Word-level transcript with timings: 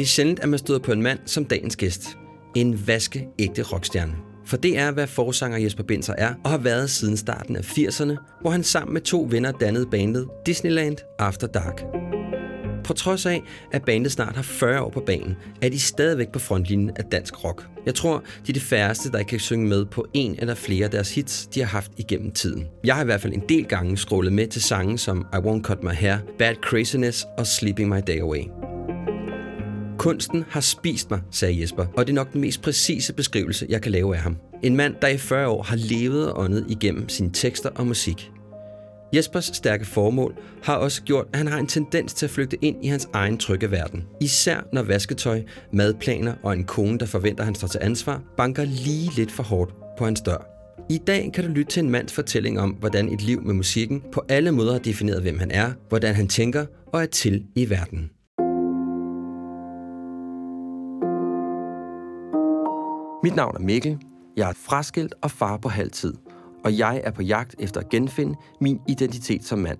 Det 0.00 0.06
er 0.06 0.08
sjældent, 0.08 0.40
at 0.40 0.48
man 0.48 0.58
støder 0.58 0.78
på 0.78 0.92
en 0.92 1.02
mand 1.02 1.18
som 1.26 1.44
dagens 1.44 1.76
gæst. 1.76 2.02
En 2.56 2.86
vaskeægte 2.86 3.62
rockstjerne. 3.62 4.12
For 4.46 4.56
det 4.56 4.78
er, 4.78 4.90
hvad 4.90 5.06
forsanger 5.06 5.58
Jesper 5.58 5.82
Binzer 5.82 6.14
er, 6.18 6.34
og 6.44 6.50
har 6.50 6.58
været 6.58 6.90
siden 6.90 7.16
starten 7.16 7.56
af 7.56 7.60
80'erne, 7.60 8.40
hvor 8.40 8.50
han 8.50 8.64
sammen 8.64 8.94
med 8.94 9.00
to 9.00 9.26
venner 9.30 9.52
dannede 9.52 9.86
bandet 9.86 10.28
Disneyland 10.46 10.96
After 11.18 11.46
Dark. 11.46 11.84
På 12.84 12.92
trods 12.92 13.26
af, 13.26 13.42
at 13.72 13.84
bandet 13.84 14.12
snart 14.12 14.36
har 14.36 14.42
40 14.42 14.82
år 14.82 14.90
på 14.90 15.00
banen, 15.00 15.36
er 15.62 15.68
de 15.68 15.80
stadigvæk 15.80 16.32
på 16.32 16.38
frontlinjen 16.38 16.90
af 16.96 17.04
dansk 17.04 17.44
rock. 17.44 17.66
Jeg 17.86 17.94
tror, 17.94 18.24
de 18.46 18.52
er 18.52 18.54
de 18.54 18.60
færreste, 18.60 19.10
der 19.10 19.22
kan 19.22 19.40
synge 19.40 19.66
med 19.66 19.84
på 19.86 20.06
en 20.14 20.36
eller 20.38 20.54
flere 20.54 20.84
af 20.84 20.90
deres 20.90 21.14
hits, 21.14 21.46
de 21.46 21.60
har 21.60 21.68
haft 21.68 21.92
igennem 21.96 22.30
tiden. 22.30 22.66
Jeg 22.84 22.94
har 22.94 23.02
i 23.02 23.04
hvert 23.04 23.20
fald 23.20 23.32
en 23.32 23.44
del 23.48 23.64
gange 23.64 23.96
scrollet 23.96 24.32
med 24.32 24.46
til 24.46 24.62
sange 24.62 24.98
som 24.98 25.26
I 25.32 25.36
Won't 25.36 25.62
Cut 25.62 25.82
My 25.82 25.92
Hair, 25.92 26.18
Bad 26.38 26.54
Craziness 26.54 27.26
og 27.38 27.46
Sleeping 27.46 27.88
My 27.88 28.00
Day 28.06 28.20
Away. 28.20 28.59
Kunsten 30.00 30.44
har 30.48 30.60
spist 30.60 31.10
mig, 31.10 31.20
sagde 31.30 31.60
Jesper, 31.60 31.86
og 31.96 32.06
det 32.06 32.12
er 32.12 32.14
nok 32.14 32.32
den 32.32 32.40
mest 32.40 32.62
præcise 32.62 33.12
beskrivelse, 33.12 33.66
jeg 33.68 33.82
kan 33.82 33.92
lave 33.92 34.16
af 34.16 34.20
ham. 34.20 34.36
En 34.62 34.76
mand, 34.76 34.94
der 35.02 35.08
i 35.08 35.18
40 35.18 35.48
år 35.48 35.62
har 35.62 35.76
levet 35.76 36.32
og 36.32 36.44
åndet 36.44 36.64
igennem 36.68 37.08
sine 37.08 37.30
tekster 37.32 37.68
og 37.74 37.86
musik. 37.86 38.30
Jespers 39.14 39.44
stærke 39.44 39.84
formål 39.84 40.34
har 40.62 40.76
også 40.76 41.02
gjort, 41.02 41.26
at 41.32 41.38
han 41.38 41.46
har 41.46 41.58
en 41.58 41.66
tendens 41.66 42.14
til 42.14 42.26
at 42.26 42.30
flygte 42.30 42.64
ind 42.64 42.84
i 42.84 42.88
hans 42.88 43.08
egen 43.12 43.38
trygge 43.38 43.70
verden. 43.70 44.04
Især 44.20 44.60
når 44.72 44.82
vasketøj, 44.82 45.42
madplaner 45.72 46.34
og 46.42 46.52
en 46.52 46.64
kone, 46.64 46.98
der 46.98 47.06
forventer, 47.06 47.42
at 47.42 47.46
han 47.46 47.54
står 47.54 47.68
til 47.68 47.80
ansvar, 47.82 48.22
banker 48.36 48.64
lige 48.64 49.10
lidt 49.16 49.32
for 49.32 49.42
hårdt 49.42 49.74
på 49.98 50.04
hans 50.04 50.20
dør. 50.20 50.46
I 50.90 50.98
dag 50.98 51.30
kan 51.34 51.44
du 51.44 51.50
lytte 51.50 51.72
til 51.72 51.84
en 51.84 51.90
mands 51.90 52.12
fortælling 52.12 52.60
om, 52.60 52.70
hvordan 52.70 53.08
et 53.08 53.22
liv 53.22 53.42
med 53.42 53.54
musikken 53.54 54.02
på 54.12 54.22
alle 54.28 54.52
måder 54.52 54.72
har 54.72 54.78
defineret, 54.78 55.22
hvem 55.22 55.38
han 55.38 55.50
er, 55.50 55.72
hvordan 55.88 56.14
han 56.14 56.28
tænker 56.28 56.66
og 56.86 57.02
er 57.02 57.06
til 57.06 57.44
i 57.54 57.70
verden. 57.70 58.10
Mit 63.22 63.36
navn 63.36 63.56
er 63.56 63.60
Mikkel. 63.60 63.98
Jeg 64.36 64.46
er 64.46 64.50
et 64.50 64.56
fraskilt 64.56 65.14
og 65.22 65.30
far 65.30 65.56
på 65.56 65.68
halv 65.68 65.90
tid, 65.90 66.14
og 66.64 66.78
jeg 66.78 67.00
er 67.04 67.10
på 67.10 67.22
jagt 67.22 67.54
efter 67.58 67.80
at 67.80 67.88
genfinde 67.88 68.34
min 68.60 68.80
identitet 68.88 69.44
som 69.44 69.58
mand. 69.58 69.78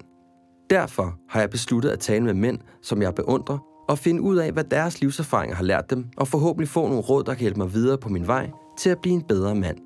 Derfor 0.71 1.15
har 1.29 1.41
jeg 1.41 1.51
besluttet 1.51 1.91
at 1.91 1.99
tale 1.99 2.25
med 2.25 2.35
mænd, 2.35 2.59
som 2.83 3.03
jeg 3.03 3.15
beundrer, 3.15 3.59
og 3.89 3.99
finde 3.99 4.23
ud 4.23 4.37
af, 4.37 4.53
hvad 4.53 4.65
deres 4.65 5.01
livserfaringer 5.01 5.57
har 5.57 5.65
lært 5.65 5.91
dem, 5.91 6.07
og 6.17 6.29
forhåbentlig 6.29 6.69
få 6.69 6.89
nogle 6.89 7.03
råd, 7.03 7.25
der 7.25 7.35
kan 7.35 7.41
hjælpe 7.41 7.61
mig 7.61 7.75
videre 7.75 7.99
på 7.99 8.09
min 8.09 8.27
vej 8.27 8.51
til 8.79 8.91
at 8.91 8.99
blive 9.03 9.15
en 9.15 9.23
bedre 9.23 9.55
mand. 9.55 9.79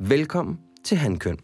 Velkommen 0.00 0.58
til 0.84 0.96
Hankøn. 0.96 1.36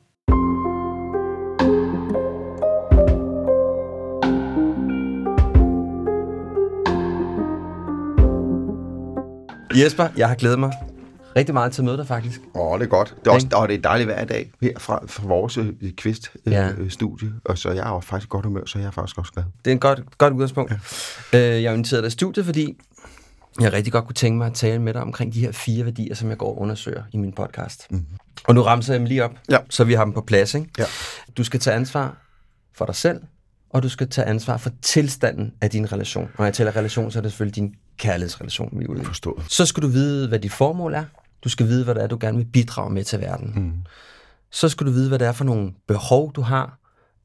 Jesper, 9.83 10.08
jeg 10.17 10.28
har 10.28 10.34
glædet 10.34 10.58
mig 10.58 10.72
rigtig 11.36 11.54
meget 11.54 11.72
til 11.72 11.80
at 11.80 11.84
møde 11.84 11.96
dig, 11.96 12.06
faktisk. 12.06 12.40
Åh, 12.54 12.72
oh, 12.72 12.78
det 12.78 12.84
er 12.84 12.88
godt. 12.88 13.14
Det 13.20 13.27
er, 13.27 13.34
også, 13.34 13.48
og 13.54 13.68
det 13.68 13.74
er 13.74 13.82
dejligt 13.82 14.08
hver 14.08 14.24
dag 14.24 14.50
her 14.62 14.78
fra, 14.78 15.00
fra 15.06 15.27
vores 15.27 15.58
øh, 15.58 15.72
quiz-studie. 16.00 17.28
Ja. 17.28 17.34
og 17.45 17.58
så 17.58 17.70
jeg 17.70 17.86
er 17.86 17.95
jo 17.95 18.00
faktisk 18.00 18.28
godt 18.28 18.45
humør, 18.45 18.64
så 18.67 18.78
jeg 18.78 18.86
er 18.86 18.90
faktisk 18.90 19.18
også 19.18 19.33
glad. 19.33 19.45
Det 19.64 19.70
er 19.70 19.72
en 19.72 19.80
godt, 19.80 20.18
godt 20.18 20.33
udgangspunkt. 20.33 20.72
Ja. 21.33 21.39
Øh, 21.39 21.62
jeg 21.62 21.70
har 21.70 21.74
inviteret 21.74 22.02
dig 22.02 22.08
i 22.08 22.11
studiet, 22.11 22.46
fordi 22.46 22.78
jeg 23.61 23.72
rigtig 23.72 23.92
godt 23.92 24.05
kunne 24.05 24.14
tænke 24.14 24.39
mig 24.39 24.46
at 24.46 24.55
tale 24.55 24.78
med 24.83 24.95
dig 24.95 25.02
omkring 25.02 25.34
de 25.34 25.40
her 25.40 25.52
fire 25.52 25.84
værdier, 25.84 26.14
som 26.14 26.28
jeg 26.28 26.39
går 26.39 26.48
og 26.48 26.61
undersøger 26.61 27.02
i 27.12 27.17
min 27.17 27.33
podcast. 27.33 27.86
Mm. 27.90 28.06
Og 28.45 28.55
nu 28.55 28.62
ramser 28.62 28.92
jeg 28.92 28.98
dem 29.01 29.06
lige 29.06 29.24
op, 29.24 29.33
ja. 29.51 29.58
så 29.70 29.84
vi 29.84 29.95
har 29.95 30.05
dem 30.05 30.12
på 30.12 30.20
plads. 30.20 30.55
Ikke? 30.55 30.68
Ja. 30.78 30.84
Du 31.36 31.45
skal 31.45 31.61
tage 31.61 31.77
ansvar 31.77 32.16
for 32.77 32.86
dig 32.86 32.95
selv, 32.95 33.20
og 33.70 33.83
du 33.83 33.89
skal 33.89 34.08
tage 34.08 34.27
ansvar 34.27 34.56
for 34.56 34.70
tilstanden 34.83 35.52
af 35.61 35.70
din 35.70 35.92
relation. 35.92 36.28
Når 36.39 36.45
jeg 36.45 36.55
taler 36.55 36.77
relation, 36.77 37.11
så 37.11 37.18
er 37.18 37.22
det 37.22 37.33
selvfølgelig 37.33 37.56
din 37.56 37.74
kærlighedsrelation, 37.98 38.78
vi 38.78 38.84
er 38.84 38.89
ude 38.89 39.01
i. 39.01 39.05
Forstået. 39.05 39.45
Så 39.48 39.66
skal 39.66 39.83
du 39.83 39.89
vide, 39.89 40.28
hvad 40.28 40.39
dit 40.39 40.52
formål 40.52 40.95
er. 40.95 41.05
Du 41.44 41.48
skal 41.48 41.66
vide, 41.66 41.84
hvad 41.84 41.94
det 41.94 42.02
er, 42.02 42.06
du 42.06 42.18
gerne 42.20 42.36
vil 42.36 42.44
bidrage 42.44 42.90
med 42.90 43.05
til 43.05 43.20
verden. 43.20 43.52
Mm. 43.56 43.72
Så 44.50 44.68
skal 44.68 44.86
du 44.86 44.92
vide, 44.92 45.08
hvad 45.08 45.18
det 45.18 45.27
er 45.27 45.32
for 45.32 45.44
nogle 45.44 45.72
behov, 45.88 46.32
du 46.32 46.40
har 46.40 46.78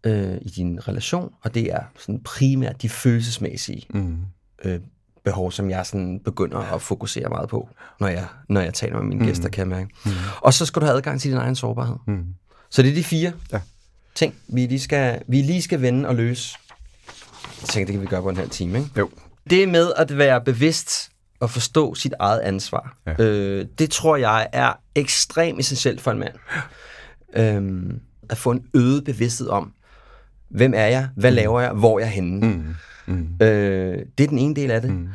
øh, 0.04 0.38
i 0.42 0.50
din 0.50 0.88
relation, 0.88 1.34
og 1.42 1.54
det 1.54 1.74
er 1.74 1.82
sådan 2.00 2.20
primært 2.24 2.82
de 2.82 2.90
følelsesmæssige 2.90 3.86
mm. 3.94 4.18
øh, 4.64 4.80
behov, 5.24 5.52
som 5.52 5.70
jeg 5.70 5.86
sådan 5.86 6.20
begynder 6.26 6.58
at 6.58 6.82
fokusere 6.82 7.30
meget 7.30 7.50
på, 7.50 7.70
når 8.00 8.08
jeg, 8.08 8.28
når 8.50 8.62
jeg 8.62 8.74
taler 8.74 8.98
med 8.98 9.08
mine 9.08 9.20
mm. 9.20 9.28
gæster, 9.28 9.50
kan 9.50 9.60
jeg 9.60 9.78
mærke. 9.78 9.90
Mm. 10.06 10.12
Og 10.42 10.54
så 10.54 10.66
skal 10.66 10.82
du 10.82 10.86
have 10.86 10.98
adgang 10.98 11.22
til 11.22 11.32
din 11.32 11.38
egen 11.38 11.56
sårbarhed. 11.56 11.96
Mm. 12.08 12.26
Så 12.70 12.82
det 12.82 12.92
er 12.92 12.96
de 12.96 13.04
fire 13.04 13.34
ja. 13.52 13.62
ting, 14.16 14.36
vi 14.48 14.66
lige, 14.66 14.80
skal, 14.80 15.22
vi 15.28 15.42
lige 15.42 15.62
skal 15.62 15.82
vende 15.82 16.10
og 16.10 16.16
løse. 16.16 16.58
Jeg 17.62 17.68
tænker, 17.70 17.86
det 17.86 17.94
kan 17.94 18.02
vi 18.02 18.08
gøre 18.08 18.22
på 18.22 18.30
en 18.30 18.38
halv 18.38 18.50
time, 18.50 18.78
ikke? 18.78 18.90
Jo. 18.98 19.10
Det 19.50 19.70
med 19.70 19.92
at 19.98 20.18
være 20.18 20.42
bevidst 20.42 21.09
at 21.42 21.50
forstå 21.50 21.96
sit 21.96 22.14
eget 22.20 22.40
ansvar. 22.40 22.98
Ja. 23.06 23.24
Øh, 23.24 23.66
det 23.80 23.92
tror 23.92 24.18
jeg 24.18 24.48
er 24.54 24.74
ekstremt 24.96 25.60
essentielt 25.60 26.02
for 26.02 26.12
en 26.12 26.20
mand. 26.20 26.34
Øhm, 27.34 28.00
at 28.30 28.38
få 28.38 28.52
en 28.52 28.66
øget 28.74 29.04
bevidsthed 29.04 29.48
om, 29.48 29.74
hvem 30.50 30.74
er 30.76 30.86
jeg, 30.86 31.10
hvad 31.16 31.32
mm. 31.32 31.36
laver 31.36 31.62
jeg, 31.62 31.72
hvor 31.72 32.00
er 32.00 32.04
jeg 32.04 32.10
henne. 32.10 32.48
Mm. 32.48 32.76
Mm. 33.06 33.28
Øh, 33.42 34.06
det 34.18 34.24
er 34.24 34.28
den 34.28 34.40
ene 34.40 34.56
del 34.56 34.72
af 34.72 34.82
det. 34.82 34.92
Mm. 34.92 35.08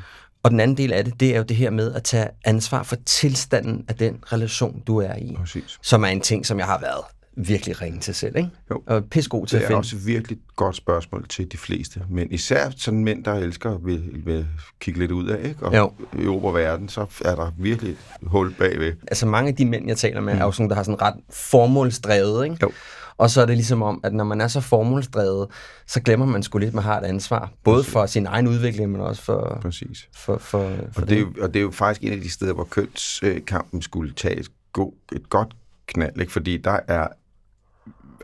Og 0.43 0.51
den 0.51 0.61
anden 0.61 0.77
del 0.77 0.93
af 0.93 1.05
det, 1.05 1.21
det 1.21 1.35
er 1.35 1.37
jo 1.37 1.43
det 1.43 1.57
her 1.57 1.71
med 1.71 1.93
at 1.93 2.03
tage 2.03 2.29
ansvar 2.45 2.83
for 2.83 2.97
tilstanden 3.07 3.85
af 3.89 3.95
den 3.95 4.19
relation, 4.33 4.83
du 4.87 4.99
er 4.99 5.15
i. 5.15 5.35
Præcis. 5.37 5.79
Som 5.83 6.05
er 6.05 6.09
en 6.09 6.21
ting, 6.21 6.47
som 6.47 6.59
jeg 6.59 6.67
har 6.67 6.79
været 6.81 7.05
virkelig 7.37 7.83
ringe 7.83 8.01
til 8.01 8.15
selv, 8.15 8.37
ikke? 8.37 8.51
Jo. 8.71 8.83
Og 8.87 9.03
god 9.29 9.47
til 9.47 9.57
at 9.57 9.63
finde. 9.63 9.69
Det 9.69 9.75
er 9.75 9.77
også 9.77 9.97
et 9.97 10.07
virkelig 10.07 10.39
godt 10.57 10.77
spørgsmål 10.77 11.29
til 11.29 11.53
de 11.53 11.57
fleste. 11.57 12.03
Men 12.11 12.33
især 12.33 12.71
sådan 12.77 13.05
mænd, 13.05 13.25
der 13.25 13.35
elsker 13.35 13.79
vil, 13.79 14.23
vil 14.25 14.47
kigge 14.81 15.01
lidt 15.01 15.11
ud 15.11 15.27
af, 15.27 15.49
ikke? 15.49 15.67
Og 15.67 15.77
jo. 15.77 15.93
i 16.13 16.55
verden, 16.55 16.89
så 16.89 17.07
er 17.25 17.35
der 17.35 17.53
virkelig 17.59 17.91
et 17.93 17.99
hul 18.23 18.55
bagved. 18.55 18.93
Altså 19.09 19.27
mange 19.27 19.49
af 19.49 19.57
de 19.57 19.65
mænd, 19.65 19.89
jeg 19.89 19.97
taler 19.97 20.21
med, 20.21 20.35
mm. 20.35 20.41
er 20.41 20.45
jo 20.45 20.53
sådan, 20.53 20.69
der 20.69 20.77
har 20.77 20.83
sådan 20.83 21.03
ret 21.03 21.15
formålsdrevet, 21.31 22.45
ikke? 22.45 22.57
Jo. 22.63 22.73
Og 23.17 23.31
så 23.31 23.43
er 23.43 23.47
det 23.47 23.57
ligesom 23.57 23.83
om, 23.83 24.01
at 24.05 24.15
når 24.15 24.25
man 24.25 24.41
er 24.41 24.49
så 24.49 24.61
formålsdrevet, 24.61 25.49
så 25.87 26.01
glemmer 26.01 26.27
man 26.27 26.43
sgu 26.43 26.59
lidt, 26.59 26.69
at 26.69 26.75
man 26.75 26.85
har 26.85 27.01
et 27.01 27.05
ansvar. 27.05 27.53
Både 27.65 27.83
Præcis. 27.83 27.93
for 27.93 28.07
sin 28.07 28.27
egen 28.27 28.49
udvikling, 28.49 28.93
men 28.93 29.01
også 29.01 29.23
for... 29.23 29.59
Præcis. 29.63 30.09
For, 30.15 30.39
for, 30.39 30.73
for 30.93 31.03
og, 31.03 31.09
det. 31.09 31.21
Er 31.21 31.43
og 31.43 31.55
det 31.55 31.61
er 31.61 31.63
jo 31.63 31.71
faktisk 31.71 32.03
en 32.05 32.13
af 32.13 32.21
de 32.21 32.31
steder, 32.31 32.53
hvor 32.53 32.65
kønskampen 32.65 33.83
skulle 33.83 34.13
tage 34.13 34.37
et, 34.37 34.49
god, 34.73 34.93
et 35.13 35.31
godt 35.31 35.57
knald, 35.87 36.21
ikke? 36.21 36.33
fordi 36.33 36.57
der 36.57 36.79
er 36.89 37.07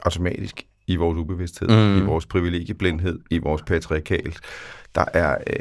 automatisk 0.02 0.66
i 0.86 0.96
vores 0.96 1.18
ubevidsthed, 1.18 1.68
mm. 1.68 1.98
i 1.98 2.00
vores 2.00 2.26
privilegieblindhed, 2.26 3.18
i 3.30 3.38
vores 3.38 3.62
patriarkal. 3.62 4.36
Der 4.94 5.04
er, 5.14 5.36
øh, 5.46 5.56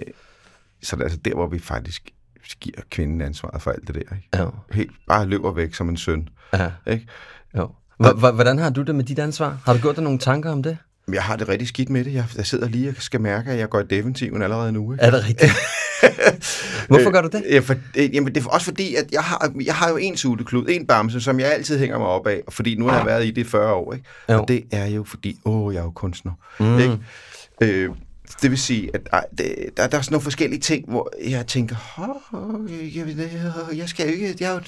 så 0.84 0.96
det 0.96 1.02
er 1.02 1.06
altså 1.06 1.20
der, 1.26 1.34
hvor 1.34 1.48
vi 1.48 1.60
faktisk 1.60 2.10
giver 2.60 2.82
kvinden 2.90 3.22
ansvaret 3.22 3.62
for 3.62 3.72
alt 3.72 3.88
det 3.88 3.96
der. 3.96 4.16
Ikke? 4.16 4.28
Ja. 4.34 4.46
Helt 4.72 4.92
bare 5.08 5.26
løber 5.26 5.52
væk 5.52 5.74
som 5.74 5.90
en 5.90 5.98
søn. 5.98 6.30
Ja. 6.54 6.72
Ikke? 6.88 7.08
Jo. 7.58 7.70
Hvordan 8.34 8.58
har 8.58 8.70
du 8.70 8.82
det 8.82 8.96
med 8.96 9.04
dit 9.04 9.20
ansvar? 9.20 9.58
Har 9.66 9.74
du 9.74 9.80
gjort 9.80 9.96
dig 9.96 10.04
nogle 10.04 10.20
tanker 10.20 10.52
om 10.52 10.64
det? 10.64 10.78
Jeg 11.14 11.24
har 11.24 11.36
det 11.36 11.50
rigtig 11.50 11.68
skidt 11.68 11.90
med 11.90 12.06
det. 12.06 12.14
Jeg, 12.14 12.26
jeg 12.38 12.46
sidder 12.46 12.68
lige 12.68 12.90
og 12.90 12.96
skal 12.96 13.22
mærke, 13.22 13.52
at 13.52 13.60
jeg 13.60 13.70
går 13.70 13.80
i 13.80 13.84
defensiven 13.90 14.42
allerede 14.42 14.72
nu. 14.72 14.92
Ikke? 14.94 15.04
Er 15.04 15.12
det 15.12 15.26
rigtigt? 15.28 15.52
Hvorfor 16.90 17.12
gør 17.12 17.22
du 17.22 17.30
det? 17.32 17.44
Ja, 17.50 17.60
for, 17.60 17.76
jamen, 17.96 18.36
det 18.36 18.46
er 18.46 18.50
også 18.50 18.66
fordi, 18.66 18.96
at 18.96 19.12
jeg 19.12 19.22
har, 19.22 19.54
jeg 19.66 19.76
har 19.76 19.90
jo 19.90 19.98
en 19.98 20.18
suteklud, 20.18 20.66
en 20.70 20.88
bamse, 20.88 21.22
som 21.22 21.40
jeg 21.40 21.54
altid 21.54 21.80
hænger 21.80 21.98
mig 21.98 22.08
op 22.08 22.28
af, 22.28 22.42
fordi 22.50 22.76
nu 22.76 22.88
har 22.88 22.98
jeg 22.98 23.06
været 23.06 23.26
i 23.26 23.32
det 23.32 23.48
40 23.48 23.74
år. 23.74 23.94
Ikke? 23.94 24.06
Og 24.28 24.48
det 24.48 24.64
er 24.72 24.86
jo 24.86 25.04
fordi, 25.04 25.40
åh, 25.46 25.74
jeg 25.74 25.80
er 25.80 25.84
jo 25.84 25.92
kunstner. 25.92 26.32
Mm. 26.60 26.80
Ikke? 26.80 26.98
Øh, 27.62 27.90
det 28.42 28.52
vil 28.52 28.58
sige, 28.58 28.90
at 28.94 29.10
ej, 29.14 29.26
det, 29.38 29.56
der, 29.78 29.88
der 29.88 29.98
er 29.98 30.02
sådan 30.02 30.14
nogle 30.14 30.24
forskellige 30.24 30.60
ting, 30.60 30.90
hvor 30.90 31.12
jeg 31.30 31.48
tænker, 31.48 31.76
jeg, 32.96 33.18
jeg, 33.18 33.78
jeg 33.78 33.90
skal 33.90 34.06
jo 34.06 34.12
ikke, 34.12 34.36
jeg 34.40 34.50
er 34.50 34.54
jo, 34.54 34.62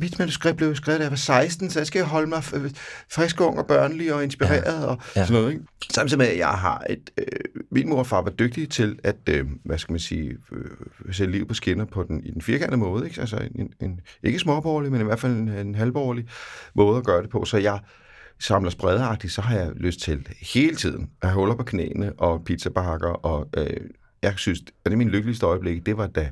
mit 0.00 0.18
manuskript 0.18 0.56
blev 0.56 0.74
skrevet, 0.74 1.00
da 1.00 1.04
jeg 1.04 1.10
var 1.10 1.16
16, 1.16 1.70
så 1.70 1.78
jeg 1.78 1.86
skal 1.86 2.04
holde 2.04 2.26
mig 2.26 2.44
frisk, 3.10 3.40
ung 3.40 3.58
og 3.58 3.66
børnelig 3.66 4.14
og 4.14 4.24
inspireret 4.24 4.82
ja. 4.82 4.86
og 4.86 4.98
ja. 5.16 5.26
sådan 5.26 5.40
noget. 5.40 5.52
Ikke? 5.52 5.64
Samtidig 5.90 6.18
med, 6.18 6.26
at 6.26 6.38
jeg 6.38 6.48
har 6.48 6.84
et, 6.90 7.10
øh, 7.18 7.24
min 7.70 7.88
mor 7.88 7.98
og 7.98 8.06
far 8.06 8.22
var 8.22 8.30
dygtige 8.30 8.66
til 8.66 8.98
at, 9.04 9.16
øh, 9.28 9.46
hvad 9.64 9.78
skal 9.78 9.92
man 9.92 10.00
sige, 10.00 10.36
øh, 10.52 11.12
sætte 11.12 11.32
liv 11.32 11.48
på 11.48 11.54
skinner 11.54 11.84
på 11.84 12.02
den, 12.02 12.24
i 12.24 12.30
den 12.30 12.42
firkantede 12.42 12.76
måde. 12.76 13.04
Ikke? 13.04 13.20
Altså 13.20 13.48
en, 13.54 13.72
en, 13.80 14.00
ikke 14.22 14.38
småborgerlig, 14.38 14.92
men 14.92 15.00
i 15.00 15.04
hvert 15.04 15.20
fald 15.20 15.32
en, 15.32 15.48
en 15.48 15.74
halvborgerlig 15.74 16.24
måde 16.74 16.98
at 16.98 17.04
gøre 17.04 17.22
det 17.22 17.30
på. 17.30 17.44
Så 17.44 17.56
jeg, 17.56 17.78
samler 18.42 18.70
spredeagtigt, 18.70 19.32
så 19.32 19.40
har 19.40 19.56
jeg 19.56 19.70
lyst 19.74 20.00
til 20.00 20.26
hele 20.40 20.76
tiden 20.76 21.10
at 21.22 21.28
have 21.28 21.38
huller 21.38 21.54
på 21.54 21.62
knæene 21.62 22.12
og 22.12 22.44
pizzabakker, 22.44 23.08
og 23.08 23.48
øh, 23.56 23.80
jeg 24.22 24.34
synes, 24.36 24.60
at 24.60 24.72
det 24.84 24.92
er 24.92 24.96
min 24.96 25.08
lykkeligste 25.08 25.46
øjeblik, 25.46 25.86
det 25.86 25.96
var 25.96 26.06
da, 26.06 26.30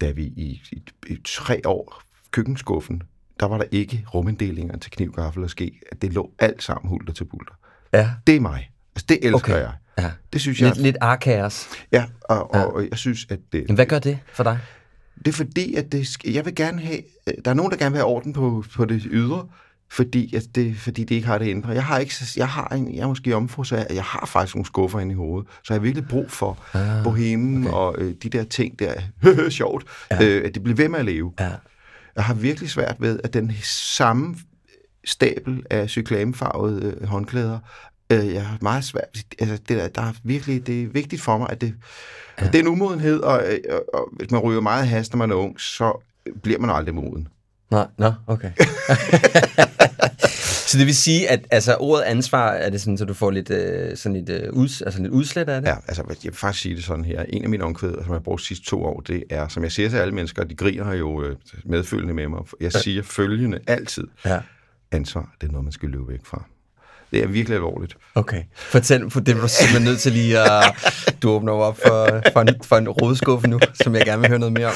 da 0.00 0.10
vi 0.10 0.22
i, 0.22 0.62
i, 0.72 0.82
i 1.06 1.16
tre 1.24 1.60
år 1.64 2.02
køkkenskuffen, 2.30 3.02
der 3.40 3.46
var 3.46 3.58
der 3.58 3.64
ikke 3.70 4.06
ruminddelinger 4.14 4.78
til 4.78 4.90
kniv, 4.90 5.12
gaffel 5.12 5.42
og 5.42 5.50
ske. 5.50 5.80
At 5.92 6.02
det 6.02 6.12
lå 6.12 6.32
alt 6.38 6.62
sammen 6.62 6.88
hulter 6.88 7.12
til 7.12 7.24
bulter. 7.24 7.54
Ja. 7.92 8.10
Det 8.26 8.36
er 8.36 8.40
mig. 8.40 8.70
Altså, 8.94 9.06
det 9.08 9.18
elsker 9.22 9.52
okay. 9.54 9.62
jeg. 9.62 9.72
Ja. 9.98 10.10
Det 10.32 10.40
synes 10.40 10.60
jeg. 10.60 10.68
Lidt, 10.68 10.82
lidt 10.82 10.96
arkaos. 11.00 11.68
Ja, 11.92 12.04
og, 12.20 12.50
ja. 12.54 12.62
og 12.62 12.88
jeg 12.90 12.98
synes, 12.98 13.26
at 13.30 13.38
det... 13.52 13.64
Men 13.68 13.74
hvad 13.74 13.86
gør 13.86 13.98
det 13.98 14.18
for 14.32 14.44
dig? 14.44 14.58
Det 15.18 15.28
er 15.28 15.32
fordi, 15.32 15.74
at 15.74 15.92
det, 15.92 16.24
jeg 16.24 16.44
vil 16.44 16.54
gerne 16.54 16.80
have... 16.80 17.02
Der 17.44 17.50
er 17.50 17.54
nogen, 17.54 17.72
der 17.72 17.78
gerne 17.78 17.92
vil 17.92 17.98
have 17.98 18.08
orden 18.08 18.32
på, 18.32 18.64
på 18.76 18.84
det 18.84 19.02
ydre, 19.06 19.48
fordi, 19.90 20.36
at 20.36 20.42
det, 20.54 20.76
fordi 20.76 21.04
det 21.04 21.14
ikke 21.14 21.26
har 21.26 21.38
det 21.38 21.46
indre. 21.46 21.70
Jeg 21.70 21.84
har, 21.84 21.98
ikke, 21.98 22.14
jeg 22.36 22.48
har 22.48 22.68
en, 22.68 22.94
jeg 22.94 23.02
er 23.02 23.06
måske 23.06 23.36
omfru, 23.36 23.64
så 23.64 23.76
jeg, 23.76 23.86
jeg 23.90 24.04
har 24.04 24.26
faktisk 24.26 24.54
nogle 24.54 24.66
skuffer 24.66 25.00
inde 25.00 25.12
i 25.12 25.14
hovedet, 25.14 25.50
så 25.62 25.74
jeg 25.74 25.80
har 25.80 25.82
virkelig 25.82 26.08
brug 26.08 26.30
for 26.30 26.58
ah, 26.72 27.04
bohemen 27.04 27.66
okay. 27.66 27.76
og 27.76 27.94
øh, 27.98 28.14
de 28.22 28.28
der 28.28 28.44
ting 28.44 28.78
der, 28.78 28.94
sjovt, 29.50 29.84
ja. 30.10 30.24
øh, 30.24 30.44
at 30.44 30.54
det 30.54 30.62
bliver 30.62 30.76
ved 30.76 30.88
med 30.88 30.98
at 30.98 31.04
leve. 31.04 31.32
Ja. 31.40 31.50
Jeg 32.16 32.24
har 32.24 32.34
virkelig 32.34 32.70
svært 32.70 32.96
ved, 32.98 33.20
at 33.24 33.34
den 33.34 33.52
samme 33.62 34.36
stabel 35.04 35.62
af 35.70 35.90
cyklamefarvede 35.90 36.96
øh, 37.00 37.06
håndklæder, 37.06 37.58
øh, 38.12 38.34
jeg 38.34 38.46
har 38.46 38.58
meget 38.60 38.84
svært, 38.84 39.24
altså 39.38 39.56
det 39.56 39.68
der, 39.68 39.88
der 39.88 40.02
er 40.02 40.12
virkelig, 40.24 40.66
det 40.66 40.82
er 40.82 40.86
vigtigt 40.86 41.22
for 41.22 41.38
mig, 41.38 41.50
at 41.50 41.60
det, 41.60 41.74
ja. 42.40 42.46
er 42.46 42.58
en 42.58 42.66
umodenhed, 42.66 43.20
og, 43.20 43.42
øh, 43.46 43.58
og, 43.70 43.84
og 43.94 44.08
hvis 44.12 44.30
man 44.30 44.40
ryger 44.40 44.60
meget 44.60 44.88
hast, 44.88 45.12
når 45.12 45.18
man 45.18 45.30
er 45.30 45.34
ung, 45.34 45.60
så 45.60 46.04
bliver 46.42 46.58
man 46.58 46.70
aldrig 46.70 46.94
moden. 46.94 47.28
Nå, 47.70 47.84
nå, 47.98 48.12
okay. 48.26 48.50
så 50.68 50.78
det 50.78 50.86
vil 50.86 50.96
sige, 50.96 51.30
at 51.30 51.46
altså, 51.50 51.76
ordet 51.80 52.04
ansvar, 52.04 52.50
er 52.50 52.70
det 52.70 52.80
sådan, 52.80 52.98
så 52.98 53.04
du 53.04 53.14
får 53.14 53.30
lidt, 53.30 53.50
øh, 53.50 53.96
sådan 53.96 54.16
lidt, 54.16 54.28
øh, 54.28 54.52
uds, 54.52 54.82
altså 54.82 55.02
lidt 55.02 55.12
udslæt 55.12 55.48
af 55.48 55.62
det? 55.62 55.68
Ja, 55.68 55.76
altså 55.88 56.02
jeg 56.08 56.16
vil 56.22 56.34
faktisk 56.34 56.62
sige 56.62 56.76
det 56.76 56.84
sådan 56.84 57.04
her. 57.04 57.24
En 57.28 57.44
af 57.44 57.50
mine 57.50 57.64
omkvæder, 57.64 58.02
som 58.02 58.08
jeg 58.08 58.14
har 58.14 58.18
brugt 58.18 58.40
de 58.40 58.46
sidste 58.46 58.66
to 58.66 58.84
år, 58.84 59.00
det 59.00 59.24
er, 59.30 59.48
som 59.48 59.62
jeg 59.62 59.72
siger 59.72 59.88
til 59.88 59.96
alle 59.96 60.14
mennesker, 60.14 60.44
de 60.44 60.54
griner 60.54 60.92
jo 60.92 61.22
øh, 61.22 61.36
medfølgende 61.64 62.14
med 62.14 62.28
mig. 62.28 62.40
Jeg 62.60 62.72
siger 62.72 63.02
følgende 63.02 63.58
altid. 63.66 64.04
Ja. 64.24 64.40
Ansvar, 64.92 65.34
det 65.40 65.46
er 65.46 65.52
noget, 65.52 65.64
man 65.64 65.72
skal 65.72 65.88
løbe 65.88 66.08
væk 66.08 66.20
fra. 66.24 66.44
Det 67.14 67.22
er 67.22 67.26
virkelig 67.26 67.56
alvorligt. 67.56 67.96
Okay. 68.14 68.42
Fortæl, 68.56 69.10
for 69.10 69.20
det 69.20 69.42
var 69.42 69.46
simpelthen 69.46 69.84
nødt 69.84 70.00
til 70.00 70.12
lige 70.12 70.38
at... 70.38 70.64
Du 71.22 71.30
åbner 71.30 71.52
op 71.52 71.78
for, 71.86 72.22
for, 72.32 72.40
en, 72.40 72.48
for 72.62 72.76
en 72.76 72.88
rodskuffe 72.88 73.48
nu, 73.48 73.60
som 73.74 73.94
jeg 73.94 74.04
gerne 74.04 74.20
vil 74.20 74.28
høre 74.28 74.38
noget 74.38 74.52
mere 74.52 74.66
om. 74.66 74.72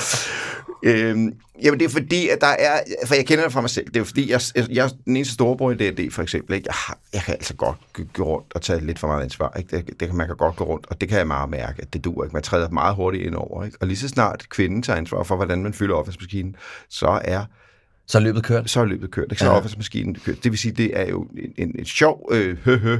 Øhm, 0.82 1.32
jamen, 1.62 1.80
det 1.80 1.86
er 1.86 1.88
fordi, 1.88 2.28
at 2.28 2.40
der 2.40 2.46
er... 2.46 2.80
For 3.06 3.14
jeg 3.14 3.26
kender 3.26 3.44
det 3.44 3.52
fra 3.52 3.60
mig 3.60 3.70
selv. 3.70 3.86
Det 3.86 3.96
er 3.96 4.04
fordi, 4.04 4.30
jeg, 4.30 4.40
jeg, 4.54 4.66
jeg 4.70 4.90
den 5.04 5.16
eneste 5.16 5.34
storebror 5.34 5.70
i 5.70 5.74
D&D, 5.74 6.12
for 6.12 6.22
eksempel. 6.22 6.54
Ikke? 6.54 6.66
Jeg, 6.66 6.74
har, 6.74 6.98
jeg 7.12 7.22
kan 7.22 7.34
altså 7.34 7.54
godt 7.54 7.76
gå 8.12 8.24
rundt 8.24 8.52
og 8.54 8.62
tage 8.62 8.86
lidt 8.86 8.98
for 8.98 9.06
meget 9.06 9.22
ansvar. 9.22 9.52
Ikke? 9.58 9.76
Det, 9.76 10.00
det 10.00 10.08
kan 10.08 10.16
man 10.16 10.26
kan 10.26 10.36
godt 10.36 10.56
gå 10.56 10.64
rundt, 10.64 10.86
og 10.90 11.00
det 11.00 11.08
kan 11.08 11.18
jeg 11.18 11.26
meget 11.26 11.50
mærke, 11.50 11.82
at 11.82 11.92
det 11.92 12.04
duer 12.04 12.24
ikke. 12.24 12.34
Man 12.34 12.42
træder 12.42 12.68
meget 12.68 12.94
hurtigt 12.94 13.26
ind 13.26 13.34
over. 13.34 13.64
Ikke? 13.64 13.76
Og 13.80 13.86
lige 13.86 13.98
så 13.98 14.08
snart 14.08 14.46
kvinden 14.48 14.82
tager 14.82 14.96
ansvar 14.96 15.22
for, 15.22 15.36
hvordan 15.36 15.62
man 15.62 15.74
fylder 15.74 15.94
opvaskemaskinen, 15.94 16.56
så 16.90 17.20
er 17.24 17.44
så 18.08 18.18
er 18.18 18.22
løbet 18.22 18.44
kørt? 18.44 18.70
Så 18.70 18.80
er 18.80 18.84
løbet 18.84 19.10
kørt. 19.10 19.26
Ikke? 19.30 19.40
Så 19.40 19.50
er 19.50 19.50
opvaskemaskinen 19.50 20.14
kørt. 20.14 20.44
Det 20.44 20.52
vil 20.52 20.58
sige, 20.58 20.72
det 20.72 21.00
er 21.00 21.08
jo 21.08 21.22
en, 21.22 21.52
en, 21.58 21.74
en 21.78 21.84
sjov 21.84 22.28
øh, 22.32 22.56
hø, 22.64 22.76
hø, 22.76 22.98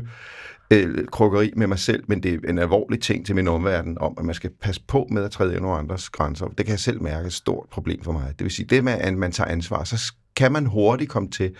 øh, 0.71 1.07
krukkeri 1.07 1.53
med 1.57 1.67
mig 1.67 1.79
selv, 1.79 2.05
men 2.07 2.23
det 2.23 2.35
er 2.35 2.39
en 2.49 2.59
alvorlig 2.59 3.01
ting 3.01 3.27
til 3.27 3.35
min 3.35 3.49
omverden 3.49 3.99
om, 3.99 4.15
at 4.19 4.25
man 4.25 4.35
skal 4.35 4.51
passe 4.63 4.83
på 4.87 5.07
med 5.11 5.25
at 5.25 5.31
træde 5.31 5.57
ind 5.57 5.65
over 5.65 5.77
andres 5.77 6.11
grænser. 6.11 6.47
Det 6.47 6.67
kan 6.67 6.71
jeg 6.71 6.81
selv 6.81 7.03
mærke 7.03 7.27
et 7.27 7.33
stort 7.33 7.67
problem 7.71 8.03
for 8.05 8.13
mig. 8.13 8.35
Det 8.39 8.45
vil 8.45 8.51
sige, 8.51 8.67
det 8.67 8.85
med, 8.85 8.93
at 8.93 9.15
man 9.15 9.33
tager 9.33 9.51
ansvar, 9.51 9.85
så 9.85 10.13
kan 10.37 10.53
man 10.53 10.67
hurtigt 10.67 11.11
komme 11.11 11.31
til 11.31 11.55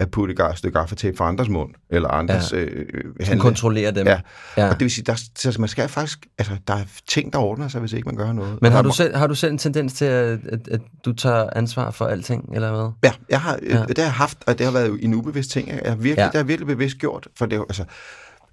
at 0.00 0.10
putte 0.10 0.34
et 0.50 0.58
stykke 0.58 0.78
gaffatape 0.78 1.16
for 1.16 1.24
andres 1.24 1.48
mund, 1.48 1.74
eller 1.90 2.08
andres... 2.08 2.52
Ja. 2.52 2.58
Øh, 2.58 2.86
Som 3.22 3.38
kontrollerer 3.38 3.90
dem. 3.90 4.06
Ja. 4.06 4.20
ja. 4.56 4.68
Og 4.68 4.72
det 4.72 4.80
vil 4.80 4.90
sige, 4.90 5.04
der, 5.04 5.22
så 5.36 5.56
man 5.58 5.68
skal 5.68 5.88
faktisk... 5.88 6.26
Altså, 6.38 6.56
der 6.66 6.74
er 6.74 6.84
ting, 7.08 7.32
der 7.32 7.38
ordner 7.38 7.68
sig, 7.68 7.80
hvis 7.80 7.92
ikke 7.92 8.06
man 8.06 8.16
gør 8.16 8.32
noget. 8.32 8.62
Men 8.62 8.72
har 8.72 8.82
du, 8.82 8.92
selv, 8.92 9.16
har 9.16 9.26
du 9.26 9.34
selv 9.34 9.52
en 9.52 9.58
tendens 9.58 9.92
til, 9.92 10.04
at, 10.04 10.38
at, 10.46 10.68
at 10.68 10.80
du 11.04 11.12
tager 11.12 11.50
ansvar 11.56 11.90
for 11.90 12.06
alting, 12.06 12.54
eller 12.54 12.70
hvad? 12.70 13.10
Ja, 13.10 13.12
jeg 13.28 13.40
har, 13.40 13.58
ja. 13.62 13.84
det 13.88 13.98
har 13.98 14.04
jeg 14.04 14.12
haft, 14.12 14.38
og 14.46 14.58
det 14.58 14.66
har 14.66 14.72
været 14.72 14.98
en 15.02 15.14
ubevidst 15.14 15.50
ting. 15.50 15.68
Jeg 15.68 15.80
har 15.84 15.96
virkelig, 15.96 16.16
ja. 16.16 16.26
Det 16.26 16.34
har 16.34 16.44
virkelig 16.44 16.66
bevidst 16.66 16.98
gjort, 16.98 17.28
for 17.38 17.46
det 17.46 17.58
altså, 17.58 17.84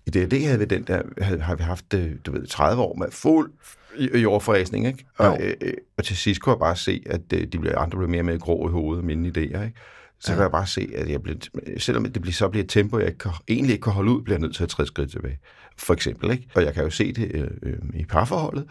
i 0.05 0.09
det, 0.09 0.45
havde 0.45 0.59
vi 0.59 0.65
den 0.65 0.83
der, 0.83 1.01
havde, 1.21 1.41
har 1.41 1.55
vi 1.55 1.63
haft, 1.63 1.93
øh, 1.93 2.11
du 2.25 2.31
ved, 2.31 2.47
30 2.47 2.81
år 2.81 2.95
med 2.95 3.07
fuld 3.11 3.51
jordforræsning, 4.00 4.88
ikke? 4.88 5.05
Og, 5.17 5.38
øh, 5.41 5.53
øh, 5.61 5.73
og 5.97 6.03
til 6.03 6.17
sidst 6.17 6.41
kunne 6.41 6.53
jeg 6.53 6.59
bare 6.59 6.75
se, 6.75 7.03
at 7.05 7.21
øh, 7.33 7.47
de 7.47 7.59
blev, 7.59 7.73
andre 7.77 7.97
blev 7.97 8.09
mere 8.09 8.23
med 8.23 8.39
grå 8.39 8.69
i 8.69 8.71
hovedet, 8.71 9.05
mine 9.05 9.27
idéer, 9.27 9.41
ikke? 9.41 9.73
Så 10.19 10.31
ja. 10.31 10.35
kan 10.35 10.43
jeg 10.43 10.51
bare 10.51 10.67
se, 10.67 10.89
at 10.95 11.09
jeg 11.09 11.21
bliver, 11.21 11.37
selvom 11.77 12.03
det 12.03 12.21
bliver, 12.21 12.33
så 12.33 12.49
bliver 12.49 12.63
et 12.63 12.69
tempo, 12.69 12.97
jeg 12.97 13.07
ikke 13.07 13.19
kan, 13.19 13.31
egentlig 13.47 13.73
ikke 13.73 13.83
kan 13.83 13.93
holde 13.93 14.11
ud, 14.11 14.21
bliver 14.21 14.35
jeg 14.35 14.41
nødt 14.41 14.55
til 14.55 14.63
at 14.63 14.69
træde 14.69 14.87
skridt 14.87 15.11
tilbage. 15.11 15.39
For 15.77 15.93
eksempel, 15.93 16.31
ikke? 16.31 16.47
Og 16.55 16.63
jeg 16.63 16.73
kan 16.73 16.83
jo 16.83 16.89
se 16.89 17.13
det 17.13 17.31
øh, 17.33 17.47
øh, 17.63 17.77
i 17.93 18.05
parforholdet, 18.05 18.65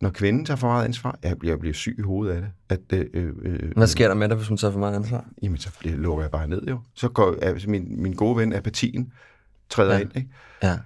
når 0.00 0.10
kvinden 0.10 0.44
tager 0.44 0.56
for 0.56 0.66
meget 0.66 0.84
ansvar, 0.84 1.18
jeg 1.22 1.38
bliver, 1.38 1.52
jeg 1.52 1.60
bliver 1.60 1.74
syg 1.74 1.96
i 1.98 2.02
hovedet 2.02 2.34
af 2.34 2.40
det. 2.40 2.50
At, 2.68 2.98
øh, 3.14 3.32
øh, 3.42 3.72
Hvad 3.76 3.86
sker 3.86 4.08
der 4.08 4.14
med 4.14 4.28
dig, 4.28 4.36
hvis 4.36 4.48
hun 4.48 4.56
tager 4.56 4.72
for 4.72 4.78
meget 4.78 4.94
ansvar? 4.94 5.24
Jamen, 5.42 5.58
så 5.58 5.70
bliver, 5.78 5.96
lukker 5.96 6.24
jeg 6.24 6.30
bare 6.30 6.48
ned 6.48 6.62
jo. 6.68 6.80
Så 6.94 7.08
går 7.08 7.36
altså, 7.42 7.70
min, 7.70 8.02
min 8.02 8.12
gode 8.12 8.36
ven 8.36 8.52
apatien 8.52 9.12
træder 9.70 9.94
ja. 9.94 10.00
ind, 10.00 10.16
ikke? 10.16 10.28
Ja. 10.62 10.78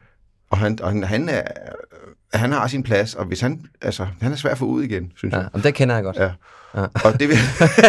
Og 0.50 0.58
han, 0.58 0.78
og 0.82 0.88
han, 0.88 1.04
han, 1.04 1.28
er, 1.28 1.42
han 2.34 2.52
har 2.52 2.66
sin 2.66 2.82
plads, 2.82 3.14
og 3.14 3.24
hvis 3.24 3.40
han, 3.40 3.60
altså, 3.82 4.06
han 4.20 4.32
er 4.32 4.36
svær 4.36 4.50
at 4.50 4.58
få 4.58 4.64
ud 4.64 4.82
igen, 4.82 5.12
synes 5.16 5.32
ja, 5.32 5.38
jeg. 5.38 5.48
Og 5.52 5.64
det 5.64 5.74
kender 5.74 5.94
jeg 5.94 6.04
godt. 6.04 6.16
Ja. 6.16 6.30
Ja. 6.76 6.86
Og 7.04 7.20
det, 7.20 7.28
vil... 7.28 7.36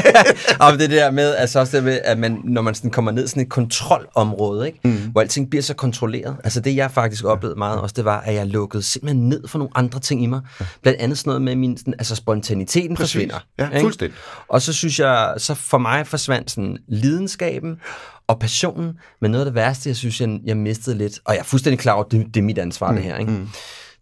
og 0.65 0.80
det 0.80 0.89
der 0.89 1.12
med, 1.12 1.36
altså 1.36 1.59
også 1.59 1.77
det 1.77 1.83
med, 1.83 2.00
at 2.04 2.18
man, 2.18 2.42
når 2.44 2.62
man 2.62 2.75
sådan 2.75 2.92
kommer 2.92 3.12
ned 3.12 3.27
sådan 3.27 3.44
et 3.44 3.50
kontrolområde, 3.50 4.68
ikke? 4.68 4.80
Mm. 4.83 4.98
hvor 5.12 5.21
alting 5.21 5.50
bliver 5.50 5.63
så 5.63 5.74
kontrolleret. 5.74 6.38
Altså 6.44 6.59
det, 6.59 6.75
jeg 6.75 6.92
faktisk 6.92 7.25
oplevede 7.25 7.57
meget 7.57 7.81
også, 7.81 7.94
det 7.98 8.06
var, 8.06 8.19
at 8.19 8.33
jeg 8.33 8.48
lukkede 8.48 8.83
simpelthen 8.83 9.30
ned 9.30 9.48
for 9.48 9.57
nogle 9.57 9.71
andre 9.75 10.00
ting 10.00 10.24
i 10.24 10.25
mig. 10.25 10.42
Blandt 10.81 11.00
andet 11.00 11.18
sådan 11.18 11.30
noget 11.30 11.42
med 11.42 11.56
min, 11.56 11.77
sådan, 11.77 11.94
altså 11.94 12.15
spontaniteten 12.15 12.95
Præcis. 12.95 13.13
forsvinder. 13.13 13.45
Ja, 13.60 13.65
ikke? 13.69 13.80
fuldstændig. 13.80 14.18
Og 14.48 14.62
så 14.62 14.74
synes 14.74 15.00
jeg, 15.00 15.33
så 15.38 15.53
for 15.53 15.77
mig 15.77 16.07
forsvandt 16.07 16.51
sådan 16.51 16.77
lidenskaben, 16.88 17.80
og 18.27 18.39
passionen, 18.39 19.00
men 19.21 19.31
noget 19.31 19.45
af 19.45 19.51
det 19.51 19.56
værste, 19.56 19.89
jeg 19.89 19.95
synes, 19.95 20.21
jeg, 20.21 20.39
jeg 20.44 20.57
mistede 20.57 20.97
lidt, 20.97 21.19
og 21.25 21.33
jeg 21.33 21.39
er 21.39 21.44
fuldstændig 21.44 21.79
klar 21.79 21.94
over, 21.94 22.03
at 22.03 22.12
det, 22.12 22.25
det 22.25 22.38
er 22.38 22.44
mit 22.44 22.57
ansvar, 22.57 22.91
mm. 22.91 22.95
det 22.95 23.06
her, 23.06 23.18
ikke? 23.18 23.31
Mm. 23.31 23.47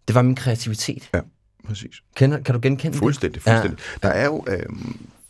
det 0.08 0.14
var 0.14 0.22
min 0.22 0.34
kreativitet. 0.34 1.10
Ja, 1.14 1.20
præcis. 1.66 2.02
Kender, 2.16 2.40
kan 2.40 2.54
du 2.54 2.60
genkende 2.62 2.98
fuldstændig, 2.98 3.44
det? 3.44 3.50
Fuldstændig. 3.50 3.78
Ja. 4.02 4.08
Der 4.08 4.14
er 4.14 4.24
jo... 4.24 4.44
Øh, 4.48 4.66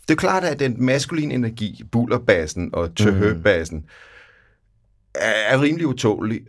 det 0.07 0.13
er 0.13 0.17
klart, 0.17 0.43
at 0.43 0.59
den 0.59 0.85
maskuline 0.85 1.33
energi, 1.33 1.83
bullerbassen 1.91 2.69
og 2.73 2.95
tøhøbassen, 2.95 3.77
mm. 3.77 3.85
er, 5.15 5.61
rimelig 5.61 5.87
utålig. 5.87 6.41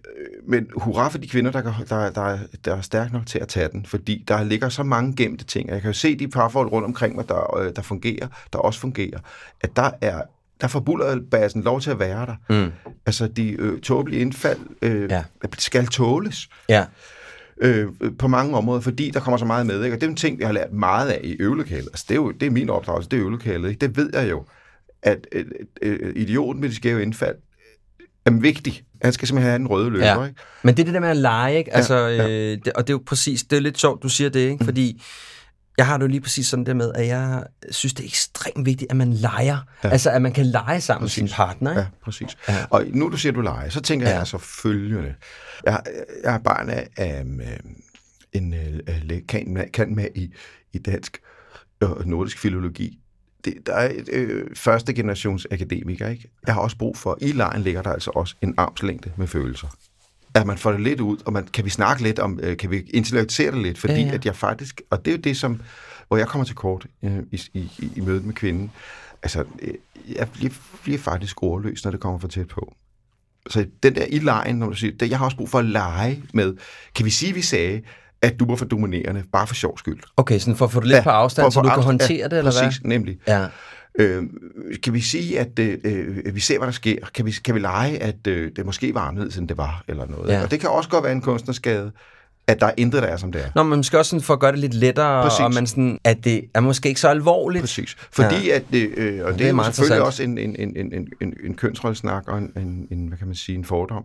Men 0.48 0.66
hurra 0.76 1.08
for 1.08 1.18
de 1.18 1.28
kvinder, 1.28 1.50
der, 1.50 1.62
der, 1.88 2.10
der, 2.10 2.38
der 2.64 2.74
er 2.74 2.80
stærke 2.80 3.12
nok 3.12 3.26
til 3.26 3.38
at 3.38 3.48
tage 3.48 3.68
den, 3.72 3.86
fordi 3.86 4.24
der 4.28 4.44
ligger 4.44 4.68
så 4.68 4.82
mange 4.82 5.16
gemte 5.16 5.44
ting. 5.44 5.68
Jeg 5.68 5.80
kan 5.80 5.88
jo 5.88 5.94
se 5.94 6.18
de 6.18 6.28
parforhold 6.28 6.72
rundt 6.72 6.86
omkring 6.86 7.16
mig, 7.16 7.28
der, 7.28 7.56
øh, 7.56 7.72
der 7.76 7.82
fungerer, 7.82 8.28
der 8.52 8.58
også 8.58 8.80
fungerer, 8.80 9.18
at 9.60 9.76
der 9.76 9.90
er 10.00 10.22
der 10.60 10.66
får 10.66 10.80
bullerbassen 10.80 11.62
lov 11.62 11.80
til 11.80 11.90
at 11.90 11.98
være 11.98 12.26
der. 12.26 12.62
Mm. 12.64 12.72
Altså, 13.06 13.26
de 13.26 13.50
øh, 13.50 13.80
tåbelige 13.80 14.20
indfald 14.20 14.58
øh, 14.82 15.10
ja. 15.10 15.22
skal 15.58 15.86
tåles. 15.86 16.48
Ja. 16.68 16.84
Øh, 17.60 17.86
på 18.18 18.28
mange 18.28 18.56
områder, 18.56 18.80
fordi 18.80 19.10
der 19.10 19.20
kommer 19.20 19.38
så 19.38 19.44
meget 19.44 19.66
med. 19.66 19.84
Ikke? 19.84 19.96
Og 19.96 20.00
det 20.00 20.06
er 20.06 20.10
en 20.10 20.16
ting, 20.16 20.40
jeg 20.40 20.48
har 20.48 20.52
lært 20.52 20.72
meget 20.72 21.08
af 21.08 21.20
i 21.24 21.36
øvelokalet. 21.40 21.86
Altså, 21.86 22.04
det 22.08 22.14
er 22.14 22.16
jo 22.16 22.30
det 22.30 22.46
er 22.46 22.50
min 22.50 22.70
opdragelse, 22.70 23.10
det 23.10 23.16
er 23.16 23.20
øvelokalet. 23.20 23.68
Ikke? 23.68 23.86
Det 23.86 23.96
ved 23.96 24.10
jeg 24.12 24.30
jo, 24.30 24.44
at 25.02 25.26
øh, 25.32 25.44
øh, 25.82 26.12
idioten 26.16 26.60
med 26.60 26.68
de 26.68 26.74
skæve 26.74 27.02
indfald 27.02 27.36
er 28.24 28.30
vigtig. 28.30 28.82
Han 29.02 29.12
skal 29.12 29.28
simpelthen 29.28 29.50
have 29.50 29.60
en 29.60 29.66
røde 29.66 29.90
løber. 29.90 30.06
Ja. 30.06 30.24
Ikke? 30.24 30.40
Men 30.62 30.76
det 30.76 30.82
er 30.82 30.84
det 30.84 30.94
der 30.94 31.00
med 31.00 31.08
at 31.08 31.16
lege, 31.16 31.58
ikke? 31.58 31.74
Altså, 31.74 31.96
ja, 31.96 32.26
ja. 32.26 32.28
Øh, 32.28 32.58
det, 32.64 32.72
og 32.72 32.86
det 32.86 32.92
er 32.92 32.94
jo 32.94 33.02
præcis, 33.06 33.42
det 33.42 33.56
er 33.56 33.60
lidt 33.60 33.78
sjovt, 33.78 34.02
du 34.02 34.08
siger 34.08 34.30
det, 34.30 34.40
ikke? 34.40 34.56
Mm. 34.60 34.64
fordi 34.64 35.02
jeg 35.78 35.86
har 35.86 35.96
det 35.96 36.02
jo 36.02 36.08
lige 36.08 36.20
præcis 36.20 36.46
sådan 36.46 36.66
der 36.66 36.74
med, 36.74 36.92
at 36.94 37.06
jeg 37.06 37.44
synes, 37.70 37.94
det 37.94 38.02
er 38.02 38.06
ekstremt 38.06 38.66
vigtigt, 38.66 38.90
at 38.90 38.96
man 38.96 39.12
leger. 39.12 39.58
Ja. 39.84 39.88
Altså, 39.88 40.10
at 40.10 40.22
man 40.22 40.32
kan 40.32 40.46
lege 40.46 40.80
sammen 40.80 41.04
præcis. 41.04 41.22
med 41.22 41.28
sin 41.28 41.36
partner. 41.36 41.70
Ikke? 41.70 41.80
Ja, 41.80 41.86
præcis. 42.02 42.38
Ja. 42.48 42.66
Og 42.70 42.84
nu 42.92 43.08
du 43.08 43.16
siger, 43.16 43.32
du 43.32 43.40
leger, 43.40 43.68
så 43.68 43.80
tænker 43.80 44.06
ja. 44.06 44.10
jeg 44.10 44.18
altså 44.18 44.38
følgende. 44.38 45.14
Jeg, 45.64 45.82
jeg 46.24 46.34
er 46.34 46.38
barn 46.38 46.70
af, 46.70 46.88
af 46.96 47.24
en 48.32 48.54
uh, 48.54 49.18
kan, 49.28 49.68
kan 49.72 49.94
med 49.94 50.08
i, 50.14 50.34
i 50.72 50.78
dansk 50.78 51.18
og 51.80 52.06
nordisk 52.06 52.38
filologi. 52.38 52.98
Det, 53.44 53.54
der 53.66 53.74
er 53.74 53.92
et 53.94 54.08
øh, 54.12 54.46
første 54.56 54.94
generations 54.94 55.46
akademiker, 55.50 56.08
ikke? 56.08 56.30
Jeg 56.46 56.54
har 56.54 56.60
også 56.60 56.76
brug 56.76 56.96
for, 56.96 57.18
i 57.20 57.32
lejen 57.32 57.62
ligger 57.62 57.82
der 57.82 57.92
altså 57.92 58.10
også 58.14 58.34
en 58.42 58.54
armslængde 58.56 59.12
med 59.16 59.26
følelser 59.26 59.68
at 60.40 60.46
man 60.46 60.58
får 60.58 60.72
det 60.72 60.80
lidt 60.80 61.00
ud, 61.00 61.16
og 61.24 61.32
man, 61.32 61.46
kan 61.46 61.64
vi 61.64 61.70
snakke 61.70 62.02
lidt 62.02 62.18
om, 62.18 62.40
øh, 62.42 62.56
kan 62.56 62.70
vi 62.70 62.80
intellektuere 62.80 63.52
det 63.52 63.62
lidt, 63.62 63.78
fordi 63.78 63.94
ja, 63.94 64.00
ja. 64.00 64.14
at 64.14 64.26
jeg 64.26 64.36
faktisk, 64.36 64.80
og 64.90 65.04
det 65.04 65.10
er 65.10 65.16
jo 65.16 65.20
det, 65.20 65.36
som, 65.36 65.60
hvor 66.08 66.16
jeg 66.16 66.26
kommer 66.26 66.44
til 66.44 66.54
kort 66.54 66.86
øh, 67.02 67.18
i, 67.32 67.40
i, 67.54 67.92
i 67.96 68.00
mødet 68.00 68.24
med 68.24 68.34
kvinden, 68.34 68.70
altså, 69.22 69.44
øh, 69.62 69.74
jeg 70.16 70.28
bliver, 70.32 70.52
bliver 70.82 70.98
faktisk 70.98 71.42
ordløs, 71.42 71.84
når 71.84 71.90
det 71.90 72.00
kommer 72.00 72.18
for 72.18 72.28
tæt 72.28 72.48
på. 72.48 72.74
Så 73.50 73.66
den 73.82 73.94
der 73.94 74.04
i 74.04 74.18
lejen, 74.18 74.56
når 74.56 74.66
du 74.66 74.76
siger, 74.76 74.92
det, 75.00 75.10
jeg 75.10 75.18
har 75.18 75.24
også 75.24 75.36
brug 75.36 75.48
for 75.48 75.58
at 75.58 75.64
lege 75.64 76.22
med, 76.34 76.54
kan 76.94 77.04
vi 77.04 77.10
sige, 77.10 77.34
vi 77.34 77.42
sagde, 77.42 77.82
at 78.22 78.40
du 78.40 78.46
var 78.46 78.56
for 78.56 78.64
dominerende, 78.64 79.22
bare 79.32 79.46
for 79.46 79.54
sjov 79.54 79.78
skyld. 79.78 80.00
Okay, 80.16 80.38
sådan 80.38 80.56
for 80.56 80.64
at 80.64 80.72
få 80.72 80.80
det 80.80 80.88
lidt 80.88 80.96
ja, 80.96 81.02
på 81.02 81.10
afstand, 81.10 81.52
så 81.52 81.60
du 81.60 81.68
kan 81.68 81.82
håndtere 81.82 82.18
ja, 82.18 82.24
det, 82.24 82.38
eller 82.38 82.52
præcis, 82.52 82.78
hvad? 82.78 82.88
nemlig. 82.88 83.18
Ja. 83.26 83.46
Øh, 83.98 84.22
kan 84.82 84.92
vi 84.92 85.00
sige, 85.00 85.40
at 85.40 85.58
øh, 85.58 85.78
øh, 85.84 86.34
vi 86.34 86.40
ser, 86.40 86.58
hvad 86.58 86.66
der 86.66 86.72
sker? 86.72 86.96
Kan 87.14 87.26
vi, 87.26 87.30
kan 87.30 87.54
vi 87.54 87.60
lege, 87.60 88.02
at 88.02 88.26
øh, 88.26 88.50
det 88.56 88.66
måske 88.66 88.94
var 88.94 89.00
anderledes, 89.00 89.36
end 89.36 89.48
det 89.48 89.56
var, 89.56 89.84
eller 89.88 90.06
noget? 90.06 90.32
Ja. 90.32 90.42
Og 90.42 90.50
det 90.50 90.60
kan 90.60 90.70
også 90.70 90.90
godt 90.90 91.04
være 91.04 91.12
en 91.12 91.20
kunstnerskade, 91.20 91.92
at 92.46 92.60
der 92.60 92.66
er 92.66 92.74
intet, 92.76 93.02
der 93.02 93.08
er, 93.08 93.16
som 93.16 93.32
det 93.32 93.44
er. 93.44 93.50
Nå, 93.54 93.62
men 93.62 93.70
man 93.70 93.82
skal 93.82 93.98
også 93.98 94.10
sådan 94.10 94.22
for 94.22 94.34
at 94.34 94.40
gøre 94.40 94.52
det 94.52 94.58
lidt 94.58 94.74
lettere, 94.74 95.22
Præcis. 95.22 95.40
og 95.40 95.54
man 95.54 95.66
sådan, 95.66 95.98
at 96.04 96.24
det 96.24 96.44
er 96.54 96.60
måske 96.60 96.88
ikke 96.88 97.00
så 97.00 97.08
alvorligt. 97.08 97.62
Præcis. 97.62 97.96
Fordi 98.12 98.46
ja. 98.46 98.54
at 98.54 98.64
det, 98.72 98.90
øh, 98.96 99.24
og 99.24 99.32
det, 99.32 99.38
det 99.38 99.48
er, 99.48 99.54
er 99.54 99.70
selvfølgelig 99.70 100.04
også 100.06 100.22
en, 100.22 100.38
en, 100.38 100.56
en, 100.58 100.76
en, 100.76 101.08
en, 101.20 101.34
en 101.44 101.54
kønsrollesnak 101.54 102.28
og 102.28 102.38
en, 102.38 102.52
en, 102.56 102.88
en, 102.90 103.08
hvad 103.08 103.18
kan 103.18 103.26
man 103.26 103.36
sige, 103.36 103.58
en 103.58 103.64
fordom. 103.64 104.04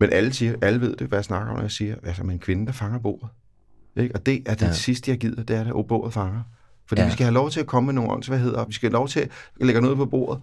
Men 0.00 0.12
alle, 0.12 0.32
siger, 0.32 0.54
alle 0.62 0.80
ved 0.80 0.96
det, 0.96 1.06
hvad 1.06 1.18
jeg 1.18 1.24
snakker 1.24 1.50
om, 1.50 1.56
når 1.56 1.62
jeg 1.62 1.70
siger, 1.70 1.96
altså, 2.04 2.24
man 2.24 2.34
en 2.34 2.38
kvinde, 2.38 2.66
der 2.66 2.72
fanger 2.72 2.98
bordet. 2.98 3.28
Ikke? 3.96 4.14
Og 4.14 4.26
det 4.26 4.42
er 4.46 4.54
det 4.54 4.66
ja. 4.66 4.72
sidste, 4.72 5.10
jeg 5.10 5.18
gider, 5.18 5.42
det 5.42 5.56
er 5.56 5.78
at 5.78 5.86
bordet 5.86 6.12
fanger. 6.12 6.42
Fordi 6.92 7.02
ja. 7.02 7.06
vi 7.06 7.12
skal 7.12 7.24
have 7.24 7.34
lov 7.34 7.50
til 7.50 7.60
at 7.60 7.66
komme 7.66 7.86
med 7.86 7.94
nogle 7.94 8.10
åndsværheder, 8.10 8.64
vi 8.64 8.72
skal 8.72 8.88
have 8.88 8.92
lov 8.92 9.08
til 9.08 9.20
at 9.20 9.28
lægge 9.60 9.80
noget 9.80 9.96
på 9.96 10.06
bordet, 10.06 10.42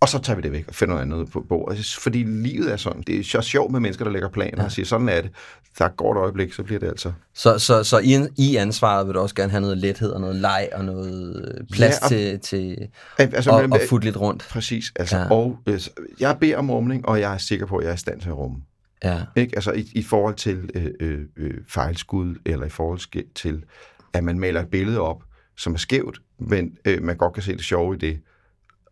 og 0.00 0.08
så 0.08 0.18
tager 0.18 0.36
vi 0.36 0.42
det 0.42 0.52
væk 0.52 0.68
og 0.68 0.74
finder 0.74 0.94
noget 0.94 1.12
andet 1.12 1.32
på 1.32 1.40
bordet. 1.48 1.96
Fordi 2.00 2.22
livet 2.22 2.72
er 2.72 2.76
sådan. 2.76 3.02
Det 3.06 3.20
er 3.20 3.24
så 3.24 3.40
sjovt 3.40 3.72
med 3.72 3.80
mennesker, 3.80 4.04
der 4.04 4.12
lægger 4.12 4.28
planer 4.28 4.58
ja. 4.58 4.64
og 4.64 4.72
siger, 4.72 4.86
sådan 4.86 5.08
er 5.08 5.20
det. 5.20 5.30
Der 5.78 5.88
går 5.88 6.12
et 6.14 6.18
øjeblik, 6.18 6.52
så 6.52 6.62
bliver 6.62 6.80
det 6.80 6.88
altså. 6.88 7.12
Så, 7.34 7.58
så, 7.58 7.84
så 7.84 7.98
i, 7.98 8.26
i 8.36 8.56
ansvaret 8.56 9.06
vil 9.06 9.14
du 9.14 9.20
også 9.20 9.34
gerne 9.34 9.50
have 9.50 9.60
noget 9.60 9.78
lethed 9.78 10.10
og 10.10 10.20
noget 10.20 10.36
leg 10.36 10.68
og 10.72 10.84
noget 10.84 11.66
plads 11.72 11.94
ja, 12.00 12.04
og, 12.04 12.08
til, 12.08 12.40
til 12.40 12.88
altså, 13.18 13.58
at, 13.58 13.74
at 13.74 13.80
futte 13.88 14.06
lidt 14.06 14.16
rundt. 14.16 14.46
Præcis. 14.50 14.92
Altså, 14.96 15.18
ja. 15.18 15.30
Og 15.30 15.58
øh, 15.66 15.80
jeg 16.20 16.36
beder 16.40 16.56
om 16.56 16.70
rumning, 16.70 17.08
og 17.08 17.20
jeg 17.20 17.34
er 17.34 17.38
sikker 17.38 17.66
på, 17.66 17.76
at 17.76 17.84
jeg 17.84 17.90
er 17.90 17.94
i 17.94 17.98
stand 17.98 18.20
til 18.20 18.28
at 18.28 18.36
rumme. 18.36 18.56
Ja. 19.04 19.20
Ikke? 19.36 19.52
Altså 19.56 19.72
i, 19.72 19.90
i 19.92 20.02
forhold 20.02 20.34
til 20.34 20.70
øh, 20.74 20.86
øh, 21.00 21.20
øh 21.36 21.54
fejlskud, 21.68 22.34
eller 22.46 22.66
i 22.66 22.70
forhold 22.70 23.34
til, 23.34 23.64
at 24.12 24.24
man 24.24 24.38
maler 24.38 24.62
et 24.62 24.68
billede 24.68 25.00
op, 25.00 25.22
som 25.56 25.74
er 25.74 25.78
skævt, 25.78 26.22
men 26.38 26.78
øh, 26.84 27.02
man 27.02 27.16
godt 27.16 27.34
kan 27.34 27.42
se 27.42 27.52
det 27.52 27.64
sjove 27.64 27.94
i 27.94 27.98
det, 27.98 28.20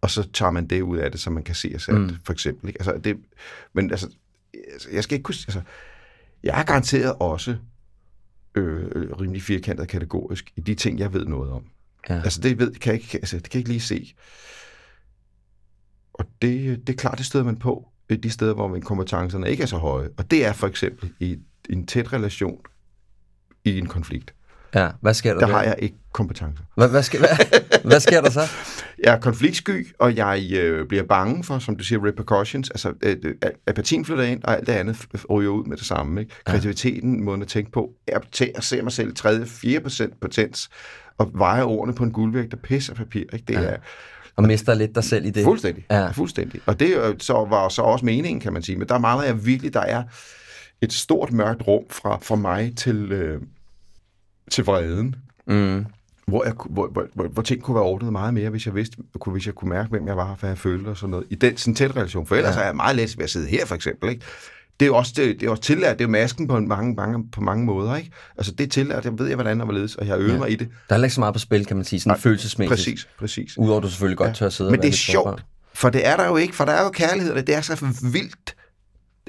og 0.00 0.10
så 0.10 0.28
tager 0.32 0.50
man 0.50 0.66
det 0.66 0.80
ud 0.80 0.98
af 0.98 1.10
det, 1.10 1.20
så 1.20 1.30
man 1.30 1.42
kan 1.42 1.54
se 1.54 1.78
sig 1.78 1.94
mm. 1.94 2.10
for 2.24 2.32
eksempel. 2.32 2.68
Ikke? 2.68 2.80
Altså, 2.80 3.00
det, 3.04 3.16
men 3.72 3.90
altså, 3.90 4.08
altså, 4.72 4.90
jeg 4.92 5.02
skal 5.02 5.14
ikke 5.14 5.22
kunne... 5.22 5.34
Altså, 5.34 5.62
jeg 6.42 6.60
er 6.60 6.64
garanteret 6.64 7.14
også 7.20 7.56
øh, 8.54 9.10
rimelig 9.20 9.42
firkantet 9.42 9.88
kategorisk 9.88 10.52
i 10.56 10.60
de 10.60 10.74
ting, 10.74 10.98
jeg 10.98 11.12
ved 11.12 11.24
noget 11.24 11.50
om. 11.50 11.64
Ja. 12.08 12.14
Altså, 12.14 12.40
det, 12.40 12.58
ved, 12.58 12.72
kan 12.72 12.92
jeg 12.92 13.02
ikke, 13.02 13.18
altså, 13.18 13.36
det 13.36 13.50
kan 13.50 13.58
jeg 13.58 13.60
ikke 13.60 13.70
lige 13.70 13.80
se. 13.80 14.14
Og 16.12 16.26
det, 16.42 16.86
det 16.86 16.92
er 16.92 16.96
klart, 16.96 17.18
det 17.18 17.26
støder 17.26 17.44
man 17.44 17.56
på 17.56 17.88
de 18.22 18.30
steder, 18.30 18.54
hvor 18.54 18.68
mine 18.68 18.84
kompetencerne 18.84 19.50
ikke 19.50 19.62
er 19.62 19.66
så 19.66 19.76
høje. 19.76 20.10
Og 20.16 20.30
det 20.30 20.46
er 20.46 20.52
for 20.52 20.66
eksempel 20.66 21.12
i, 21.20 21.38
en 21.70 21.86
tæt 21.86 22.12
relation 22.12 22.60
i 23.64 23.78
en 23.78 23.86
konflikt. 23.86 24.34
Ja, 24.74 24.90
hvad 25.00 25.14
sker 25.14 25.32
der 25.32 25.40
der? 25.40 25.46
Der 25.46 25.54
har 25.54 25.62
jeg 25.62 25.76
ikke 25.78 25.96
kompetencer. 26.12 26.64
Hvad, 26.76 26.88
hvad, 26.88 27.02
sker, 27.02 27.18
hvad, 27.18 27.60
hvad 27.84 28.00
sker 28.00 28.20
der 28.20 28.30
så? 28.30 28.40
Jeg 29.04 29.14
er 29.14 29.20
konfliktsky, 29.20 29.94
og 29.98 30.16
jeg 30.16 30.48
øh, 30.52 30.88
bliver 30.88 31.04
bange 31.04 31.44
for, 31.44 31.58
som 31.58 31.76
du 31.76 31.84
siger, 31.84 32.06
repercussions. 32.06 32.70
Altså, 32.70 32.92
øh, 33.02 33.16
øh 33.24 33.50
apatien 33.66 34.04
flytter 34.04 34.24
ind, 34.24 34.44
og 34.44 34.56
alt 34.56 34.66
det 34.66 34.72
andet 34.72 35.06
ryger 35.30 35.50
ud 35.50 35.64
med 35.64 35.76
det 35.76 35.86
samme. 35.86 36.20
Ikke? 36.20 36.34
Kreativiteten, 36.44 37.24
måden 37.24 37.42
at 37.42 37.48
tænke 37.48 37.70
på, 37.70 37.90
er 38.06 38.18
til 38.32 38.52
at 38.54 38.64
se 38.64 38.82
mig 38.82 38.92
selv 38.92 39.14
3-4% 39.18 40.18
potens, 40.20 40.70
og 41.18 41.30
veje 41.34 41.62
ordene 41.62 41.94
på 41.94 42.04
en 42.04 42.12
guldvægt 42.12 42.54
og 42.54 42.60
pisse 42.60 42.94
papir. 42.94 43.24
Ikke? 43.32 43.44
Det 43.48 43.54
ja. 43.54 43.60
er, 43.60 43.76
og 44.36 44.42
mister 44.42 44.74
lidt 44.74 44.94
dig 44.94 45.04
selv 45.04 45.24
i 45.24 45.30
det. 45.30 45.44
Fuldstændig. 45.44 45.86
Ja. 45.90 46.10
Fuldstændig. 46.10 46.60
Og 46.66 46.80
det 46.80 47.22
så 47.22 47.32
var 47.32 47.68
så 47.68 47.82
også 47.82 48.04
meningen, 48.04 48.40
kan 48.40 48.52
man 48.52 48.62
sige. 48.62 48.78
Men 48.78 48.88
der 48.88 48.98
mangler 48.98 49.26
jeg 49.26 49.46
virkelig, 49.46 49.74
der 49.74 49.80
er 49.80 50.02
et 50.82 50.92
stort 50.92 51.32
mørkt 51.32 51.66
rum 51.66 51.84
fra, 51.90 52.18
fra 52.22 52.36
mig 52.36 52.76
til, 52.76 53.12
øh, 53.12 53.40
til 54.50 54.64
vreden. 54.64 55.16
Mm. 55.46 55.86
Hvor, 56.26 56.44
jeg, 56.44 56.54
hvor, 56.70 56.88
hvor, 56.88 57.06
hvor, 57.14 57.28
hvor 57.28 57.42
ting 57.42 57.62
kunne 57.62 57.74
være 57.74 57.84
ordnet 57.84 58.12
meget 58.12 58.34
mere, 58.34 58.50
hvis 58.50 58.66
jeg 58.66 58.74
vidste, 58.74 58.96
kunne, 59.18 59.32
hvis 59.32 59.46
jeg 59.46 59.54
kunne 59.54 59.70
mærke, 59.70 59.90
hvem 59.90 60.06
jeg 60.06 60.16
var, 60.16 60.36
hvad 60.40 60.50
jeg 60.50 60.58
følte 60.58 60.88
og 60.88 60.96
sådan 60.96 61.10
noget. 61.10 61.26
I 61.30 61.34
den 61.34 61.56
sådan 61.56 61.74
tæt 61.74 61.96
relation. 61.96 62.26
For 62.26 62.36
ellers 62.36 62.56
ja. 62.56 62.60
er 62.60 62.64
jeg 62.64 62.76
meget 62.76 62.96
let 62.96 63.18
ved 63.18 63.24
at 63.24 63.30
sidde 63.30 63.48
her, 63.48 63.66
for 63.66 63.74
eksempel. 63.74 64.10
Ikke? 64.10 64.22
det 64.80 64.86
er 64.86 64.90
jo 64.90 64.96
også, 64.96 65.12
det, 65.16 65.40
det 65.40 65.46
er 65.46 65.50
også 65.50 65.62
tillært, 65.62 65.98
det 65.98 66.04
er 66.04 66.08
masken 66.08 66.48
på 66.48 66.60
mange, 66.60 66.94
mange, 66.94 67.30
på 67.32 67.40
mange 67.40 67.64
måder, 67.64 67.96
ikke? 67.96 68.10
Altså 68.36 68.52
det 68.52 68.64
er 68.64 68.68
tillært, 68.68 69.04
jeg 69.04 69.18
ved 69.18 69.26
jeg, 69.26 69.34
hvordan 69.34 69.60
der 69.60 69.72
ledes, 69.72 69.94
og 69.94 70.06
jeg 70.06 70.18
øver 70.18 70.32
ja. 70.32 70.38
mig 70.38 70.50
i 70.50 70.54
det. 70.54 70.68
Der 70.88 70.96
er 70.96 71.02
ikke 71.02 71.14
så 71.14 71.20
meget 71.20 71.34
på 71.34 71.38
spil, 71.38 71.66
kan 71.66 71.76
man 71.76 71.84
sige, 71.84 72.00
sådan 72.00 72.10
Nej, 72.10 72.18
følelsesmæssigt. 72.18 72.78
Præcis, 72.78 73.08
præcis. 73.18 73.58
Udover 73.58 73.80
du 73.80 73.88
selvfølgelig 73.88 74.18
godt 74.18 74.28
ja. 74.28 74.32
tør 74.34 74.48
sidde 74.48 74.70
Men 74.70 74.80
det 74.80 74.88
er 74.88 74.92
sjovt, 74.92 75.44
for 75.74 75.90
det 75.90 76.06
er 76.06 76.16
der 76.16 76.26
jo 76.26 76.36
ikke, 76.36 76.54
for 76.54 76.64
der 76.64 76.72
er 76.72 76.84
jo 76.84 76.90
kærlighed, 76.90 77.32
og 77.32 77.46
det 77.46 77.54
er 77.54 77.60
så 77.60 77.86
vildt, 78.12 78.56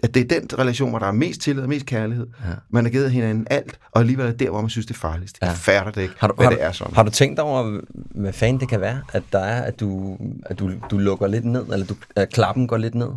at 0.03 0.13
det 0.13 0.31
er 0.31 0.39
den 0.39 0.60
relation, 0.60 0.89
hvor 0.89 1.00
der 1.00 1.05
er 1.05 1.12
mest 1.12 1.41
tillid 1.41 1.63
og 1.63 1.69
mest 1.69 1.86
kærlighed. 1.86 2.27
Ja. 2.45 2.53
Man 2.69 2.86
har 2.86 2.91
givet 2.91 3.12
hinanden 3.12 3.48
alt, 3.50 3.79
og 3.91 4.01
alligevel 4.01 4.25
er 4.25 4.29
det 4.29 4.39
der, 4.39 4.50
hvor 4.50 4.62
man 4.62 4.69
synes, 4.69 4.86
det 4.86 4.93
er 4.93 5.00
farligst. 5.00 5.38
Ja. 5.41 5.48
Jeg 5.48 5.55
fatter 5.55 5.91
det 5.91 6.01
ikke, 6.01 6.15
har 6.17 6.27
du, 6.27 6.33
hvad 6.33 6.45
har 6.45 6.51
det 6.51 6.63
er 6.63 6.72
sådan. 6.72 6.95
Har 6.95 7.03
du 7.03 7.12
tænkt 7.12 7.39
over, 7.39 7.81
hvad 7.93 8.33
fanden 8.33 8.60
det 8.60 8.69
kan 8.69 8.81
være, 8.81 9.01
at 9.13 9.24
der 9.31 9.39
er, 9.39 9.62
at 9.62 9.79
du, 9.79 10.17
at 10.45 10.60
du, 10.60 10.72
du 10.91 10.98
lukker 10.98 11.27
lidt 11.27 11.45
ned, 11.45 11.65
eller 11.74 11.86
du, 11.86 11.95
at 12.15 12.33
klappen 12.33 12.67
går 12.67 12.77
lidt 12.77 12.95
ned? 12.95 13.10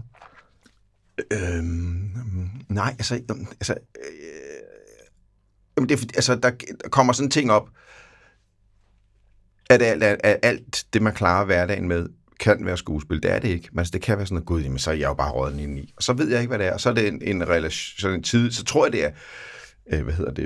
Øhm, 1.33 2.11
nej, 2.69 2.95
altså... 2.99 3.15
altså 3.15 3.75
øh, 5.79 5.89
det 5.89 5.93
er, 5.93 6.07
altså, 6.15 6.35
der, 6.35 6.51
der 6.51 6.89
kommer 6.91 7.13
sådan 7.13 7.31
ting 7.31 7.53
op, 7.53 7.69
at 9.71 9.83
alt, 9.83 10.03
at 10.03 10.39
alt 10.43 10.85
det, 10.93 11.03
man 11.03 11.15
klarer 11.15 11.45
hverdagen 11.45 11.89
med, 11.89 12.09
kan 12.41 12.67
være 12.67 12.77
skuespil. 12.77 13.23
Det 13.23 13.33
er 13.33 13.39
det 13.39 13.49
ikke. 13.49 13.69
Men 13.73 13.79
altså, 13.79 13.93
det 13.93 14.03
kan 14.03 14.19
være 14.19 14.27
sådan 14.27 14.35
noget, 14.35 14.47
gud, 14.47 14.63
jamen, 14.63 14.79
så 14.79 14.91
er 14.91 14.95
jeg 14.95 15.09
jo 15.09 15.15
bare 15.15 15.31
råden 15.31 15.61
ind 15.61 15.79
i. 15.79 15.93
Og 15.97 16.03
så 16.03 16.13
ved 16.13 16.29
jeg 16.29 16.41
ikke, 16.41 16.49
hvad 16.49 16.59
det 16.59 16.67
er. 16.67 16.73
Og 16.73 16.81
så 16.81 16.89
er 16.89 16.95
det 16.95 17.09
en, 17.09 17.23
en 17.23 17.49
relation, 17.49 18.01
sådan 18.01 18.17
en 18.17 18.23
tid, 18.23 18.53
så 18.53 18.65
tror 18.65 18.87
jeg, 18.87 18.93
det 18.93 19.05
er, 19.05 19.11
øh, 19.93 20.05
hvad 20.05 20.15
hedder 20.15 20.33
det, 20.33 20.45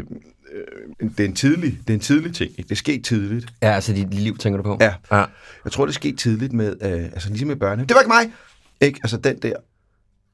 øh, 0.52 1.08
det 1.08 1.20
er 1.20 1.28
en 1.28 1.34
tidlig, 1.34 1.78
det 1.80 1.90
er 1.90 1.94
en 1.94 2.00
tidlig 2.00 2.34
ting. 2.34 2.50
Ikke? 2.58 2.68
Det 2.68 2.78
sker 2.78 3.02
tidligt. 3.02 3.46
Ja, 3.62 3.74
altså 3.74 3.92
dit 3.92 4.14
liv, 4.14 4.38
tænker 4.38 4.56
du 4.56 4.62
på? 4.62 4.78
Ja. 4.80 4.94
ja. 5.12 5.24
Jeg 5.64 5.72
tror, 5.72 5.86
det 5.86 5.94
sker 5.94 6.16
tidligt 6.16 6.52
med, 6.52 6.76
øh, 6.82 7.04
altså 7.04 7.28
ligesom 7.28 7.48
med 7.48 7.56
børne. 7.56 7.82
Det 7.84 7.94
var 7.94 8.00
ikke 8.00 8.08
mig! 8.08 8.32
Ikke? 8.80 9.00
Altså 9.02 9.16
den 9.16 9.38
der, 9.38 9.52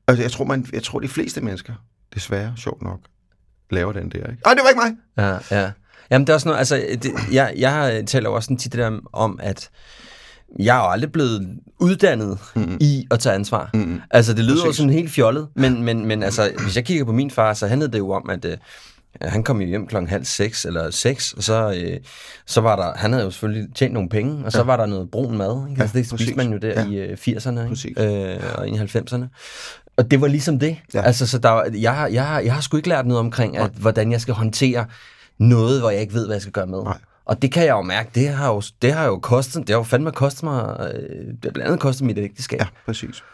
Altså, 0.08 0.22
jeg 0.22 0.32
tror, 0.32 0.44
man, 0.44 0.66
jeg 0.72 0.82
tror, 0.82 1.00
de 1.00 1.08
fleste 1.08 1.40
mennesker, 1.40 1.72
desværre, 2.14 2.54
sjovt 2.56 2.82
nok, 2.82 3.00
laver 3.70 3.92
den 3.92 4.08
der, 4.08 4.30
ikke? 4.30 4.42
Ej, 4.44 4.54
det 4.54 4.62
var 4.62 4.68
ikke 4.68 4.80
mig! 4.80 4.96
Ja, 5.16 5.60
ja. 5.60 5.70
Jamen, 6.10 6.26
det 6.26 6.32
er 6.32 6.34
også 6.34 6.48
noget, 6.48 6.58
altså, 6.58 6.76
det, 7.02 7.12
jeg, 7.32 7.54
jeg 7.56 8.04
taler 8.06 8.30
jo 8.30 8.34
også 8.34 8.46
sådan 8.46 8.56
tit 8.56 8.72
det 8.72 8.78
der 8.78 9.00
om, 9.12 9.40
at 9.42 9.70
jeg 10.58 10.76
er 10.76 10.80
jo 10.80 10.90
aldrig 10.90 11.12
blevet 11.12 11.58
uddannet 11.78 12.38
mm. 12.56 12.76
i 12.80 13.06
at 13.10 13.20
tage 13.20 13.34
ansvar. 13.34 13.70
Mm. 13.74 14.00
Altså, 14.10 14.34
det 14.34 14.44
lyder 14.44 14.66
jo 14.66 14.72
sådan 14.72 14.92
helt 14.92 15.10
fjollet, 15.10 15.48
men, 15.54 15.82
men, 15.82 16.06
men 16.06 16.22
altså, 16.22 16.52
hvis 16.62 16.76
jeg 16.76 16.84
kigger 16.84 17.04
på 17.04 17.12
min 17.12 17.30
far, 17.30 17.54
så 17.54 17.66
handlede 17.66 17.92
det 17.92 17.98
jo 17.98 18.10
om, 18.10 18.30
at 18.30 18.44
øh, 18.44 18.56
han 19.22 19.42
kom 19.42 19.60
jo 19.60 19.66
hjem 19.66 19.86
klokken 19.86 20.08
halv 20.08 20.24
seks 20.24 20.64
eller 20.64 20.90
seks, 20.90 21.32
og 21.32 21.42
så, 21.42 21.74
øh, 21.76 22.00
så 22.46 22.60
var 22.60 22.76
der, 22.76 22.92
han 22.96 23.12
havde 23.12 23.24
jo 23.24 23.30
selvfølgelig 23.30 23.74
tjent 23.74 23.94
nogle 23.94 24.08
penge, 24.08 24.44
og 24.44 24.52
så 24.52 24.58
ja. 24.58 24.64
var 24.64 24.76
der 24.76 24.86
noget 24.86 25.10
brun 25.10 25.38
mad. 25.38 25.68
Ikke? 25.70 25.82
Altså, 25.82 25.98
det 25.98 26.06
spiste 26.06 26.34
man 26.34 26.52
jo 26.52 26.58
der 26.58 26.82
ja. 26.82 26.90
i 26.90 26.94
øh, 26.96 27.18
80'erne 27.20 27.86
ikke? 27.86 28.34
Øh, 28.34 28.40
og 28.58 28.68
i 28.68 28.72
90'erne. 28.72 29.24
Og 29.96 30.10
det 30.10 30.20
var 30.20 30.26
ligesom 30.26 30.58
det. 30.58 30.76
Ja. 30.94 31.02
Altså, 31.02 31.26
så 31.26 31.38
der, 31.38 31.62
jeg, 31.74 32.08
jeg, 32.12 32.42
jeg 32.44 32.54
har 32.54 32.60
sgu 32.60 32.76
ikke 32.76 32.88
lært 32.88 33.06
noget 33.06 33.20
omkring, 33.20 33.56
at, 33.56 33.70
hvordan 33.70 34.12
jeg 34.12 34.20
skal 34.20 34.34
håndtere 34.34 34.86
noget, 35.38 35.80
hvor 35.80 35.90
jeg 35.90 36.00
ikke 36.00 36.14
ved, 36.14 36.26
hvad 36.26 36.34
jeg 36.34 36.42
skal 36.42 36.52
gøre 36.52 36.66
med. 36.66 36.82
Nej. 36.82 36.98
Og 37.26 37.42
det 37.42 37.52
kan 37.52 37.64
jeg 37.64 37.72
jo 37.72 37.82
mærke, 37.82 38.10
det 38.14 38.28
har 38.28 38.48
jo, 38.48 38.62
det 38.82 38.92
har 38.92 39.04
jo 39.04 39.18
kostet, 39.18 39.60
det 39.60 39.68
har 39.68 39.76
jo 39.76 39.82
fandme 39.82 40.12
kostet 40.12 40.42
mig, 40.42 40.76
øh, 40.80 41.26
det 41.26 41.38
har 41.44 41.50
blandt 41.50 41.66
andet 41.66 41.80
kostet 41.80 42.06
mit 42.06 42.18
ægteskab. 42.18 42.60
Ja, 42.60 42.66
præcis. 42.86 43.24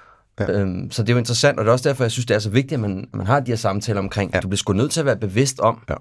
Ja. 0.41 0.53
Øhm, 0.53 0.91
så 0.91 1.03
det 1.03 1.09
er 1.09 1.13
jo 1.13 1.19
interessant, 1.19 1.59
og 1.59 1.65
det 1.65 1.69
er 1.69 1.73
også 1.73 1.89
derfor, 1.89 2.05
jeg 2.05 2.11
synes, 2.11 2.27
det 2.27 2.35
er 2.35 2.39
så 2.39 2.51
vigtigt, 2.51 2.73
at 2.73 2.81
man, 2.81 3.09
man 3.13 3.27
har 3.27 3.41
de 3.41 3.51
her 3.51 3.57
samtaler 3.57 4.01
omkring, 4.01 4.31
ja. 4.31 4.37
at 4.37 4.43
du 4.43 4.49
bliver 4.49 4.59
sgu 4.59 4.73
nødt 4.73 4.93
til 4.93 5.01
at 5.01 5.07
være 5.07 5.17
bevidst 5.17 5.61
om, 5.61 5.83
ja. 5.89 5.95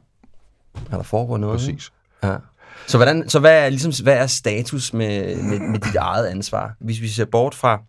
at 0.76 0.92
der 0.92 1.04
foregår 1.04 1.38
noget. 1.38 1.60
Præcis. 1.60 1.92
Ja. 2.24 2.36
Så, 2.88 2.98
hvordan, 2.98 3.30
så 3.30 3.40
hvad, 3.40 3.66
er, 3.66 3.70
ligesom, 3.70 4.04
hvad 4.04 4.18
er 4.18 4.28
status 4.28 4.94
med, 4.94 5.44
med, 5.44 5.60
med 5.60 5.80
dit 5.80 5.96
eget 5.96 6.26
ansvar? 6.26 6.76
Hvis 6.80 7.02
vi 7.02 7.08
ser 7.08 7.26
bort 7.26 7.56
fra 7.56 7.82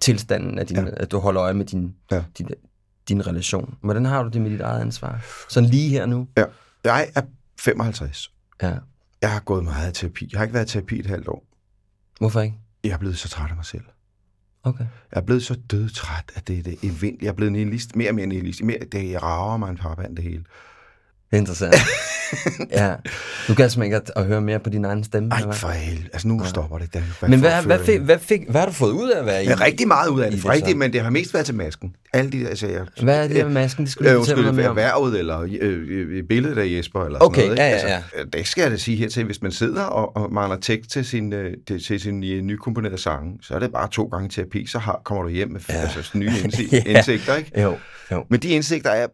tilstanden, 0.00 0.58
af 0.58 0.66
din, 0.66 0.76
ja. 0.76 0.84
at 0.96 1.10
du 1.10 1.18
holder 1.18 1.42
øje 1.42 1.54
med 1.54 1.64
din, 1.64 1.94
ja. 2.10 2.22
din, 2.38 2.48
din 3.08 3.26
relation. 3.26 3.74
Hvordan 3.80 4.04
har 4.04 4.22
du 4.22 4.28
det 4.28 4.40
med 4.40 4.50
dit 4.50 4.60
eget 4.60 4.80
ansvar? 4.80 5.20
Sådan 5.48 5.68
lige 5.68 5.88
her 5.88 6.06
nu? 6.06 6.28
Ja. 6.36 6.44
Jeg 6.84 7.08
er 7.14 7.22
55. 7.60 8.30
Ja. 8.62 8.72
Jeg 9.22 9.32
har 9.32 9.40
gået 9.40 9.64
meget 9.64 9.90
i 9.90 10.00
terapi. 10.00 10.28
Jeg 10.32 10.38
har 10.38 10.44
ikke 10.44 10.54
været 10.54 10.68
i 10.68 10.72
terapi 10.72 10.98
et 10.98 11.06
halvt 11.06 11.28
år. 11.28 11.44
Hvorfor 12.18 12.40
ikke? 12.40 12.56
Jeg 12.84 12.90
er 12.90 12.98
blevet 12.98 13.18
så 13.18 13.28
træt 13.28 13.50
af 13.50 13.56
mig 13.56 13.64
selv. 13.64 13.84
Okay. 14.62 14.84
Jeg 15.12 15.20
er 15.20 15.20
blevet 15.20 15.42
så 15.42 15.54
dødtræt 15.54 16.32
af 16.36 16.42
det, 16.42 16.64
det 16.64 16.78
event. 16.82 17.22
Jeg 17.22 17.28
er 17.28 17.32
blevet 17.32 17.52
nihilist, 17.52 17.96
mere 17.96 18.10
og 18.10 18.14
mere 18.14 18.26
nihilist. 18.26 18.62
Mere, 18.62 18.78
det 18.92 19.10
jeg 19.10 19.22
rager 19.22 19.56
mig 19.56 19.70
en 19.70 19.76
paraband, 19.76 20.16
det 20.16 20.24
hele. 20.24 20.44
Interessant. 21.32 21.74
ja. 22.70 22.94
Du 23.48 23.54
kan 23.54 23.70
simpelthen 23.70 23.84
ikke 23.84 24.12
at, 24.16 24.24
høre 24.24 24.40
mere 24.40 24.58
på 24.58 24.70
din 24.70 24.84
egen 24.84 25.04
stemme? 25.04 25.28
Nej, 25.28 25.52
for 25.52 25.68
helvede. 25.68 26.08
Altså, 26.12 26.28
nu 26.28 26.42
ja. 26.42 26.48
stopper 26.48 26.78
det. 26.78 27.02
hvad 27.20 27.28
men 27.28 27.40
hvad, 27.40 27.62
hvad, 27.62 27.78
fik, 27.84 28.00
hvad, 28.00 28.18
fik, 28.18 28.40
hvad 28.48 28.60
har 28.60 28.66
du 28.66 28.72
fået 28.72 28.92
ud 28.92 29.10
af 29.10 29.20
at 29.20 29.26
være 29.26 29.44
i? 29.44 29.48
Ja, 29.48 29.54
rigtig 29.54 29.88
meget 29.88 30.08
ud 30.08 30.20
af 30.20 30.30
det. 30.30 30.48
Rigtig, 30.48 30.76
men 30.76 30.92
det 30.92 31.00
har 31.00 31.10
mest 31.10 31.34
været 31.34 31.46
til 31.46 31.54
masken. 31.54 31.94
Alle 32.12 32.30
de, 32.30 32.48
altså, 32.48 32.66
jeg, 32.66 32.86
hvad 33.02 33.24
er 33.24 33.28
det 33.28 33.36
med 33.36 33.54
masken? 33.54 33.84
Det 33.84 33.92
skulle 33.92 34.10
øh, 34.10 34.16
undskyld, 34.18 34.36
noget 34.36 34.54
mere 34.54 34.68
om. 34.68 34.78
Erhvervet, 34.78 35.18
eller 35.18 35.40
øh, 35.60 35.86
øh, 35.88 36.22
billedet 36.24 36.58
af 36.58 36.66
Jesper, 36.66 37.04
eller 37.04 37.18
okay, 37.20 37.40
sådan 37.40 37.56
noget. 37.56 37.70
Ja, 37.70 37.76
ja, 37.76 37.88
ja. 37.88 38.02
Altså, 38.14 38.30
det 38.32 38.46
skal 38.46 38.62
jeg 38.62 38.70
da 38.70 38.76
sige 38.76 38.96
her 38.96 39.08
til, 39.08 39.24
hvis 39.24 39.42
man 39.42 39.52
sidder 39.52 39.82
og, 39.82 40.16
og 40.16 40.32
mangler 40.32 40.56
tekst 40.60 40.90
til 40.90 41.04
sin, 41.04 41.32
øh, 41.32 41.54
til, 41.68 41.84
til 41.84 42.00
sin 42.00 42.24
øh, 42.24 42.42
nykomponerede 42.42 42.98
sang, 42.98 43.38
så 43.42 43.54
er 43.54 43.58
det 43.58 43.72
bare 43.72 43.88
to 43.88 44.04
gange 44.04 44.28
terapi, 44.28 44.66
så 44.66 44.78
har, 44.78 45.00
kommer 45.04 45.22
du 45.22 45.28
hjem 45.28 45.50
med 45.50 45.60
ja. 45.68 45.74
altså, 45.74 46.18
nye 46.18 46.30
indsigt, 46.44 46.72
ja. 46.72 46.82
indsigter, 46.86 47.36
ikke? 47.36 47.62
Jo. 47.62 47.76
Jo. 48.12 48.24
Men 48.30 48.40
de 48.40 48.48
indsigter 48.48 48.90
er, 48.90 49.06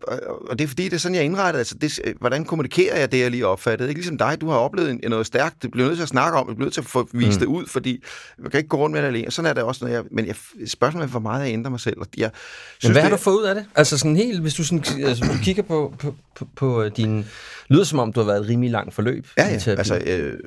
og 0.50 0.58
det 0.58 0.64
er 0.64 0.68
fordi, 0.68 0.84
det 0.84 0.92
er 0.92 0.98
sådan, 0.98 1.14
jeg 1.14 1.24
indrettet, 1.24 1.58
altså 1.58 1.74
det, 1.74 2.00
hvordan 2.20 2.44
kommunikerer 2.44 2.98
jeg 2.98 3.12
det, 3.12 3.20
jeg 3.20 3.30
lige 3.30 3.46
opfattede? 3.46 3.88
Ikke 3.88 4.00
ligesom 4.00 4.18
dig, 4.18 4.40
du 4.40 4.48
har 4.48 4.56
oplevet 4.56 5.00
noget 5.08 5.26
stærkt, 5.26 5.62
det 5.62 5.70
bliver 5.70 5.86
nødt 5.86 5.96
til 5.98 6.02
at 6.02 6.08
snakke 6.08 6.38
om, 6.38 6.46
det 6.46 6.56
bliver 6.56 6.66
nødt 6.66 6.74
til 6.74 6.80
at 6.80 6.86
få 6.86 7.08
vist 7.12 7.40
mm. 7.40 7.40
det 7.40 7.46
ud, 7.46 7.66
fordi 7.66 8.02
man 8.38 8.50
kan 8.50 8.58
ikke 8.58 8.68
gå 8.68 8.76
rundt 8.76 8.92
med 8.92 9.02
det 9.02 9.08
alene. 9.08 9.30
Sådan 9.30 9.50
er 9.50 9.54
det 9.54 9.62
også, 9.62 9.84
når 9.84 9.92
jeg, 9.92 10.02
men 10.10 10.26
jeg, 10.26 10.34
spørgsmålet 10.66 11.06
er, 11.06 11.10
hvor 11.10 11.20
meget 11.20 11.44
jeg 11.44 11.52
ændrer 11.52 11.70
mig 11.70 11.80
selv. 11.80 12.00
Og 12.00 12.06
jeg 12.16 12.30
synes, 12.78 12.88
men 12.88 12.92
hvad 12.92 13.02
har 13.02 13.10
du 13.10 13.16
fået 13.16 13.36
ud 13.36 13.44
af 13.44 13.54
det? 13.54 13.64
Altså 13.74 13.98
sådan 13.98 14.16
helt, 14.16 14.40
hvis 14.40 14.54
du 14.54 14.64
sådan, 14.64 14.84
altså, 15.04 15.24
du 15.24 15.38
kigger 15.42 15.62
på, 15.62 15.94
på, 15.98 16.14
på, 16.36 16.48
på 16.56 16.82
øh, 16.82 16.90
din... 16.96 17.26
Lyder 17.68 17.84
som 17.84 17.98
om, 17.98 18.12
du 18.12 18.20
har 18.20 18.26
været 18.26 18.40
et 18.40 18.48
rimelig 18.48 18.70
langt 18.70 18.94
forløb. 18.94 19.26
Ja, 19.38 19.48
ja. 19.48 19.70
Altså, 19.70 20.02
øh, 20.06 20.38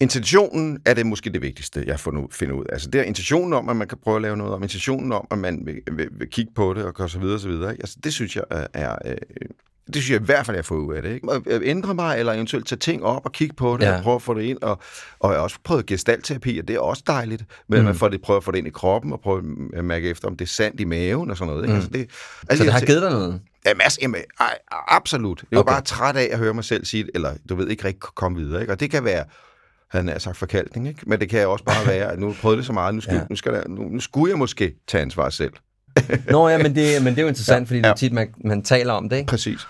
intentionen 0.00 0.78
er 0.84 0.94
det 0.94 1.06
måske 1.06 1.30
det 1.30 1.42
vigtigste, 1.42 1.84
jeg 1.86 2.00
får 2.00 2.28
finder 2.32 2.54
ud. 2.54 2.64
Altså, 2.72 2.90
det 2.90 3.00
er 3.00 3.04
intentionen 3.04 3.52
om, 3.52 3.68
at 3.68 3.76
man 3.76 3.88
kan 3.88 3.98
prøve 4.04 4.16
at 4.16 4.22
lave 4.22 4.36
noget 4.36 4.52
om, 4.52 4.62
intentionen 4.62 5.12
om, 5.12 5.26
at 5.30 5.38
man 5.38 5.62
vil, 5.66 5.74
vil, 5.96 6.08
vil 6.18 6.28
kigge 6.30 6.52
på 6.54 6.74
det, 6.74 6.84
og 6.84 7.10
så 7.10 7.18
videre, 7.18 7.34
og 7.34 7.40
så 7.40 7.48
videre. 7.48 7.76
Altså, 7.84 7.98
det 8.04 8.12
synes 8.12 8.36
jeg 8.36 8.44
er, 8.50 8.66
er, 8.74 8.96
Det 9.86 9.94
synes 9.94 10.10
jeg 10.10 10.20
i 10.20 10.24
hvert 10.24 10.46
fald, 10.46 10.56
jeg 10.56 10.64
fået 10.64 10.80
ud 10.80 10.94
af 10.94 11.02
det. 11.02 11.14
Ikke? 11.14 11.28
At 11.46 11.62
ændre 11.62 11.94
mig, 11.94 12.18
eller 12.18 12.32
eventuelt 12.32 12.66
tage 12.66 12.78
ting 12.78 13.04
op 13.04 13.24
og 13.24 13.32
kigge 13.32 13.54
på 13.54 13.76
det, 13.76 13.84
ja. 13.84 13.96
og 13.96 14.02
prøve 14.02 14.16
at 14.16 14.22
få 14.22 14.34
det 14.34 14.42
ind. 14.42 14.58
Og, 14.62 14.80
og 15.20 15.30
jeg 15.30 15.38
har 15.38 15.42
også 15.42 15.58
prøvet 15.64 15.86
gestaltterapi, 15.86 16.58
og 16.58 16.68
det 16.68 16.76
er 16.76 16.80
også 16.80 17.02
dejligt. 17.06 17.44
Men 17.68 17.78
mm. 17.78 17.84
man 17.84 17.94
får 17.94 18.08
det, 18.08 18.22
prøver 18.22 18.38
at 18.38 18.44
få 18.44 18.50
det 18.50 18.58
ind 18.58 18.66
i 18.66 18.70
kroppen, 18.70 19.12
og 19.12 19.20
prøve 19.20 19.42
at 19.74 19.84
mærke 19.84 20.10
efter, 20.10 20.28
om 20.28 20.36
det 20.36 20.44
er 20.44 20.48
sandt 20.48 20.80
i 20.80 20.84
maven 20.84 21.30
og 21.30 21.36
sådan 21.36 21.54
noget. 21.54 21.62
Ikke? 21.62 21.72
Mm. 21.72 21.76
Altså, 21.76 21.90
det, 21.90 22.10
altså, 22.48 22.56
så 22.56 22.64
det 22.64 22.72
har 22.72 22.80
givet 22.80 23.02
dig 23.02 23.10
noget? 23.10 23.40
Ja, 23.66 23.74
masser, 23.74 23.98
jamen, 24.02 24.20
ej, 24.40 24.58
absolut. 24.70 25.44
Jeg 25.50 25.56
var 25.56 25.62
okay. 25.62 25.72
bare 25.72 25.82
træt 25.82 26.16
af 26.16 26.28
at 26.32 26.38
høre 26.38 26.54
mig 26.54 26.64
selv 26.64 26.84
sige 26.84 27.02
det, 27.02 27.10
eller 27.14 27.34
du 27.48 27.54
ved 27.54 27.68
ikke 27.68 27.84
rigtig 27.84 28.00
komme 28.00 28.38
videre. 28.38 28.60
Ikke? 28.60 28.72
Og 28.72 28.80
det 28.80 28.90
kan 28.90 29.04
være, 29.04 29.24
han 29.90 30.08
har 30.08 30.18
sagt 30.18 30.36
forkalkning, 30.36 30.88
ikke? 30.88 31.00
men 31.06 31.20
det 31.20 31.28
kan 31.28 31.48
også 31.48 31.64
bare 31.64 31.86
være, 31.94 32.12
at 32.12 32.18
nu 32.18 32.34
prøvede 32.40 32.58
det 32.58 32.66
så 32.66 32.72
meget, 32.72 32.94
nu, 32.94 33.00
skal, 33.00 33.14
ja. 33.14 33.26
nu, 33.30 33.36
skal 33.36 33.52
der, 33.52 33.68
nu, 33.68 33.82
nu 33.82 34.00
skulle 34.00 34.30
jeg 34.30 34.38
måske 34.38 34.74
tage 34.88 35.02
ansvar 35.02 35.30
selv. 35.30 35.52
Nå 36.30 36.48
ja, 36.48 36.58
men 36.58 36.74
det, 36.74 37.02
men 37.02 37.14
det 37.14 37.18
er 37.18 37.22
jo 37.22 37.28
interessant, 37.28 37.60
ja, 37.60 37.68
fordi 37.68 37.78
det 37.78 37.86
er 37.86 37.94
tit, 37.94 38.12
man, 38.12 38.34
man 38.44 38.62
taler 38.62 38.92
om 38.92 39.08
det, 39.08 39.16
ikke? 39.16 39.26
Præcis. 39.26 39.60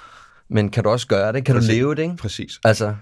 Men 0.48 0.70
kan 0.70 0.84
du 0.84 0.90
også 0.90 1.06
gøre 1.06 1.32
det? 1.32 1.44
Kan 1.44 1.54
Præcis. 1.54 1.70
du 1.70 1.74
leve 1.74 1.94
det, 1.94 2.02
ikke? 2.02 2.16
Præcis. 2.16 2.60
Altså, 2.64 2.94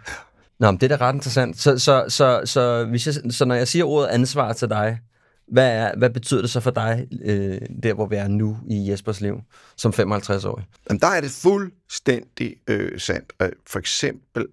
nå, 0.61 0.71
men 0.71 0.81
det 0.81 0.93
er 0.93 0.97
da 0.97 1.07
ret 1.07 1.15
interessant. 1.15 1.61
Så, 1.61 1.79
så, 1.79 2.05
så, 2.09 2.41
så, 2.45 2.85
hvis 2.85 3.07
jeg, 3.07 3.15
så 3.31 3.45
når 3.45 3.55
jeg 3.55 3.69
siger 3.69 3.85
ordet 3.85 4.09
ansvar 4.09 4.53
til 4.53 4.69
dig, 4.69 4.99
hvad, 5.49 5.71
er, 5.71 5.99
hvad 5.99 6.11
betyder 6.11 6.41
det 6.41 6.51
så 6.51 6.61
for 6.61 6.71
dig, 6.71 7.07
øh, 7.25 7.59
der 7.83 7.95
hvor 7.95 8.07
vi 8.07 8.17
er 8.17 8.29
nu 8.29 8.59
i 8.69 8.91
Jespers 8.91 9.21
liv, 9.21 9.41
som 9.77 9.93
55-årig? 9.97 10.65
Jamen, 10.91 11.01
der 11.01 11.07
er 11.07 11.21
det 11.21 11.31
fuldstændig 11.31 12.57
øh, 12.69 13.01
sandt. 13.01 13.33
For 13.67 13.79
eksempel 13.79 14.47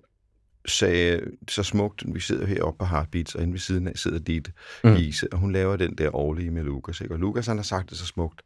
sagde 0.65 1.21
så 1.47 1.63
smukt, 1.63 2.03
vi 2.13 2.19
sidder 2.19 2.45
heroppe 2.45 2.77
på 2.77 2.85
Heartbeats, 2.85 3.35
og 3.35 3.41
inde 3.41 3.53
ved 3.53 3.59
siden 3.59 3.87
af 3.87 3.93
sidder 3.95 4.19
Ditte 4.19 4.51
mm. 4.83 4.95
Ise, 4.95 5.33
og 5.33 5.39
hun 5.39 5.51
laver 5.51 5.75
den 5.75 5.95
der 5.97 6.15
årlige 6.15 6.51
med 6.51 6.63
Lukas. 6.63 7.01
Ikke? 7.01 7.13
Og 7.13 7.19
Lukas, 7.19 7.47
han 7.47 7.57
har 7.57 7.63
sagt 7.63 7.89
det 7.89 7.97
så 7.97 8.05
smukt. 8.05 8.41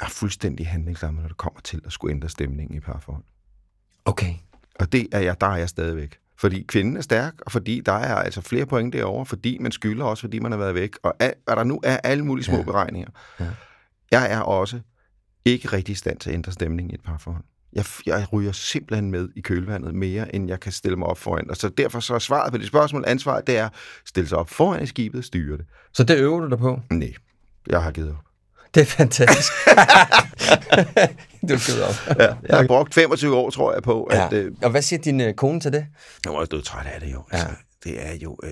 Er 0.00 0.08
fuldstændig 0.08 0.68
handlingslammet, 0.68 1.22
når 1.22 1.28
det 1.28 1.36
kommer 1.36 1.60
til 1.60 1.82
at 1.86 1.92
skulle 1.92 2.14
ændre 2.14 2.28
stemningen 2.28 2.76
i 2.76 2.80
parforhold. 2.80 3.24
Okay. 4.04 4.34
Og 4.80 4.92
det 4.92 5.08
er 5.12 5.20
jeg, 5.20 5.40
der 5.40 5.46
er 5.46 5.56
jeg 5.56 5.68
stadigvæk. 5.68 6.18
Fordi 6.36 6.62
kvinden 6.62 6.96
er 6.96 7.00
stærk, 7.00 7.34
og 7.46 7.52
fordi 7.52 7.80
der 7.86 7.92
er 7.92 8.14
altså 8.14 8.40
flere 8.40 8.66
point 8.66 8.92
derovre, 8.92 9.26
fordi 9.26 9.58
man 9.58 9.72
skylder 9.72 10.04
også, 10.04 10.20
fordi 10.20 10.38
man 10.38 10.52
har 10.52 10.58
været 10.58 10.74
væk. 10.74 10.96
Og, 11.02 11.14
al, 11.18 11.34
og 11.46 11.56
der 11.56 11.64
nu 11.64 11.80
er 11.84 11.96
alle 11.96 12.24
mulige 12.24 12.44
små 12.44 12.56
ja. 12.56 12.62
beregninger. 12.62 13.10
Ja. 13.40 13.50
Jeg 14.10 14.32
er 14.32 14.40
også 14.40 14.80
ikke 15.44 15.68
rigtig 15.68 15.92
i 15.92 15.96
stand 15.96 16.18
til 16.18 16.30
at 16.30 16.34
ændre 16.34 16.52
stemningen 16.52 16.90
i 16.90 16.94
et 16.94 17.02
parforhold. 17.02 17.44
Jeg, 17.72 17.84
jeg 18.06 18.32
ryger 18.32 18.52
simpelthen 18.52 19.10
med 19.10 19.28
i 19.36 19.40
kølvandet 19.40 19.94
mere, 19.94 20.34
end 20.34 20.48
jeg 20.48 20.60
kan 20.60 20.72
stille 20.72 20.96
mig 20.96 21.08
op 21.08 21.18
foran. 21.18 21.50
Og 21.50 21.56
så 21.56 21.68
derfor 21.68 22.00
så 22.00 22.14
er 22.14 22.18
svaret 22.18 22.52
på 22.52 22.58
det 22.58 22.66
spørgsmål, 22.66 23.04
ansvaret, 23.06 23.46
det 23.46 23.58
er 23.58 23.66
at 23.66 23.72
stille 24.04 24.28
sig 24.28 24.38
op 24.38 24.48
foran 24.48 24.82
i 24.82 24.86
skibet 24.86 25.24
styre 25.24 25.56
det. 25.56 25.66
Så 25.92 26.04
det 26.04 26.18
øver 26.18 26.40
du 26.40 26.50
dig 26.50 26.58
på? 26.58 26.80
Nej, 26.90 27.12
jeg 27.66 27.82
har 27.82 27.90
givet 27.90 28.10
op. 28.10 28.29
Det 28.74 28.80
er 28.80 28.84
fantastisk. 28.84 29.52
du 31.48 31.54
er 31.54 31.86
op. 31.88 32.18
Ja, 32.18 32.34
jeg 32.48 32.56
har 32.56 32.66
brugt 32.66 32.94
25 32.94 33.36
år, 33.36 33.50
tror 33.50 33.72
jeg, 33.72 33.82
på. 33.82 34.08
Ja. 34.12 34.26
At, 34.26 34.32
øh, 34.32 34.52
og 34.62 34.70
hvad 34.70 34.82
siger 34.82 35.02
din 35.02 35.20
øh, 35.20 35.34
kone 35.34 35.60
til 35.60 35.72
det? 35.72 35.86
Jeg 36.24 36.30
er 36.32 36.36
også 36.36 36.48
død 36.50 36.62
træt 36.62 36.86
af 36.94 37.00
det 37.00 37.12
jo. 37.12 37.22
Ja. 37.32 37.36
Altså, 37.36 37.48
det 37.84 38.06
er 38.06 38.14
jo 38.22 38.36
øh, 38.44 38.50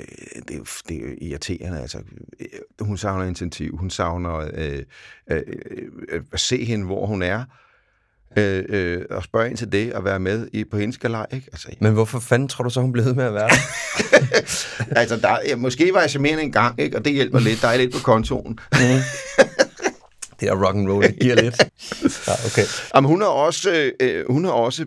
det 0.48 0.56
er, 0.56 0.80
det 0.88 0.96
er 0.96 1.14
irriterende. 1.20 1.80
Altså, 1.80 1.98
øh, 2.40 2.46
hun 2.80 2.98
savner 2.98 3.24
initiativ. 3.24 3.76
Hun 3.78 3.90
savner 3.90 4.48
øh, 4.54 4.82
øh, 5.30 5.42
øh, 6.08 6.22
at 6.32 6.40
se 6.40 6.64
hende, 6.64 6.86
hvor 6.86 7.06
hun 7.06 7.22
er. 7.22 7.44
Øh, 8.36 8.64
øh, 8.68 9.04
og 9.10 9.24
spørge 9.24 9.48
ind 9.48 9.56
til 9.56 9.72
det 9.72 9.92
og 9.92 10.04
være 10.04 10.18
med 10.18 10.48
i, 10.52 10.64
på 10.64 10.76
hendes 10.76 10.98
galej. 10.98 11.26
Ikke? 11.32 11.48
Altså, 11.52 11.68
Men 11.80 11.92
hvorfor 11.92 12.18
fanden 12.18 12.48
tror 12.48 12.64
du 12.64 12.70
så, 12.70 12.80
hun 12.80 12.92
blev 12.92 13.04
ved 13.04 13.14
med 13.14 13.24
at 13.24 13.34
være 13.34 13.48
der? 13.48 13.56
altså, 15.00 15.16
der, 15.16 15.38
ja, 15.46 15.56
måske 15.56 15.90
var 15.94 16.00
jeg 16.00 16.10
så 16.10 16.18
mere 16.18 16.42
en 16.42 16.52
gang, 16.52 16.80
ikke? 16.80 16.96
og 16.96 17.04
det 17.04 17.12
hjælper 17.12 17.38
lidt. 17.40 17.62
Der 17.62 17.68
er 17.68 17.76
lidt 17.76 17.92
på 17.92 17.98
kontoen. 18.02 18.58
Mm. 18.72 18.78
det 20.40 20.48
er 20.48 20.66
rock 20.66 20.76
and 20.76 20.90
roll, 20.90 21.02
det 21.02 21.18
giver 21.20 21.34
lidt. 21.34 21.58
Ja, 22.28 22.32
okay. 22.48 22.64
Jamen, 22.94 23.08
hun 23.08 23.22
er 23.22 23.26
også, 23.26 23.92
øh, 24.00 24.24
hun 24.30 24.44
er 24.44 24.50
også 24.50 24.86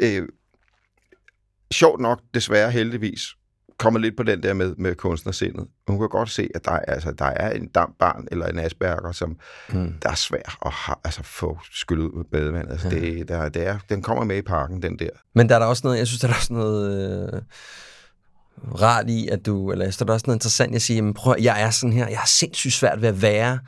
øh, 0.00 0.28
sjovt 1.72 2.00
nok, 2.00 2.20
desværre 2.34 2.70
heldigvis, 2.70 3.20
kommet 3.78 4.02
lidt 4.02 4.16
på 4.16 4.22
den 4.22 4.42
der 4.42 4.54
med, 4.54 4.74
med 4.78 4.94
kunstnersindet. 4.94 5.66
Hun 5.88 5.98
kan 5.98 6.08
godt 6.08 6.30
se, 6.30 6.48
at 6.54 6.64
der, 6.64 6.70
altså, 6.70 7.12
der 7.12 7.24
er 7.24 7.50
en 7.50 7.68
dampbarn 7.68 8.28
eller 8.30 8.46
en 8.46 8.58
asperger, 8.58 9.12
som 9.12 9.36
mm. 9.72 9.94
der 10.02 10.10
er 10.10 10.14
svært 10.14 10.56
at 10.66 10.72
ha, 10.72 10.92
altså, 11.04 11.22
få 11.22 11.58
skyllet 11.72 12.04
ud 12.04 12.12
med 12.12 12.24
badevandet. 12.24 12.72
Altså, 12.72 12.88
ja. 12.88 13.00
det, 13.00 13.28
der, 13.28 13.48
det 13.48 13.66
er, 13.66 13.78
den 13.88 14.02
kommer 14.02 14.24
med 14.24 14.36
i 14.36 14.42
parken, 14.42 14.82
den 14.82 14.98
der. 14.98 15.10
Men 15.34 15.48
der 15.48 15.54
er 15.54 15.58
der 15.58 15.66
også 15.66 15.80
noget, 15.84 15.98
jeg 15.98 16.06
synes, 16.06 16.20
der 16.20 16.28
er 16.28 16.34
også 16.34 16.52
noget... 16.52 17.34
Øh 17.34 17.42
rart 18.80 19.10
i, 19.10 19.28
at 19.28 19.46
du, 19.46 19.72
eller 19.72 19.84
jeg 19.84 19.94
står 19.94 20.06
der 20.06 20.12
også 20.12 20.24
noget 20.26 20.36
interessant, 20.36 20.72
jeg 20.72 20.82
siger, 20.82 21.02
men 21.02 21.14
prøv, 21.14 21.36
jeg 21.40 21.62
er 21.62 21.70
sådan 21.70 21.92
her, 21.92 22.08
jeg 22.08 22.18
har 22.18 22.26
sindssygt 22.26 22.74
svært 22.74 23.02
ved 23.02 23.08
at 23.08 23.22
være, 23.22 23.58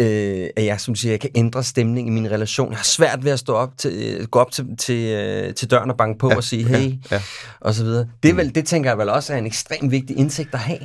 øh, 0.00 0.48
at 0.56 0.64
jeg, 0.64 0.80
som 0.80 0.94
du 0.94 1.00
siger, 1.00 1.12
jeg 1.12 1.20
kan 1.20 1.30
ændre 1.34 1.64
stemning 1.64 2.08
i 2.08 2.10
min 2.10 2.30
relation. 2.30 2.70
Jeg 2.70 2.78
har 2.78 2.84
svært 2.84 3.24
ved 3.24 3.32
at 3.32 3.38
stå 3.38 3.54
op 3.54 3.78
til, 3.78 4.26
gå 4.30 4.38
op 4.38 4.52
til, 4.52 4.76
til, 4.78 5.12
øh, 5.12 5.54
til 5.54 5.70
døren 5.70 5.90
og 5.90 5.96
banke 5.96 6.18
på 6.18 6.30
ja, 6.30 6.36
og 6.36 6.44
sige, 6.44 6.64
hey, 6.64 6.90
ja, 6.90 6.96
ja. 7.10 7.22
og 7.60 7.74
så 7.74 7.84
videre. 7.84 8.06
Det, 8.22 8.30
er 8.30 8.34
vel, 8.34 8.54
det 8.54 8.66
tænker 8.66 8.90
jeg 8.90 8.98
vel 8.98 9.08
også 9.08 9.32
er 9.32 9.36
en 9.36 9.46
ekstremt 9.46 9.90
vigtig 9.90 10.18
indsigt 10.18 10.54
at 10.54 10.60
have. 10.60 10.78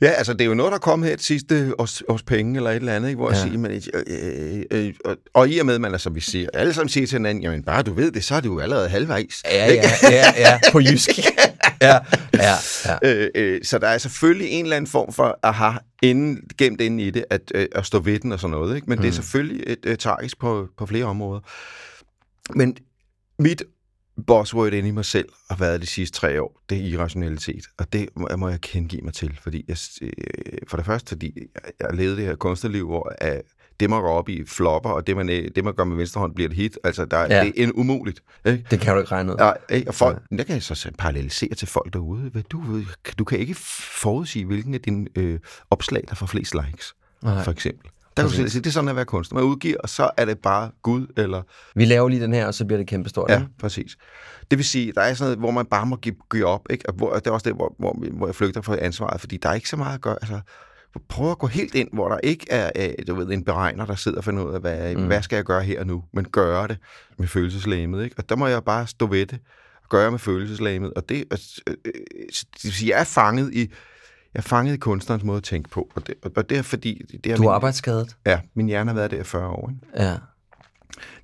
Ja, 0.00 0.10
altså 0.10 0.32
det 0.32 0.40
er 0.40 0.44
jo 0.44 0.54
noget, 0.54 0.72
der 0.72 0.78
kom 0.78 1.02
her 1.02 1.16
til 1.16 1.26
sidste 1.26 1.72
års, 1.78 2.02
års 2.08 2.22
penge 2.22 2.56
eller 2.56 2.70
et 2.70 2.76
eller 2.76 2.92
andet, 2.92 3.08
ikke? 3.08 3.18
hvor 3.18 3.30
ja. 3.30 3.36
jeg 3.36 3.42
siger, 3.42 3.58
men, 3.58 3.70
øh, 3.70 4.62
øh, 4.70 4.86
øh, 4.86 4.94
og, 5.04 5.16
og 5.34 5.48
i 5.48 5.58
og 5.58 5.66
med, 5.66 5.78
man 5.78 5.92
altså, 5.92 6.10
vi 6.10 6.20
siger, 6.20 6.48
alle 6.54 6.74
sammen 6.74 6.88
siger 6.88 7.06
til 7.06 7.18
hinanden, 7.18 7.42
jamen 7.42 7.62
bare 7.62 7.82
du 7.82 7.94
ved 7.94 8.12
det, 8.12 8.24
så 8.24 8.34
er 8.34 8.40
det 8.40 8.48
jo 8.48 8.58
allerede 8.58 8.88
halvvejs. 8.88 9.42
Ja, 9.44 9.72
ja, 9.72 9.90
ja, 10.02 10.32
ja, 10.36 10.60
på 10.72 10.80
jysk. 10.80 11.10
ja, 11.82 11.98
ja, 12.34 12.54
ja. 12.84 12.98
Øh, 13.02 13.30
øh, 13.34 13.60
så 13.64 13.78
der 13.78 13.88
er 13.88 13.98
selvfølgelig 13.98 14.50
en 14.50 14.64
eller 14.64 14.76
anden 14.76 14.90
form 14.90 15.12
for 15.12 15.38
aha, 15.42 15.78
inden, 16.02 16.40
gemt 16.58 16.80
inde 16.80 17.04
i 17.04 17.10
det, 17.10 17.24
at, 17.30 17.52
øh, 17.54 17.66
at 17.72 17.86
stå 17.86 17.98
ved 18.00 18.20
den 18.20 18.32
og 18.32 18.40
sådan 18.40 18.50
noget. 18.50 18.76
Ikke? 18.76 18.86
Men 18.86 18.98
mm. 18.98 19.02
det 19.02 19.08
er 19.08 19.12
selvfølgelig 19.12 19.64
et, 19.66 19.86
et 19.86 19.98
tragisk 19.98 20.38
på, 20.38 20.68
på 20.78 20.86
flere 20.86 21.04
områder. 21.04 21.40
Men 22.54 22.76
mit 23.38 23.62
buzzword 24.26 24.72
inde 24.72 24.88
i 24.88 24.92
mig 24.92 25.04
selv 25.04 25.28
har 25.50 25.56
været 25.56 25.82
de 25.82 25.86
sidste 25.86 26.18
tre 26.18 26.42
år, 26.42 26.60
det 26.68 26.78
er 26.78 26.82
irrationalitet. 26.82 27.64
Og 27.78 27.92
det 27.92 28.08
må, 28.16 28.28
må 28.36 28.48
jeg 28.48 28.60
kendegive 28.60 29.02
mig 29.02 29.14
til, 29.14 29.38
fordi 29.42 29.64
jeg, 29.68 29.76
øh, 30.02 30.58
for 30.68 30.76
det 30.76 30.86
første, 30.86 31.08
fordi 31.08 31.38
jeg, 31.54 31.72
jeg 31.80 31.88
levede 31.92 32.16
det 32.16 32.24
her 32.24 32.34
kunstnerliv, 32.34 32.86
hvor 32.86 33.12
at 33.18 33.42
det, 33.80 33.90
man 33.90 34.00
går 34.00 34.08
op 34.08 34.28
i, 34.28 34.44
flopper, 34.46 34.90
og 34.90 35.06
det, 35.06 35.16
man, 35.16 35.28
det, 35.28 35.64
man 35.64 35.74
gør 35.74 35.84
med 35.84 35.96
venstre 35.96 36.20
hånd, 36.20 36.34
bliver 36.34 36.50
et 36.50 36.56
hit. 36.56 36.78
Altså, 36.84 37.04
der, 37.04 37.18
ja. 37.18 37.26
det 37.26 37.52
er 37.56 37.64
en 37.64 37.72
umuligt. 37.72 38.22
Ikke? 38.44 38.64
Det 38.70 38.80
kan 38.80 38.94
du 38.94 39.00
ikke 39.00 39.12
regne 39.12 39.32
ud. 39.32 39.36
Ja, 39.38 39.52
ikke? 39.76 39.88
Og 39.88 39.94
folk, 39.94 40.22
ja. 40.30 40.36
der 40.36 40.44
kan 40.44 40.54
jeg 40.54 40.62
så 40.62 40.90
parallelisere 40.98 41.54
til 41.54 41.68
folk 41.68 41.92
derude. 41.92 42.30
Du, 42.50 42.82
du 43.18 43.24
kan 43.24 43.38
ikke 43.38 43.54
forudsige, 43.54 44.44
hvilken 44.44 44.74
af 44.74 44.80
dine 44.80 45.06
øh, 45.16 45.38
opslag, 45.70 46.04
der 46.08 46.14
får 46.14 46.26
flest 46.26 46.54
likes, 46.54 46.94
Nej. 47.22 47.44
for 47.44 47.50
eksempel. 47.50 47.90
Der 48.16 48.22
kan 48.22 48.30
du 48.30 48.50
sige, 48.50 48.60
det 48.62 48.66
er 48.66 48.70
sådan 48.70 48.88
at 48.88 48.96
være 48.96 49.04
kunstner. 49.04 49.40
Man 49.40 49.50
udgiver, 49.50 49.76
og 49.82 49.88
så 49.88 50.10
er 50.16 50.24
det 50.24 50.38
bare 50.38 50.70
Gud, 50.82 51.06
eller... 51.16 51.42
Vi 51.74 51.84
laver 51.84 52.08
lige 52.08 52.22
den 52.22 52.32
her, 52.32 52.46
og 52.46 52.54
så 52.54 52.64
bliver 52.64 52.78
det 52.78 52.86
kæmpestort. 52.86 53.30
Ja, 53.30 53.42
præcis. 53.58 53.96
Det 54.50 54.58
vil 54.58 54.64
sige, 54.64 54.92
der 54.92 55.00
er 55.00 55.14
sådan 55.14 55.26
noget, 55.26 55.38
hvor 55.38 55.50
man 55.50 55.66
bare 55.66 55.86
må 55.86 55.96
give, 55.96 56.14
give 56.30 56.46
op, 56.46 56.60
ikke? 56.70 56.88
Og 56.88 56.94
hvor, 56.94 57.14
det 57.14 57.26
er 57.26 57.30
også 57.30 57.48
det, 57.48 57.56
hvor, 57.56 57.74
hvor, 57.78 57.96
hvor 58.12 58.26
jeg 58.26 58.34
flygter 58.34 58.62
fra 58.62 58.76
ansvaret, 58.80 59.20
fordi 59.20 59.36
der 59.36 59.48
er 59.48 59.54
ikke 59.54 59.68
så 59.68 59.76
meget 59.76 59.94
at 59.94 60.00
gøre. 60.00 60.16
Altså, 60.22 60.40
prøv 61.08 61.30
at 61.30 61.38
gå 61.38 61.46
helt 61.46 61.74
ind, 61.74 61.88
hvor 61.92 62.08
der 62.08 62.18
ikke 62.22 62.46
er 62.50 63.04
du 63.06 63.14
ved, 63.14 63.28
en 63.28 63.44
beregner, 63.44 63.86
der 63.86 63.94
sidder 63.94 64.18
og 64.18 64.24
finder 64.24 64.44
ud 64.44 64.54
af, 64.54 64.60
hvad, 64.60 64.94
mm. 64.94 65.06
hvad 65.06 65.22
skal 65.22 65.36
jeg 65.36 65.44
gøre 65.44 65.62
her 65.62 65.84
nu, 65.84 66.04
men 66.12 66.24
gøre 66.24 66.68
det 66.68 66.78
med 67.18 67.28
følelseslæmet. 67.28 68.04
Ikke? 68.04 68.16
Og 68.18 68.28
der 68.28 68.36
må 68.36 68.46
jeg 68.46 68.64
bare 68.64 68.86
stå 68.86 69.06
ved 69.06 69.26
det, 69.26 69.38
og 69.82 69.88
gøre 69.88 70.10
med 70.10 70.18
følelseslæmet. 70.18 70.92
Og 70.94 71.08
det, 71.08 71.24
altså, 71.30 71.60
øh, 71.66 71.74
vil 72.62 72.72
sige, 72.72 72.90
jeg 72.90 73.00
er 73.00 73.04
fanget 73.04 73.54
i, 73.54 73.60
jeg 74.34 74.40
er 74.40 74.42
fanget 74.42 74.74
i 74.74 74.76
kunstnerens 74.76 75.24
måde 75.24 75.36
at 75.36 75.42
tænke 75.42 75.70
på. 75.70 75.90
Og 75.94 76.06
det, 76.06 76.14
og 76.36 76.50
det 76.50 76.58
er 76.58 76.62
fordi... 76.62 77.02
Det 77.24 77.32
er 77.32 77.36
du 77.36 77.42
er 77.42 77.46
min, 77.46 77.54
arbejdsskadet? 77.54 78.16
Ja, 78.26 78.40
min 78.54 78.66
hjerne 78.66 78.90
har 78.90 78.94
været 78.94 79.10
der 79.10 79.20
i 79.20 79.24
40 79.24 79.48
år. 79.48 79.70
Ikke? 79.70 80.04
Ja. 80.04 80.16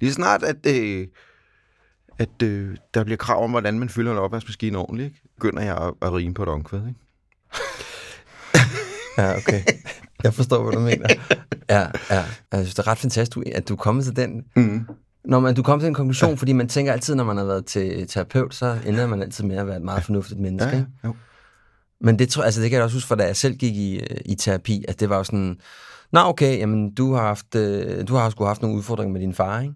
Lige 0.01 0.13
snart, 0.13 0.43
at, 0.43 0.67
øh, 0.67 1.07
at 2.19 2.43
øh, 2.43 2.77
der 2.95 3.05
bliver 3.05 3.17
krav 3.17 3.45
om, 3.45 3.51
hvordan 3.51 3.79
man 3.79 3.89
fylder 3.89 4.13
en 4.13 4.19
opvaskemaskine 4.19 4.79
ordentligt, 4.79 5.07
ikke? 5.07 5.23
begynder 5.35 5.63
jeg 5.63 5.77
at, 5.77 5.95
at 6.03 6.13
rime 6.13 6.35
på 6.35 6.43
et 6.43 6.49
omkvæd. 6.49 6.79
Ikke? 6.79 7.01
Ja, 9.23 9.37
okay. 9.37 9.63
Jeg 10.25 10.35
forstår, 10.35 10.63
hvad 10.63 10.73
du 10.73 10.81
mener. 10.81 11.09
Ja, 11.71 11.81
ja. 12.11 12.25
Jeg 12.53 12.61
synes, 12.61 12.75
det 12.75 12.79
er 12.79 12.87
ret 12.87 12.99
fantastisk, 12.99 13.39
at 13.55 13.69
du 13.69 13.73
er 13.75 13.77
kommet 13.77 14.05
til 14.05 14.17
den... 14.17 14.45
Mm. 14.57 14.87
Når 15.25 15.41
man, 15.41 15.55
du 15.55 15.63
kommer 15.63 15.83
til 15.83 15.89
en 15.89 15.95
konklusion, 15.95 16.31
ja. 16.31 16.37
fordi 16.37 16.53
man 16.53 16.69
tænker 16.69 16.93
altid, 16.93 17.15
når 17.15 17.25
man 17.25 17.37
har 17.37 17.45
været 17.45 17.67
til 17.67 18.09
terapeut, 18.09 18.55
så 18.55 18.79
ender 18.87 19.07
man 19.07 19.23
altid 19.23 19.45
med 19.45 19.57
at 19.57 19.67
være 19.67 19.77
et 19.77 19.83
meget 19.83 20.05
fornuftigt 20.05 20.41
menneske. 20.41 20.71
Ja, 20.71 20.77
ja. 20.77 20.85
Jo. 21.05 21.15
Men 22.01 22.19
det, 22.19 22.29
tror, 22.29 22.43
altså, 22.43 22.61
det 22.63 22.71
kan 22.71 22.77
jeg 22.77 22.85
også 22.85 22.97
huske, 22.97 23.09
for 23.09 23.15
da 23.15 23.25
jeg 23.27 23.37
selv 23.37 23.57
gik 23.57 23.77
i, 23.77 24.01
i 24.25 24.35
terapi, 24.35 24.85
at 24.89 25.01
det 25.01 25.11
var 25.11 25.17
jo 25.17 25.25
sådan, 25.25 25.57
nå 26.13 26.21
okay, 26.21 26.59
jamen, 26.59 26.95
du 26.95 27.15
har, 27.15 27.23
haft, 27.23 27.55
øh, 27.55 28.09
du 28.09 28.15
har 28.15 28.31
sgu 28.31 28.45
haft 28.45 28.63
nogle 28.63 28.77
udfordringer 28.77 29.13
med 29.13 29.21
din 29.21 29.35
far, 29.35 29.61
ikke? 29.61 29.75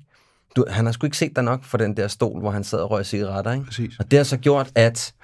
Du, 0.56 0.64
han 0.68 0.84
har 0.84 0.92
sgu 0.92 1.06
ikke 1.06 1.16
set 1.16 1.36
dig 1.36 1.44
nok 1.44 1.64
for 1.64 1.78
den 1.78 1.96
der 1.96 2.08
stol, 2.08 2.40
hvor 2.40 2.50
han 2.50 2.64
sad 2.64 2.78
og 2.78 2.90
røg 2.90 3.06
cigaretter, 3.06 3.52
ikke? 3.52 3.64
Præcis. 3.64 3.98
Og 3.98 4.10
det 4.10 4.16
har 4.16 4.24
så 4.24 4.36
gjort, 4.36 4.70
at 4.74 5.14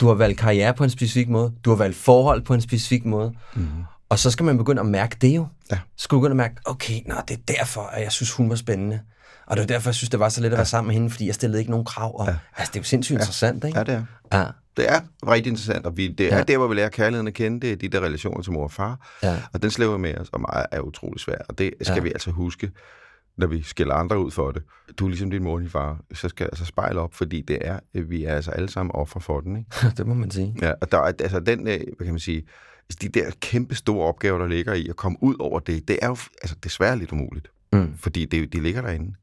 du 0.00 0.06
har 0.06 0.14
valgt 0.14 0.38
karriere 0.38 0.74
på 0.74 0.84
en 0.84 0.90
specifik 0.90 1.28
måde, 1.28 1.52
du 1.64 1.70
har 1.70 1.76
valgt 1.76 1.96
forhold 1.96 2.42
på 2.42 2.54
en 2.54 2.60
specifik 2.60 3.04
måde, 3.04 3.32
mm. 3.54 3.66
og 4.08 4.18
så 4.18 4.30
skal 4.30 4.44
man 4.44 4.58
begynde 4.58 4.80
at 4.80 4.86
mærke 4.86 5.16
det 5.20 5.36
jo. 5.36 5.46
Ja. 5.70 5.76
Så 5.96 6.04
skal 6.04 6.16
du 6.16 6.20
begynde 6.20 6.32
at 6.32 6.36
mærke, 6.36 6.54
okay, 6.64 7.00
nå, 7.06 7.14
det 7.28 7.36
er 7.36 7.54
derfor, 7.58 7.80
at 7.82 8.02
jeg 8.02 8.12
synes, 8.12 8.32
hun 8.32 8.50
var 8.50 8.56
spændende. 8.56 9.00
Og 9.46 9.56
det 9.56 9.60
var 9.62 9.66
derfor, 9.66 9.88
jeg 9.90 9.94
synes, 9.94 10.10
det 10.10 10.20
var 10.20 10.28
så 10.28 10.40
let 10.40 10.50
at 10.52 10.56
være 10.56 10.66
sammen 10.66 10.86
med 10.88 10.94
hende, 10.94 11.10
fordi 11.10 11.26
jeg 11.26 11.34
stillede 11.34 11.58
ikke 11.60 11.70
nogen 11.70 11.86
krav. 11.86 12.20
Og, 12.20 12.26
ja. 12.26 12.34
Altså, 12.56 12.70
det 12.72 12.76
er 12.78 12.80
jo 12.80 12.84
sindssygt 12.84 13.16
ja. 13.16 13.20
interessant, 13.22 13.64
ikke? 13.64 13.78
Ja, 13.78 13.84
det 13.84 13.94
er. 13.94 14.38
Ja. 14.38 14.44
Det 14.76 14.90
er 14.90 15.00
rigtig 15.26 15.50
interessant, 15.50 15.86
og 15.86 15.96
vi, 15.96 16.08
det 16.08 16.32
er 16.32 16.36
Ja. 16.36 16.42
der, 16.42 16.56
hvor 16.58 16.66
vi 16.66 16.74
lærer 16.74 16.88
kærligheden 16.88 17.26
at 17.28 17.34
kende, 17.34 17.60
det 17.60 17.72
er 17.72 17.76
de 17.76 17.88
der 17.88 18.00
relationer 18.00 18.42
til 18.42 18.52
mor 18.52 18.64
og 18.64 18.70
far, 18.72 19.08
Ja. 19.22 19.36
og 19.52 19.62
den 19.62 19.70
slæver 19.70 19.96
med 19.98 20.18
os, 20.18 20.28
og 20.32 20.40
meget 20.40 20.66
er 20.72 20.80
utrolig 20.80 21.20
svær, 21.20 21.38
og 21.48 21.58
det 21.58 21.70
skal 21.82 21.94
Ja. 21.96 22.00
vi 22.02 22.08
altså 22.08 22.30
huske. 22.30 22.70
Når 23.36 23.46
vi 23.46 23.62
skælder 23.62 23.94
andre 23.94 24.24
ud 24.24 24.30
for 24.30 24.50
det. 24.50 24.62
Du 24.98 25.04
er 25.04 25.08
ligesom 25.08 25.30
din 25.30 25.42
mor 25.42 25.54
og 25.54 25.60
din 25.60 25.68
far. 25.68 26.00
Så 26.14 26.28
skal 26.28 26.44
altså 26.44 26.64
spejle 26.64 27.00
op, 27.00 27.14
fordi 27.14 27.40
det 27.40 27.58
er, 27.60 27.78
vi 27.92 28.24
er 28.24 28.34
altså 28.34 28.50
alle 28.50 28.68
sammen 28.68 28.92
offer 28.94 29.20
for 29.20 29.40
den. 29.40 29.56
Ikke? 29.56 29.70
det 29.96 30.06
må 30.06 30.14
man 30.14 30.30
sige. 30.30 30.54
Ja, 30.62 30.72
og 30.80 30.92
der 30.92 30.98
er 30.98 31.02
altså 31.02 31.40
den, 31.40 31.68
øh, 31.68 31.80
hvad 31.96 32.04
kan 32.04 32.12
man 32.12 32.18
sige, 32.18 32.42
altså, 32.88 32.98
de 33.02 33.08
der 33.08 33.30
kæmpe 33.40 33.74
store 33.74 34.06
opgaver, 34.06 34.38
der 34.38 34.46
ligger 34.46 34.74
i 34.74 34.88
at 34.88 34.96
komme 34.96 35.18
ud 35.20 35.34
over 35.38 35.60
det, 35.60 35.88
det 35.88 35.98
er 36.02 36.08
jo 36.08 36.16
altså, 36.42 36.56
desværre 36.64 36.98
lidt 36.98 37.12
umuligt. 37.12 37.48
Mm. 37.72 37.96
Fordi 37.96 38.24
det, 38.24 38.52
de 38.52 38.60
ligger 38.60 38.82
derinde. 38.82 39.14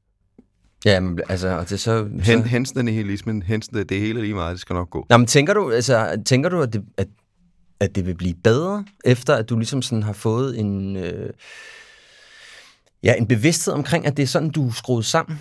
Ja, 0.86 1.00
men 1.00 1.20
altså, 1.30 1.48
og 1.50 1.70
det 1.70 1.80
så... 1.80 2.04
Hen, 2.04 2.22
så... 2.24 2.41
hensen 2.41 2.86
nihilismen, 2.86 3.41
hensen 3.41 3.76
det 3.76 4.00
hele 4.00 4.22
lige 4.22 4.34
meget, 4.34 4.54
det 4.54 4.62
skal 4.62 4.74
nok 4.74 4.89
gå. 4.89 5.06
Nå, 5.10 5.17
men 5.17 5.28
tænker 5.28 5.54
du, 5.54 5.72
altså, 5.72 6.22
tænker 6.26 6.50
du 6.50 6.62
at, 6.62 6.74
det, 6.74 6.84
at, 6.98 7.08
at 7.80 7.96
det 7.96 8.06
vil 8.06 8.15
blive 8.15 8.36
bedre, 8.43 8.86
efter 9.06 9.36
at 9.36 9.50
du 9.50 9.58
ligesom 9.58 9.82
sådan 9.82 10.04
har 10.04 10.13
fået 10.13 10.60
en... 10.60 10.96
Øh, 10.96 11.30
ja, 13.03 13.13
en 13.17 13.27
bevidsthed 13.27 13.73
omkring, 13.73 14.05
at 14.05 14.17
det 14.17 14.23
er 14.23 14.27
sådan, 14.27 14.49
du 14.49 14.67
er 14.67 14.71
skruet 14.71 15.05
sammen? 15.05 15.39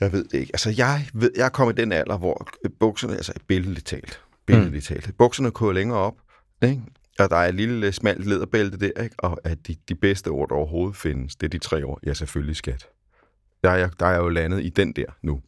Jeg 0.00 0.12
ved 0.12 0.24
det 0.24 0.34
ikke. 0.38 0.50
Altså, 0.54 0.70
jeg, 0.76 1.06
ved, 1.14 1.30
jeg 1.36 1.44
er 1.44 1.48
kommet 1.48 1.78
i 1.78 1.82
den 1.82 1.92
alder, 1.92 2.18
hvor 2.18 2.48
bukserne, 2.80 3.14
altså 3.14 3.32
billedligt 3.46 3.86
talt, 3.86 4.20
billedligt 4.46 4.84
talt, 4.84 5.10
bukserne 5.18 5.50
kører 5.50 5.72
længere 5.72 5.98
op, 5.98 6.14
ikke? 6.62 6.82
Og 7.18 7.30
der 7.30 7.36
er 7.36 7.48
et 7.48 7.54
lille 7.54 7.92
smalt 7.92 8.26
lederbælte 8.26 8.78
der, 8.78 9.02
ikke? 9.02 9.14
og 9.18 9.38
at 9.44 9.58
de, 9.66 9.76
de 9.88 9.94
bedste 9.94 10.28
ord, 10.28 10.48
der 10.48 10.54
overhovedet 10.54 10.96
findes, 10.96 11.36
det 11.36 11.46
er 11.46 11.50
de 11.50 11.58
tre 11.58 11.86
år. 11.86 12.00
Ja, 12.06 12.14
selvfølgelig 12.14 12.56
skat. 12.56 12.86
Der 13.64 13.70
er, 13.70 13.76
jeg, 13.76 13.90
der 14.00 14.06
er 14.06 14.10
jeg 14.10 14.18
jo 14.18 14.28
landet 14.28 14.64
i 14.64 14.68
den 14.68 14.92
der 14.92 15.04
nu. 15.22 15.40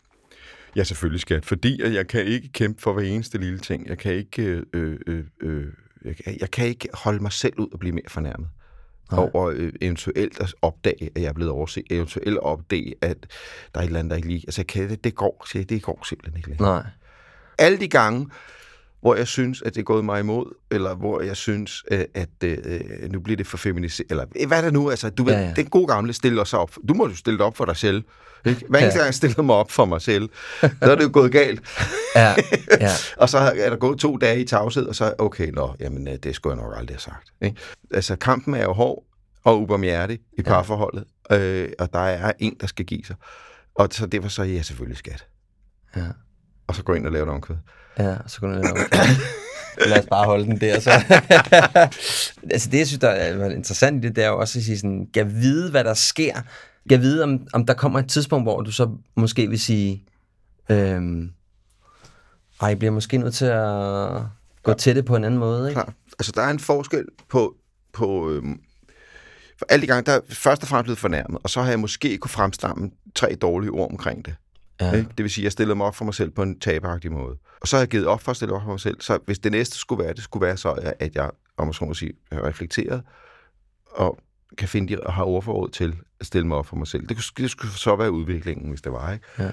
Ja, 0.77 0.85
selvfølgelig 0.85 1.21
skat. 1.21 1.47
Fordi 1.47 1.83
at 1.83 1.95
jeg 1.95 2.07
kan 2.09 2.25
ikke 2.25 2.49
kæmpe 2.53 2.83
for 2.83 2.93
hver 2.93 3.03
eneste 3.03 3.39
lille 3.39 3.59
ting. 3.59 3.87
Jeg 3.89 3.99
kan 3.99 4.15
ikke, 4.15 4.43
øh, 4.73 4.99
øh, 5.07 5.25
øh, 5.43 5.67
jeg, 6.05 6.17
kan- 6.17 6.37
jeg 6.41 6.51
kan 6.51 6.67
ikke 6.67 6.89
holde 6.95 7.23
mig 7.23 7.33
selv 7.33 7.59
ud 7.59 7.69
og 7.73 7.79
blive 7.79 7.95
mere 7.95 8.05
fornærmet. 8.09 8.49
Nej. 9.13 9.21
Over 9.21 9.51
øh, 9.57 9.73
eventuelt 9.81 10.41
at 10.41 10.55
opdage, 10.63 11.11
at 11.17 11.23
jeg 11.23 11.29
er 11.29 11.33
blevet 11.33 11.53
overset. 11.53 11.85
Eventuelt 11.91 12.37
at 12.37 12.43
opdage, 12.43 12.95
at 13.03 13.17
der 13.75 13.81
er 13.81 13.85
et 13.85 13.87
eller 13.87 13.99
andet, 13.99 14.11
der 14.11 14.17
ikke 14.17 14.29
lige... 14.29 14.43
Altså, 14.47 14.65
kan, 14.65 14.89
det, 14.89 15.05
det, 15.05 15.15
går, 15.15 15.47
siger 15.51 15.65
det 15.65 15.83
går 15.83 16.05
simpelthen 16.05 16.37
ikke 16.37 16.49
længere 16.49 16.69
Nej. 16.69 16.87
alle 17.59 17.81
de 17.81 17.89
gange, 17.89 18.29
hvor 19.01 19.15
jeg 19.15 19.27
synes, 19.27 19.63
at 19.63 19.75
det 19.75 19.81
er 19.81 19.85
gået 19.85 20.05
mig 20.05 20.21
imod, 20.21 20.55
eller 20.71 20.95
hvor 20.95 21.21
jeg 21.21 21.37
synes, 21.37 21.85
øh, 21.91 22.05
at 22.15 22.29
øh, 22.45 22.81
nu 23.11 23.21
bliver 23.21 23.37
det 23.37 23.47
for 23.47 23.57
feminiseret, 23.57 24.11
eller 24.11 24.47
hvad 24.47 24.59
er 24.59 24.63
det 24.63 24.73
nu? 24.73 24.91
Altså, 24.91 25.11
du 25.11 25.25
ved, 25.25 25.33
Ja, 25.33 25.39
ja, 25.39 25.45
ja. 25.45 25.49
ja. 25.57 25.63
den 25.63 25.67
gode 25.71 25.87
gamle 25.87 26.13
stille 26.13 26.41
os 26.41 26.55
op. 26.55 26.75
Du 26.89 26.95
må 26.95 27.09
jo 27.09 27.15
stille 27.15 27.39
dig 27.39 27.47
op 27.47 27.57
for 27.57 27.65
dig 27.65 27.77
selv. 27.77 28.05
Ikke? 28.47 28.65
Hver 28.69 28.79
eneste 28.79 28.97
Ja. 28.97 29.01
gang 29.01 29.07
jeg 29.07 29.15
stiller 29.15 29.43
mig 29.43 29.57
op 29.57 29.71
for 29.71 29.85
mig 29.85 30.03
selv, 30.03 30.29
så 30.61 30.71
er 30.81 30.95
det 30.95 31.05
jo 31.05 31.11
gået 31.13 31.33
galt. 31.33 31.61
Ja, 32.15 32.35
ja. 32.81 32.91
og 33.23 33.29
så 33.29 33.39
er 33.39 33.71
der 33.71 33.77
gået 33.77 33.99
to 33.99 34.17
dage 34.17 34.41
i 34.41 34.45
tavshed, 34.45 34.87
og 34.87 34.95
så, 34.95 35.15
okay, 35.19 35.51
nå, 35.51 35.75
jamen, 35.81 36.09
øh, 36.09 36.15
det 36.17 36.35
skulle 36.35 36.57
jeg 36.57 36.65
nok 36.65 36.75
aldrig 36.79 36.95
have 36.95 37.01
sagt. 37.01 37.29
Ikke? 37.43 37.57
Altså, 37.91 38.17
kampen 38.17 38.55
er 38.55 38.63
jo 38.63 38.73
hård 38.73 39.05
og 39.45 39.63
ubarmhjertig 39.63 40.19
i 40.39 40.43
parforholdet, 40.43 41.05
øh, 41.33 41.69
og 41.79 41.93
der 41.93 41.99
er 41.99 42.33
en, 42.39 42.57
der 42.61 42.67
skal 42.67 42.85
give 42.85 43.05
sig. 43.05 43.17
Og 43.75 43.89
så 43.91 44.07
derfor 44.07 44.29
så 44.29 44.43
er 44.43 44.47
jeg 44.47 44.65
selvfølgelig 44.65 44.99
skat. 44.99 45.27
Ja. 45.97 46.07
Og 46.67 46.75
så 46.75 46.83
gå 46.83 46.93
ind 46.95 47.07
og 47.07 47.13
lave 47.13 47.23
et 47.23 47.29
omkvæd. 47.31 47.57
Ja, 47.99 48.17
så 48.27 48.41
kunne 48.41 48.57
du 48.57 48.63
lave 48.63 48.77
Lad 49.89 49.99
os 49.99 50.07
bare 50.11 50.25
holde 50.25 50.45
den 50.45 50.61
der, 50.61 50.81
så. 50.81 50.91
altså 52.53 52.71
det, 52.71 52.79
jeg 52.79 52.87
synes, 52.87 53.01
der 53.01 53.09
er 53.09 53.51
interessant 53.51 54.05
i 54.05 54.09
det, 54.09 54.17
det 54.17 54.25
er 54.25 54.29
jo 54.29 54.39
også 54.39 54.59
at 54.59 54.65
sige 54.65 54.79
sådan, 54.79 55.09
kan 55.15 55.35
vide, 55.35 55.71
hvad 55.71 55.85
der 55.85 55.95
sker. 55.95 56.41
Kan 56.89 57.01
vide, 57.01 57.23
om, 57.23 57.47
om 57.53 57.67
der 57.67 57.75
kommer 57.75 57.99
et 57.99 58.09
tidspunkt, 58.09 58.45
hvor 58.45 58.61
du 58.61 58.71
så 58.73 58.91
måske 59.17 59.49
vil 59.49 59.61
sige, 59.61 60.05
øhm, 60.69 61.31
ej, 62.61 62.69
jeg 62.69 62.79
bliver 62.79 62.93
måske 62.93 63.19
nødt 63.19 63.35
til 63.35 63.45
at 63.45 64.23
gå 64.63 64.75
til 64.75 64.97
det 64.97 65.05
på 65.05 65.17
en 65.17 65.25
anden 65.25 65.41
måde, 65.41 65.69
ikke? 65.69 65.81
Klar. 65.81 65.93
Altså, 66.19 66.33
der 66.35 66.43
er 66.43 66.51
en 66.51 66.61
forskel 66.61 67.05
på, 67.29 67.55
på 67.93 68.31
øhm, 68.31 68.61
for 69.59 69.67
alle 69.69 69.83
de 69.83 69.87
gange, 69.87 70.03
der 70.03 70.13
er 70.13 70.21
først 70.31 70.63
og 70.63 70.69
fremmest 70.69 70.85
blevet 70.85 70.99
fornærmet, 70.99 71.41
og 71.43 71.51
så 71.51 71.63
har 71.63 71.71
jeg 71.71 71.81
måske 71.81 72.19
kunne 72.19 72.31
fremstamme 72.31 72.91
tre 73.15 73.35
dårlige 73.35 73.71
ord 73.71 73.91
omkring 73.91 74.25
det. 74.25 74.35
Ja. 74.81 74.93
Ikke? 74.93 75.09
Det 75.09 75.23
vil 75.23 75.31
sige, 75.31 75.43
at 75.43 75.45
jeg 75.45 75.53
stillede 75.53 75.77
mig 75.77 75.87
op 75.87 75.95
for 75.95 76.05
mig 76.05 76.15
selv 76.15 76.31
på 76.31 76.43
en 76.43 76.61
taberagtig 76.61 77.13
måde. 77.13 77.37
Og 77.61 77.69
så 77.69 77.77
har 77.77 77.81
jeg 77.81 77.89
givet 77.89 78.07
op 78.07 78.21
for 78.21 78.31
at 78.31 78.37
stille 78.37 78.55
op 78.55 78.63
for 78.63 78.71
mig 78.71 78.81
selv. 78.81 79.01
Så 79.01 79.19
hvis 79.27 79.39
det 79.39 79.53
næste 79.53 79.79
skulle 79.79 80.05
være, 80.05 80.15
det 80.15 80.23
skulle 80.23 80.47
være 80.47 80.57
så, 80.57 80.95
at 80.99 81.15
jeg, 81.15 81.31
om 81.57 81.67
man 81.67 81.75
så 81.75 81.85
må 81.85 81.95
sige, 81.95 82.13
har 82.33 82.45
reflekteret, 82.45 83.03
og 83.87 84.19
kan 84.59 84.69
finde 84.69 84.97
de, 84.97 85.01
og 85.01 85.13
har 85.13 85.25
ordforråd 85.25 85.69
til 85.69 85.97
at 86.21 86.27
stille 86.27 86.47
mig 86.47 86.57
op 86.57 86.67
for 86.67 86.77
mig 86.77 86.87
selv. 86.87 87.09
Det, 87.09 87.17
kunne, 87.17 87.45
det 87.45 87.51
skulle 87.51 87.73
så 87.73 87.97
være 87.97 88.11
udviklingen, 88.11 88.69
hvis 88.69 88.81
det 88.81 88.93
var. 88.93 89.13
Ikke? 89.13 89.25
Ja. 89.39 89.51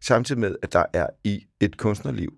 Samtidig 0.00 0.40
med, 0.40 0.56
at 0.62 0.72
der 0.72 0.84
er 0.92 1.06
i 1.24 1.46
et 1.60 1.76
kunstnerliv, 1.76 2.32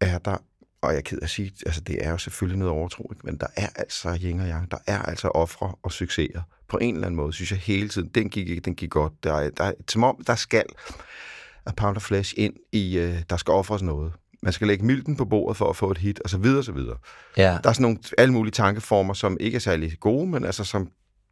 er 0.00 0.18
der, 0.18 0.36
og 0.82 0.90
jeg 0.90 0.96
er 0.96 1.02
ked 1.02 1.18
at 1.22 1.30
sige, 1.30 1.52
altså 1.66 1.80
det 1.80 2.06
er 2.06 2.10
jo 2.10 2.18
selvfølgelig 2.18 2.58
noget 2.58 2.74
overtro, 2.74 3.12
ikke? 3.14 3.26
men 3.26 3.36
der 3.36 3.46
er 3.56 3.68
altså 3.76 4.18
yin 4.22 4.40
og 4.40 4.48
yang, 4.48 4.70
der 4.70 4.78
er 4.86 5.02
altså 5.02 5.28
ofre 5.28 5.74
og 5.82 5.92
succeser. 5.92 6.42
På 6.68 6.78
en 6.78 6.94
eller 6.94 7.06
anden 7.06 7.16
måde, 7.16 7.32
synes 7.32 7.50
jeg 7.50 7.58
hele 7.58 7.88
tiden, 7.88 8.08
den 8.08 8.30
gik 8.30 8.48
ikke, 8.48 8.60
den 8.60 8.74
gik 8.74 8.90
godt. 8.90 9.24
Der 9.24 9.34
er, 9.34 9.50
der 9.50 9.64
er, 9.64 9.72
som 9.88 10.04
om, 10.04 10.24
der 10.26 10.34
skal 10.34 10.64
a 11.68 11.72
pound 11.76 11.96
of 11.96 12.02
flesh 12.02 12.34
ind 12.36 12.52
i, 12.72 12.98
øh, 12.98 13.14
der 13.30 13.36
skal 13.36 13.52
offres 13.52 13.82
noget. 13.82 14.12
Man 14.42 14.52
skal 14.52 14.66
lægge 14.66 14.84
milten 14.86 15.16
på 15.16 15.24
bordet 15.24 15.56
for 15.56 15.70
at 15.70 15.76
få 15.76 15.90
et 15.90 15.98
hit, 15.98 16.20
og 16.20 16.30
så 16.30 16.38
videre, 16.38 16.58
og 16.58 16.64
så 16.64 16.72
videre. 16.72 16.96
ja. 17.36 17.58
Der 17.62 17.68
er 17.68 17.72
sådan 17.72 17.82
nogle 17.82 17.98
alle 18.18 18.32
mulige 18.34 18.52
tankeformer, 18.52 19.14
som 19.14 19.36
ikke 19.40 19.56
er 19.56 19.60
særlig 19.60 19.92
gode, 20.00 20.26
men 20.26 20.44
altså 20.44 20.64
som 20.64 20.88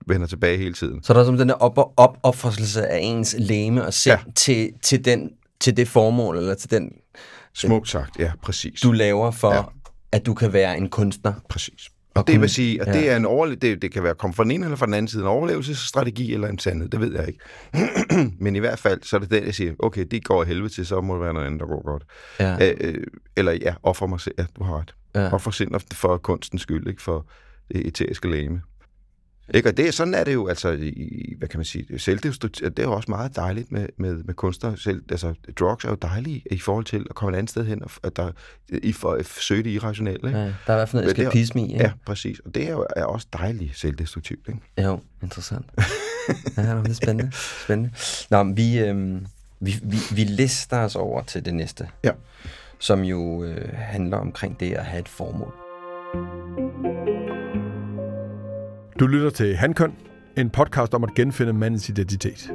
vender 0.07 0.27
tilbage 0.27 0.59
hele 0.59 0.75
tiden. 0.75 1.03
Så 1.03 1.15
der 1.15 1.21
er 1.21 1.25
som 1.25 1.37
den 1.39 1.49
der 1.49 1.55
op- 1.55 1.93
op 1.97 2.17
opførselse 2.23 2.87
af 2.87 2.99
ens 3.03 3.35
læme 3.39 3.87
og 3.87 3.95
sind 3.95 4.13
ja. 4.27 4.33
Til, 4.35 4.71
til, 4.83 5.05
den, 5.05 5.31
til 5.61 5.77
det 5.77 5.89
formål, 5.89 6.37
eller 6.37 6.55
til 6.55 6.71
den, 6.71 6.91
Smukt 7.55 7.89
sagt, 7.89 8.19
ja, 8.19 8.33
præcis. 8.43 8.81
du 8.81 8.93
laver 8.93 9.31
for. 9.31 9.55
Ja. 9.55 9.63
at 10.13 10.27
du 10.27 10.35
kan 10.35 10.53
være 10.53 10.77
en 10.77 10.89
kunstner. 10.89 11.33
Præcis. 11.49 11.89
Og 12.17 12.27
det 12.27 12.41
vil 12.41 12.51
sige, 12.51 12.81
at 12.81 12.87
ja. 12.87 12.93
det 12.93 13.11
er 13.11 13.17
en 13.17 13.27
overle- 13.27 13.55
det, 13.55 13.83
det 13.83 13.93
kan 13.93 14.03
være 14.03 14.15
komme 14.15 14.35
fra 14.35 14.43
den 14.45 14.51
ene 14.51 14.65
eller 14.65 14.77
fra 14.77 14.87
den 14.87 14.95
anden 14.95 15.09
side, 15.09 15.23
en 15.23 15.29
overlevelsesstrategi 15.29 16.35
eller 16.35 16.49
en 16.49 16.59
sandhed, 16.59 16.89
det 16.89 17.01
ved 17.01 17.13
jeg 17.15 17.27
ikke. 17.29 17.41
Men 18.45 18.57
i 18.57 18.59
hvert 18.59 18.79
fald, 18.79 19.01
så 19.03 19.17
er 19.17 19.21
det 19.21 19.31
den, 19.31 19.45
jeg 19.45 19.55
siger, 19.55 19.73
okay, 19.79 20.05
det 20.11 20.25
går 20.25 20.41
af 20.41 20.47
helvede 20.47 20.69
til, 20.69 20.87
så 20.87 21.01
må 21.01 21.15
det 21.15 21.23
være 21.23 21.33
noget 21.35 21.47
andet, 21.47 21.61
der 21.61 21.67
går 21.67 21.83
godt. 21.85 22.03
Ja. 22.41 22.69
Øh, 22.71 22.77
øh, 22.81 23.05
eller 23.37 23.53
ja, 23.53 23.75
offer 23.83 24.07
mig 24.07 24.21
selv, 24.21 24.35
ja, 24.39 24.45
du 24.59 24.65
har 24.65 24.79
ret. 24.79 24.95
Ja. 25.15 25.33
Offer 25.35 25.51
sind 25.51 25.71
for 25.93 26.17
kunstens 26.17 26.63
skyld, 26.63 26.89
ikke 26.89 27.03
for 27.03 27.27
det 27.73 27.87
eteriske 27.87 28.31
læme. 28.31 28.61
Ikke? 29.55 29.69
Og 29.69 29.77
det, 29.77 29.95
sådan 29.95 30.15
er 30.15 30.25
det 30.25 30.35
jo, 30.35 30.49
altså, 30.49 30.71
i, 30.73 31.35
hvad 31.39 31.49
kan 31.49 31.59
man 31.59 31.65
sige, 31.65 31.99
selvdestruktivt, 31.99 32.77
det 32.77 32.83
er 32.83 32.87
jo 32.87 32.93
også 32.95 33.11
meget 33.11 33.37
dejligt 33.37 33.73
med, 33.73 33.87
med, 33.97 34.15
med 34.15 34.35
kunstner. 34.35 34.75
Selv, 34.77 35.03
altså, 35.11 35.35
drugs 35.59 35.85
er 35.85 35.89
jo 35.89 35.95
dejlige 35.95 36.43
i 36.51 36.59
forhold 36.59 36.85
til 36.85 37.07
at 37.11 37.15
komme 37.17 37.37
et 37.37 37.39
andet 37.39 37.51
sted 37.51 37.65
hen, 37.65 37.83
og 37.83 37.91
at 38.03 38.17
der, 38.17 38.31
i 38.69 38.93
for 38.93 39.13
at 39.13 39.27
søge 39.27 39.63
det 39.63 39.71
irrationelle. 39.71 40.29
Ikke? 40.29 40.39
Ja, 40.39 40.45
der 40.45 40.51
er 40.67 40.73
i 40.73 40.77
hvert 40.77 40.89
fald 40.89 41.03
noget 41.03 41.19
eskapisme 41.19 41.61
i. 41.63 41.73
Ikke? 41.73 41.85
Ja, 41.85 41.93
præcis. 42.07 42.39
Og 42.39 42.55
det 42.55 42.69
er 42.69 42.71
jo 42.73 42.87
er 42.97 43.05
også 43.05 43.27
dejligt 43.33 43.79
selvdestruktivt. 43.79 44.49
Ikke? 44.49 44.61
Jo, 44.89 45.01
interessant. 45.23 45.67
ja, 46.57 46.63
det 46.63 46.89
er 46.89 46.93
spændende. 46.93 47.33
spændende. 47.65 47.91
Nå, 48.31 48.43
men 48.43 48.57
vi, 48.57 48.79
øhm, 48.79 49.27
vi, 49.61 49.75
vi, 49.83 49.97
vi 50.15 50.25
lister 50.25 50.79
os 50.79 50.97
over 50.97 51.23
til 51.23 51.45
det 51.45 51.55
næste, 51.55 51.89
Ja. 52.05 52.11
som 52.79 53.01
jo 53.03 53.45
øh, 53.45 53.69
handler 53.75 54.17
omkring 54.17 54.61
det 54.61 54.73
at 54.73 54.85
have 54.85 55.01
et 55.01 55.09
formål. 55.09 55.53
Du 59.01 59.07
lytter 59.07 59.31
til 59.31 59.57
Handkøn, 59.57 59.93
en 60.37 60.51
podcast 60.51 60.95
om 60.95 61.05
at 61.05 61.15
genfinde 61.15 61.53
mandens 61.53 61.89
identitet. 61.89 62.51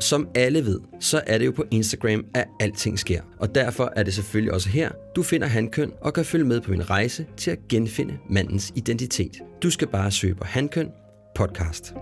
Som 0.00 0.28
alle 0.34 0.64
ved, 0.64 0.80
så 1.00 1.20
er 1.26 1.38
det 1.38 1.46
jo 1.46 1.52
på 1.52 1.64
Instagram, 1.70 2.24
at 2.34 2.46
alting 2.60 2.98
sker. 2.98 3.22
Og 3.38 3.54
derfor 3.54 3.92
er 3.96 4.02
det 4.02 4.14
selvfølgelig 4.14 4.54
også 4.54 4.68
her, 4.68 4.90
du 5.16 5.22
finder 5.22 5.46
Handkøn 5.46 5.92
og 6.00 6.14
kan 6.14 6.24
følge 6.24 6.44
med 6.44 6.60
på 6.60 6.70
min 6.70 6.90
rejse 6.90 7.26
til 7.36 7.50
at 7.50 7.58
genfinde 7.68 8.18
mandens 8.30 8.72
identitet. 8.74 9.36
Du 9.62 9.70
skal 9.70 9.88
bare 9.88 10.10
søge 10.10 10.34
på 10.34 10.44
Handkøn 10.44 10.90
podcast. 11.34 11.94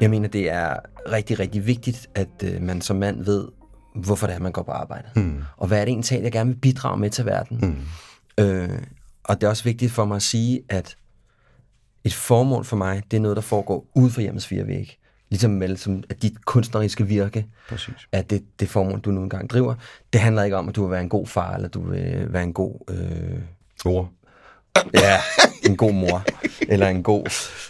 Jeg 0.00 0.10
mener, 0.10 0.28
det 0.28 0.50
er 0.50 0.76
rigtig, 1.12 1.38
rigtig 1.38 1.66
vigtigt, 1.66 2.10
at 2.14 2.44
øh, 2.44 2.62
man 2.62 2.80
som 2.80 2.96
mand 2.96 3.24
ved, 3.24 3.48
hvorfor 3.94 4.26
det 4.26 4.36
er, 4.36 4.40
man 4.40 4.52
går 4.52 4.62
på 4.62 4.72
arbejde. 4.72 5.08
Mm. 5.16 5.42
Og 5.56 5.68
hvad 5.68 5.80
er 5.80 5.84
det 5.84 5.92
egentlig, 5.92 6.22
jeg 6.22 6.32
gerne 6.32 6.50
vil 6.50 6.60
bidrage 6.60 7.00
med 7.00 7.10
til 7.10 7.26
verden. 7.26 7.58
Mm. 7.62 7.76
Øh, 8.38 8.78
og 9.24 9.40
det 9.40 9.46
er 9.46 9.50
også 9.50 9.64
vigtigt 9.64 9.92
for 9.92 10.04
mig 10.04 10.16
at 10.16 10.22
sige, 10.22 10.62
at 10.68 10.96
et 12.04 12.14
formål 12.14 12.64
for 12.64 12.76
mig, 12.76 13.02
det 13.10 13.16
er 13.16 13.20
noget, 13.20 13.36
der 13.36 13.42
foregår 13.42 13.86
ude 13.94 14.10
for 14.10 14.20
hjemmets 14.20 14.46
fire 14.46 14.66
vægge. 14.66 14.96
Ligesom 15.28 15.50
med, 15.50 15.76
som, 15.76 16.02
at 16.10 16.22
dit 16.22 16.44
kunstneriske 16.44 17.06
virke, 17.06 17.46
Præcis. 17.68 17.94
at 18.12 18.30
det, 18.30 18.44
det 18.60 18.68
formål, 18.68 19.00
du 19.00 19.10
nu 19.10 19.22
engang 19.22 19.50
driver, 19.50 19.74
det 20.12 20.20
handler 20.20 20.42
ikke 20.42 20.56
om, 20.56 20.68
at 20.68 20.76
du 20.76 20.82
vil 20.82 20.90
være 20.90 21.00
en 21.00 21.08
god 21.08 21.26
far, 21.26 21.54
eller 21.54 21.68
du 21.68 21.90
vil 21.90 22.32
være 22.32 22.42
en 22.42 22.52
god, 22.52 22.74
øh, 22.90 23.38
Mor. 23.84 24.10
ja, 24.94 25.18
en 25.66 25.76
god 25.76 25.92
mor, 25.92 26.24
eller 26.68 26.88
en 26.88 27.02
god 27.02 27.26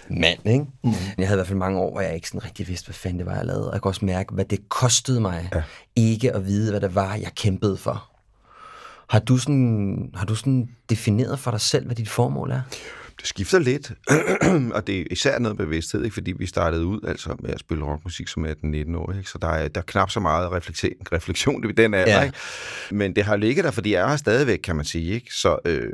mand, 0.09 0.47
ikke? 0.47 0.67
Mm. 0.85 0.93
Jeg 1.19 1.29
havde 1.29 1.37
i 1.37 1.39
hvert 1.39 1.47
fald 1.47 1.59
mange 1.59 1.79
år, 1.81 1.91
hvor 1.93 2.01
jeg 2.01 2.15
ikke 2.15 2.29
sådan 2.29 2.45
rigtig 2.45 2.69
vidste, 2.69 2.87
hvad 2.87 2.95
fanden 2.95 3.19
det 3.19 3.27
var, 3.27 3.37
jeg 3.37 3.47
lavede. 3.47 3.69
Og 3.69 3.73
jeg 3.75 3.81
kunne 3.83 3.91
også 3.91 4.05
mærke, 4.05 4.35
hvad 4.35 4.45
det 4.45 4.69
kostede 4.69 5.21
mig, 5.21 5.49
ja. 5.55 5.63
ikke 5.97 6.33
at 6.33 6.47
vide, 6.47 6.71
hvad 6.71 6.81
det 6.81 6.95
var, 6.95 7.15
jeg 7.15 7.31
kæmpede 7.35 7.77
for. 7.77 8.12
Har 9.13 9.19
du, 9.21 9.37
sådan, 9.37 10.11
har 10.15 10.27
du 10.27 10.35
sådan 10.35 10.69
defineret 10.91 11.39
for 11.39 11.51
dig 11.51 11.61
selv, 11.61 11.87
hvad 11.87 11.97
dit 11.97 12.09
formål 12.09 12.51
er? 12.51 12.61
Det 13.19 13.27
skifter 13.27 13.59
lidt, 13.59 13.93
og 14.77 14.87
det 14.87 15.01
er 15.01 15.05
især 15.11 15.39
noget 15.39 15.59
bevidsthed, 15.59 16.05
ikke? 16.05 16.15
fordi 16.15 16.33
vi 16.33 16.47
startede 16.47 16.87
ud 16.87 17.01
altså 17.09 17.37
med 17.41 17.51
at 17.51 17.61
spille 17.61 17.85
rockmusik 17.85 18.29
som 18.29 18.45
18-19 18.47 18.97
år, 18.97 19.13
ikke? 19.13 19.31
så 19.31 19.39
der 19.39 19.49
er, 19.49 19.69
der 19.69 19.81
er 19.81 19.85
knap 19.85 20.11
så 20.11 20.21
meget 20.21 20.53
refleksion, 20.53 20.93
refleksion 21.13 21.71
i 21.71 21.73
den 21.73 21.95
alder, 21.95 22.13
Ja. 22.15 22.23
ikke? 22.23 22.37
men 22.91 23.17
det 23.17 23.25
har 23.25 23.37
ligget 23.37 23.65
der, 23.65 23.71
fordi 23.71 23.93
jeg 23.93 24.03
er 24.03 24.09
her 24.09 24.17
stadigvæk, 24.17 24.59
kan 24.59 24.77
man 24.77 24.85
sige, 24.85 25.13
ikke? 25.13 25.35
så 25.35 25.59
øh, 25.65 25.93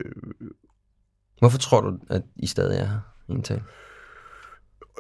Hvorfor 1.39 1.59
tror 1.59 1.81
du, 1.81 1.99
at 2.11 2.23
I 2.37 2.47
stadig 2.47 2.81
er 2.81 2.87
her, 2.87 3.01
egentlig? 3.29 3.63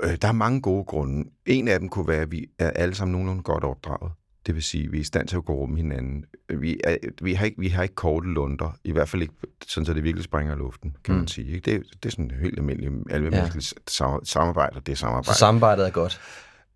Øh, 0.02 0.16
der 0.22 0.28
er 0.28 0.32
mange 0.32 0.60
gode 0.60 0.84
grunde. 0.84 1.30
En 1.46 1.68
af 1.68 1.80
dem 1.80 1.88
kunne 1.88 2.08
være, 2.08 2.22
at 2.22 2.30
vi 2.32 2.46
er 2.58 2.70
alle 2.70 2.94
sammen 2.94 3.12
nogenlunde 3.12 3.42
godt 3.42 3.64
opdraget. 3.64 4.12
Det 4.48 4.54
vil 4.54 4.62
sige, 4.62 4.84
at 4.84 4.92
vi 4.92 4.96
er 4.96 5.00
i 5.00 5.04
stand 5.04 5.28
til 5.28 5.36
at 5.36 5.44
gå 5.44 5.52
rum 5.52 5.76
hinanden. 5.76 6.24
Vi, 6.48 6.80
er, 6.84 6.96
vi, 7.22 7.34
har 7.34 7.44
ikke, 7.44 7.60
vi 7.60 7.68
har 7.68 7.82
ikke 7.82 7.94
korte 7.94 8.28
lunder, 8.28 8.78
i 8.84 8.92
hvert 8.92 9.08
fald 9.08 9.22
ikke 9.22 9.34
sådan, 9.66 9.86
så 9.86 9.94
det 9.94 10.04
virkelig 10.04 10.24
springer 10.24 10.54
i 10.54 10.58
luften, 10.58 10.96
kan 11.04 11.14
mm. 11.14 11.18
man 11.18 11.28
sige. 11.28 11.54
Ikke? 11.54 11.70
Det, 11.70 11.82
det 12.02 12.08
er 12.08 12.10
sådan 12.10 12.30
helt 12.42 12.58
almindeligt 12.58 12.92
almindeligt 13.10 13.74
ja. 14.00 14.16
samarbejde, 14.24 14.76
og 14.76 14.86
det 14.86 14.92
er 14.92 14.96
samarbejde. 14.96 15.26
Så 15.26 15.34
samarbejdet 15.34 15.86
er 15.86 15.90
godt? 15.90 16.20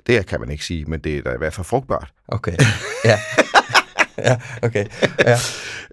Det 0.06 0.26
kan 0.26 0.40
man 0.40 0.50
ikke 0.50 0.64
sige, 0.64 0.84
men 0.84 1.00
det 1.00 1.18
er 1.18 1.22
da 1.22 1.34
i 1.34 1.38
hvert 1.38 1.54
fald 1.54 1.64
frugtbart. 1.64 2.12
Okay, 2.28 2.56
ja. 3.04 3.18
ja, 4.18 4.40
okay. 4.62 4.86
Ja. 5.18 5.36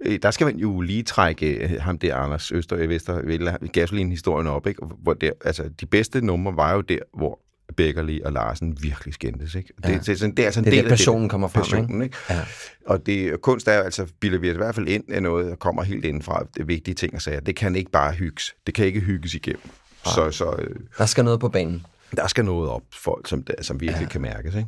Øh, 0.01 0.19
der 0.21 0.31
skal 0.31 0.45
man 0.45 0.57
jo 0.57 0.81
lige 0.81 1.03
trække 1.03 1.47
øh, 1.47 1.81
ham 1.81 1.97
der, 1.97 2.15
Anders 2.15 2.51
Øster 2.51 2.83
og 2.83 2.89
Vester, 2.89 3.67
gasoline-historien 3.67 4.47
op, 4.47 4.67
ikke? 4.67 4.85
Hvor 4.85 5.13
det, 5.13 5.33
altså, 5.45 5.69
de 5.79 5.85
bedste 5.85 6.25
numre 6.25 6.55
var 6.55 6.73
jo 6.73 6.81
der, 6.81 6.99
hvor 7.13 7.39
Beckerli 7.77 8.21
og 8.21 8.31
Larsen 8.31 8.77
virkelig 8.81 9.13
skændtes. 9.13 9.55
Ikke? 9.55 9.73
Det, 9.77 9.89
ja. 9.89 9.93
det, 9.93 10.05
det, 10.05 10.37
det 10.37 10.45
er 10.45 10.51
sådan 10.51 10.65
det 10.65 10.73
er 10.73 10.75
del 10.75 10.83
der 10.83 10.89
passionen 10.89 11.23
det, 11.23 11.31
kommer 11.31 11.47
frem. 11.47 11.61
Passionen, 11.61 12.01
ikke? 12.01 12.17
Ja. 12.29 12.45
Og 12.85 13.05
det, 13.05 13.41
kunst 13.41 13.67
er 13.67 13.83
altså, 13.83 14.07
bilder 14.19 14.39
vi 14.39 14.49
i 14.49 14.53
hvert 14.53 14.75
fald 14.75 14.87
ind 14.87 15.03
af 15.11 15.23
noget, 15.23 15.45
der 15.45 15.55
kommer 15.55 15.83
helt 15.83 16.05
indenfra. 16.05 16.45
Det 16.57 16.67
vigtige 16.67 16.95
ting 16.95 17.15
at 17.15 17.21
sige. 17.21 17.39
Det 17.45 17.55
kan 17.55 17.75
ikke 17.75 17.91
bare 17.91 18.13
hygges. 18.13 18.55
Det 18.67 18.73
kan 18.73 18.85
ikke 18.85 18.99
hygges 18.99 19.33
igennem. 19.33 19.69
Ja. 20.05 20.11
Så, 20.11 20.31
så, 20.31 20.55
øh, 20.59 20.75
der 20.97 21.05
skal 21.05 21.23
noget 21.23 21.39
på 21.39 21.49
banen. 21.49 21.85
Der 22.15 22.27
skal 22.27 22.45
noget 22.45 22.69
op, 22.69 22.81
folk, 22.93 23.27
som, 23.27 23.43
som 23.61 23.81
virkelig 23.81 24.05
ja. 24.05 24.09
kan 24.09 24.21
mærkes. 24.21 24.55
Ikke? 24.55 24.67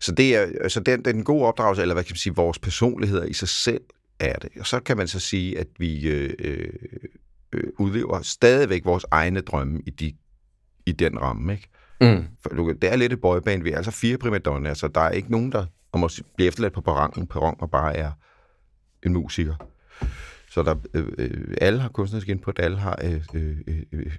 Så 0.00 0.12
det 0.12 0.36
er, 0.36 0.46
altså 0.60 0.80
den, 0.80 1.04
den 1.04 1.24
gode 1.24 1.46
opdragelse, 1.46 1.82
eller 1.82 1.94
hvad 1.94 2.04
kan 2.04 2.12
man 2.12 2.18
sige, 2.18 2.34
vores 2.34 2.58
personligheder 2.58 3.24
i 3.24 3.32
sig 3.32 3.48
selv 3.48 3.80
er 4.20 4.36
det. 4.38 4.50
Og 4.60 4.66
så 4.66 4.80
kan 4.80 4.96
man 4.96 5.08
så 5.08 5.20
sige, 5.20 5.58
at 5.58 5.66
vi 5.78 6.08
øh, 6.08 6.34
øh, 6.38 6.68
øh 7.52 7.64
udlever 7.78 8.22
stadigvæk 8.22 8.84
vores 8.84 9.06
egne 9.10 9.40
drømme 9.40 9.80
i, 9.86 9.90
de, 9.90 10.12
i 10.86 10.92
den 10.92 11.20
ramme. 11.20 11.52
Ikke? 11.52 11.68
Mm. 12.00 12.26
Det 12.82 12.92
er 12.92 12.96
lidt 12.96 13.12
et 13.12 13.20
boyband. 13.20 13.62
Vi 13.62 13.70
er 13.70 13.76
altså 13.76 13.90
fire 13.90 14.18
primadonner, 14.18 14.74
så 14.74 14.88
der 14.88 15.00
er 15.00 15.10
ikke 15.10 15.30
nogen, 15.30 15.52
der 15.52 15.66
må 15.98 16.08
blive 16.36 16.48
efterladt 16.48 16.74
på 16.74 16.80
perronen, 16.80 17.26
perron 17.26 17.56
og 17.58 17.70
bare 17.70 17.96
er 17.96 18.10
en 19.02 19.12
musiker. 19.12 19.54
Så 20.50 20.62
der, 20.62 20.74
øh, 20.94 21.06
øh, 21.18 21.56
alle 21.60 21.80
har 21.80 21.88
kunstnerisk 21.88 22.28
input, 22.28 22.58
alle 22.58 22.78
har 22.78 22.98
øh, 23.04 23.24
øh, 23.34 23.56
øh, 23.92 24.16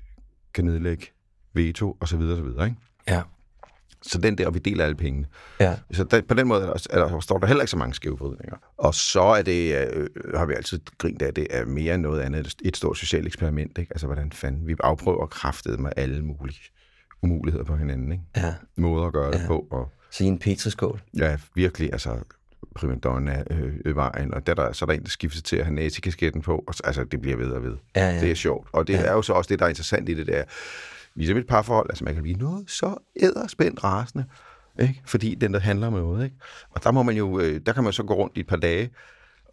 kan 0.53 0.65
nedlægge 0.65 1.07
veto 1.53 1.97
og 1.99 2.07
så 2.07 2.17
videre, 2.17 2.33
og 2.33 2.37
så 2.37 2.43
videre, 2.43 2.65
ikke? 2.65 2.77
Ja. 3.07 3.21
Så 4.01 4.17
den 4.17 4.37
der, 4.37 4.47
og 4.47 4.53
vi 4.53 4.59
deler 4.59 4.83
alle 4.83 4.95
pengene. 4.95 5.27
Ja. 5.59 5.75
Så 5.91 6.03
der, 6.03 6.21
på 6.21 6.33
den 6.33 6.47
måde 6.47 6.63
er 6.63 6.73
der, 6.73 6.87
er 6.89 7.07
der, 7.07 7.19
står 7.19 7.37
der 7.37 7.47
heller 7.47 7.61
ikke 7.61 7.71
så 7.71 7.77
mange 7.77 7.93
skævvridninger. 7.93 8.57
Og 8.77 8.95
så 8.95 9.21
er 9.21 9.41
det, 9.41 9.87
øh, 9.93 10.09
har 10.35 10.45
vi 10.45 10.53
altid 10.53 10.79
grint 10.97 11.21
af, 11.21 11.33
det 11.33 11.47
er 11.49 11.65
mere 11.65 11.93
end 11.93 12.01
noget 12.01 12.21
andet 12.21 12.55
et 12.65 12.77
stort 12.77 12.97
socialt 12.97 13.27
eksperiment. 13.27 13.77
Ikke? 13.77 13.93
Altså, 13.93 14.05
hvordan 14.05 14.31
fanden 14.31 14.67
vi 14.67 14.75
afprøver 14.79 15.25
kraftet 15.25 15.79
med 15.79 15.91
alle 15.97 16.25
mulige 16.25 16.59
umuligheder 17.25 17.65
på 17.65 17.75
hinanden. 17.75 18.11
Ikke? 18.11 18.23
Ja. 18.35 18.53
Måder 18.75 19.07
at 19.07 19.13
gøre 19.13 19.25
ja. 19.25 19.39
det 19.39 19.47
på. 19.47 19.67
Og, 19.71 19.91
så 20.11 20.23
i 20.23 20.27
en 20.27 20.39
petriskål? 20.39 21.01
Ja, 21.17 21.37
virkelig. 21.55 21.89
Altså, 21.91 22.17
primadonna 22.75 23.43
øh, 23.51 23.73
øh, 23.85 23.95
vejen, 23.95 24.33
og 24.33 24.47
der, 24.47 24.53
der, 24.53 24.71
så 24.71 24.85
er 24.85 24.87
der 24.87 24.93
en, 24.93 25.03
der 25.03 25.09
skifter 25.09 25.41
til 25.41 25.55
at 25.55 25.65
have 25.65 25.75
nazikasketten 25.75 26.41
på, 26.41 26.63
og 26.67 26.73
altså, 26.83 27.03
det 27.03 27.21
bliver 27.21 27.37
ved 27.37 27.51
og 27.51 27.63
ved. 27.63 27.77
Ja, 27.95 28.09
ja. 28.09 28.21
Det 28.21 28.31
er 28.31 28.35
sjovt. 28.35 28.69
Og 28.71 28.87
det 28.87 28.93
ja. 28.93 29.03
er 29.03 29.11
jo 29.11 29.21
så 29.21 29.33
også 29.33 29.49
det, 29.49 29.59
der 29.59 29.65
er 29.65 29.69
interessant 29.69 30.09
i 30.09 30.13
det 30.13 30.27
der, 30.27 30.43
ligesom 31.15 31.37
et 31.37 31.47
parforhold, 31.47 31.89
altså 31.89 32.03
man 32.03 32.13
kan 32.13 32.23
blive 32.23 32.37
noget 32.37 32.69
så 32.71 32.95
æderspændt 33.21 33.83
rasende, 33.83 34.25
ikke? 34.79 35.01
fordi 35.05 35.35
den 35.35 35.53
der 35.53 35.59
handler 35.59 35.87
om 35.87 35.93
noget. 35.93 36.23
Ikke? 36.23 36.35
Og 36.69 36.83
der 36.83 36.91
må 36.91 37.03
man 37.03 37.15
jo, 37.15 37.39
øh, 37.39 37.61
der 37.65 37.73
kan 37.73 37.83
man 37.83 37.93
så 37.93 38.03
gå 38.03 38.13
rundt 38.13 38.37
i 38.37 38.39
et 38.39 38.47
par 38.47 38.55
dage, 38.55 38.89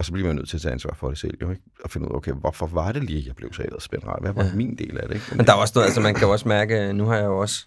og 0.02 0.06
så 0.06 0.12
bliver 0.12 0.28
man 0.28 0.36
nødt 0.36 0.48
til 0.48 0.56
at 0.56 0.60
tage 0.60 0.72
ansvar 0.72 0.94
for 0.94 1.08
det 1.08 1.18
selv, 1.18 1.34
jo, 1.42 1.50
ikke? 1.50 1.62
og 1.84 1.90
finde 1.90 2.08
ud 2.08 2.12
af, 2.12 2.16
okay, 2.16 2.32
hvorfor 2.32 2.66
var 2.66 2.92
det 2.92 3.04
lige, 3.04 3.24
jeg 3.26 3.36
blev 3.36 3.52
så 3.52 3.62
spændt 3.78 4.04
Hvad 4.20 4.32
var 4.32 4.44
ja. 4.44 4.50
min 4.54 4.78
del 4.78 4.98
af 4.98 5.08
det? 5.08 5.14
Ikke? 5.14 5.26
Men 5.36 5.46
der 5.46 5.52
er 5.52 5.56
også 5.56 5.72
noget, 5.74 5.86
altså 5.86 6.00
man 6.00 6.14
kan 6.14 6.28
også 6.28 6.48
mærke, 6.48 6.92
nu 6.92 7.06
har 7.06 7.16
jeg 7.16 7.24
jo 7.24 7.38
også 7.38 7.66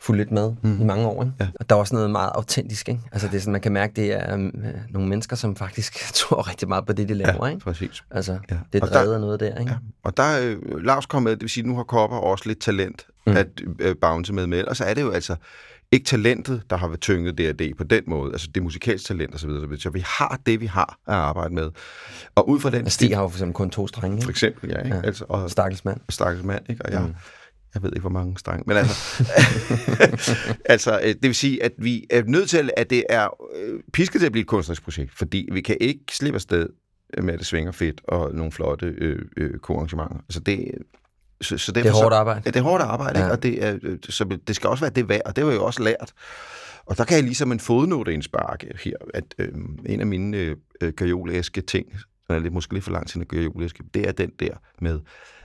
fulgt 0.00 0.18
lidt 0.18 0.30
med 0.30 0.54
mm. 0.62 0.80
i 0.80 0.84
mange 0.84 1.06
år, 1.06 1.22
ikke? 1.22 1.34
Ja. 1.40 1.48
og 1.60 1.70
der 1.70 1.76
er 1.76 1.80
også 1.80 1.94
noget 1.94 2.10
meget 2.10 2.30
autentisk. 2.34 2.88
Ikke? 2.88 3.00
Altså 3.12 3.28
det 3.28 3.36
er 3.36 3.40
sådan, 3.40 3.52
man 3.52 3.60
kan 3.60 3.72
mærke, 3.72 3.92
det 3.96 4.12
er 4.12 4.34
um, 4.34 4.54
nogle 4.90 5.08
mennesker, 5.08 5.36
som 5.36 5.56
faktisk 5.56 5.94
tror 6.14 6.48
rigtig 6.48 6.68
meget 6.68 6.86
på 6.86 6.92
det, 6.92 7.08
de 7.08 7.14
laver. 7.14 7.46
Ja, 7.46 7.52
ikke? 7.52 7.64
præcis. 7.64 8.04
Altså, 8.10 8.38
ja. 8.50 8.56
det 8.72 8.82
drevet 8.82 9.20
noget 9.20 9.40
der. 9.40 9.58
Ikke? 9.58 9.72
Ja. 9.72 9.76
Og 10.02 10.16
der 10.16 10.22
er 10.22 10.56
øh, 10.62 10.84
Lars 10.84 11.06
kommet 11.06 11.30
med, 11.30 11.32
det 11.32 11.42
vil 11.42 11.50
sige, 11.50 11.66
nu 11.66 11.76
har 11.76 11.82
Kopper 11.82 12.16
også 12.16 12.44
lidt 12.46 12.60
talent 12.60 13.06
mm. 13.26 13.36
at 13.36 13.46
øh, 13.78 13.96
bounce 14.00 14.32
med 14.32 14.46
med, 14.46 14.64
og 14.64 14.76
så 14.76 14.84
er 14.84 14.94
det 14.94 15.02
jo 15.02 15.10
altså 15.10 15.36
ikke 15.92 16.04
talentet, 16.04 16.62
der 16.70 16.76
har 16.76 16.88
været 16.88 17.00
tynget 17.00 17.38
D&D 17.38 17.76
på 17.78 17.84
den 17.84 18.02
måde, 18.06 18.32
altså 18.32 18.48
det 18.54 18.62
musikalske 18.62 19.06
talent 19.06 19.34
osv., 19.34 19.50
så, 19.50 19.76
så 19.78 19.90
vi 19.90 20.02
har 20.06 20.40
det, 20.46 20.60
vi 20.60 20.66
har 20.66 20.98
at 21.06 21.14
arbejde 21.14 21.54
med. 21.54 21.70
Og 22.34 22.48
ud 22.48 22.60
fra 22.60 22.70
den... 22.70 22.90
Stig 22.90 23.16
har 23.16 23.22
jo 23.22 23.28
for 23.28 23.36
eksempel 23.36 23.54
kun 23.54 23.70
to 23.70 23.88
strenge, 23.88 24.16
ikke? 24.16 24.24
For 24.24 24.30
eksempel, 24.30 24.70
ja. 24.70 24.78
Ikke? 24.78 24.96
Ja. 24.96 25.02
Altså, 25.02 25.24
og, 25.28 25.50
Stakkels 25.50 25.84
mand. 25.84 26.00
Stakkels 26.08 26.44
mand, 26.44 26.64
ikke? 26.70 26.84
Og 26.84 26.92
jeg, 26.92 27.02
mm. 27.02 27.14
jeg 27.74 27.82
ved 27.82 27.90
ikke, 27.90 28.00
hvor 28.00 28.10
mange 28.10 28.38
strenge, 28.38 28.64
men 28.66 28.76
altså... 28.76 29.24
altså, 30.74 31.00
øh, 31.02 31.08
det 31.08 31.22
vil 31.22 31.34
sige, 31.34 31.62
at 31.62 31.72
vi 31.78 32.06
er 32.10 32.22
nødt 32.26 32.50
til, 32.50 32.70
at 32.76 32.90
det 32.90 33.04
er 33.08 33.28
øh, 33.56 33.80
pisket 33.92 34.20
til 34.20 34.26
at 34.26 34.32
blive 34.32 34.42
et 34.42 34.48
kunstnerisk 34.48 34.82
projekt, 34.82 35.18
fordi 35.18 35.48
vi 35.52 35.60
kan 35.60 35.76
ikke 35.80 36.04
slippe 36.10 36.36
afsted 36.36 36.68
med, 37.22 37.32
at 37.32 37.38
det 37.38 37.46
svinger 37.46 37.72
fedt 37.72 38.00
og 38.08 38.34
nogle 38.34 38.52
flotte 38.52 38.86
øh, 38.86 39.18
øh, 39.36 39.58
koarrangementer. 39.58 40.16
Altså 40.16 40.40
det, 40.40 40.68
så, 41.42 41.58
så 41.58 41.72
det 41.72 41.86
er 41.86 41.92
hårdt 41.92 42.14
arbejde. 42.14 42.42
Ja, 42.44 42.50
det 42.50 42.56
er 42.56 42.62
hårdt 42.62 42.82
arbejde, 42.82 43.18
ja. 43.18 43.24
ikke? 43.24 43.32
og 43.32 43.42
det, 43.42 43.64
er, 43.64 43.78
øh, 43.82 43.98
så 44.08 44.38
det 44.46 44.56
skal 44.56 44.70
også 44.70 44.84
være 44.84 44.90
det 44.90 45.08
værd, 45.08 45.22
og 45.24 45.36
det 45.36 45.44
har 45.44 45.50
jeg 45.50 45.58
jo 45.58 45.64
også 45.64 45.82
lært. 45.82 46.12
Og 46.86 46.98
der 46.98 47.04
kan 47.04 47.16
jeg 47.16 47.24
ligesom 47.24 47.52
en 47.52 47.60
fodnote 47.60 48.14
indsparke 48.14 48.66
her, 48.84 48.96
at 49.14 49.24
øh, 49.38 49.48
en 49.86 50.00
af 50.00 50.06
mine 50.06 50.56
øh, 50.80 50.92
gajolæske 50.96 51.60
ting, 51.60 51.86
som 52.26 52.36
er 52.36 52.38
lidt, 52.38 52.54
måske 52.54 52.72
lidt 52.72 52.84
for 52.84 52.92
langt 52.92 53.10
siden 53.10 53.26
gajolæske, 53.26 53.84
det 53.94 54.08
er 54.08 54.12
den 54.12 54.30
der 54.40 54.54
med, 54.80 55.00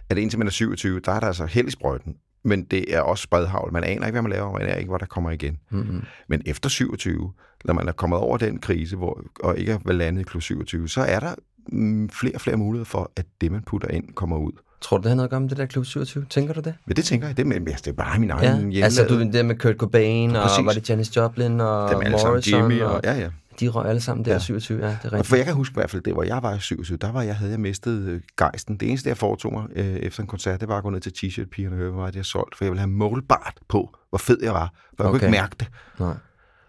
at 0.09 0.17
indtil 0.17 0.39
man 0.39 0.47
er 0.47 0.51
27, 0.51 0.99
der 0.99 1.11
er 1.11 1.19
der 1.19 1.27
altså 1.27 1.45
held 1.45 1.67
i 1.67 1.71
sprøjten, 1.71 2.15
men 2.43 2.63
det 2.63 2.95
er 2.95 3.01
også 3.01 3.21
spredhavl. 3.21 3.73
Man 3.73 3.83
aner 3.83 4.05
ikke, 4.05 4.11
hvad 4.11 4.21
man 4.21 4.31
laver, 4.31 4.51
man 4.51 4.61
aner 4.61 4.75
ikke, 4.75 4.89
hvor 4.89 4.97
der 4.97 5.05
kommer 5.05 5.31
igen. 5.31 5.57
Mm-hmm. 5.71 6.03
Men 6.27 6.41
efter 6.45 6.69
27, 6.69 7.33
når 7.65 7.73
man 7.73 7.87
er 7.87 7.91
kommet 7.91 8.19
over 8.19 8.37
den 8.37 8.59
krise, 8.59 8.95
hvor, 8.95 9.23
og 9.39 9.57
ikke 9.57 9.71
er 9.71 9.91
landet 9.91 10.21
i 10.21 10.23
klub 10.23 10.41
27, 10.41 10.89
så 10.89 11.01
er 11.01 11.19
der 11.19 11.35
mm, 11.69 12.09
flere 12.09 12.35
og 12.35 12.41
flere 12.41 12.57
muligheder 12.57 12.85
for, 12.85 13.11
at 13.15 13.25
det, 13.41 13.51
man 13.51 13.63
putter 13.63 13.87
ind, 13.87 14.13
kommer 14.13 14.37
ud. 14.37 14.51
Tror 14.81 14.97
du, 14.97 15.03
det 15.03 15.09
har 15.09 15.15
noget 15.15 15.27
at 15.27 15.29
gøre 15.29 15.39
med 15.39 15.49
det 15.49 15.57
der 15.57 15.65
Klub 15.65 15.85
27? 15.85 16.25
Tænker 16.29 16.53
du 16.53 16.59
det? 16.59 16.75
Ja, 16.87 16.93
det 16.93 17.05
tænker 17.05 17.27
jeg. 17.27 17.37
Det, 17.37 17.47
men, 17.47 17.65
det 17.65 17.87
er 17.87 17.91
bare 17.91 18.19
min 18.19 18.31
egen 18.31 18.71
ja, 18.71 18.83
Altså, 18.83 19.05
du 19.07 19.19
det 19.19 19.45
med 19.45 19.55
Kurt 19.55 19.75
Cobain, 19.75 20.35
og 20.35 20.43
Præcis. 20.43 20.65
var 20.65 20.73
det 20.73 20.89
Janis 20.89 21.15
Joplin, 21.15 21.61
og 21.61 22.03
Morrison, 22.11 22.39
Jimmy, 22.39 22.81
og, 22.81 22.91
og, 22.91 23.01
ja, 23.03 23.13
ja. 23.13 23.29
De 23.59 23.67
røg 23.67 23.89
alle 23.89 24.01
sammen 24.01 24.25
der 24.25 24.31
ja. 24.31 24.39
27, 24.39 24.79
ja, 24.79 24.87
det 24.87 24.97
er 25.03 25.05
rigtigt. 25.05 25.27
For 25.27 25.35
jeg 25.35 25.45
kan 25.45 25.53
huske 25.53 25.73
i 25.73 25.79
hvert 25.79 25.89
fald 25.89 26.01
det, 26.01 26.13
hvor 26.13 26.23
jeg 26.23 26.43
var 26.43 26.55
i 26.55 26.59
27, 26.59 26.97
der 26.97 27.11
var 27.11 27.21
jeg, 27.21 27.35
havde 27.35 27.51
jeg 27.51 27.59
mistet 27.59 28.01
øh, 28.01 28.21
gejsten. 28.37 28.77
Det 28.77 28.89
eneste, 28.89 29.09
jeg 29.09 29.17
foretog 29.17 29.53
mig 29.53 29.63
øh, 29.75 29.85
efter 29.85 30.21
en 30.21 30.27
koncert, 30.27 30.61
det 30.61 30.69
var 30.69 30.77
at 30.77 30.83
gå 30.83 30.89
ned 30.89 30.99
til 30.99 31.11
t-shirt-pigerne 31.11 31.75
og 31.75 31.77
høre, 31.77 31.91
hvor 31.91 31.99
meget 31.99 32.13
de 32.13 32.19
har 32.19 32.23
solgt, 32.23 32.57
for 32.57 32.65
jeg 32.65 32.71
ville 32.71 32.79
have 32.79 32.89
målbart 32.89 33.53
på, 33.67 33.89
hvor 34.09 34.17
fed 34.17 34.37
jeg 34.41 34.53
var, 34.53 34.73
for 34.97 35.03
jeg 35.03 35.09
okay. 35.09 35.19
kunne 35.19 35.27
ikke 35.27 35.41
mærke 35.41 35.55
det. 35.59 35.67
Nej. 35.99 36.13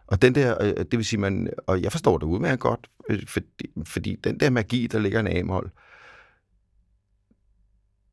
Og 0.06 0.22
den 0.22 0.34
der, 0.34 0.62
øh, 0.62 0.72
det 0.76 0.96
vil 0.96 1.04
sige, 1.04 1.20
man, 1.20 1.48
og 1.66 1.82
jeg 1.82 1.92
forstår 1.92 2.18
det 2.18 2.26
udmærket 2.26 2.60
godt, 2.60 2.80
øh, 3.10 3.22
fordi, 3.26 3.70
fordi 3.84 4.16
den 4.24 4.40
der 4.40 4.50
magi, 4.50 4.86
der 4.86 4.98
ligger 4.98 5.20
en 5.20 5.28
A-mål, 5.28 5.70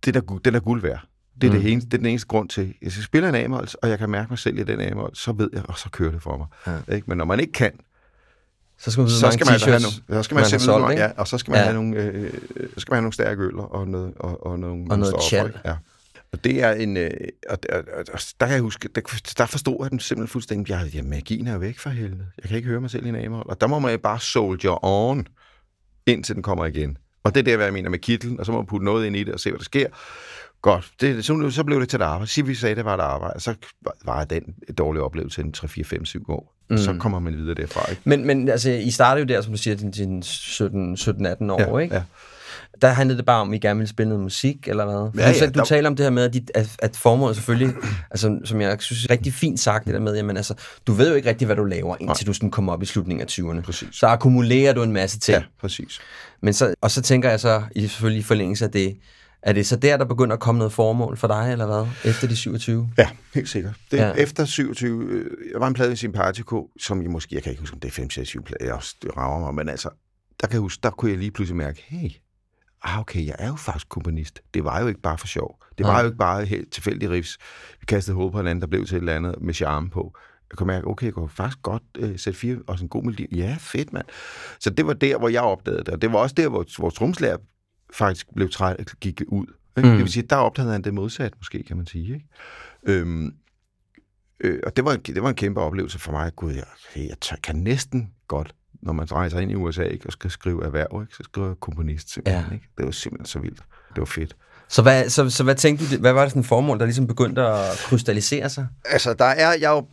det 0.05 0.15
er, 0.15 0.39
den 0.45 0.55
er 0.55 0.59
guld 0.59 0.81
værd. 0.81 1.07
Det 1.41 1.47
er, 1.47 1.53
mm. 1.53 1.59
det, 1.59 1.71
eneste, 1.71 1.89
det 1.89 1.93
er 1.93 1.97
den 1.97 2.07
eneste 2.07 2.27
grund 2.27 2.49
til, 2.49 2.73
hvis 2.81 2.97
jeg 2.97 3.03
spiller 3.03 3.29
en 3.29 3.53
a 3.53 3.57
og 3.83 3.89
jeg 3.89 3.99
kan 3.99 4.09
mærke 4.09 4.29
mig 4.29 4.39
selv 4.39 4.59
i 4.59 4.63
den 4.63 4.81
a 4.81 4.91
så 5.13 5.31
ved 5.31 5.49
jeg, 5.53 5.63
og 5.69 5.77
så 5.77 5.89
kører 5.89 6.11
det 6.11 6.21
for 6.21 6.37
mig. 6.37 6.47
Ja. 6.87 6.95
Ikke? 6.95 7.07
Men 7.07 7.17
når 7.17 7.25
man 7.25 7.39
ikke 7.39 7.53
kan, 7.53 7.71
så 8.77 8.91
skal 8.91 9.01
man, 9.01 9.09
så 9.09 9.31
skal 9.31 9.47
man, 9.47 9.59
have 9.59 9.71
nogle, 9.71 10.21
så 10.21 10.23
skal 10.23 10.35
man, 10.35 10.41
man 10.41 10.49
simpelthen, 10.49 10.59
solgt, 10.59 10.99
ja, 10.99 11.11
og 11.17 11.27
så 11.27 11.37
skal 11.37 11.51
man 11.51 11.59
ja. 11.59 11.63
have 11.63 11.73
nogle, 11.73 11.97
øh, 11.97 12.33
så 12.73 12.79
skal 12.79 12.91
man 12.91 12.95
have 12.95 13.01
nogle 13.01 13.13
stærke 13.13 13.43
øl 13.43 13.55
og 13.55 13.87
noget 13.87 14.13
og, 14.15 14.45
og 14.45 14.59
nogle 14.59 14.91
og 14.91 14.99
noget 14.99 15.15
tjal. 15.29 15.59
Ja. 15.65 15.75
Og 16.31 16.43
det 16.43 16.63
er 16.63 16.71
en, 16.71 16.97
øh, 16.97 17.11
og, 17.49 17.57
og, 17.69 17.77
og, 17.77 18.03
og, 18.13 18.19
der 18.39 18.45
kan 18.45 18.53
jeg 18.53 18.61
huske, 18.61 18.89
der, 18.95 19.01
der 19.37 19.45
forstod 19.45 19.77
jeg 19.81 19.91
den 19.91 19.99
simpelthen 19.99 20.31
fuldstændig, 20.31 20.69
jeg, 20.69 20.89
ja, 20.93 21.01
magien 21.01 21.47
er 21.47 21.57
væk 21.57 21.79
fra 21.79 21.89
helvede. 21.89 22.27
Jeg 22.41 22.47
kan 22.47 22.57
ikke 22.57 22.69
høre 22.69 22.81
mig 22.81 22.89
selv 22.89 23.05
i 23.05 23.09
en 23.09 23.15
a 23.15 23.29
og 23.29 23.61
der 23.61 23.67
må 23.67 23.79
man 23.79 23.99
bare 23.99 24.19
soldier 24.19 24.85
on, 24.85 25.27
indtil 26.05 26.35
den 26.35 26.43
kommer 26.43 26.65
igen. 26.65 26.97
Og 27.25 27.35
det 27.35 27.39
er 27.39 27.43
det, 27.43 27.55
hvad 27.55 27.65
jeg 27.65 27.73
mener 27.73 27.89
med 27.89 27.99
kittel, 27.99 28.39
og 28.39 28.45
så 28.45 28.51
må 28.51 28.57
man 28.57 28.67
putte 28.67 28.85
noget 28.85 29.05
ind 29.05 29.15
i 29.15 29.23
det 29.23 29.33
og 29.33 29.39
se, 29.39 29.49
hvad 29.49 29.59
der 29.59 29.63
sker. 29.63 29.87
Godt, 30.61 30.91
det, 31.01 31.25
så, 31.25 31.49
så 31.51 31.63
blev 31.63 31.79
det 31.79 31.89
til 31.89 31.97
et 31.97 32.03
arbejde. 32.03 32.31
Sig, 32.31 32.47
vi 32.47 32.55
sagde, 32.55 32.75
det 32.75 32.85
var 32.85 32.93
et 32.93 33.01
arbejde. 33.01 33.39
Så 33.39 33.55
var 34.05 34.23
den 34.23 34.43
et 34.69 34.77
dårlig 34.77 35.01
oplevelse 35.01 35.41
i 35.41 35.51
3, 35.51 35.67
4, 35.67 35.85
5, 35.85 36.05
7 36.05 36.29
år. 36.29 36.55
Mm. 36.69 36.77
Så 36.77 36.95
kommer 36.99 37.19
man 37.19 37.37
videre 37.37 37.53
derfra. 37.53 37.89
Ikke? 37.89 38.01
Men, 38.05 38.27
men 38.27 38.49
altså, 38.49 38.69
I 38.69 38.91
startede 38.91 39.27
jo 39.27 39.35
der, 39.35 39.41
som 39.41 39.51
du 39.51 39.57
siger, 39.57 39.75
din, 39.75 39.91
din 39.91 40.19
17-18 40.19 41.51
år, 41.51 41.77
ja, 41.77 41.83
ikke? 41.83 41.95
Ja. 41.95 42.03
Der 42.81 42.87
handlede 42.87 43.17
det 43.17 43.25
bare 43.25 43.41
om, 43.41 43.51
at 43.51 43.55
I 43.55 43.59
gerne 43.59 43.77
ville 43.77 43.89
spille 43.89 44.09
noget 44.09 44.23
musik, 44.23 44.67
eller 44.67 44.85
hvad? 44.85 45.23
Ja, 45.23 45.31
ja, 45.31 45.45
du 45.45 45.59
der... 45.59 45.65
taler 45.65 45.89
om 45.89 45.95
det 45.95 46.05
her 46.05 46.11
med, 46.11 46.23
at, 46.23 46.33
dit, 46.33 46.51
at, 46.53 46.75
at 46.79 46.95
formålet 46.95 47.35
selvfølgelig, 47.35 47.75
altså, 48.11 48.39
som 48.43 48.61
jeg 48.61 48.77
synes 48.79 49.05
er 49.05 49.09
rigtig 49.09 49.33
fint 49.33 49.59
sagt, 49.59 49.85
det 49.85 49.93
der 49.93 49.99
med, 49.99 50.15
jamen 50.15 50.37
altså, 50.37 50.53
du 50.87 50.93
ved 50.93 51.09
jo 51.09 51.15
ikke 51.15 51.29
rigtig, 51.29 51.45
hvad 51.45 51.55
du 51.55 51.63
laver, 51.63 51.95
indtil 51.99 52.25
Nej. 52.25 52.27
du 52.27 52.33
sådan 52.33 52.51
kommer 52.51 52.73
op 52.73 52.83
i 52.83 52.85
slutningen 52.85 53.21
af 53.21 53.31
20'erne. 53.31 53.61
Præcis. 53.61 53.89
Så 53.91 54.07
akkumulerer 54.07 54.73
du 54.73 54.83
en 54.83 54.93
masse 54.93 55.19
ting. 55.19 55.37
Ja, 55.37 55.43
præcis. 55.61 55.99
Men 56.41 56.53
så, 56.53 56.73
og 56.81 56.91
så 56.91 57.01
tænker 57.01 57.29
jeg 57.29 57.39
så, 57.39 57.63
i 57.75 57.87
selvfølgelig 57.87 58.19
i 58.19 58.23
forlængelse 58.23 58.65
af 58.65 58.71
det, 58.71 58.97
er 59.45 59.53
det 59.53 59.67
så 59.67 59.75
der, 59.75 59.97
der 59.97 60.05
begynder 60.05 60.33
at 60.33 60.39
komme 60.39 60.59
noget 60.59 60.73
formål 60.73 61.17
for 61.17 61.27
dig, 61.27 61.51
eller 61.51 61.65
hvad? 61.65 62.11
Efter 62.11 62.27
de 62.27 62.35
27? 62.35 62.89
Ja, 62.97 63.09
helt 63.33 63.49
sikkert. 63.49 63.73
Det, 63.91 63.97
ja. 63.97 64.11
Efter 64.11 64.45
27, 64.45 65.03
øh, 65.03 65.25
jeg 65.53 65.61
var 65.61 65.67
en 65.67 65.73
plade 65.73 65.93
i 65.93 65.95
Sympatico, 65.95 66.69
som 66.79 67.01
jeg 67.01 67.11
måske, 67.11 67.35
jeg 67.35 67.43
kan 67.43 67.51
ikke 67.51 67.59
huske, 67.59 67.73
om 67.73 67.79
det 67.79 67.87
er 67.87 67.91
5, 67.91 68.09
6, 68.09 68.27
7 68.27 68.43
plade, 68.43 68.65
jeg 68.65 68.79
rager 69.17 69.39
mig, 69.39 69.55
men 69.55 69.69
altså, 69.69 69.89
der 70.41 70.47
kan 70.47 70.53
jeg 70.53 70.61
huske, 70.61 70.79
der 70.83 70.89
kunne 70.89 71.11
jeg 71.11 71.19
lige 71.19 71.31
pludselig 71.31 71.57
mærke, 71.57 71.83
hey, 71.87 72.09
ah, 72.85 72.99
okay, 72.99 73.25
jeg 73.25 73.35
er 73.39 73.47
jo 73.47 73.55
faktisk 73.55 73.89
komponist. 73.89 74.41
Det 74.53 74.63
var 74.63 74.81
jo 74.81 74.87
ikke 74.87 75.01
bare 75.01 75.17
for 75.17 75.27
sjov. 75.27 75.63
Det 75.77 75.85
var 75.85 75.99
jo 75.99 76.05
ikke 76.05 76.17
bare 76.17 76.45
helt 76.45 76.71
tilfældig 76.71 77.09
riffs. 77.09 77.37
Vi 77.79 77.85
kastede 77.85 78.15
hovedet 78.15 78.31
på 78.31 78.37
hinanden, 78.37 78.61
der 78.61 78.67
blev 78.67 78.85
til 78.85 78.95
et 78.95 78.99
eller 78.99 79.15
andet 79.15 79.35
med 79.41 79.53
charme 79.53 79.89
på. 79.89 80.17
Jeg 80.51 80.57
kunne 80.57 80.67
mærke, 80.67 80.87
okay, 80.87 81.05
jeg 81.05 81.13
kunne 81.13 81.29
faktisk 81.29 81.61
godt 81.61 81.83
øh, 81.97 82.19
sætte 82.19 82.39
fire 82.39 82.57
og 82.67 82.81
en 82.81 82.89
god 82.89 83.03
melodi. 83.03 83.27
Ja, 83.31 83.57
fedt, 83.59 83.93
mand. 83.93 84.05
Så 84.59 84.69
det 84.69 84.87
var 84.87 84.93
der, 84.93 85.17
hvor 85.17 85.29
jeg 85.29 85.41
opdagede 85.41 85.79
det. 85.79 85.89
Og 85.89 86.01
det 86.01 86.11
var 86.13 86.19
også 86.19 86.35
der, 86.35 86.49
hvor 86.49 86.65
vores 86.79 86.93
tromslærer 86.93 87.37
faktisk 87.93 88.27
blev 88.35 88.49
træt, 88.49 88.93
gik 88.99 89.21
ud. 89.27 89.45
Ikke? 89.77 89.89
Mm. 89.89 89.95
Det 89.95 90.03
vil 90.03 90.11
sige, 90.11 90.23
der 90.29 90.35
opdagede 90.35 90.71
han 90.71 90.81
det 90.81 90.93
modsat, 90.93 91.33
måske, 91.37 91.63
kan 91.63 91.77
man 91.77 91.85
sige. 91.85 92.13
Ikke? 92.13 92.27
Øhm, 92.83 93.35
øh, 94.39 94.59
og 94.63 94.75
det 94.75 94.85
var, 94.85 94.95
det 94.95 95.23
var 95.23 95.29
en 95.29 95.35
kæmpe 95.35 95.61
oplevelse 95.61 95.99
for 95.99 96.11
mig. 96.11 96.35
Gud, 96.35 96.53
jeg, 96.53 96.63
jeg 96.95 97.19
tør, 97.21 97.35
kan 97.43 97.55
næsten 97.55 98.11
godt, 98.27 98.55
når 98.81 98.93
man 98.93 99.11
rejser 99.11 99.39
ind 99.39 99.51
i 99.51 99.55
USA 99.55 99.83
ikke, 99.83 100.05
og 100.05 100.11
skal 100.11 100.31
skrive 100.31 100.65
erhverv, 100.65 101.01
ikke, 101.01 101.15
så 101.15 101.23
skriver 101.23 101.47
jeg 101.47 101.55
komponist 101.59 102.13
simpelthen. 102.13 102.45
Ja. 102.49 102.53
Ikke? 102.53 102.67
Det 102.77 102.85
var 102.85 102.91
simpelthen 102.91 103.25
så 103.25 103.39
vildt. 103.39 103.59
Det 103.89 103.99
var 103.99 104.05
fedt. 104.05 104.35
Så 104.69 104.81
hvad, 104.81 105.09
så, 105.09 105.29
så 105.29 105.43
hvad 105.43 105.55
tænkte 105.55 105.95
du, 105.95 106.01
hvad 106.01 106.13
var 106.13 106.21
det 106.21 106.31
sådan 106.31 106.43
formål, 106.43 106.79
der 106.79 106.85
ligesom 106.85 107.07
begyndte 107.07 107.41
at 107.41 107.77
krystallisere 107.77 108.49
sig? 108.49 108.67
Altså, 108.85 109.13
der 109.13 109.25
er, 109.25 109.53
jeg 109.53 109.71
er 109.71 109.75
jo, 109.75 109.87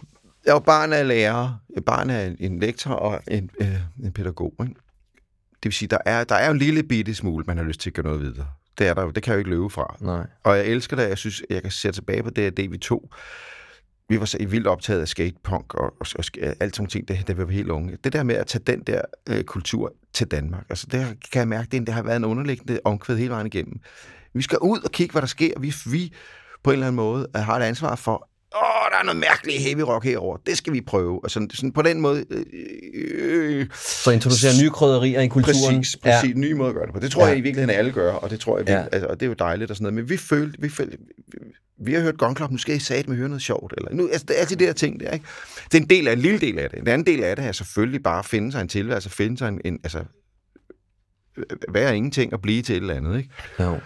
jeg 0.45 0.51
er 0.51 0.55
jo 0.55 0.59
barn 0.59 0.93
af 0.93 1.09
lærer, 1.09 1.61
barn 1.87 2.11
af 2.11 2.37
en 2.39 2.61
lektor 2.61 2.91
og 2.91 3.21
en, 3.29 3.51
øh, 3.61 3.77
en 4.05 4.13
pædagog. 4.13 4.55
Ikke? 4.61 4.75
Det 5.53 5.65
vil 5.65 5.73
sige, 5.73 5.89
der 5.89 5.99
er, 6.07 6.25
der 6.25 6.35
er 6.35 6.47
jo 6.47 6.53
en 6.53 6.59
lille 6.59 6.83
bitte 6.83 7.15
smule, 7.15 7.45
man 7.47 7.57
har 7.57 7.65
lyst 7.65 7.81
til 7.81 7.91
at 7.91 7.95
gøre 7.95 8.05
noget 8.05 8.21
videre. 8.21 8.47
Det 8.79 8.89
er 8.89 8.95
der 8.95 9.03
jo, 9.03 9.11
det 9.11 9.23
kan 9.23 9.31
jeg 9.31 9.37
jo 9.37 9.39
ikke 9.39 9.51
løbe 9.51 9.71
fra. 9.71 9.97
Nej. 10.01 10.27
Og 10.43 10.57
jeg 10.57 10.67
elsker 10.67 10.97
det, 10.97 11.09
jeg 11.09 11.19
synes, 11.19 11.43
jeg 11.51 11.63
kan 11.63 11.71
se 11.71 11.93
tilbage 11.93 12.23
på 12.23 12.31
det, 12.31 12.57
det 12.57 12.73
vi 12.73 12.79
tog 12.79 13.11
vi 14.13 14.21
var 14.21 14.27
så 14.27 14.39
vildt 14.49 14.67
optaget 14.67 15.01
af 15.01 15.09
skatepunk 15.09 15.75
og, 15.75 15.95
og, 16.01 16.07
og 16.19 16.25
alt 16.61 16.77
sådan 16.77 16.89
ting, 16.89 17.09
det, 17.09 17.29
da 17.29 17.33
vi 17.33 17.43
var 17.43 17.51
helt 17.51 17.69
unge. 17.69 17.97
Det 18.05 18.13
der 18.13 18.23
med 18.23 18.35
at 18.35 18.47
tage 18.47 18.63
den 18.67 18.81
der 18.81 19.03
øh, 19.29 19.45
kultur 19.45 19.93
til 20.13 20.27
Danmark, 20.27 20.65
altså 20.71 20.87
det 20.91 21.07
kan 21.33 21.39
jeg 21.39 21.49
mærke, 21.49 21.69
det, 21.73 21.87
det 21.87 21.95
har 21.95 22.03
været 22.03 22.17
en 22.17 22.25
underliggende 22.25 22.81
omkvæd 22.85 23.17
hele 23.17 23.31
vejen 23.31 23.47
igennem. 23.47 23.81
Vi 24.35 24.43
skal 24.43 24.59
ud 24.59 24.81
og 24.81 24.91
kigge, 24.91 25.13
hvad 25.13 25.23
der 25.23 25.29
sker. 25.29 25.61
Vi, 25.61 25.75
vi 25.87 26.13
på 26.63 26.71
en 26.71 26.73
eller 26.73 26.87
anden 26.87 26.97
måde 26.97 27.29
øh, 27.37 27.43
har 27.43 27.57
et 27.57 27.63
ansvar 27.63 27.95
for 27.95 28.29
åh, 28.57 28.91
der 28.93 28.99
er 28.99 29.05
noget 29.05 29.21
mærkeligt 29.21 29.63
heavy 29.63 29.81
rock 29.81 30.05
herover. 30.05 30.37
Det 30.47 30.57
skal 30.57 30.73
vi 30.73 30.81
prøve. 30.81 31.25
Og 31.25 31.31
sådan, 31.31 31.51
sådan 31.51 31.73
på 31.73 31.83
den 31.83 32.01
måde... 32.01 32.25
Øh, 32.31 32.45
øh, 33.05 33.67
så 33.75 34.11
introducere 34.11 34.53
nye 34.63 34.71
krydderier 34.71 35.21
i 35.21 35.29
kulturen. 35.29 35.77
Præcis, 35.77 35.97
præcis. 35.97 36.31
Ja. 36.31 36.39
Nye 36.39 36.55
måde 36.55 36.69
at 36.69 36.75
gøre 36.75 36.87
det 36.87 36.95
på. 36.95 37.01
Det 37.01 37.11
tror 37.11 37.23
ja. 37.23 37.29
jeg 37.29 37.39
i 37.39 37.41
virkeligheden 37.41 37.79
alle 37.79 37.93
gør, 37.93 38.13
og 38.13 38.31
det 38.31 38.41
tror 38.41 38.59
jeg, 38.59 38.67
vi, 38.67 38.73
ja. 38.73 38.85
altså, 38.93 39.07
og 39.07 39.21
det 39.21 39.27
er 39.27 39.29
jo 39.29 39.35
dejligt 39.39 39.71
og 39.71 39.77
sådan 39.77 39.83
noget. 39.83 39.95
Men 39.95 40.09
vi 40.09 40.17
følte, 40.17 40.59
vi 40.61 40.69
følte, 40.69 40.99
vi 41.85 41.95
har 41.95 42.01
hørt 42.01 42.19
Gun 42.19 42.37
Club, 42.37 42.51
nu 42.51 42.59
skal 42.59 42.77
I 42.77 42.79
sige 42.79 43.05
med 43.09 43.17
høre 43.17 43.29
noget 43.29 43.43
sjovt. 43.43 43.75
Eller, 43.77 43.95
nu, 43.95 44.09
altså, 44.09 44.25
det 44.29 44.37
er 44.37 44.41
altid 44.41 44.57
det 44.57 44.67
der 44.69 44.75
ting 44.75 45.01
der, 45.01 45.11
ikke? 45.11 45.27
Det 45.65 45.79
er 45.79 45.83
en 45.83 45.91
del 45.91 46.09
af 46.09 46.13
en 46.13 46.19
lille 46.19 46.41
del 46.41 46.59
af 46.59 46.71
det. 46.71 46.79
En 46.79 46.89
anden 46.89 47.07
del 47.07 47.25
af 47.25 47.37
det 47.37 47.45
er 47.45 47.53
selvfølgelig 47.53 48.03
bare 48.03 48.19
at 48.19 48.25
finde 48.25 48.53
sig 48.53 48.61
en 48.61 48.69
tilværelse, 48.69 49.11
finde 49.11 49.39
sig 49.39 49.49
en, 49.49 49.61
en 49.65 49.79
altså, 49.85 50.05
være 51.69 51.97
ingenting 51.97 52.33
og 52.33 52.43
blive 52.43 52.63
til 52.63 52.77
et 52.77 52.81
eller 52.81 52.95
andet, 52.95 53.19
ikke? 53.19 53.31
Jo. 53.61 53.81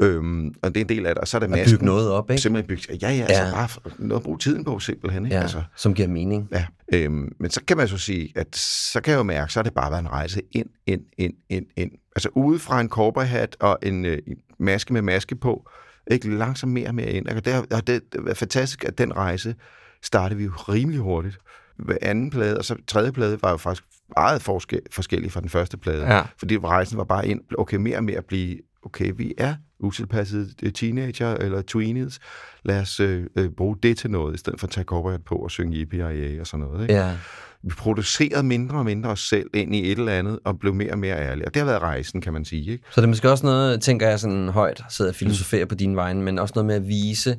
Øhm, 0.00 0.54
og 0.62 0.74
det 0.74 0.80
er 0.80 0.84
en 0.84 0.88
del 0.88 1.06
af 1.06 1.14
det. 1.14 1.20
Og 1.20 1.28
så 1.28 1.36
er. 1.36 1.40
At 1.40 1.68
bygge 1.70 1.84
noget 1.84 2.10
op, 2.10 2.30
ikke? 2.30 2.42
Simpelthen 2.42 2.68
bygge, 2.68 2.98
ja, 3.02 3.10
ja, 3.10 3.22
altså 3.22 3.42
ja. 3.42 3.50
bare 3.50 3.68
noget 3.98 4.20
at 4.20 4.24
bruge 4.24 4.38
tiden 4.38 4.64
på, 4.64 4.78
simpelthen. 4.78 5.24
Ikke? 5.24 5.36
Ja, 5.36 5.42
altså, 5.42 5.62
som 5.76 5.94
giver 5.94 6.08
mening. 6.08 6.48
Ja, 6.52 6.66
øhm, 6.92 7.32
men 7.40 7.50
så 7.50 7.60
kan 7.64 7.76
man 7.76 7.88
så 7.88 7.98
sige, 7.98 8.32
at 8.36 8.56
så 8.92 9.00
kan 9.00 9.10
jeg 9.10 9.18
jo 9.18 9.22
mærke, 9.22 9.52
så 9.52 9.58
er 9.58 9.62
det 9.62 9.74
bare 9.74 9.90
været 9.90 10.02
en 10.02 10.10
rejse 10.10 10.42
ind, 10.52 10.68
ind, 10.86 11.02
ind, 11.18 11.34
ind, 11.48 11.66
ind. 11.76 11.90
Altså 12.16 12.28
ude 12.34 12.58
fra 12.58 12.80
en 12.80 12.88
cowboyhat 12.88 13.56
og 13.60 13.78
en 13.82 14.04
øh, 14.04 14.18
maske 14.58 14.92
med 14.92 15.02
maske 15.02 15.36
på, 15.36 15.70
ikke 16.10 16.36
langsomt 16.36 16.72
mere 16.72 16.88
og 16.88 16.94
mere 16.94 17.10
ind. 17.10 17.26
Og 17.26 17.44
det 17.44 17.52
har, 17.52 17.66
og 17.70 17.86
det 17.86 18.02
har 18.14 18.22
været 18.22 18.36
fantastisk, 18.36 18.84
at 18.84 18.98
den 18.98 19.16
rejse 19.16 19.54
startede 20.02 20.38
vi 20.38 20.44
jo 20.44 20.50
rimelig 20.50 21.00
hurtigt. 21.00 21.38
Ved 21.86 21.96
anden 22.02 22.30
plade, 22.30 22.58
og 22.58 22.64
så 22.64 22.76
tredje 22.86 23.12
plade 23.12 23.38
var 23.42 23.50
jo 23.50 23.56
faktisk 23.56 23.84
meget 24.16 24.42
forskel, 24.42 24.80
forskellig 24.90 25.32
fra 25.32 25.40
den 25.40 25.48
første 25.48 25.76
plade. 25.76 26.14
Ja. 26.14 26.22
Fordi 26.38 26.58
rejsen 26.58 26.98
var 26.98 27.04
bare 27.04 27.28
ind, 27.28 27.40
okay, 27.58 27.76
mere 27.76 27.96
og 27.96 28.04
mere 28.04 28.16
at 28.16 28.24
blive, 28.24 28.58
okay, 28.82 29.12
vi 29.16 29.34
er 29.38 29.54
utilpassede 29.80 30.48
øh, 30.62 30.72
teenager 30.72 31.34
eller 31.34 31.62
tweenies. 31.62 32.18
Lad 32.64 32.80
os 32.80 33.00
øh, 33.00 33.26
øh, 33.36 33.50
bruge 33.50 33.76
det 33.82 33.98
til 33.98 34.10
noget, 34.10 34.34
i 34.34 34.38
stedet 34.38 34.60
for 34.60 34.66
at 34.66 34.70
tage 34.70 34.84
cowboyhat 34.84 35.24
på 35.24 35.34
og 35.34 35.50
synge 35.50 35.76
yippie 35.76 36.40
og 36.40 36.46
sådan 36.46 36.66
noget. 36.66 36.82
Ikke? 36.82 36.94
Ja. 36.94 37.16
Vi 37.62 37.74
producerede 37.78 38.42
mindre 38.42 38.78
og 38.78 38.84
mindre 38.84 39.10
os 39.10 39.20
selv 39.20 39.50
ind 39.54 39.74
i 39.74 39.92
et 39.92 39.98
eller 39.98 40.12
andet, 40.12 40.38
og 40.44 40.58
blev 40.58 40.74
mere 40.74 40.92
og 40.92 40.98
mere 40.98 41.16
ærlige. 41.16 41.46
Og 41.46 41.54
det 41.54 41.60
har 41.60 41.66
været 41.66 41.82
rejsen, 41.82 42.20
kan 42.20 42.32
man 42.32 42.44
sige. 42.44 42.72
Ikke? 42.72 42.84
Så 42.90 43.00
det 43.00 43.04
er 43.04 43.08
måske 43.08 43.30
også 43.30 43.46
noget, 43.46 43.80
tænker 43.80 44.08
jeg 44.08 44.20
sådan 44.20 44.48
højt, 44.48 44.82
sidder 44.88 45.10
og 45.10 45.14
filosoferer 45.14 45.64
mm. 45.64 45.68
på 45.68 45.74
din 45.74 45.96
vegne, 45.96 46.22
men 46.22 46.38
også 46.38 46.52
noget 46.56 46.66
med 46.66 46.74
at 46.74 46.88
vise, 46.88 47.36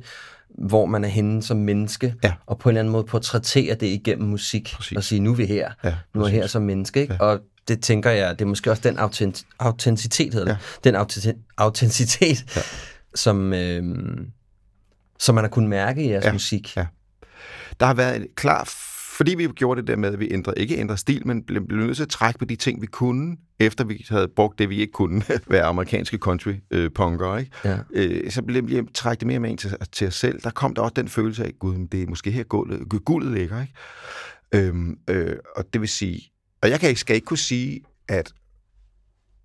hvor 0.58 0.86
man 0.86 1.04
er 1.04 1.08
henne 1.08 1.42
som 1.42 1.56
menneske, 1.56 2.14
ja. 2.24 2.32
og 2.46 2.58
på 2.58 2.68
en 2.68 2.70
eller 2.70 2.80
anden 2.80 2.92
måde 2.92 3.04
portrættere 3.04 3.74
det 3.74 3.86
igennem 3.86 4.28
musik, 4.28 4.72
præcis. 4.76 4.96
og 4.96 5.04
sige, 5.04 5.20
nu 5.20 5.30
er 5.30 5.34
vi 5.34 5.46
her, 5.46 5.70
ja, 5.84 5.94
nu 6.14 6.22
er 6.22 6.28
her 6.28 6.46
som 6.46 6.62
menneske, 6.62 7.00
ikke? 7.00 7.14
Ja. 7.14 7.24
og 7.24 7.40
det 7.70 7.82
tænker 7.82 8.10
jeg, 8.10 8.38
det 8.38 8.44
er 8.44 8.48
måske 8.48 8.70
også 8.70 8.82
den 8.88 8.98
autent, 8.98 9.46
autenticitet, 9.58 10.34
hedder 10.34 10.56
ja. 10.84 10.90
den 10.90 10.94
autenticitet, 11.58 12.56
ja. 12.56 12.60
som, 13.14 13.52
øh, 13.52 13.82
som 15.18 15.34
man 15.34 15.44
har 15.44 15.48
kunnet 15.48 15.70
mærke 15.70 16.04
i 16.04 16.10
jeres 16.10 16.24
ja. 16.24 16.32
musik. 16.32 16.76
Ja. 16.76 16.86
Der 17.80 17.86
har 17.86 17.94
været 17.94 18.16
en 18.16 18.26
klar 18.36 18.64
fordi 19.20 19.34
vi 19.34 19.48
gjorde 19.56 19.80
det 19.80 19.88
der 19.88 19.96
med, 19.96 20.12
at 20.12 20.20
vi 20.20 20.28
ændrede, 20.32 20.60
ikke 20.60 20.76
ændrede 20.76 20.98
stil, 20.98 21.26
men 21.26 21.42
blev, 21.42 21.66
blev 21.66 21.86
nødt 21.86 21.96
til 21.96 22.02
at 22.02 22.08
trække 22.08 22.38
på 22.38 22.44
de 22.44 22.56
ting, 22.56 22.82
vi 22.82 22.86
kunne, 22.86 23.36
efter 23.58 23.84
vi 23.84 24.06
havde 24.08 24.28
brugt 24.28 24.58
det, 24.58 24.70
vi 24.70 24.80
ikke 24.80 24.92
kunne, 24.92 25.22
være 25.50 25.62
amerikanske 25.62 26.18
country-punker, 26.18 27.30
øh, 27.30 27.40
ikke? 27.40 27.52
Ja. 27.64 27.78
Øh, 27.92 28.30
så 28.30 28.42
blev 28.42 28.68
vi 28.68 28.82
trækket 28.94 29.26
mere 29.26 29.38
med 29.38 29.50
ind 29.50 29.58
til, 29.58 29.76
til 29.92 30.06
os 30.06 30.14
selv. 30.14 30.40
Der 30.40 30.50
kom 30.50 30.74
der 30.74 30.82
også 30.82 30.94
den 30.96 31.08
følelse 31.08 31.44
af, 31.44 31.52
gud, 31.58 31.88
det 31.92 32.02
er 32.02 32.06
måske 32.06 32.30
her 32.30 32.42
guldet, 32.42 33.04
guldet 33.04 33.32
ligger, 33.32 33.60
ikke? 33.60 33.74
Øhm, 34.54 34.98
øh, 35.08 35.36
og 35.56 35.64
det 35.72 35.80
vil 35.80 35.88
sige, 35.88 36.32
og 36.62 36.70
jeg 36.70 36.80
kan, 36.80 36.96
skal 36.96 37.16
ikke 37.16 37.24
kunne 37.24 37.38
sige, 37.38 37.80
at 38.08 38.32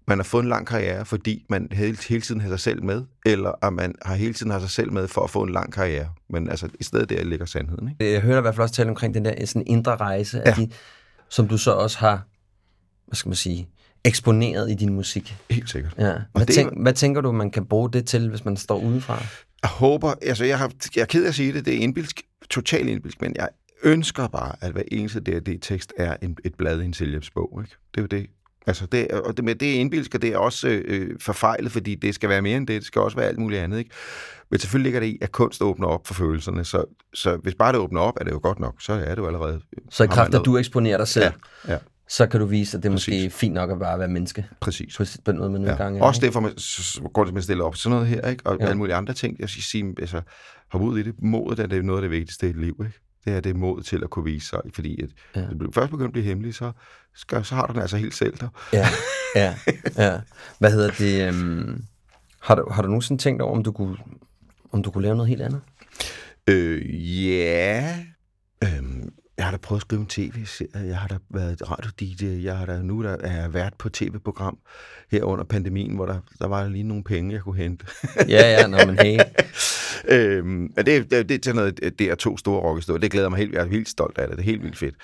man 0.08 0.18
har 0.18 0.24
fået 0.24 0.44
en 0.44 0.50
lang 0.50 0.68
karriere, 0.68 1.06
fordi 1.06 1.46
man 1.50 1.68
hele, 1.72 1.98
hele 2.08 2.22
tiden 2.22 2.42
har 2.42 2.50
sig 2.50 2.60
selv 2.60 2.84
med, 2.84 3.04
eller 3.26 3.66
at 3.66 3.74
man 3.74 3.96
har 4.02 4.16
hele 4.16 4.34
tiden 4.34 4.52
har 4.52 4.60
sig 4.60 4.70
selv 4.70 4.92
med 4.94 5.08
for 5.08 5.22
at 5.22 5.30
få 5.30 5.44
en 5.44 5.54
lang 5.54 5.74
karriere. 5.74 6.10
Men 6.30 6.50
altså, 6.50 6.70
i 6.80 6.84
stedet 6.84 7.10
der 7.10 7.24
ligger 7.24 7.46
sandheden. 7.46 7.90
Ikke? 7.90 8.14
Jeg 8.14 8.22
hører 8.22 8.38
i 8.38 8.42
hvert 8.42 8.56
fald 8.56 8.64
også 8.64 8.76
tale 8.76 8.90
omkring 8.90 9.14
den 9.14 9.26
der 9.26 9.46
sådan 9.46 9.68
indre 9.68 9.96
rejse, 9.96 10.38
ja. 10.38 10.50
af 10.50 10.56
de, 10.56 10.70
som 11.30 11.48
du 11.48 11.58
så 11.58 11.72
også 11.72 11.98
har, 11.98 12.28
hvad 13.06 13.16
skal 13.16 13.30
man 13.30 13.36
sige, 13.36 13.68
eksponeret 14.04 14.72
i 14.72 14.74
din 14.74 14.94
musik. 14.94 15.36
Helt 15.50 15.70
sikkert. 15.70 15.94
Ja. 15.98 16.14
Hvad, 16.34 16.46
det, 16.46 16.56
tænk, 16.56 16.82
hvad 16.82 16.94
tænker 16.94 17.22
du, 17.22 17.32
man 17.32 17.52
kan 17.52 17.66
bruge 17.66 17.92
det 17.92 18.08
til, 18.08 18.30
hvis 18.30 18.46
man 18.46 18.58
står 18.58 18.80
udefra? 18.80 19.24
Jeg 19.62 19.70
håber, 19.70 20.14
altså 20.22 20.46
jeg, 20.46 20.58
har, 20.58 20.72
jeg 20.96 21.02
er 21.02 21.06
ked 21.06 21.24
af 21.24 21.28
at 21.28 21.36
sige 21.36 21.54
det, 21.54 21.66
det 21.66 21.76
er 21.76 21.80
indbilsk, 21.80 22.22
totalt 22.50 22.90
indbilsk, 22.90 23.22
men 23.22 23.36
jeg 23.36 23.50
ønsker 23.84 24.28
bare, 24.28 24.56
at 24.62 24.72
hver 24.72 24.84
eneste 24.92 25.20
DRD-tekst 25.20 25.94
er 25.98 26.18
en, 26.22 26.38
et 26.46 26.56
blad 26.56 26.82
i 26.82 26.86
en 26.86 26.94
selvhjælpsbog. 26.94 27.62
Ikke? 27.64 27.76
Det 27.96 27.98
er 27.98 28.02
jo 28.02 28.08
det, 28.22 28.30
Altså 28.68 28.86
det, 28.86 29.08
og 29.08 29.38
det, 29.38 29.46
med 29.46 29.56
det 29.56 29.66
indbilsk, 29.66 30.14
det 30.22 30.24
er 30.24 30.38
også 30.38 30.68
øh, 30.68 31.16
forfejlet, 31.20 31.72
fordi 31.72 31.96
det 31.96 32.16
skal 32.16 32.30
være 32.30 32.42
mere 32.42 32.58
end 32.58 32.68
det. 32.68 32.76
Det 32.76 32.86
skal 32.86 33.02
også 33.02 33.18
være 33.18 33.28
alt 33.28 33.40
muligt 33.40 33.62
andet. 33.62 33.78
Ikke? 33.78 33.92
Men 34.52 34.60
selvfølgelig 34.60 34.84
ligger 34.84 35.00
det 35.00 35.08
i, 35.08 35.18
at 35.22 35.32
kunst 35.32 35.62
åbner 35.62 35.88
op 35.88 36.08
for 36.08 36.14
følelserne. 36.14 36.66
Så, 36.66 36.84
så 37.14 37.38
hvis 37.38 37.56
bare 37.56 37.72
det 37.72 37.80
åbner 37.80 38.02
op, 38.02 38.14
er 38.20 38.24
det 38.24 38.32
jo 38.32 38.40
godt 38.44 38.60
nok. 38.60 38.82
Så 38.82 38.94
er 38.94 39.10
det 39.10 39.18
jo 39.18 39.28
allerede... 39.28 39.62
Så 39.90 40.04
i 40.04 40.08
kraft 40.08 40.34
af, 40.34 40.40
at 40.40 40.46
du 40.46 40.58
eksponerer 40.58 40.98
dig 40.98 41.08
selv, 41.08 41.32
ja, 41.68 41.74
ja. 41.74 41.78
så 42.10 42.28
kan 42.28 42.40
du 42.40 42.46
vise, 42.46 42.78
at 42.78 42.84
det 42.84 42.90
er 42.90 42.94
Præcis. 42.94 43.08
måske 43.08 43.30
fint 43.30 43.54
nok 43.54 43.72
at 43.72 43.80
bare 43.80 44.00
være 44.00 44.08
menneske. 44.08 44.46
Præcis. 44.60 44.98
På 45.26 45.32
den 45.32 45.38
måde, 45.38 45.50
man 45.50 45.64
ja. 45.64 45.76
gang 45.76 46.00
er. 46.00 46.04
Også 46.04 46.22
derfor 46.22 46.40
man, 46.40 46.52
det 47.26 47.34
med 47.34 47.38
at 47.38 47.44
stille 47.44 47.64
op 47.64 47.76
sådan 47.76 47.96
noget 47.96 48.08
her, 48.08 48.30
ikke? 48.30 48.46
og 48.46 48.58
ja. 48.60 48.66
alle 48.66 48.78
mulige 48.78 48.96
andre 48.96 49.14
ting. 49.14 49.40
Jeg 49.40 49.50
skal 49.50 49.64
sige, 49.64 49.96
altså, 50.00 50.22
hoppe 50.72 50.88
ud 50.88 51.00
i 51.00 51.04
det. 51.04 51.14
Modet 51.20 51.60
er 51.60 51.68
det 51.68 51.86
noget 51.86 52.00
af 52.00 52.02
det 52.02 52.12
vigtigste 52.12 52.48
i 52.48 52.50
et 52.50 52.56
liv. 52.56 52.76
Ikke? 52.86 53.05
Det 53.26 53.34
er 53.36 53.40
det 53.40 53.56
mod 53.56 53.84
til 53.84 54.04
at 54.04 54.10
kunne 54.10 54.26
vise 54.26 54.48
sig, 54.48 54.60
fordi 54.74 55.04
at 55.04 55.10
ja. 55.36 55.42
det 55.42 55.74
først 55.74 55.92
begynder 55.92 56.08
at 56.08 56.14
blive 56.14 56.26
hemmelig, 56.26 56.56
så, 56.56 56.72
skal, 57.16 57.46
så 57.46 57.56
har 57.56 57.68
du 57.68 57.74
den 57.74 57.82
altså 57.82 57.98
helt 57.98 58.14
selv 58.14 58.38
der. 58.38 58.48
Ja, 58.74 58.88
ja, 59.36 59.56
ja. 60.04 60.20
Hvad 60.60 60.72
hedder 60.72 60.92
det? 60.92 61.30
Um, 61.30 61.84
har, 62.42 62.56
du, 62.56 62.70
har 62.72 62.82
du 62.82 62.88
nogensinde 62.88 63.22
tænkt 63.22 63.42
over, 63.42 63.56
om 63.56 63.64
du 63.64 63.72
kunne, 63.72 63.98
om 64.72 64.84
du 64.84 64.92
kunne 64.92 65.04
lave 65.04 65.16
noget 65.16 65.30
helt 65.30 65.42
andet? 65.42 65.62
Øh, 66.50 67.26
ja. 67.28 67.98
Øhm, 68.64 69.14
jeg 69.38 69.46
har 69.46 69.52
da 69.52 69.58
prøvet 69.58 69.80
at 69.80 69.82
skrive 69.82 70.02
en 70.02 70.08
tv-serie, 70.08 70.88
jeg 70.88 70.98
har 70.98 71.08
da 71.08 71.18
været 71.30 71.72
radio-DJ, 71.72 72.44
jeg 72.44 72.58
har 72.58 72.66
da 72.66 72.82
nu 72.82 73.04
der 73.04 73.18
er 73.18 73.42
jeg 73.42 73.54
vært 73.54 73.74
på 73.80 73.90
tv-program 73.90 74.58
her 75.12 75.24
under 75.24 75.46
pandemien, 75.46 75.96
hvor 75.96 76.06
der, 76.06 76.20
der 76.42 76.48
var 76.48 76.68
lige 76.68 76.84
nogle 76.84 77.04
penge, 77.04 77.34
jeg 77.34 77.42
kunne 77.42 77.58
hente. 77.58 77.86
ja, 78.30 78.52
ja, 78.52 78.68
når 78.68 78.86
man 78.86 79.00
hey. 79.00 79.20
øhm, 80.08 80.74
det, 80.74 81.12
det, 81.12 81.30
det 81.30 81.48
er 81.48 81.54
noget, 81.54 82.00
det 82.00 82.02
er 82.02 82.16
to 82.16 82.38
store 82.38 82.62
rockestår. 82.62 82.98
Det 82.98 83.12
glæder 83.12 83.30
mig 83.30 83.38
helt, 83.38 83.54
jeg 83.54 83.62
er 83.62 83.70
helt 83.70 83.90
stolt 83.90 84.18
af 84.18 84.28
det. 84.28 84.38
Det 84.38 84.44
er 84.44 84.46
helt 84.46 84.64
vildt 84.64 84.78
fedt. 84.78 84.96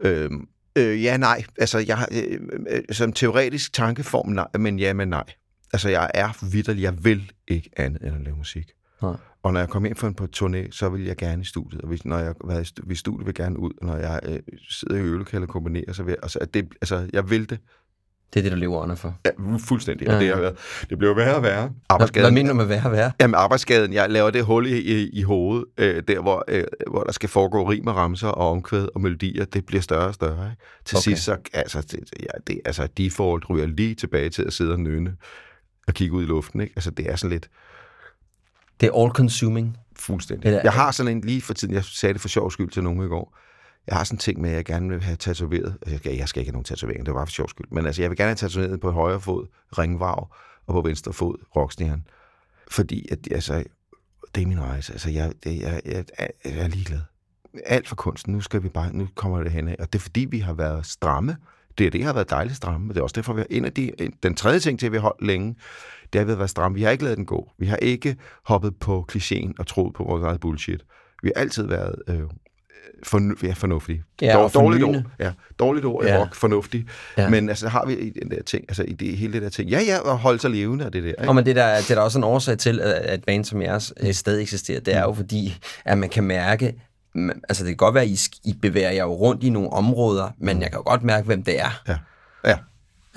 Øhm, 0.00 0.48
øh, 0.76 1.02
ja, 1.02 1.16
nej. 1.16 1.44
Altså, 1.58 1.78
jeg, 1.78 2.08
øh, 2.12 2.40
øh, 2.70 2.82
som 2.90 3.12
teoretisk 3.12 3.72
tankeform, 3.72 4.28
nej, 4.28 4.46
men 4.58 4.78
ja, 4.78 4.92
men 4.92 5.08
nej. 5.08 5.24
Altså, 5.72 5.88
jeg 5.88 6.10
er 6.14 6.46
vidderlig. 6.52 6.82
Jeg 6.82 7.04
vil 7.04 7.32
ikke 7.48 7.70
andet 7.76 8.02
end 8.02 8.16
at 8.16 8.22
lave 8.22 8.36
musik. 8.36 8.72
Nej. 9.02 9.16
Og 9.42 9.52
når 9.52 9.60
jeg 9.60 9.68
kommer 9.68 9.88
ind 9.88 9.96
for 9.96 10.08
en 10.08 10.14
på 10.14 10.26
turné, 10.36 10.70
så 10.70 10.88
vil 10.88 11.04
jeg 11.04 11.16
gerne 11.16 11.42
i 11.42 11.44
studiet. 11.44 11.82
Og 11.82 11.88
hvis, 11.88 12.04
når 12.04 12.18
jeg 12.18 12.26
har 12.26 12.36
været 12.46 12.72
i 12.90 12.94
studiet, 12.94 13.26
vil 13.26 13.34
jeg 13.38 13.44
gerne 13.44 13.58
ud. 13.58 13.72
Og 13.80 13.86
når 13.86 13.96
jeg 13.96 14.20
øh, 14.24 14.38
sidder 14.70 14.96
i 14.96 15.00
øvelokalet 15.00 15.42
og 15.42 15.52
komponerer, 15.52 15.92
så 15.92 16.02
vil 16.02 16.10
jeg, 16.10 16.18
altså, 16.22 16.38
det, 16.54 16.68
altså, 16.80 17.08
jeg 17.12 17.30
vil 17.30 17.50
det. 17.50 17.58
Det 18.34 18.40
er 18.40 18.42
det, 18.42 18.52
du 18.52 18.56
lever 18.56 18.82
under 18.82 18.94
for? 18.94 19.16
Ja, 19.24 19.30
fuldstændig. 19.58 20.08
Ja, 20.08 20.18
ja. 20.18 20.46
det, 20.48 20.56
det 20.90 20.98
bliver 20.98 21.14
værre 21.14 21.34
og 21.36 21.42
værre. 21.42 21.70
Arbejdsskaden, 21.88 22.24
Hvad 22.24 22.32
mener 22.32 22.50
du 22.50 22.56
med 22.56 22.64
værre 22.64 22.84
og 22.86 22.92
værre? 22.92 23.12
Jamen, 23.20 23.34
arbejdsskaden. 23.34 23.92
Jeg 23.92 24.10
laver 24.10 24.30
det 24.30 24.44
hul 24.44 24.66
i, 24.66 24.78
i, 24.78 25.10
i 25.12 25.22
hovedet, 25.22 25.64
øh, 25.78 26.02
der 26.08 26.20
hvor, 26.20 26.44
øh, 26.48 26.64
hvor 26.90 27.02
der 27.02 27.12
skal 27.12 27.28
foregå 27.28 27.70
rim 27.70 27.86
og 27.86 27.96
ramser 27.96 28.28
og 28.28 28.50
omkvæd 28.50 28.88
og 28.94 29.00
melodier. 29.00 29.44
Det 29.44 29.66
bliver 29.66 29.80
større 29.82 30.06
og 30.08 30.14
større. 30.14 30.50
Ikke? 30.50 30.62
Til 30.84 30.96
okay. 30.96 31.02
sidst, 31.02 31.22
så, 31.24 31.36
altså, 31.52 31.80
det, 31.80 32.00
ja, 32.20 32.26
det, 32.46 32.60
altså, 32.64 32.88
default 32.98 33.50
ryger 33.50 33.66
lige 33.66 33.94
tilbage 33.94 34.30
til 34.30 34.42
at 34.42 34.52
sidde 34.52 34.72
og 34.72 34.80
nynne 34.80 35.16
at 35.88 35.94
kigge 35.94 36.14
ud 36.16 36.22
i 36.22 36.26
luften. 36.26 36.60
Ikke? 36.60 36.72
Altså, 36.76 36.90
det 36.90 37.10
er 37.10 37.16
sådan 37.16 37.32
lidt 37.32 37.48
Det 38.80 38.88
er 38.94 39.02
all 39.02 39.12
consuming. 39.12 39.76
fuldstændig. 39.98 40.46
Eller- 40.46 40.60
Jeg 40.64 40.72
har 40.72 40.90
sådan 40.90 41.16
en, 41.16 41.20
lige 41.20 41.42
for 41.42 41.54
tiden, 41.54 41.74
jeg 41.74 41.84
sagde 41.84 42.12
det 42.12 42.20
for 42.20 42.28
sjov 42.28 42.50
skyld 42.50 42.70
til 42.70 42.82
nogen 42.82 43.04
i 43.04 43.08
går, 43.08 43.36
jeg 43.86 43.96
har 43.96 44.04
sådan 44.04 44.16
en 44.16 44.18
ting 44.18 44.40
med, 44.40 44.50
at 44.50 44.56
jeg 44.56 44.64
gerne 44.64 44.88
vil 44.88 45.02
have 45.02 45.16
tatoveret, 45.16 45.76
jeg 45.86 45.98
skal, 45.98 46.16
jeg 46.16 46.28
skal 46.28 46.40
ikke 46.40 46.48
have 46.48 46.52
nogen 46.54 46.64
tatovering, 46.64 47.06
det 47.06 47.14
var 47.14 47.18
bare 47.18 47.26
for 47.26 47.32
sjov 47.32 47.48
skyld, 47.48 47.66
men 47.70 47.86
altså, 47.86 48.02
jeg 48.02 48.10
vil 48.10 48.16
gerne 48.16 48.28
have 48.28 48.36
tatoveret 48.36 48.80
på 48.80 48.90
højre 48.90 49.20
fod 49.20 49.46
ringvarv, 49.78 50.34
og 50.66 50.74
på 50.74 50.80
venstre 50.80 51.12
fod 51.12 51.36
rockstjerne. 51.56 52.02
Fordi, 52.70 53.06
at, 53.10 53.18
altså, 53.30 53.64
det 54.34 54.42
er 54.42 54.46
min 54.46 54.60
rejse. 54.60 54.92
Altså, 54.92 55.10
jeg, 55.10 55.32
det, 55.44 55.60
jeg, 55.60 55.80
jeg, 55.84 56.04
jeg, 56.18 56.28
jeg 56.44 56.58
er 56.64 56.68
ligeglad. 56.68 57.00
Alt 57.66 57.88
for 57.88 57.96
kunsten. 57.96 58.32
Nu 58.32 58.40
skal 58.40 58.62
vi 58.62 58.68
bare, 58.68 58.92
nu 58.92 59.08
kommer 59.14 59.42
det 59.42 59.52
hen 59.52 59.68
af. 59.68 59.76
Og 59.78 59.92
det 59.92 59.98
er 59.98 60.02
fordi, 60.02 60.26
vi 60.30 60.38
har 60.38 60.52
været 60.52 60.86
stramme. 60.86 61.36
Det, 61.78 61.92
det 61.92 62.04
har 62.04 62.12
været 62.12 62.30
dejligt 62.30 62.56
stramme. 62.56 62.88
Det 62.88 62.98
er 62.98 63.02
også 63.02 63.14
derfor, 63.16 63.32
vi 63.32 63.40
har 63.40 63.46
en 63.50 63.64
af 63.64 63.72
de, 63.72 64.02
øh, 64.02 64.10
den 64.22 64.34
tredje 64.34 64.58
ting 64.58 64.78
til, 64.78 64.86
at 64.86 64.92
vi 64.92 64.96
har 64.96 65.02
holdt 65.02 65.22
længe, 65.22 65.56
det 66.12 66.18
har 66.18 66.26
vi 66.26 66.38
været 66.38 66.50
stramme. 66.50 66.74
Vi 66.74 66.82
har 66.82 66.90
ikke 66.90 67.04
lavet 67.04 67.16
den 67.16 67.26
gå. 67.26 67.50
Vi 67.58 67.66
har 67.66 67.76
ikke 67.76 68.16
hoppet 68.44 68.76
på 68.76 69.06
klichéen 69.12 69.52
og 69.58 69.66
troet 69.66 69.94
på 69.94 70.04
vores 70.04 70.22
eget 70.22 70.40
bullshit. 70.40 70.84
Vi 71.22 71.32
har 71.34 71.40
altid 71.40 71.66
været 71.66 72.02
øh, 72.08 72.22
fornu- 73.06 73.46
ja, 73.46 73.52
fornuftige. 73.52 74.02
Ja, 74.22 74.36
og 74.36 74.54
dårligt 74.54 74.84
ord. 74.84 75.02
Ja, 75.20 75.30
dårligt 75.58 75.86
ord 75.86 76.04
Ja. 76.04 76.20
rock, 76.20 76.34
fornuftig. 76.34 76.86
Ja. 77.18 77.28
Men 77.28 77.48
altså 77.48 77.68
har 77.68 77.86
vi 77.86 78.10
den 78.22 78.30
der 78.30 78.42
ting, 78.42 78.64
altså 78.68 78.82
i 78.82 78.92
det, 78.92 79.16
hele 79.16 79.32
det 79.32 79.42
der 79.42 79.48
ting. 79.48 79.70
Ja, 79.70 79.80
ja, 79.80 79.98
og 79.98 80.18
holde 80.18 80.38
sig 80.38 80.50
levende 80.50 80.86
og 80.86 80.92
det 80.92 81.02
der. 81.02 81.08
Ikke? 81.08 81.28
Og 81.28 81.34
men 81.34 81.46
det, 81.46 81.56
der, 81.56 81.76
det 81.76 81.90
er 81.90 81.94
der 81.94 82.02
også 82.02 82.18
en 82.18 82.24
årsag 82.24 82.58
til, 82.58 82.80
at 82.80 82.90
at 82.92 83.14
et 83.14 83.24
band 83.24 83.44
som 83.44 83.62
jeres 83.62 83.92
øh, 84.00 84.12
stadig 84.12 84.42
eksisterer. 84.42 84.80
Det 84.80 84.94
er 84.94 85.02
jo 85.02 85.12
fordi, 85.12 85.58
at 85.84 85.98
man 85.98 86.08
kan 86.08 86.24
mærke, 86.24 86.74
altså 87.48 87.64
det 87.64 87.70
kan 87.70 87.76
godt 87.76 87.94
være, 87.94 88.04
at 88.04 88.10
I, 88.10 88.18
I 88.44 88.52
bevæger 88.62 88.90
jer 88.90 89.02
jo 89.04 89.12
rundt 89.14 89.42
i 89.44 89.50
nogle 89.50 89.70
områder, 89.70 90.28
men 90.38 90.60
jeg 90.62 90.70
kan 90.70 90.78
jo 90.78 90.82
godt 90.90 91.02
mærke, 91.02 91.26
hvem 91.26 91.42
det 91.42 91.60
er. 91.60 91.82
Ja. 91.88 91.96
Ja. 92.46 92.58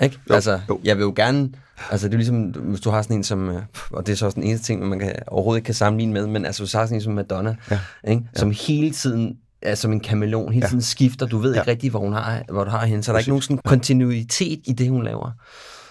Ikke? 0.04 0.18
Jo, 0.30 0.34
altså, 0.34 0.60
jo. 0.68 0.80
jeg 0.84 0.96
vil 0.96 1.02
jo 1.02 1.12
gerne, 1.16 1.50
altså 1.90 2.08
det 2.08 2.14
er 2.14 2.18
ligesom, 2.18 2.42
hvis 2.44 2.80
du 2.80 2.90
har 2.90 3.02
sådan 3.02 3.16
en 3.16 3.24
som, 3.24 3.48
øh, 3.48 3.62
og 3.90 4.06
det 4.06 4.12
er 4.12 4.16
så 4.16 4.24
også 4.26 4.34
den 4.36 4.42
eneste 4.42 4.66
ting, 4.66 4.88
man 4.88 4.98
kan, 4.98 5.14
overhovedet 5.26 5.58
ikke 5.58 5.66
kan 5.66 5.74
sammenligne 5.74 6.12
med, 6.12 6.26
men 6.26 6.44
altså 6.46 6.62
hvis 6.62 6.72
du 6.72 6.78
har 6.78 6.84
sådan 6.86 6.96
en 6.96 7.02
som 7.02 7.12
Madonna, 7.12 7.56
Ja. 7.70 7.78
ikke? 8.08 8.22
som 8.34 8.50
hele 8.50 8.90
tiden 8.90 9.36
er 9.62 9.74
som 9.74 9.92
en 9.92 10.00
kameleon, 10.00 10.52
hele 10.52 10.66
tiden 10.68 10.82
skifter, 10.82 11.26
du 11.26 11.38
ved 11.38 11.54
Ja. 11.54 11.60
ikke 11.60 11.70
rigtig, 11.70 11.90
hvor, 11.90 12.00
hun 12.00 12.12
har, 12.12 12.42
hvor 12.52 12.64
du 12.64 12.70
har 12.70 12.86
hende, 12.86 13.02
så 13.02 13.12
der 13.12 13.16
er 13.16 13.18
ikke 13.20 13.30
Præcis. 13.30 13.50
nogen 13.50 13.60
sådan 13.62 13.70
kontinuitet 13.78 14.60
i 14.64 14.72
det, 14.72 14.88
hun 14.90 15.04
laver, 15.04 15.30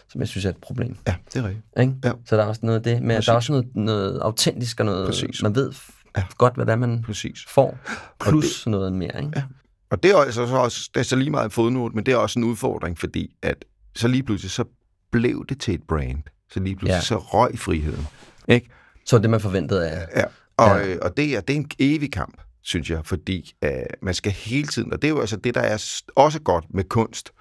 som 0.10 0.22
jeg 0.22 0.28
synes 0.28 0.46
er 0.46 0.50
et 0.50 0.58
problem. 0.58 0.98
ja, 1.08 1.16
det 1.34 1.40
er 1.40 1.44
rigtigt. 1.48 1.66
Ikke? 1.80 1.94
Ja. 2.04 2.12
Så 2.26 2.38
der 2.38 2.44
er 2.44 2.48
også 2.48 2.62
noget 2.64 2.78
af 2.78 2.84
det, 2.84 3.02
men 3.02 3.10
Præcis. 3.10 3.26
der 3.26 3.32
er 3.32 3.36
også 3.36 3.52
noget, 3.52 3.76
noget 3.76 4.20
autentisk 4.20 4.80
og 4.80 4.86
noget, 4.86 5.08
Præcis. 5.08 5.44
man 5.44 5.56
ved 5.56 5.72
Ja. 6.18 6.24
godt, 6.38 6.56
hvad 6.56 6.66
det 6.66 6.72
er, 6.72 6.76
man 6.76 7.04
Præcis. 7.04 7.46
får, 7.50 7.78
plus 8.20 8.62
det, 8.64 8.72
noget 8.72 8.94
mere. 8.94 9.18
Ikke? 9.24 9.32
Ja. 9.36 9.44
Og 9.90 10.04
det 10.04 10.12
er 10.12 10.18
altså 10.18 10.48
så 10.48 10.56
også, 10.56 10.90
det 10.94 11.00
er 11.00 11.04
så 11.04 11.16
lige 11.16 11.30
meget 11.30 11.46
en 11.46 11.52
fodnote, 11.52 11.96
men 11.96 12.06
det 12.06 12.12
er 12.12 12.18
også 12.18 12.40
en 12.40 12.46
udfordring, 12.46 12.98
fordi 13.00 13.36
at 13.42 13.66
så 13.96 14.08
lige 14.08 14.24
pludselig, 14.24 14.52
så 14.52 14.64
blev 15.12 15.46
det 15.50 15.60
til 15.60 15.74
et 15.74 15.84
brand. 15.88 16.18
Så 16.52 16.60
lige 16.60 16.76
pludselig, 16.76 16.90
Ja. 16.92 16.96
ja. 16.96 17.02
så 17.02 17.18
røg 17.18 17.60
friheden. 17.60 18.08
Ikke? 18.48 18.70
Så 19.06 19.18
det, 19.18 19.30
man 19.30 19.40
forventede 19.40 19.90
af. 19.90 20.08
Ja. 20.16 20.24
Og, 20.58 20.68
Ja. 20.68 20.76
ja. 20.78 20.88
Øh, 20.94 20.98
og 21.02 21.18
det, 21.18 21.36
er, 21.38 21.42
det 21.42 21.54
er 21.56 21.58
en 21.60 21.70
evig 21.80 22.12
kamp, 22.12 22.42
synes 22.68 22.90
jeg, 22.90 23.06
fordi 23.06 23.54
øh, 23.64 23.72
man 24.02 24.14
skal 24.14 24.32
hele 24.32 24.68
tiden, 24.68 24.94
og 24.94 25.02
det 25.02 25.08
er 25.08 25.12
jo 25.12 25.20
altså 25.20 25.38
det, 25.38 25.56
der 25.56 25.62
er 25.62 26.02
også 26.16 26.42
godt 26.42 26.66
med 26.74 26.84
kunst, 26.84 27.32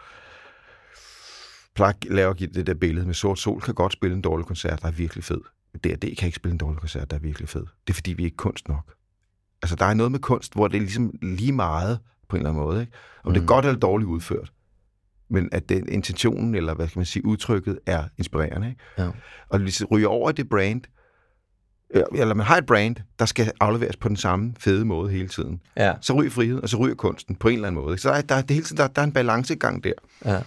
plejer 1.75 1.93
at 1.93 2.05
lave 2.05 2.31
at 2.31 2.37
give 2.37 2.51
det 2.55 2.67
der 2.67 2.75
billede 2.75 3.07
med 3.07 3.15
sort 3.15 3.39
sol, 3.39 3.61
kan 3.61 3.75
godt 3.75 3.93
spille 3.93 4.17
en 4.17 4.23
dårlig 4.23 4.47
koncert, 4.47 4.83
der 4.83 4.89
er 4.89 4.93
virkelig 4.93 5.25
fed. 5.25 5.41
Det, 5.85 6.03
det 6.03 6.17
kan 6.19 6.27
ikke 6.27 6.37
spille 6.37 6.53
en 6.53 6.59
dårlig 6.59 6.81
koncert, 6.81 7.11
der 7.11 7.17
er 7.17 7.21
virkelig 7.21 7.49
fed. 7.49 7.61
Det 7.87 7.93
er 7.93 7.95
fordi, 7.95 8.13
vi 8.13 8.23
er 8.23 8.27
ikke 8.27 8.37
kunst 8.37 8.69
nok. 8.69 8.95
Altså, 9.63 9.77
der 9.77 9.85
er 9.85 9.95
noget 9.95 10.13
med 10.13 10.21
kunst, 10.21 10.55
hvor 10.55 10.69
det 10.69 10.77
er 10.77 10.81
ligesom 10.81 11.13
lige 11.23 11.53
meget 11.53 11.99
på 12.29 12.37
en 12.37 12.41
eller 12.41 12.51
anden 12.51 12.63
måde. 12.65 12.81
Ikke? 12.81 12.93
Om 13.25 13.29
mm. 13.31 13.35
det 13.35 13.41
er 13.41 13.43
Mm. 13.43 13.47
godt 13.47 13.65
eller 13.65 13.79
dårligt 13.79 14.09
udført. 14.09 14.53
Men 15.31 15.49
at 15.53 15.69
den 15.69 15.89
intentionen, 15.89 16.55
eller 16.55 16.75
hvad 16.75 16.89
skal 16.89 16.99
man 16.99 17.07
sige, 17.07 17.25
udtrykket 17.25 17.79
er 17.87 18.05
inspirerende. 18.19 18.69
Ikke? 18.69 18.81
Ja. 18.99 19.11
Og 19.49 19.59
hvis 19.59 19.77
det 19.77 19.91
ryger 19.91 20.09
over 20.09 20.33
det 20.33 20.49
brand, 20.49 20.83
eller 21.91 22.35
man 22.35 22.47
har 22.47 22.57
et 22.57 22.67
brand, 22.67 22.97
der 23.19 23.27
skal 23.27 23.53
afleveres 23.61 23.97
på 23.97 24.09
den 24.09 24.17
samme 24.17 24.55
fede 24.59 24.85
måde 24.85 25.11
hele 25.11 25.29
tiden, 25.29 25.61
Ja, 25.77 25.95
så 26.01 26.13
ryger 26.13 26.31
friheden, 26.31 26.63
og 26.63 26.69
så 26.69 26.77
ryger 26.77 26.95
kunsten 26.95 27.37
på 27.37 27.49
en 27.49 27.55
eller 27.55 27.69
anden 27.69 27.83
måde. 27.83 27.99
Så 27.99 28.09
der 28.09 28.15
er, 28.15 28.21
der, 28.21 28.35
er, 28.35 28.43
det 28.43 28.51
hele 28.51 28.65
tiden, 28.65 28.77
der, 28.77 28.87
der 28.87 29.03
er 29.03 29.07
en 29.07 29.13
balancegang 29.13 29.85
der. 29.85 29.93
ja. 30.25 30.41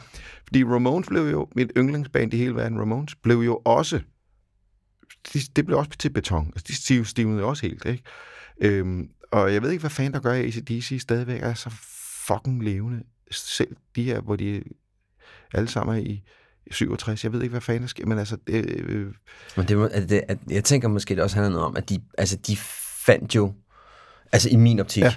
Fordi 0.48 0.64
Ramones 0.64 1.08
blev 1.08 1.22
jo, 1.22 1.48
mit 1.56 1.72
yndlingsband 1.78 2.34
i 2.34 2.38
hele 2.38 2.56
verden, 2.56 2.80
Ramones, 2.80 3.16
blev 3.16 3.38
jo 3.38 3.62
også, 3.66 4.00
de, 5.34 5.40
det 5.56 5.66
blev 5.66 5.78
også 5.78 5.92
til 6.00 6.10
beton. 6.10 6.48
Altså, 6.48 6.66
de 6.68 6.76
stiv, 6.76 7.06
stivnede 7.06 7.44
også 7.44 7.68
helt, 7.68 7.86
ikke? 7.86 8.04
Øhm, 8.62 9.10
og 9.32 9.54
jeg 9.54 9.62
ved 9.62 9.72
ikke, 9.72 9.82
hvad 9.82 9.90
fanden 9.90 10.14
der 10.14 10.20
gør, 10.20 10.32
at 10.32 10.46
ACDC 10.46 10.98
stadigvæk 11.02 11.42
er 11.42 11.54
så 11.54 11.70
fucking 12.28 12.64
levende. 12.64 13.04
Selv 13.32 13.76
de 13.96 14.04
her, 14.04 14.22
hvor 14.22 14.36
de 14.36 14.64
alle 15.54 15.70
sammen 15.70 15.96
er 15.96 16.00
i 16.00 16.24
67. 16.72 17.24
Jeg 17.24 17.34
ved 17.34 17.42
ikke, 17.42 17.52
hvad 17.52 17.62
fanden 17.62 17.82
der 17.82 17.88
sker, 17.88 18.06
men 18.06 18.20
altså... 18.20 18.38
Det, 18.48 18.66
øh, 18.66 19.14
Men 19.58 19.68
det, 19.68 19.78
må- 19.78 19.90
at 19.92 20.10
det, 20.10 20.22
at, 20.28 20.38
jeg 20.50 20.64
tænker 20.64 20.88
måske, 20.88 21.16
det 21.16 21.24
også 21.24 21.36
handler 21.36 21.52
noget 21.52 21.66
om, 21.66 21.78
at 21.78 21.90
de, 21.90 22.00
altså, 22.18 22.36
de 22.48 22.58
fandt 23.06 23.36
jo, 23.36 23.54
altså 24.32 24.50
i 24.50 24.56
min 24.56 24.80
optik. 24.80 25.04
Ja. 25.04 25.14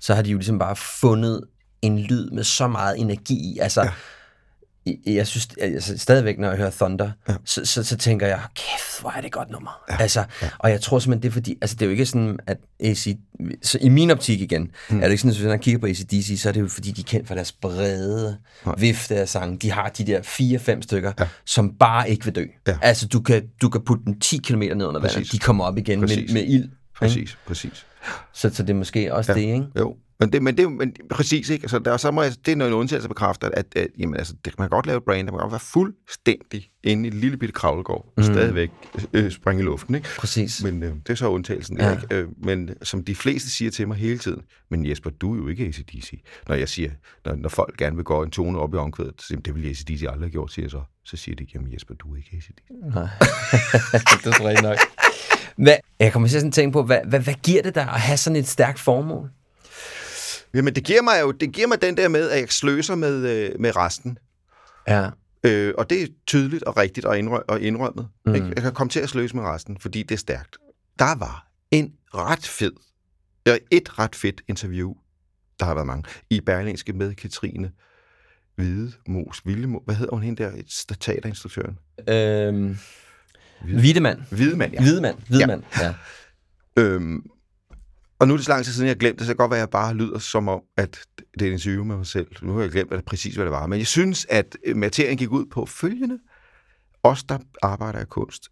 så 0.00 0.14
har 0.14 0.22
de 0.22 0.30
jo 0.30 0.36
ligesom 0.38 0.58
bare 0.58 0.76
fundet 0.76 1.44
en 1.82 1.98
lyd 1.98 2.30
med 2.30 2.44
så 2.44 2.66
meget 2.66 2.98
energi 3.00 3.34
i. 3.34 3.58
Altså, 3.58 3.82
ja. 3.82 3.90
Jeg 5.06 5.26
synes 5.26 5.48
altså, 5.60 5.98
stadigvæk, 5.98 6.38
når 6.38 6.48
jeg 6.48 6.56
hører 6.56 6.70
Thunder, 6.70 7.10
ja. 7.28 7.34
Så, 7.44 7.64
så, 7.64 7.84
så 7.84 7.96
tænker 7.96 8.26
jeg, 8.26 8.40
kæft, 8.54 9.00
hvor 9.00 9.10
er 9.10 9.16
det 9.16 9.26
et 9.26 9.32
godt 9.32 9.50
nummer. 9.50 9.82
Ja. 9.90 9.96
Altså, 10.00 10.24
ja. 10.42 10.48
Og 10.58 10.70
jeg 10.70 10.80
tror 10.80 10.98
simpelthen, 10.98 11.22
det 11.22 11.28
er 11.28 11.32
fordi, 11.32 11.58
altså 11.60 11.76
det 11.76 11.82
er 11.82 11.86
jo 11.86 11.90
ikke 11.90 12.06
sådan, 12.06 12.38
at 12.46 12.58
AC, 12.80 13.16
så 13.62 13.78
i 13.80 13.88
min 13.88 14.10
optik 14.10 14.40
igen, 14.40 14.70
mm. 14.90 14.96
er 14.96 15.02
det 15.02 15.10
ikke 15.10 15.20
sådan, 15.20 15.30
at 15.30 15.36
hvis 15.36 15.46
man 15.48 15.58
kigger 15.58 15.80
på 15.80 15.86
ACDC, 15.86 16.40
så 16.40 16.48
er 16.48 16.52
det 16.52 16.60
jo 16.60 16.68
fordi, 16.68 16.90
de 16.90 17.00
er 17.00 17.04
kendt 17.04 17.28
for 17.28 17.34
deres 17.34 17.52
brede 17.52 18.38
Nej. 18.66 18.74
vifte 18.78 19.16
af 19.16 19.28
sange. 19.28 19.58
De 19.58 19.70
har 19.70 19.88
de 19.88 20.06
der 20.06 20.22
fire-fem 20.22 20.82
stykker, 20.82 21.12
ja. 21.20 21.28
som 21.44 21.74
bare 21.74 22.10
ikke 22.10 22.24
vil 22.24 22.34
dø. 22.34 22.44
Ja. 22.66 22.78
Altså, 22.82 23.08
du 23.08 23.20
kan, 23.20 23.42
du 23.62 23.68
kan 23.68 23.80
putte 23.84 24.04
dem 24.04 24.20
10 24.20 24.36
km 24.36 24.62
ned 24.62 24.86
under 24.86 25.00
vandet, 25.00 25.32
de 25.32 25.38
kommer 25.38 25.64
op 25.64 25.78
igen 25.78 26.00
med, 26.00 26.08
Præcis. 26.08 26.32
med 26.32 26.42
ild. 26.42 26.54
Ikke? 26.54 26.68
præcis, 26.94 27.38
præcis. 27.46 27.86
Så, 28.32 28.50
så 28.54 28.62
det 28.62 28.70
er 28.70 28.74
måske 28.74 29.14
også 29.14 29.32
ja. 29.32 29.38
det, 29.38 29.44
ikke? 29.44 29.66
Jo, 29.78 29.96
men 30.20 30.32
det, 30.32 30.42
men 30.42 30.56
det, 30.56 30.64
er 30.64 30.68
men 30.68 30.94
præcis 31.10 31.50
ikke. 31.50 31.64
Altså, 31.64 31.78
der, 31.78 31.96
så 31.96 32.10
må 32.10 32.22
jeg, 32.22 32.32
det 32.46 32.52
er 32.52 32.56
noget 32.56 32.72
undtagelse 32.72 33.08
bekræfter, 33.08 33.48
at, 33.54 33.66
at 33.76 33.86
jamen, 33.98 34.16
altså, 34.16 34.34
det, 34.44 34.58
man 34.58 34.64
kan 34.68 34.70
godt 34.70 34.86
lave 34.86 34.96
et 34.96 35.04
brand, 35.04 35.26
der 35.26 35.32
man 35.32 35.38
kan 35.38 35.42
godt 35.44 35.52
være 35.52 35.60
fuldstændig 35.60 36.70
inde 36.84 37.04
i 37.04 37.08
et 37.08 37.14
lille 37.14 37.36
bitte 37.36 37.52
kravlegård, 37.52 38.04
og 38.06 38.12
Mm. 38.16 38.22
stadigvæk 38.22 38.70
øh, 39.12 39.30
springe 39.30 39.62
i 39.62 39.64
luften, 39.64 39.94
ikke? 39.94 40.08
Præcis. 40.18 40.62
Men 40.64 40.82
øh, 40.82 40.92
det 40.94 41.10
er 41.10 41.14
så 41.14 41.28
undtagelsen. 41.28 41.78
Ja. 41.80 41.90
Ikke? 41.92 42.14
Øh, 42.14 42.28
men 42.44 42.70
som 42.82 43.04
de 43.04 43.14
fleste 43.14 43.50
siger 43.50 43.70
til 43.70 43.88
mig 43.88 43.96
hele 43.96 44.18
tiden, 44.18 44.42
men 44.70 44.86
Jesper, 44.88 45.10
du 45.10 45.34
er 45.34 45.38
jo 45.38 45.48
ikke 45.48 45.64
ACDC. 45.64 46.22
Når 46.48 46.54
jeg 46.54 46.68
siger, 46.68 46.90
når, 47.24 47.34
når 47.34 47.48
folk 47.48 47.76
gerne 47.76 47.96
vil 47.96 48.04
gå 48.04 48.22
en 48.22 48.30
tone 48.30 48.58
op 48.58 48.74
i 48.74 48.76
omkvædet, 48.76 49.14
så 49.18 49.26
siger 49.26 49.38
de, 49.38 49.42
det 49.42 49.54
ville 49.54 49.70
ACDC 49.70 50.02
aldrig 50.02 50.20
have 50.20 50.30
gjort, 50.30 50.52
siger 50.52 50.64
jeg 50.64 50.70
så. 50.70 50.82
Så 51.04 51.16
siger 51.16 51.36
de, 51.36 51.46
jamen 51.54 51.72
Jesper, 51.72 51.94
du 51.94 52.12
er 52.12 52.16
ikke 52.16 52.30
ACDC. 52.36 52.50
Nej. 52.94 53.02
det 54.24 54.26
er 54.26 54.44
rigtigt 54.48 54.62
nok. 54.62 54.78
Hvad, 55.56 55.76
jeg 55.98 56.12
kommer 56.12 56.28
til 56.28 56.36
at 56.36 56.40
sådan 56.40 56.52
tænke 56.52 56.72
på, 56.72 56.82
hvad, 56.82 57.00
hvad, 57.04 57.20
hvad 57.20 57.34
giver 57.34 57.62
det 57.62 57.74
dig 57.74 57.82
at 57.82 58.00
have 58.00 58.16
sådan 58.16 58.36
et 58.36 58.48
stærkt 58.48 58.78
formål? 58.78 59.30
Jamen 60.54 60.74
det 60.74 60.84
giver 60.84 61.02
mig 61.02 61.20
jo 61.20 61.30
det 61.30 61.52
giver 61.52 61.66
mig 61.66 61.82
den 61.82 61.96
der 61.96 62.08
med, 62.08 62.30
at 62.30 62.40
jeg 62.40 62.48
sløser 62.48 62.94
med, 62.94 63.28
øh, 63.30 63.60
med 63.60 63.76
resten. 63.76 64.18
Ja. 64.88 65.08
Øh, 65.44 65.74
og 65.78 65.90
det 65.90 66.02
er 66.02 66.06
tydeligt 66.26 66.62
og 66.62 66.76
rigtigt 66.76 67.06
og, 67.06 67.18
indrø- 67.18 67.44
og 67.48 67.60
indrømmet. 67.60 68.08
Mm. 68.26 68.34
Ikke? 68.34 68.46
Jeg 68.54 68.62
kan 68.62 68.72
komme 68.72 68.90
til 68.90 69.00
at 69.00 69.08
sløse 69.08 69.36
med 69.36 69.44
resten, 69.44 69.78
fordi 69.80 70.02
det 70.02 70.14
er 70.14 70.18
stærkt. 70.18 70.56
Der 70.98 71.14
var 71.14 71.46
en 71.70 71.92
ret 72.14 72.46
fed, 72.46 72.72
ja, 73.46 73.56
et 73.70 73.98
ret 73.98 74.16
fedt 74.16 74.42
interview, 74.48 74.94
der 75.60 75.66
har 75.66 75.74
været 75.74 75.86
mange, 75.86 76.04
i 76.30 76.40
Berlingske 76.40 76.92
med 76.92 77.14
Katrine 77.14 77.70
Hvide 78.56 78.92
Mos, 79.06 79.46
Vildemo, 79.46 79.78
hvad 79.84 79.94
hedder 79.94 80.14
hun 80.14 80.22
hende 80.22 80.42
der, 80.42 80.50
teaterinstruktøren? 81.00 81.78
Øhm, 82.08 82.78
Hvidemand. 83.64 84.22
Hvidemand, 84.30 84.72
ja. 84.72 84.80
Hvidemand. 84.80 85.18
Hvidemand. 85.28 85.62
Ja. 85.80 85.94
Øhm, 86.76 87.22
og 88.18 88.28
nu 88.28 88.34
er 88.34 88.36
det 88.36 88.46
så 88.46 88.52
lang 88.52 88.64
tid 88.64 88.72
siden, 88.72 88.86
jeg 88.86 88.94
har 88.94 88.98
glemt 88.98 89.18
det, 89.18 89.26
så 89.26 89.30
det 89.30 89.36
kan 89.38 89.42
godt 89.44 89.50
være, 89.50 89.58
at 89.58 89.66
jeg 89.66 89.70
bare 89.70 89.94
lyder 89.94 90.18
som 90.18 90.48
om, 90.48 90.62
at 90.76 90.98
det 91.34 91.42
er 91.42 91.46
en 91.46 91.52
interview 91.52 91.84
med 91.84 91.96
mig 91.96 92.06
selv. 92.06 92.26
Nu 92.42 92.54
har 92.54 92.60
jeg 92.60 92.70
glemt 92.70 92.90
hvad 92.90 92.98
det, 92.98 93.04
præcis, 93.04 93.34
hvad 93.34 93.44
det 93.44 93.52
var. 93.52 93.66
Men 93.66 93.78
jeg 93.78 93.86
synes, 93.86 94.26
at 94.30 94.56
øh, 94.66 94.76
materien 94.76 95.16
gik 95.16 95.30
ud 95.30 95.46
på 95.46 95.66
følgende. 95.66 96.18
Os, 97.02 97.24
der 97.24 97.38
arbejder 97.62 98.00
i 98.00 98.04
kunst, 98.04 98.48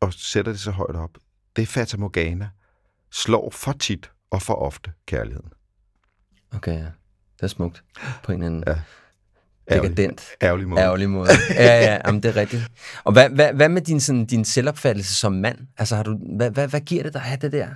og 0.00 0.12
sætter 0.12 0.52
det 0.52 0.60
så 0.60 0.70
højt 0.70 0.96
op, 0.96 1.10
det 1.56 1.62
er 1.62 1.66
Fata 1.66 1.96
Morgana, 1.96 2.48
slår 3.12 3.50
for 3.50 3.72
tit 3.72 4.10
og 4.30 4.42
for 4.42 4.54
ofte 4.54 4.92
kærligheden. 5.06 5.50
Okay, 6.54 6.72
ja. 6.72 6.84
Det 7.36 7.42
er 7.42 7.46
smukt. 7.46 7.84
På 8.24 8.32
en 8.32 8.38
eller 8.42 8.46
anden 8.46 8.64
Ja. 8.66 8.80
Dekadent, 9.70 10.22
Ærgerlig 10.42 10.68
måde. 10.68 10.80
ærgerlig 10.80 11.10
måde. 11.10 11.28
Ja, 11.50 11.64
ja, 11.80 11.98
jamen, 12.06 12.22
det 12.22 12.28
er 12.28 12.36
rigtigt. 12.36 12.62
Og 13.04 13.12
hvad, 13.12 13.30
hvad, 13.30 13.52
hvad 13.52 13.68
med 13.68 13.82
din, 13.82 14.00
sådan, 14.00 14.26
din 14.26 14.44
selvopfattelse 14.44 15.14
som 15.14 15.32
mand? 15.32 15.58
Altså, 15.78 15.96
har 15.96 16.02
du, 16.02 16.18
hvad, 16.36 16.50
hvad, 16.50 16.68
hvad 16.68 16.80
giver 16.80 17.02
det 17.02 17.12
dig 17.12 17.20
at 17.22 17.26
have 17.26 17.38
det 17.42 17.52
der, 17.52 17.68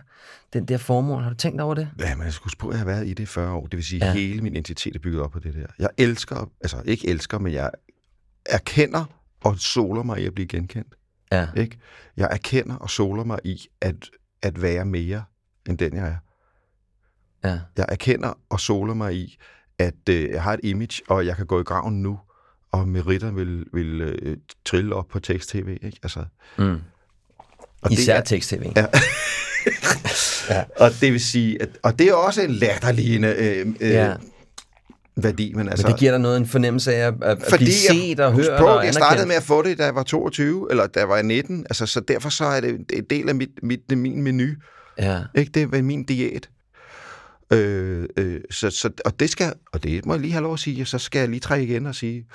den 0.53 0.64
der 0.68 0.76
formål? 0.78 1.22
Har 1.22 1.30
du 1.30 1.36
tænkt 1.36 1.61
over 1.61 1.74
det? 1.74 1.88
Ja, 2.01 2.14
men 2.14 2.24
jeg 2.24 2.32
skulle 2.32 2.57
på, 2.59 2.68
at 2.68 2.72
jeg 2.72 2.78
har 2.80 2.86
været 2.86 3.07
i 3.07 3.11
det 3.14 3.22
i 3.22 3.26
40 3.26 3.53
år. 3.53 3.66
Det 3.66 3.76
vil 3.76 3.84
sige, 3.84 4.07
Ja. 4.07 4.12
hele 4.12 4.43
min 4.43 4.53
identitet 4.53 4.97
er 4.97 5.01
bygget 5.01 5.22
op 5.22 5.30
på 5.30 5.38
det 5.38 5.55
der. 5.55 5.66
Jeg 5.78 5.88
elsker, 5.99 6.51
altså 6.61 6.82
ikke 6.84 7.09
elsker, 7.09 7.38
men 7.38 7.53
jeg 7.53 7.70
erkender 8.47 9.05
og 9.45 9.59
soler 9.59 10.03
mig 10.03 10.20
i 10.20 10.26
at 10.26 10.34
blive 10.34 10.49
genkendt. 10.49 10.95
Ja. 11.32 11.47
Ikke? 11.57 11.78
Jeg 12.16 12.28
erkender 12.32 12.74
og 12.76 12.90
soler 12.90 13.24
mig 13.24 13.38
i 13.45 13.66
at, 13.80 13.95
at 14.43 14.62
være 14.62 14.84
mere 14.84 15.24
end 15.68 15.78
den, 15.78 15.97
jeg 15.97 16.07
er. 16.09 16.16
Ja. 17.49 17.59
Jeg 17.76 17.86
erkender 17.88 18.32
og 18.51 18.61
soler 18.61 18.95
mig 18.95 19.14
i, 19.16 19.36
at 19.83 20.09
øh, 20.11 20.30
jeg 20.30 20.43
har 20.43 20.53
et 20.55 20.61
image, 20.62 21.03
og 21.09 21.26
jeg 21.26 21.37
kan 21.37 21.47
gå 21.47 21.61
i 21.61 21.62
graven 21.62 22.03
nu 22.03 22.18
og 22.72 22.89
meritter 22.89 23.30
vil, 23.33 23.64
vil 23.72 24.01
øh, 24.01 24.37
trille 24.64 24.95
op 24.95 25.09
på 25.09 25.20
tekst-tv. 25.20 25.68
Ikke? 25.83 25.99
Altså, 26.03 26.24
Mm. 26.59 26.76
og 27.83 27.93
Især 27.93 28.20
tekst-tv. 28.20 28.62
Ja. 30.51 30.64
Og 30.76 30.91
det 31.01 31.12
vil 31.12 31.20
sige, 31.20 31.62
at, 31.62 31.68
og 31.83 31.99
det 31.99 32.09
er 32.09 32.14
også 32.14 32.43
en 32.43 32.51
latterligende 32.51 33.28
øh, 33.39 33.66
øh, 33.80 33.91
Ja. 33.91 34.07
ja. 34.09 34.14
værdi, 35.16 35.53
men 35.57 35.68
altså... 35.68 35.87
Men 35.87 35.93
det 35.93 36.01
giver 36.01 36.12
dig 36.12 36.20
noget 36.20 36.37
en 36.37 36.47
fornemmelse 36.47 36.95
af 36.95 37.07
at, 37.07 37.14
at 37.22 37.39
fordi 37.49 37.64
blive 37.64 37.72
set 37.74 38.20
og 38.20 38.33
hørt 38.33 38.59
på, 38.59 38.64
og 38.66 38.85
jeg 38.85 38.95
startede 38.95 39.26
med 39.26 39.35
at 39.37 39.43
få 39.43 39.62
det, 39.62 39.78
da 39.78 39.85
jeg 39.85 39.95
var 39.95 40.03
22, 40.03 40.66
eller 40.70 40.87
da 40.87 41.01
jeg 41.01 41.09
var 41.09 41.22
19, 41.22 41.66
altså, 41.70 41.87
så 41.87 42.01
derfor 42.01 42.28
så 42.28 42.45
er 42.45 42.61
det 42.61 42.70
en 42.93 43.05
del 43.11 43.28
af 43.28 43.35
mit, 43.35 43.49
mit, 43.62 43.80
min 43.99 44.22
menu. 44.22 44.47
Ja. 44.99 45.18
Ikke? 45.35 45.51
Det 45.55 45.74
er 45.74 45.83
min 45.83 46.05
diæt. 46.05 46.49
Øh, 47.53 48.09
øh, 48.17 48.41
så, 48.51 48.71
så, 48.71 48.91
og 49.05 49.21
det 49.21 49.31
skal, 49.31 49.55
og 49.73 49.83
det 49.83 50.07
må 50.07 50.13
jeg 50.13 50.21
lige 50.21 50.33
have 50.33 50.43
lov 50.43 50.53
at 50.53 50.59
sige, 50.59 50.85
så 50.85 50.99
skal 50.99 51.19
jeg 51.19 51.29
lige 51.29 51.41
trække 51.41 51.67
igen 51.67 51.87
og 51.87 51.95
sige, 51.95 52.27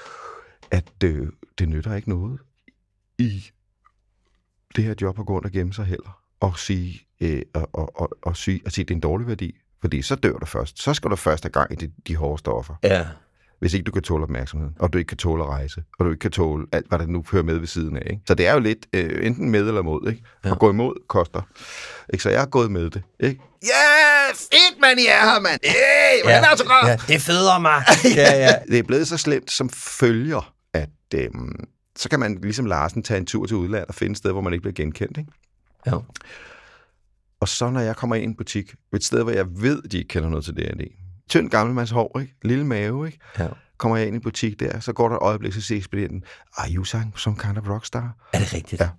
at 0.72 1.03
øh, 1.03 1.28
det 1.59 1.70
nytter 1.70 1.95
ikke 1.95 2.09
noget 2.09 2.39
i 3.18 3.43
det 4.76 4.84
her 4.84 4.93
job 5.01 5.20
at 5.20 5.26
gå 5.26 5.34
rundt 5.34 5.45
og 5.45 5.51
gemme 5.51 5.74
sig 5.74 5.86
heller, 5.86 6.22
og 6.39 6.59
sige, 6.59 7.07
øh, 7.22 7.41
og, 7.53 7.70
og, 7.74 8.01
og, 8.01 8.09
og 8.22 8.38
sige, 8.38 8.61
at 8.65 8.74
sige, 8.74 8.84
at 8.84 8.88
det 8.88 8.93
er 8.93 8.97
en 8.97 9.01
dårlig 9.01 9.28
værdi, 9.28 9.57
fordi 9.82 10.01
så 10.01 10.15
dør 10.15 10.38
du 10.38 10.45
først. 10.45 10.82
Så 10.82 10.93
skal 10.93 11.11
du 11.11 11.15
først 11.15 11.43
have 11.43 11.51
gang 11.51 11.72
i 11.72 11.76
de, 11.76 11.91
de 12.07 12.15
hårde 12.15 12.39
stoffer, 12.39 12.76
Ja 12.84 13.07
hvis 13.59 13.73
ikke 13.73 13.83
du 13.83 13.91
kan 13.91 14.01
tåle 14.01 14.23
opmærksomheden, 14.23 14.75
og 14.79 14.93
du 14.93 14.97
ikke 14.97 15.07
kan 15.07 15.17
tåle 15.17 15.43
at 15.43 15.49
rejse, 15.49 15.83
og 15.99 16.05
du 16.05 16.09
ikke 16.09 16.19
kan 16.19 16.31
tåle 16.31 16.67
alt, 16.71 16.87
hvad 16.87 16.99
der 16.99 17.05
nu 17.05 17.23
hører 17.31 17.43
med 17.43 17.57
ved 17.57 17.67
siden 17.67 17.97
af. 17.97 18.07
Ikke? 18.09 18.21
Så 18.27 18.33
det 18.33 18.47
er 18.47 18.53
jo 18.53 18.59
lidt 18.59 18.85
øh, 18.93 19.25
enten 19.25 19.49
med 19.49 19.59
eller 19.59 19.81
mod. 19.81 20.09
Ikke? 20.09 20.23
Ja. 20.43 20.49
Ja. 20.49 20.53
At 20.53 20.59
gå 20.59 20.69
imod 20.69 20.93
koster. 21.07 21.41
Ikke? 22.13 22.23
Så 22.23 22.29
jeg 22.29 22.39
har 22.39 22.45
gået 22.45 22.71
med 22.71 22.89
det. 22.89 23.01
Ikke? 23.19 23.41
Ja, 23.63 23.67
yeah, 23.67 24.35
fedt, 24.35 24.81
man, 24.81 24.99
I 24.99 25.05
er 25.05 25.33
her, 25.33 25.39
mand. 25.39 25.59
Hey, 25.63 26.23
hvordan 26.23 26.43
er 26.43 26.47
autograf? 26.47 26.87
ja, 26.87 26.97
det 27.07 27.21
føder 27.21 27.59
mig. 27.59 27.83
ja, 28.15 28.45
ja. 28.45 28.53
Det 28.71 28.79
er 28.79 28.83
blevet 28.83 29.07
så 29.07 29.17
slemt 29.17 29.51
som 29.51 29.69
følger, 29.69 30.53
at 30.73 30.89
øhm, 31.15 31.67
så 31.95 32.09
kan 32.09 32.19
man 32.19 32.39
ligesom 32.41 32.65
Larsen 32.65 33.03
tage 33.03 33.17
en 33.17 33.25
tur 33.25 33.45
til 33.45 33.55
udlandet 33.57 33.87
og 33.87 33.95
finde 33.95 34.11
et 34.11 34.17
sted, 34.17 34.31
hvor 34.31 34.41
man 34.41 34.53
ikke 34.53 34.61
bliver 34.61 34.73
genkendt. 34.73 35.17
Ikke? 35.17 35.31
Jo. 35.91 36.03
Og 37.39 37.47
så 37.47 37.69
når 37.69 37.79
jeg 37.79 37.95
kommer 37.95 38.15
ind 38.15 38.23
i 38.23 38.27
en 38.27 38.35
butik, 38.35 38.73
et 38.95 39.03
sted, 39.03 39.23
hvor 39.23 39.31
jeg 39.31 39.45
ved, 39.49 39.81
de 39.81 39.97
ikke 39.97 40.07
kender 40.07 40.29
noget 40.29 40.45
til 40.45 40.53
D&D. 40.53 41.06
Tynd 41.30 41.49
gammelmands 41.49 41.91
hår, 41.91 42.19
ikke? 42.19 42.34
lille 42.43 42.65
mave, 42.65 43.05
ikke? 43.07 43.19
Ja. 43.39 43.47
kommer 43.78 43.97
jeg 43.97 44.07
ind 44.07 44.15
i 44.15 44.19
butik 44.19 44.59
der, 44.59 44.80
så 44.80 44.93
går 44.93 45.09
der 45.09 45.15
et 45.15 45.21
øjeblik, 45.21 45.53
så 45.53 45.61
siger 45.61 45.78
ekspedienten, 45.78 46.23
are 46.57 46.69
you 46.71 46.84
sang 46.84 47.13
some 47.19 47.36
kind 47.39 47.57
of 47.57 47.69
rockstar? 47.69 48.15
Er 48.34 48.39
det 48.39 48.53
rigtigt? 48.53 48.82
Ja. 48.82 48.89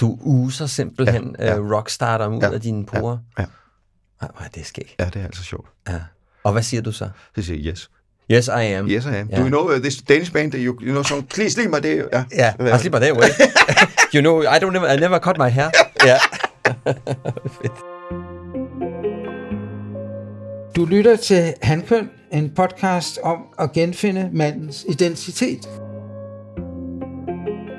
Du 0.00 0.18
user 0.22 0.66
simpelthen 0.66 1.36
ja, 1.38 1.44
Ja, 1.44 1.50
ja. 1.50 1.56
ja. 1.56 1.60
Uh, 1.62 1.70
rockstar 1.72 2.26
ud 2.28 2.40
Ja, 2.40 2.52
af 2.54 2.60
dine 2.60 2.86
porer? 2.86 3.18
ja. 3.38 3.44
Ej, 4.22 4.28
hvor 4.36 4.44
er 4.44 4.48
det 4.48 4.66
skægt. 4.66 4.94
Ja, 4.98 5.04
det 5.04 5.16
er 5.16 5.24
altså 5.24 5.42
sjovt. 5.44 5.68
Ja. 5.88 6.00
Og 6.44 6.52
hvad 6.52 6.62
siger 6.62 6.82
du 6.82 6.92
så? 6.92 7.08
Så 7.36 7.42
siger 7.42 7.58
jeg, 7.62 7.72
yes. 7.72 7.90
Yes, 8.32 8.46
I 8.48 8.50
am. 8.72 8.86
Yes, 8.88 9.04
I 9.04 9.08
am. 9.08 9.28
Ja. 9.28 9.36
Do 9.36 9.42
you 9.42 9.48
know 9.48 9.74
uh, 9.74 9.80
this 9.80 10.02
Danish 10.02 10.32
band, 10.32 10.52
that 10.52 10.62
you, 10.64 10.76
you 10.80 10.90
know, 10.90 11.02
some, 11.02 11.22
please 11.22 11.58
leave 11.60 11.70
my 11.70 11.80
day. 11.82 12.02
Ja, 12.12 12.24
Ja, 12.32 12.74
I 12.76 12.78
sleep 12.78 12.92
that 12.92 13.16
way. 13.16 13.28
you 14.14 14.20
know, 14.20 14.42
I 14.42 14.46
don't 14.58 14.70
never, 14.72 14.88
I 14.92 14.96
never 15.00 15.18
cut 15.18 15.38
my 15.38 15.48
hair. 15.48 15.70
Ja. 16.04 16.18
Fedt. 17.62 17.95
Du 20.76 20.84
lytter 20.84 21.16
til 21.16 21.54
Handkøn, 21.62 22.10
en 22.32 22.50
podcast 22.50 23.18
om 23.22 23.38
at 23.58 23.72
genfinde 23.72 24.30
mandens 24.32 24.86
identitet. 24.88 25.68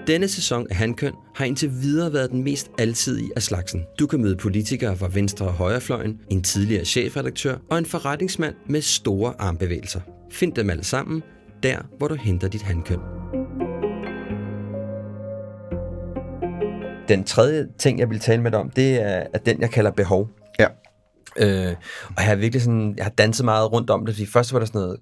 Denne 0.08 0.28
sæson 0.28 0.68
af 0.70 0.76
Handkøn 0.76 1.14
har 1.36 1.46
indtil 1.46 1.72
videre 1.82 2.14
været 2.14 2.32
den 2.32 2.44
mest 2.44 2.72
alsidige 2.80 3.30
af 3.36 3.42
slagsen. 3.42 3.84
Du 4.00 4.08
kan 4.08 4.22
møde 4.22 4.36
politikere 4.36 4.98
fra 4.98 5.10
venstre 5.14 5.46
og 5.46 5.54
højrefløjen, 5.54 6.20
en 6.32 6.44
tidligere 6.44 6.86
chefredaktør 6.86 7.58
og 7.70 7.78
en 7.78 7.86
forretningsmand 7.86 8.56
med 8.70 8.82
store 8.82 9.34
armbevægelser. 9.40 10.02
Find 10.32 10.54
dem 10.54 10.70
alle 10.70 10.84
sammen 10.84 11.24
der, 11.64 11.78
hvor 11.98 12.08
du 12.08 12.16
henter 12.16 12.48
dit 12.48 12.62
handkøn. 12.62 13.00
Den 17.08 17.24
tredje 17.24 17.68
ting, 17.78 18.00
jeg 18.00 18.10
vil 18.10 18.20
tale 18.20 18.42
med 18.42 18.52
dig 18.52 18.60
om, 18.60 18.70
det 18.70 19.02
er, 19.02 19.24
er 19.34 19.40
den, 19.46 19.62
jeg 19.62 19.72
kalder 19.72 19.92
behov. 19.92 20.30
Ja. 20.60 20.68
Øh, 21.38 21.76
og 22.08 22.16
jeg 22.18 22.26
har 22.26 22.36
virkelig 22.36 22.62
sådan, 22.62 22.94
jeg 22.98 23.06
har 23.06 23.12
danset 23.12 23.46
meget 23.46 23.72
rundt 23.72 23.90
om 23.90 24.06
det, 24.06 24.16
fordi 24.16 24.26
først 24.26 24.54
var 24.54 24.60
der 24.60 24.66
sådan 24.66 24.82
noget, 24.82 24.98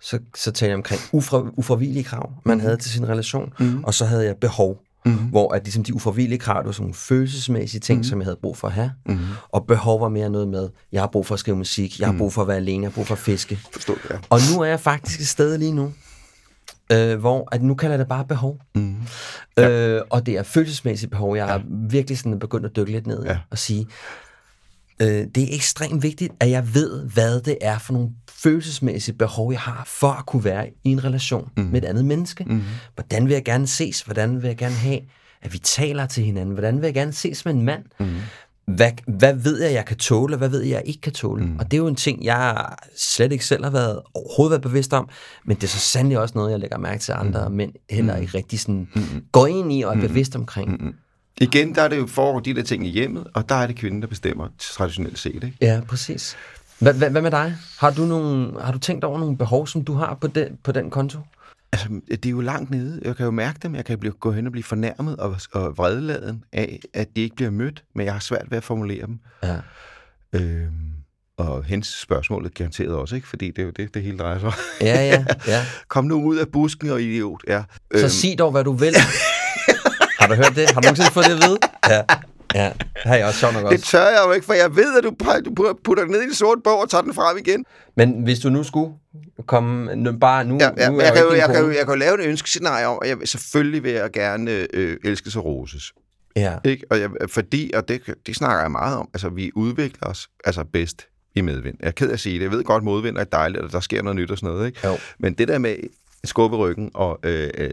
så, 0.00 0.18
så 0.36 0.52
talte 0.52 0.70
jeg 0.70 0.76
omkring 0.76 1.00
ufra, 1.12 1.44
ufravigelige 1.56 2.04
krav, 2.04 2.32
man 2.44 2.60
havde 2.60 2.76
til 2.76 2.90
sin 2.90 3.08
relation, 3.08 3.52
mm. 3.58 3.84
og 3.84 3.94
så 3.94 4.04
havde 4.04 4.24
jeg 4.24 4.36
behov, 4.36 4.80
mm. 5.04 5.12
hvor 5.14 5.54
at 5.54 5.64
ligesom 5.64 5.84
de 5.84 5.94
ufravigelige 5.94 6.38
krav, 6.38 6.58
det 6.58 6.66
var 6.66 6.72
sådan 6.72 6.82
nogle 6.82 6.94
følelsesmæssige 6.94 7.80
ting, 7.80 7.98
mm. 7.98 8.04
som 8.04 8.18
jeg 8.18 8.26
havde 8.26 8.38
brug 8.42 8.56
for 8.56 8.68
at 8.68 8.74
have, 8.74 8.92
mm. 9.06 9.18
og 9.48 9.66
behov 9.66 10.00
var 10.00 10.08
mere 10.08 10.30
noget 10.30 10.48
med, 10.48 10.68
jeg 10.92 11.02
har 11.02 11.06
brug 11.06 11.26
for 11.26 11.34
at 11.34 11.40
skrive 11.40 11.56
musik, 11.56 12.00
jeg 12.00 12.08
har 12.08 12.18
brug 12.18 12.32
for 12.32 12.42
at 12.42 12.48
være 12.48 12.56
alene, 12.56 12.82
jeg 12.82 12.90
har 12.90 12.94
brug 12.94 13.06
for 13.06 13.14
at 13.14 13.18
fiske. 13.18 13.58
Forstår 13.72 13.96
ja. 14.10 14.18
Og 14.30 14.38
nu 14.54 14.62
er 14.62 14.66
jeg 14.66 14.80
faktisk 14.80 15.20
et 15.20 15.28
sted 15.28 15.58
lige 15.58 15.72
nu, 15.72 15.92
øh, 16.92 17.18
hvor 17.18 17.48
at 17.52 17.62
nu 17.62 17.74
kalder 17.74 17.92
jeg 17.92 17.98
det 17.98 18.08
bare 18.08 18.24
behov. 18.24 18.58
Mm. 18.74 18.96
Ja. 19.56 19.70
Øh, 19.70 20.02
og 20.10 20.26
det 20.26 20.38
er 20.38 20.42
følelsesmæssigt 20.42 21.10
behov. 21.10 21.36
Jeg 21.36 21.46
har 21.46 21.62
virkelig 21.90 22.18
sådan 22.18 22.38
begyndt 22.38 22.66
at 22.66 22.76
dykke 22.76 22.92
lidt 22.92 23.06
ned 23.06 23.22
ja. 23.24 23.30
Ja. 23.30 23.38
og 23.50 23.58
sige, 23.58 23.86
øh, 25.02 25.26
det 25.34 25.42
er 25.42 25.54
ekstremt 25.54 26.02
vigtigt, 26.02 26.32
at 26.40 26.50
jeg 26.50 26.74
ved, 26.74 27.08
hvad 27.08 27.40
det 27.40 27.58
er 27.60 27.78
for 27.78 27.92
nogle 27.92 28.08
følelsesmæssige 28.30 29.14
behov, 29.14 29.52
jeg 29.52 29.60
har 29.60 29.82
for 29.86 30.10
at 30.10 30.26
kunne 30.26 30.44
være 30.44 30.68
i 30.84 30.88
en 30.90 31.04
relation 31.04 31.50
mm. 31.56 31.62
med 31.62 31.82
et 31.82 31.88
andet 31.88 32.04
menneske. 32.04 32.44
Mm. 32.44 32.62
Hvordan 32.94 33.26
vil 33.26 33.32
jeg 33.32 33.44
gerne 33.44 33.66
ses? 33.66 34.00
Hvordan 34.00 34.42
vil 34.42 34.48
jeg 34.48 34.56
gerne 34.56 34.74
have, 34.74 35.00
at 35.42 35.52
vi 35.52 35.58
taler 35.58 36.06
til 36.06 36.24
hinanden? 36.24 36.54
Hvordan 36.54 36.76
vil 36.76 36.86
jeg 36.86 36.94
gerne 36.94 37.12
ses 37.12 37.38
som 37.38 37.56
en 37.56 37.62
mand? 37.62 37.84
Mm. 38.00 38.06
Hvad, 38.66 38.90
hvad 39.06 39.34
ved 39.34 39.62
jeg, 39.62 39.72
jeg 39.72 39.84
kan 39.84 39.96
tåle, 39.96 40.34
og 40.34 40.38
hvad 40.38 40.48
ved 40.48 40.60
jeg, 40.62 40.70
jeg 40.70 40.82
ikke 40.84 41.00
kan 41.00 41.12
tåle? 41.12 41.44
Mm. 41.44 41.56
Og 41.58 41.64
det 41.64 41.72
er 41.72 41.78
jo 41.78 41.86
en 41.86 41.94
ting, 41.94 42.24
jeg 42.24 42.66
slet 42.96 43.32
ikke 43.32 43.46
selv 43.46 43.64
har 43.64 43.70
været 43.70 44.00
overhovedet 44.14 44.50
været 44.50 44.62
bevidst 44.62 44.92
om, 44.92 45.08
men 45.44 45.56
det 45.56 45.64
er 45.64 45.68
så 45.68 45.78
sandelig 45.78 46.18
også 46.18 46.32
noget, 46.34 46.50
jeg 46.50 46.60
lægger 46.60 46.78
mærke 46.78 47.00
til 47.00 47.12
andre 47.12 47.48
mm. 47.48 47.54
mænd 47.54 47.72
heller 47.90 48.16
ikke 48.16 48.38
rigtig 48.38 48.60
sådan 48.60 48.88
mm. 48.94 49.24
går 49.32 49.46
ind 49.46 49.72
i 49.72 49.82
og 49.82 49.96
er 49.96 50.00
bevidst 50.00 50.36
omkring. 50.36 50.70
Mm. 50.70 50.94
Igen, 51.40 51.74
der 51.74 51.82
er 51.82 51.88
det 51.88 51.98
jo 51.98 52.06
foregår 52.06 52.40
de 52.40 52.54
der 52.54 52.62
ting 52.62 52.86
i 52.86 52.90
hjemmet, 52.90 53.26
og 53.34 53.48
der 53.48 53.54
er 53.54 53.66
det 53.66 53.76
kvinden, 53.76 54.02
der 54.02 54.08
bestemmer 54.08 54.48
traditionelt 54.58 55.18
set. 55.18 55.34
Ikke? 55.34 55.56
Ja, 55.60 55.80
præcis. 55.88 56.36
Hvad, 56.78 56.94
hvad, 56.94 57.10
hvad 57.10 57.22
med 57.22 57.30
dig? 57.30 57.54
Har 57.78 57.90
du, 57.90 58.04
nogle, 58.04 58.60
har 58.60 58.72
du 58.72 58.78
tænkt 58.78 59.04
over 59.04 59.18
nogle 59.18 59.36
behov, 59.36 59.66
som 59.66 59.84
du 59.84 59.92
har 59.94 60.14
på 60.14 60.26
den, 60.26 60.58
på 60.64 60.72
den 60.72 60.90
konto? 60.90 61.18
Altså, 61.72 61.88
det 62.10 62.26
er 62.26 62.30
jo 62.30 62.40
langt 62.40 62.70
nede. 62.70 63.00
Jeg 63.04 63.16
kan 63.16 63.24
jo 63.24 63.30
mærke 63.30 63.58
dem. 63.62 63.74
Jeg 63.74 63.84
kan 63.84 63.98
blive, 63.98 64.12
gå 64.12 64.32
hen 64.32 64.46
og 64.46 64.52
blive 64.52 64.64
fornærmet 64.64 65.16
og, 65.16 65.36
og 65.52 65.78
vredeladen 65.78 66.44
af, 66.52 66.80
at 66.94 67.08
de 67.16 67.20
ikke 67.20 67.36
bliver 67.36 67.50
mødt, 67.50 67.84
men 67.94 68.06
jeg 68.06 68.12
har 68.12 68.20
svært 68.20 68.50
ved 68.50 68.56
at 68.56 68.64
formulere 68.64 69.06
dem. 69.06 69.18
Ja. 69.42 69.56
Øhm, 70.32 70.92
og 71.36 71.64
hens 71.64 72.00
spørgsmålet 72.00 72.54
garanteret 72.54 72.94
også, 72.94 73.14
ikke? 73.14 73.28
Fordi 73.28 73.46
det 73.46 73.58
er 73.58 73.62
jo 73.62 73.70
det, 73.70 73.94
det 73.94 74.02
hele 74.02 74.18
drejer 74.18 74.38
sig 74.38 74.46
om. 74.46 74.54
Ja, 74.80 75.04
ja, 75.04 75.24
ja. 75.46 75.66
Kom 75.88 76.04
nu 76.04 76.22
ud 76.22 76.36
af 76.36 76.48
busken 76.48 76.90
og 76.90 77.02
idiot. 77.02 77.40
Ja. 77.48 77.62
Så 77.94 78.08
sig 78.08 78.38
dog, 78.38 78.50
hvad 78.50 78.64
du 78.64 78.72
vil. 78.72 78.94
har 80.34 80.42
du 80.42 80.48
hørt 80.48 80.56
det? 80.56 80.70
Har 80.70 80.80
du 80.80 80.86
nogensinde 80.86 81.10
fået 81.10 81.26
det 81.26 81.32
at 81.32 81.48
vide? 81.48 81.58
Ja. 81.88 82.02
Ja, 82.54 82.72
det 82.78 83.02
har 83.04 83.16
jeg 83.16 83.26
også 83.26 83.38
sjovt 83.38 83.54
nok 83.54 83.62
Det 83.62 83.72
også. 83.72 83.86
tør 83.86 84.06
jeg 84.08 84.22
jo 84.26 84.32
ikke, 84.32 84.46
for 84.46 84.52
jeg 84.52 84.76
ved, 84.76 84.98
at 84.98 85.04
du, 85.04 85.10
du 85.44 85.74
putter 85.84 86.02
den 86.04 86.12
ned 86.12 86.22
i 86.22 86.24
en 86.24 86.34
sort 86.34 86.58
bog 86.64 86.80
og 86.80 86.90
tager 86.90 87.02
den 87.02 87.14
frem 87.14 87.38
igen. 87.38 87.64
Men 87.96 88.22
hvis 88.22 88.38
du 88.38 88.48
nu 88.50 88.62
skulle 88.62 88.92
komme 89.46 90.18
bare 90.20 90.44
nu... 90.44 90.58
Ja, 90.60 90.70
ja, 90.76 90.90
nu 90.90 90.98
er 90.98 91.04
jeg, 91.04 91.12
kan 91.14 91.22
jo, 91.22 91.32
jeg, 91.34 91.48
kan 91.48 91.64
jo, 91.64 91.68
jeg 91.70 91.78
kan 91.84 91.88
jo 91.88 91.94
lave 91.94 92.22
et 92.22 92.26
ønskescenarie 92.28 92.86
om, 92.86 92.98
at 93.02 93.08
jeg, 93.08 93.16
selvfølgelig 93.24 93.82
vil 93.82 93.92
jeg 93.92 94.10
gerne 94.10 94.66
øh, 94.74 94.96
elskes 95.04 95.36
og 95.36 95.44
roses. 95.44 95.92
Ja, 96.36 96.56
Ikke? 96.64 96.84
Og 96.90 97.00
jeg, 97.00 97.10
fordi, 97.28 97.70
og 97.74 97.88
det, 97.88 98.00
det 98.26 98.36
snakker 98.36 98.60
jeg 98.62 98.70
meget 98.70 98.96
om, 98.96 99.08
altså 99.14 99.28
vi 99.28 99.50
udvikler 99.54 100.08
os 100.08 100.28
altså 100.44 100.64
bedst 100.64 101.06
i 101.34 101.40
medvind. 101.40 101.76
Jeg 101.80 101.86
er 101.88 101.92
ked 101.92 102.08
af 102.08 102.12
at 102.12 102.20
sige 102.20 102.34
det. 102.38 102.42
Jeg 102.42 102.50
ved 102.50 102.64
godt, 102.64 102.84
modvind 102.84 103.16
er 103.18 103.24
dejligt, 103.24 103.62
og 103.64 103.72
der 103.72 103.80
sker 103.80 104.02
noget 104.02 104.16
nyt 104.16 104.30
og 104.30 104.38
sådan 104.38 104.54
noget. 104.54 104.66
Ikke? 104.66 104.88
Jo. 104.88 104.96
Men 105.18 105.34
det 105.34 105.48
der 105.48 105.58
med 105.58 105.76
skubbe 106.24 106.56
ryggen 106.56 106.90
og 106.94 107.18
øh, 107.22 107.50
øh, 107.58 107.70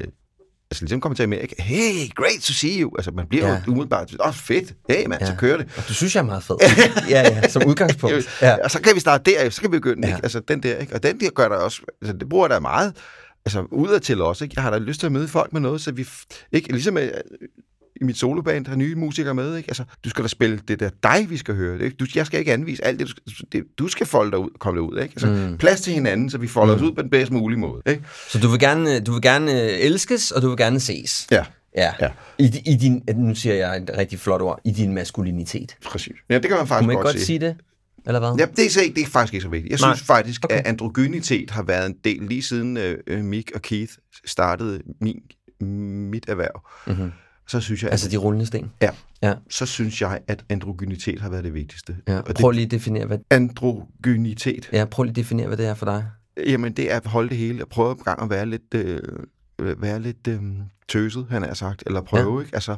altså 0.72 0.84
ligesom 0.84 1.02
komme 1.02 1.16
til 1.16 1.24
Amerika, 1.24 1.56
hey, 1.64 2.10
great 2.16 2.42
to 2.42 2.54
see 2.54 2.82
you. 2.82 2.92
Altså 2.98 3.12
man 3.12 3.28
bliver 3.28 3.48
Ja. 3.48 3.62
jo 3.68 3.72
umiddelbart, 3.72 4.16
åh 4.20 4.28
oh, 4.28 4.34
fedt, 4.34 4.74
hey 4.90 5.06
mand, 5.08 5.22
ja. 5.22 5.28
så 5.28 5.36
kører 5.38 5.58
det. 5.58 5.68
og 5.78 5.84
du 5.88 5.94
synes, 5.94 6.16
jeg 6.16 6.22
er 6.22 6.26
meget 6.26 6.44
fed. 6.44 6.56
ja, 7.10 7.22
ja, 7.22 7.48
som 7.50 7.62
udgangspunkt. 7.68 8.16
Ja. 8.42 8.56
Og 8.64 8.72
så 8.72 8.82
kan 8.82 8.96
vi 8.96 9.00
starte 9.00 9.32
der, 9.32 9.50
så 9.50 9.62
kan 9.62 9.72
vi 9.72 9.78
begynde, 9.78 10.08
Ja. 10.08 10.14
ikke? 10.16 10.24
Altså 10.26 10.40
den 10.40 10.64
der, 10.64 10.78
ikke? 10.78 10.94
Og 10.96 11.04
den 11.04 11.20
der 11.20 11.30
gør 11.30 11.50
der 11.50 11.56
også, 11.56 11.82
altså 12.02 12.18
det 12.18 12.30
bruger 12.30 12.48
der 12.48 12.60
meget, 12.60 12.94
altså 13.46 13.62
udadtil 13.72 14.22
også, 14.22 14.44
ikke? 14.44 14.54
Jeg 14.56 14.64
har 14.64 14.72
da 14.72 14.78
lyst 14.78 15.00
til 15.00 15.06
at 15.08 15.12
møde 15.12 15.28
folk 15.28 15.54
med 15.54 15.62
noget, 15.62 15.82
så 15.82 15.92
vi, 15.92 16.08
ikke? 16.52 16.72
Ligesom 16.72 16.98
øh, 16.98 17.10
i 18.02 18.04
mit 18.04 18.18
soloband 18.18 18.68
har 18.68 18.76
nye 18.76 18.96
musikere 18.96 19.34
med, 19.34 19.58
ikke? 19.58 19.70
Altså, 19.70 19.84
du 20.04 20.10
skal 20.10 20.24
da 20.24 20.28
spille 20.28 20.60
det 20.68 20.80
der 20.80 20.90
dig, 21.04 21.30
vi 21.30 21.38
skal 21.38 21.56
høre. 21.56 21.82
Ikke? 21.82 21.96
Du, 21.96 22.06
jeg 22.16 22.26
skal 22.26 22.40
ikke 22.40 22.54
anvise 22.54 22.86
alt 22.86 23.00
det, 23.00 23.08
du 23.08 23.36
skal, 23.36 23.48
det, 23.52 23.64
du 23.80 23.88
skal 23.88 24.08
folde 24.08 24.32
dig 24.32 24.40
ud, 24.40 24.50
komme 24.60 24.80
derud, 24.80 25.00
ikke? 25.02 25.14
Altså, 25.14 25.28
mm. 25.28 25.58
plads 25.58 25.82
til 25.82 25.94
hinanden, 25.94 26.30
så 26.30 26.38
vi 26.38 26.48
folder 26.48 26.76
mm. 26.76 26.84
os 26.84 26.90
ud 26.90 26.96
på 26.96 27.02
den 27.02 27.10
bedst 27.10 27.32
mulige 27.32 27.60
måde, 27.60 27.82
ikke? 27.86 28.04
Så 28.30 28.40
du 28.40 28.48
vil 28.48 28.60
gerne, 28.60 29.00
du 29.00 29.12
vil 29.12 29.22
gerne 29.22 29.64
øh, 29.64 29.80
elskes, 29.80 30.32
og 30.32 30.42
du 30.42 30.48
vil 30.48 30.58
gerne 30.58 30.80
ses. 30.80 31.28
Ja, 31.32 31.44
Ja. 31.76 31.94
Ja. 32.02 32.10
I, 32.38 32.62
I 32.66 32.76
din, 32.76 33.04
nu 33.16 33.36
siger 33.36 33.56
jeg 33.56 33.78
et 33.78 33.92
rigtig 33.98 34.20
flot 34.20 34.42
ord, 34.42 34.60
i 34.66 34.72
din 34.72 34.94
maskulinitet. 34.94 35.78
præcis. 35.86 36.14
Ja, 36.30 36.36
det 36.36 36.48
kan 36.48 36.58
man 36.58 36.68
faktisk 36.68 36.88
man 36.88 36.96
godt, 36.96 37.06
godt 37.06 37.20
sige 37.22 37.40
det? 37.40 37.56
Eller 38.08 38.20
hvad? 38.20 38.36
Ja, 38.40 38.46
det 38.56 38.78
er, 38.78 38.82
ikke, 38.82 38.96
det 38.96 39.02
er 39.02 39.08
faktisk 39.08 39.34
ikke 39.34 39.44
så 39.44 39.50
vigtigt. 39.50 39.72
Jeg 39.72 39.88
Nej. 39.88 39.96
synes 39.96 40.08
faktisk, 40.08 40.46
Okay. 40.46 40.56
okay. 40.56 40.64
at 40.64 40.68
androgynitet 40.70 41.52
har 41.52 41.64
været 41.64 41.86
en 41.86 41.96
del, 42.04 42.22
lige 42.22 42.44
siden 42.44 42.78
øh, 42.78 42.98
øh, 43.08 43.24
Mick 43.24 43.52
og 43.56 43.62
Keith 43.62 43.94
startede 44.26 44.82
min, 45.02 45.22
mit 46.10 46.26
erhverv. 46.28 46.62
Mm-hmm. 46.88 47.12
Så 47.50 47.60
synes 47.62 47.84
jeg, 47.84 47.92
Altså 47.92 48.06
altså, 48.06 48.18
de 48.18 48.22
rullende 48.24 48.46
sten. 48.46 48.72
ja, 48.82 48.90
Ja. 49.24 49.34
så 49.50 49.66
synes 49.66 50.02
jeg, 50.02 50.22
at 50.28 50.46
androgynitet 50.50 51.22
har 51.22 51.30
været 51.30 51.44
det 51.44 51.54
vigtigste. 51.54 51.98
ja. 52.08 52.18
Og 52.20 52.36
Prøv 52.36 52.52
lige 52.52 52.66
at 52.66 52.72
definere, 52.72 53.06
hvad, 53.06 53.18
androgynitet. 53.30 54.70
ja, 54.74 54.86
prøv 54.86 55.04
lige 55.04 55.12
at 55.12 55.16
definere, 55.16 55.48
hvad 55.48 55.58
det 55.58 55.66
er 55.68 55.74
for 55.74 55.86
dig. 55.86 56.06
Jamen, 56.48 56.74
det 56.74 56.92
er 56.92 56.96
at 56.98 57.06
holde 57.06 57.30
det 57.30 57.38
hele 57.38 57.64
og 57.64 57.70
prøve 57.70 57.96
gang 57.96 58.22
at 58.22 58.30
være 58.30 58.46
lidt, 58.46 58.74
øh, 58.76 59.00
være 59.60 60.00
lidt 60.02 60.28
øh, 60.28 60.40
tøset, 60.88 61.28
han 61.30 61.42
har 61.44 61.54
sagt, 61.54 61.84
eller 61.86 62.02
prøve, 62.02 62.40
ja. 62.40 62.46
ikke? 62.46 62.56
Altså, 62.56 62.76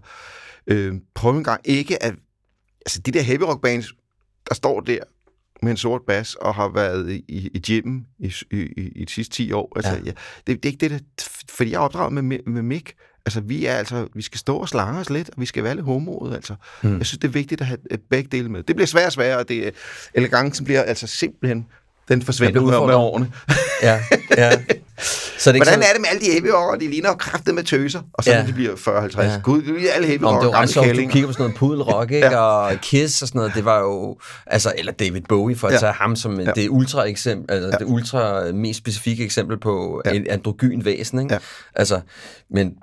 øh, 0.68 0.96
prøve 1.14 1.38
en 1.38 1.44
gang 1.44 1.62
ikke 1.66 2.04
at... 2.04 2.16
Altså, 2.86 3.00
de 3.02 3.12
der 3.12 3.22
heavy 3.22 3.42
rock 3.42 3.62
bands, 3.62 3.94
der 4.50 4.56
står 4.56 4.80
der 4.82 5.00
med 5.64 5.72
en 5.72 5.78
sort 5.78 6.02
bas 6.08 6.36
og 6.36 6.56
har 6.56 6.70
været 6.74 7.12
i, 7.12 7.50
i 7.54 7.60
gymmen 7.60 8.08
i, 8.20 8.34
i, 8.52 8.56
i, 8.78 8.92
i 8.96 9.06
de 9.06 9.12
sidste 9.12 9.36
10 9.36 9.52
år. 9.52 9.72
Altså, 9.76 9.92
ja. 9.92 9.98
Ja, 10.06 10.12
det, 10.48 10.64
det 10.64 10.66
er 10.66 10.72
ikke 10.72 10.90
det, 10.90 10.92
der, 10.92 11.00
fordi 11.50 11.72
jeg 11.72 11.78
er 11.78 11.82
opdraget 11.82 12.14
med, 12.14 12.40
med 12.46 12.62
Mick. 12.62 12.94
Altså, 13.26 13.42
vi 13.42 13.66
er 13.66 13.74
altså, 13.74 14.08
vi 14.14 14.22
skal 14.22 14.40
stå 14.40 14.58
og 14.58 14.70
slange 14.70 15.00
os 15.00 15.10
lidt, 15.10 15.30
og 15.30 15.42
vi 15.42 15.46
skal 15.46 15.64
være 15.64 15.76
lidt 15.76 15.86
homoet, 15.86 16.36
altså. 16.36 16.56
Hmm. 16.82 16.98
Jeg 16.98 17.06
synes, 17.06 17.20
det 17.20 17.28
er 17.28 17.32
vigtigt 17.32 17.62
at 17.62 17.68
have 17.68 17.78
begge 18.10 18.30
dele 18.32 18.50
med. 18.50 18.64
Det 18.64 18.76
bliver 18.76 18.88
svært 18.88 19.06
og 19.06 19.12
sværere, 19.12 19.38
og 19.38 19.50
det, 19.50 19.74
elegancen 20.14 20.66
bliver 20.66 20.82
altså 20.82 21.08
simpelthen 21.08 21.66
den 22.10 22.22
forsvinder 22.22 22.62
med, 22.62 22.88
med 22.88 22.96
årene. 22.96 23.32
ja, 23.84 24.00
ja. 24.38 24.52
Så 25.42 25.52
det 25.52 25.60
er 25.60 25.64
Hvordan 25.64 25.80
er 25.80 25.94
det 25.94 26.02
med 26.02 26.10
alle 26.10 26.22
de 26.22 26.32
heavy 26.32 26.48
rockere? 26.48 26.80
De 26.80 26.88
ligner 26.88 27.14
kraftet 27.14 27.56
med 27.56 27.64
tøser, 27.64 28.02
og 28.14 28.24
så 28.24 28.32
ja. 28.32 28.46
de 28.48 28.54
bliver 28.54 28.76
40-50. 28.76 29.22
Ja. 29.22 29.40
Gud, 29.44 29.62
det 29.62 29.90
er 29.90 29.94
alle 29.94 30.08
heavy. 30.08 30.20
Det 30.20 30.28
var 30.28 30.62
ret 30.62 30.70
sjovt, 30.70 30.88
du 30.88 30.96
kigger 30.96 31.28
på 31.28 31.34
sådan 31.34 31.44
noget 31.44 31.56
pudelrock, 31.56 32.12
ikke? 32.18 32.28
ja. 32.28 32.38
og 32.38 32.76
Kiss 32.82 33.22
og 33.22 33.28
sådan 33.28 33.40
noget. 33.40 33.56
Det 33.56 33.66
var 33.66 33.80
jo, 33.80 34.18
altså, 34.46 34.74
eller 34.78 34.92
David 34.92 35.22
Bowie, 35.30 35.56
for 35.56 35.68
at 35.68 35.74
ja. 35.74 35.80
tage 35.80 35.94
ham 35.94 36.16
som 36.16 36.40
ja. 36.40 36.52
det 36.52 36.70
ultra 36.70 37.04
eksempel, 37.04 37.56
altså, 37.56 37.70
ja. 37.74 37.78
det 37.78 37.86
ultra 37.86 38.52
mest 38.52 38.78
specifikke 38.78 39.24
eksempel 39.24 39.60
på 39.60 40.02
ja. 40.06 40.20
androgyn 40.30 40.86
væsen, 40.86 41.20
ikke? 41.20 41.34
Ja. 41.34 41.40
Altså, 41.76 42.02
men 42.50 42.74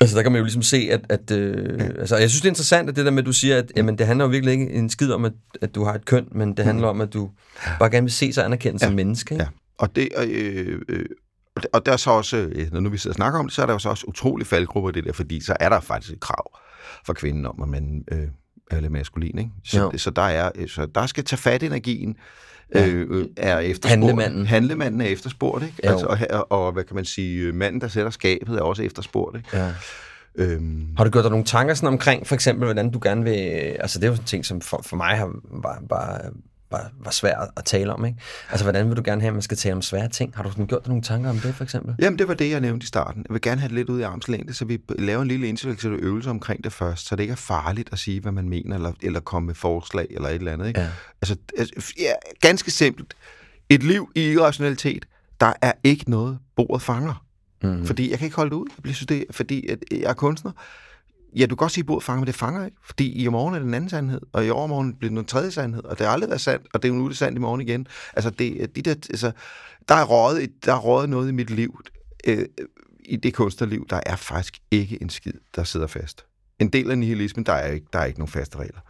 Altså, 0.00 0.16
der 0.16 0.22
kan 0.22 0.32
man 0.32 0.38
jo 0.38 0.44
ligesom 0.44 0.62
se, 0.62 0.88
at... 0.90 1.00
at 1.08 1.30
øh, 1.30 1.80
ja. 1.80 1.84
altså, 1.84 2.16
jeg 2.16 2.30
synes, 2.30 2.40
det 2.40 2.48
er 2.48 2.50
interessant, 2.50 2.88
at 2.88 2.96
det 2.96 3.04
der 3.04 3.10
med, 3.10 3.22
at 3.22 3.26
du 3.26 3.32
siger, 3.32 3.58
at 3.58 3.72
jamen, 3.76 3.98
det 3.98 4.06
handler 4.06 4.24
jo 4.24 4.30
virkelig 4.30 4.52
ikke 4.52 4.70
en 4.70 4.90
skid 4.90 5.12
om, 5.12 5.24
at, 5.24 5.32
at 5.62 5.74
du 5.74 5.84
har 5.84 5.94
et 5.94 6.04
køn, 6.04 6.28
men 6.32 6.56
det 6.56 6.64
handler 6.64 6.92
mm. 6.92 6.96
om, 6.96 7.00
at 7.00 7.12
du 7.12 7.30
bare 7.78 7.90
gerne 7.90 8.04
vil 8.04 8.12
se 8.12 8.32
sig 8.32 8.44
anerkendt 8.44 8.82
ja. 8.82 8.86
som 8.86 8.94
menneske. 8.94 9.34
Ikke? 9.34 9.44
Ja, 9.44 9.48
og 9.78 9.96
det... 9.96 10.08
Øh, 10.18 10.80
øh, 10.88 11.06
og 11.72 11.86
der 11.86 11.92
er 11.92 11.96
så 11.96 12.10
også, 12.10 12.36
øh, 12.36 12.72
når 12.72 12.80
nu 12.80 12.90
vi 12.90 12.98
sidder 12.98 13.12
og 13.12 13.16
snakker 13.16 13.38
om 13.38 13.46
det, 13.46 13.54
så 13.54 13.62
er 13.62 13.66
der 13.66 13.72
jo 13.72 13.78
så 13.78 13.88
også 13.88 14.04
utrolig 14.08 14.46
faldgrupper 14.46 14.90
det 14.90 15.04
der, 15.04 15.12
fordi 15.12 15.40
så 15.40 15.56
er 15.60 15.68
der 15.68 15.80
faktisk 15.80 16.12
et 16.12 16.20
krav 16.20 16.58
for 17.06 17.12
kvinden 17.12 17.46
om, 17.46 17.62
at 17.62 17.68
man 17.68 18.04
øh, 18.12 18.28
er 18.70 18.80
lidt 18.80 18.92
maskulin. 18.92 19.38
Ikke? 19.38 19.50
Så, 19.64 19.90
så, 19.96 20.10
der 20.10 20.22
er, 20.22 20.50
så 20.66 20.86
der 20.94 21.06
skal 21.06 21.24
tage 21.24 21.38
fat 21.38 21.62
i 21.62 21.66
energien, 21.66 22.16
ja. 22.74 22.86
øh, 22.86 23.26
er 23.36 23.58
efterspurgt. 23.58 23.90
Handlemanden. 23.90 24.46
Handlemanden 24.46 25.00
er 25.00 25.06
efterspurgt, 25.06 25.64
ikke? 25.64 25.76
Altså, 25.82 26.26
og, 26.30 26.52
og, 26.64 26.72
hvad 26.72 26.84
kan 26.84 26.96
man 26.96 27.04
sige, 27.04 27.52
manden, 27.52 27.80
der 27.80 27.88
sætter 27.88 28.10
skabet, 28.10 28.58
er 28.58 28.62
også 28.62 28.82
efterspurgt, 28.82 29.36
ikke? 29.36 29.48
Ja. 29.52 29.72
Øhm. 30.38 30.86
Har 30.96 31.04
du 31.04 31.10
gjort 31.10 31.24
dig 31.24 31.30
nogle 31.30 31.44
tanker 31.44 31.74
sådan 31.74 31.86
omkring, 31.86 32.26
for 32.26 32.34
eksempel, 32.34 32.64
hvordan 32.64 32.90
du 32.90 33.00
gerne 33.02 33.24
vil... 33.24 33.32
Altså, 33.80 33.98
det 33.98 34.04
er 34.04 34.08
jo 34.08 34.14
en 34.14 34.24
ting, 34.24 34.44
som 34.44 34.60
for, 34.60 34.82
for 34.84 34.96
mig 34.96 35.16
har, 35.16 35.30
var, 35.44 35.82
var, 35.88 36.30
var, 36.70 36.90
var 37.00 37.10
svært 37.10 37.48
at 37.56 37.64
tale 37.64 37.92
om, 37.92 38.04
ikke? 38.04 38.18
Altså, 38.50 38.64
hvordan 38.64 38.88
vil 38.88 38.96
du 38.96 39.02
gerne 39.04 39.20
have, 39.20 39.28
at 39.28 39.34
man 39.34 39.42
skal 39.42 39.56
tale 39.56 39.74
om 39.74 39.82
svære 39.82 40.08
ting? 40.08 40.32
Har 40.36 40.42
du 40.42 40.50
sådan 40.50 40.66
gjort 40.66 40.82
dig 40.82 40.88
nogle 40.88 41.02
tanker 41.02 41.30
om 41.30 41.38
det, 41.38 41.54
for 41.54 41.64
eksempel? 41.64 41.94
Jamen, 41.98 42.18
det 42.18 42.28
var 42.28 42.34
det, 42.34 42.50
jeg 42.50 42.60
nævnte 42.60 42.84
i 42.84 42.86
starten. 42.86 43.24
Jeg 43.28 43.34
vil 43.34 43.40
gerne 43.40 43.60
have 43.60 43.68
det 43.68 43.74
lidt 43.74 43.88
ud 43.88 44.00
i 44.00 44.02
armslængde, 44.02 44.54
så 44.54 44.64
vi 44.64 44.78
laver 44.98 45.22
en 45.22 45.28
lille 45.28 45.48
intellektuel 45.48 45.98
øvelse 46.02 46.30
omkring 46.30 46.64
det 46.64 46.72
først, 46.72 47.06
så 47.06 47.16
det 47.16 47.22
ikke 47.22 47.32
er 47.32 47.36
farligt 47.36 47.88
at 47.92 47.98
sige, 47.98 48.20
hvad 48.20 48.32
man 48.32 48.48
mener, 48.48 48.76
eller, 48.76 48.92
eller 49.02 49.20
komme 49.20 49.46
med 49.46 49.54
forslag, 49.54 50.06
eller 50.10 50.28
et 50.28 50.34
eller 50.34 50.52
andet, 50.52 50.68
ikke? 50.68 50.80
Ja. 50.80 50.88
Altså, 51.22 51.36
altså, 51.58 51.94
ja, 52.00 52.12
ganske 52.40 52.70
simpelt. 52.70 53.14
Et 53.68 53.82
liv 53.82 54.12
i 54.14 54.32
irrationalitet, 54.32 55.06
der 55.40 55.52
er 55.62 55.72
ikke 55.84 56.10
noget, 56.10 56.38
bordet 56.56 56.82
fanger. 56.82 57.24
Mm. 57.62 57.86
Fordi 57.86 58.10
jeg 58.10 58.18
kan 58.18 58.26
ikke 58.26 58.36
holde 58.36 58.50
det 58.50 58.56
ud. 58.56 58.66
Jeg 58.84 58.94
synes, 58.94 59.06
det, 59.06 59.24
fordi 59.30 59.66
at 59.66 59.78
jeg 59.90 60.00
er 60.00 60.12
kunstner. 60.12 60.52
Ja, 61.36 61.46
du 61.46 61.48
kan 61.48 61.56
godt 61.56 61.72
sige, 61.72 61.82
at 61.82 61.86
bordet 61.86 62.04
fanger, 62.04 62.20
men 62.20 62.26
det 62.26 62.34
fanger 62.34 62.64
ikke. 62.64 62.76
Fordi 62.82 63.24
i 63.24 63.28
morgen 63.28 63.54
er 63.54 63.58
det 63.58 63.66
en 63.66 63.74
anden 63.74 63.90
sandhed, 63.90 64.20
og 64.32 64.46
i 64.46 64.50
overmorgen 64.50 64.94
bliver 64.94 65.08
det 65.08 65.14
noget 65.14 65.28
tredje 65.28 65.50
sandhed, 65.50 65.84
og 65.84 65.98
det 65.98 66.06
har 66.06 66.12
aldrig 66.12 66.30
været 66.30 66.40
sandt, 66.40 66.66
og 66.74 66.82
det 66.82 66.88
er 66.88 66.92
nu 66.92 67.08
det 67.08 67.16
sandt 67.16 67.38
i 67.38 67.40
morgen 67.40 67.60
igen. 67.60 67.86
Altså, 68.14 68.30
det, 68.30 68.76
de 68.76 68.82
der, 68.82 68.90
altså 68.90 69.32
der, 69.88 69.94
er 69.94 70.04
rådet, 70.04 70.50
der 70.64 70.72
er 70.72 70.78
rådet 70.78 71.10
noget 71.10 71.28
i 71.28 71.32
mit 71.32 71.50
liv, 71.50 71.80
øh, 72.26 72.46
i 73.04 73.16
det 73.16 73.34
kunstnerliv, 73.34 73.86
der 73.90 74.00
er 74.06 74.16
faktisk 74.16 74.58
ikke 74.70 75.02
en 75.02 75.10
skid, 75.10 75.32
der 75.56 75.64
sidder 75.64 75.86
fast. 75.86 76.26
En 76.58 76.68
del 76.68 76.90
af 76.90 76.98
nihilismen, 76.98 77.46
der 77.46 77.52
er 77.52 77.72
ikke, 77.72 77.86
der 77.92 77.98
er 77.98 78.04
ikke 78.04 78.18
nogen 78.18 78.32
faste 78.32 78.58
regler. 78.58 78.80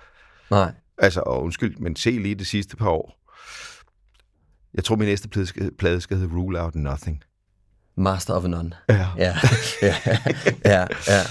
Nej. 0.50 0.72
Altså, 0.98 1.20
og 1.20 1.42
undskyld, 1.42 1.76
men 1.76 1.96
se 1.96 2.10
lige 2.10 2.34
det 2.34 2.46
sidste 2.46 2.76
par 2.76 2.88
år. 2.88 3.22
Jeg 4.74 4.84
tror, 4.84 4.96
min 4.96 5.08
næste 5.08 5.28
plade 5.28 5.46
skal, 5.46 5.74
plade 5.78 6.00
skal 6.00 6.16
hedde 6.16 6.34
Rule 6.34 6.62
Out 6.62 6.74
Nothing. 6.74 7.22
Master 7.96 8.34
of 8.34 8.44
None. 8.44 8.72
Ja. 8.88 9.08
Ja, 9.16 9.36
ja, 9.82 9.96
ja. 10.64 10.86
ja. 11.08 11.22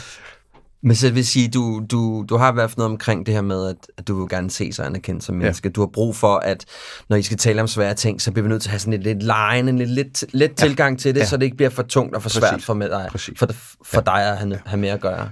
Men 0.83 0.95
så 0.95 1.11
vil 1.11 1.25
sige, 1.25 1.47
du, 1.47 1.85
du, 1.91 2.25
du 2.29 2.37
har 2.37 2.51
i 2.51 2.53
hvert 2.53 2.69
fald 2.69 2.77
noget 2.77 2.91
omkring 2.91 3.25
det 3.25 3.33
her 3.33 3.41
med, 3.41 3.69
at, 3.69 3.77
at 3.97 4.07
du 4.07 4.19
vil 4.19 4.29
gerne 4.29 4.49
se 4.49 4.73
sig 4.73 4.85
anerkendt 4.85 5.23
som 5.23 5.35
menneske. 5.35 5.67
Ja. 5.67 5.71
Du 5.71 5.81
har 5.81 5.87
brug 5.87 6.15
for, 6.15 6.35
at 6.35 6.65
når 7.09 7.17
I 7.17 7.21
skal 7.21 7.37
tale 7.37 7.61
om 7.61 7.67
svære 7.67 7.93
ting, 7.93 8.21
så 8.21 8.31
bliver 8.31 8.43
vi 8.43 8.49
nødt 8.49 8.61
til 8.61 8.69
at 8.69 8.71
have 8.71 8.79
sådan 8.79 8.93
et 8.93 9.03
lidt 9.03 9.23
lejen, 9.23 9.69
en 9.69 9.77
lidt, 9.77 9.89
lidt, 9.89 10.25
lidt 10.33 10.61
ja. 10.61 10.67
tilgang 10.67 10.99
til 10.99 11.15
det, 11.15 11.21
ja. 11.21 11.25
så 11.25 11.37
det 11.37 11.43
ikke 11.43 11.57
bliver 11.57 11.69
for 11.69 11.83
tungt 11.83 12.15
og 12.15 12.21
for 12.21 12.29
Præcis. 12.29 12.39
svært 12.39 12.63
for, 12.63 12.73
med 12.73 12.89
dig, 12.89 13.09
for, 13.11 13.47
for 13.85 13.97
ja. 13.97 14.01
dig 14.01 14.31
at 14.31 14.37
have, 14.37 14.59
have 14.65 14.79
mere 14.79 14.93
at 14.93 15.01
gøre. 15.01 15.29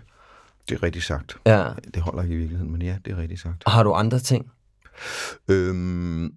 Det 0.70 0.76
er 0.76 0.84
rigtigt 0.84 1.06
sagt. 1.06 1.38
Ja. 1.46 1.68
Det 1.94 2.02
holder 2.02 2.24
ikke 2.24 2.36
i 2.36 2.38
virkeligheden, 2.38 2.72
men 2.72 2.82
ja, 2.82 2.96
det 3.06 3.14
er 3.14 3.18
rigtigt 3.18 3.42
sagt. 3.42 3.64
Og 3.66 3.72
har 3.72 3.84
du 3.84 3.94
andre 3.94 4.20
ting? 4.20 4.46
Øhm, 5.48 6.32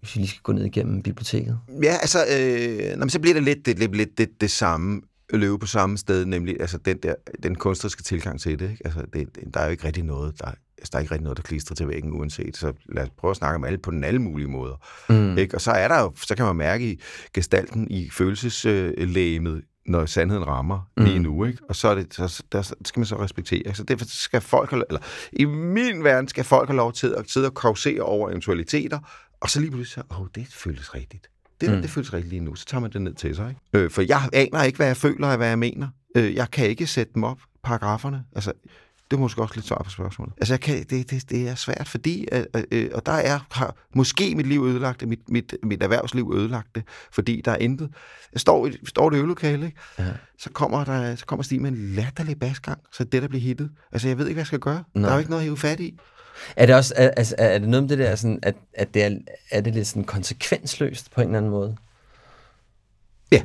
hvis 0.00 0.16
vi 0.16 0.20
lige 0.20 0.28
skal 0.28 0.42
gå 0.42 0.52
ned 0.52 0.64
igennem 0.64 1.02
biblioteket? 1.02 1.58
Ja, 1.82 1.92
altså, 1.92 2.18
øh, 2.38 2.96
nå, 2.98 3.08
så 3.08 3.20
bliver 3.20 3.34
det 3.34 3.42
lidt 3.42 3.66
det, 3.66 3.78
lidt, 3.78 3.96
lidt 3.96 4.18
det, 4.18 4.28
det 4.40 4.50
samme 4.50 5.00
løbe 5.38 5.58
på 5.58 5.66
samme 5.66 5.98
sted, 5.98 6.24
nemlig 6.24 6.56
altså 6.60 6.78
den 6.78 6.96
der 6.96 7.14
den 7.42 7.54
kunstneriske 7.54 8.02
tilgang 8.02 8.40
til 8.40 8.58
det. 8.58 8.70
Ikke? 8.70 8.82
Altså, 8.84 9.00
det, 9.12 9.28
der 9.54 9.60
er 9.60 9.64
jo 9.64 9.70
ikke 9.70 9.84
rigtig 9.86 10.04
noget, 10.04 10.40
der, 10.40 10.46
altså, 10.46 10.90
der 10.92 10.96
er 10.98 11.00
ikke 11.00 11.12
rigtig 11.12 11.24
noget, 11.24 11.36
der 11.36 11.42
klistrer 11.42 11.74
til 11.74 11.88
væggen 11.88 12.12
uanset. 12.12 12.56
Så 12.56 12.72
lad 12.88 13.02
os 13.02 13.10
prøve 13.18 13.30
at 13.30 13.36
snakke 13.36 13.56
om 13.56 13.64
alle 13.64 13.78
på 13.78 13.90
den 13.90 14.04
alle 14.04 14.18
mulige 14.18 14.48
måder. 14.48 14.76
Mm. 15.08 15.38
Ikke? 15.38 15.54
Og 15.54 15.60
så 15.60 15.70
er 15.70 15.88
der 15.88 16.00
jo, 16.00 16.12
så 16.16 16.34
kan 16.34 16.46
man 16.46 16.56
mærke 16.56 16.92
i 16.92 17.00
gestalten 17.34 17.90
i 17.90 18.10
følelseslægemet, 18.10 19.62
når 19.86 20.06
sandheden 20.06 20.46
rammer 20.46 20.90
mm. 20.96 21.04
lige 21.04 21.18
nu, 21.18 21.44
ikke? 21.44 21.58
Og 21.68 21.76
så, 21.76 21.88
er 21.88 21.94
det, 21.94 22.14
så 22.14 22.42
der 22.52 22.62
skal 22.62 23.00
man 23.00 23.06
så 23.06 23.22
respektere. 23.22 23.74
Så 23.74 23.82
derfor 23.82 24.04
skal 24.04 24.40
folk, 24.40 24.72
eller 24.72 25.00
i 25.32 25.44
min 25.44 26.04
verden 26.04 26.28
skal 26.28 26.44
folk 26.44 26.68
have 26.68 26.76
lov 26.76 26.92
til 26.92 27.14
at 27.18 27.30
sidde 27.30 27.46
og 27.46 27.54
kausere 27.54 28.02
over 28.02 28.30
eventualiteter, 28.30 28.98
og 29.40 29.50
så 29.50 29.60
lige 29.60 29.70
pludselig 29.70 29.94
så, 29.94 30.02
åh, 30.10 30.20
oh, 30.20 30.26
det 30.34 30.46
føles 30.50 30.94
rigtigt. 30.94 31.31
Det, 31.62 31.70
mm. 31.76 31.82
det 31.82 31.90
føles 31.90 32.12
rigtigt 32.12 32.30
lige 32.30 32.40
nu. 32.40 32.54
Så 32.54 32.64
tager 32.64 32.80
man 32.80 32.92
det 32.92 33.02
ned 33.02 33.14
til 33.14 33.36
sig. 33.36 33.48
Ikke? 33.48 33.84
Øh, 33.84 33.90
for 33.90 34.02
jeg 34.02 34.28
aner 34.32 34.62
ikke, 34.62 34.76
hvad 34.76 34.86
jeg 34.86 34.96
føler 34.96 35.28
og 35.28 35.36
hvad 35.36 35.48
jeg 35.48 35.58
mener. 35.58 35.88
Øh, 36.16 36.34
jeg 36.34 36.50
kan 36.50 36.66
ikke 36.66 36.86
sætte 36.86 37.12
dem 37.14 37.24
op, 37.24 37.38
paragraferne. 37.62 38.24
Altså, 38.34 38.52
det 39.10 39.16
er 39.16 39.20
måske 39.20 39.42
også 39.42 39.54
lidt 39.54 39.66
svar 39.66 39.82
på 39.84 39.90
spørgsmålet. 39.90 40.34
Altså, 40.36 40.52
jeg 40.54 40.60
kan, 40.60 40.84
det, 40.90 41.10
det, 41.10 41.30
det 41.30 41.48
er 41.48 41.54
svært, 41.54 41.88
fordi, 41.88 42.28
øh, 42.32 42.44
øh, 42.70 42.90
og 42.94 43.06
der 43.06 43.12
er 43.12 43.38
har 43.50 43.74
måske 43.94 44.34
mit 44.36 44.46
liv 44.46 44.64
ødelagt 44.64 45.08
mit, 45.08 45.28
mit, 45.28 45.54
mit 45.62 45.82
erhvervsliv 45.82 46.32
ødelagt 46.34 46.74
det, 46.74 46.82
fordi 47.12 47.42
der 47.44 47.52
er 47.52 47.56
intet. 47.56 47.90
Jeg 48.32 48.40
står 48.40 48.66
i, 48.66 48.72
står 48.86 49.10
i 49.10 49.14
et 49.14 49.18
øvelokale, 49.18 49.66
ikke? 49.66 49.78
Ja. 49.98 50.12
Så, 50.38 50.50
kommer 50.50 50.84
der, 50.84 51.16
så 51.16 51.26
kommer 51.26 51.42
Stig 51.42 51.62
med 51.62 51.70
en 51.70 51.94
latterlig 51.94 52.38
basgang, 52.38 52.80
så 52.92 53.04
det 53.04 53.22
der 53.22 53.28
bliver 53.28 53.42
hittet. 53.42 53.70
Altså, 53.92 54.08
jeg 54.08 54.18
ved 54.18 54.26
ikke, 54.26 54.34
hvad 54.34 54.40
jeg 54.40 54.46
skal 54.46 54.58
gøre. 54.58 54.84
Nej. 54.94 55.02
Der 55.02 55.08
er 55.08 55.12
jo 55.12 55.18
ikke 55.18 55.30
noget 55.30 55.42
at 55.42 55.44
hive 55.44 55.56
fat 55.56 55.80
i. 55.80 55.98
Er 56.56 56.66
det 56.66 56.74
også, 56.74 56.94
er, 56.96 57.10
altså, 57.10 57.34
er 57.38 57.58
det 57.58 57.68
noget 57.68 57.82
med 57.82 57.88
det 57.88 57.98
der, 57.98 58.16
sådan, 58.16 58.38
at, 58.42 58.54
at 58.74 58.94
det 58.94 59.02
er, 59.02 59.18
er 59.50 59.60
det 59.60 59.74
lidt 59.74 59.86
sådan 59.86 60.04
konsekvensløst 60.04 61.10
på 61.10 61.20
en 61.20 61.26
eller 61.26 61.38
anden 61.38 61.50
måde? 61.50 61.76
Ja. 63.32 63.42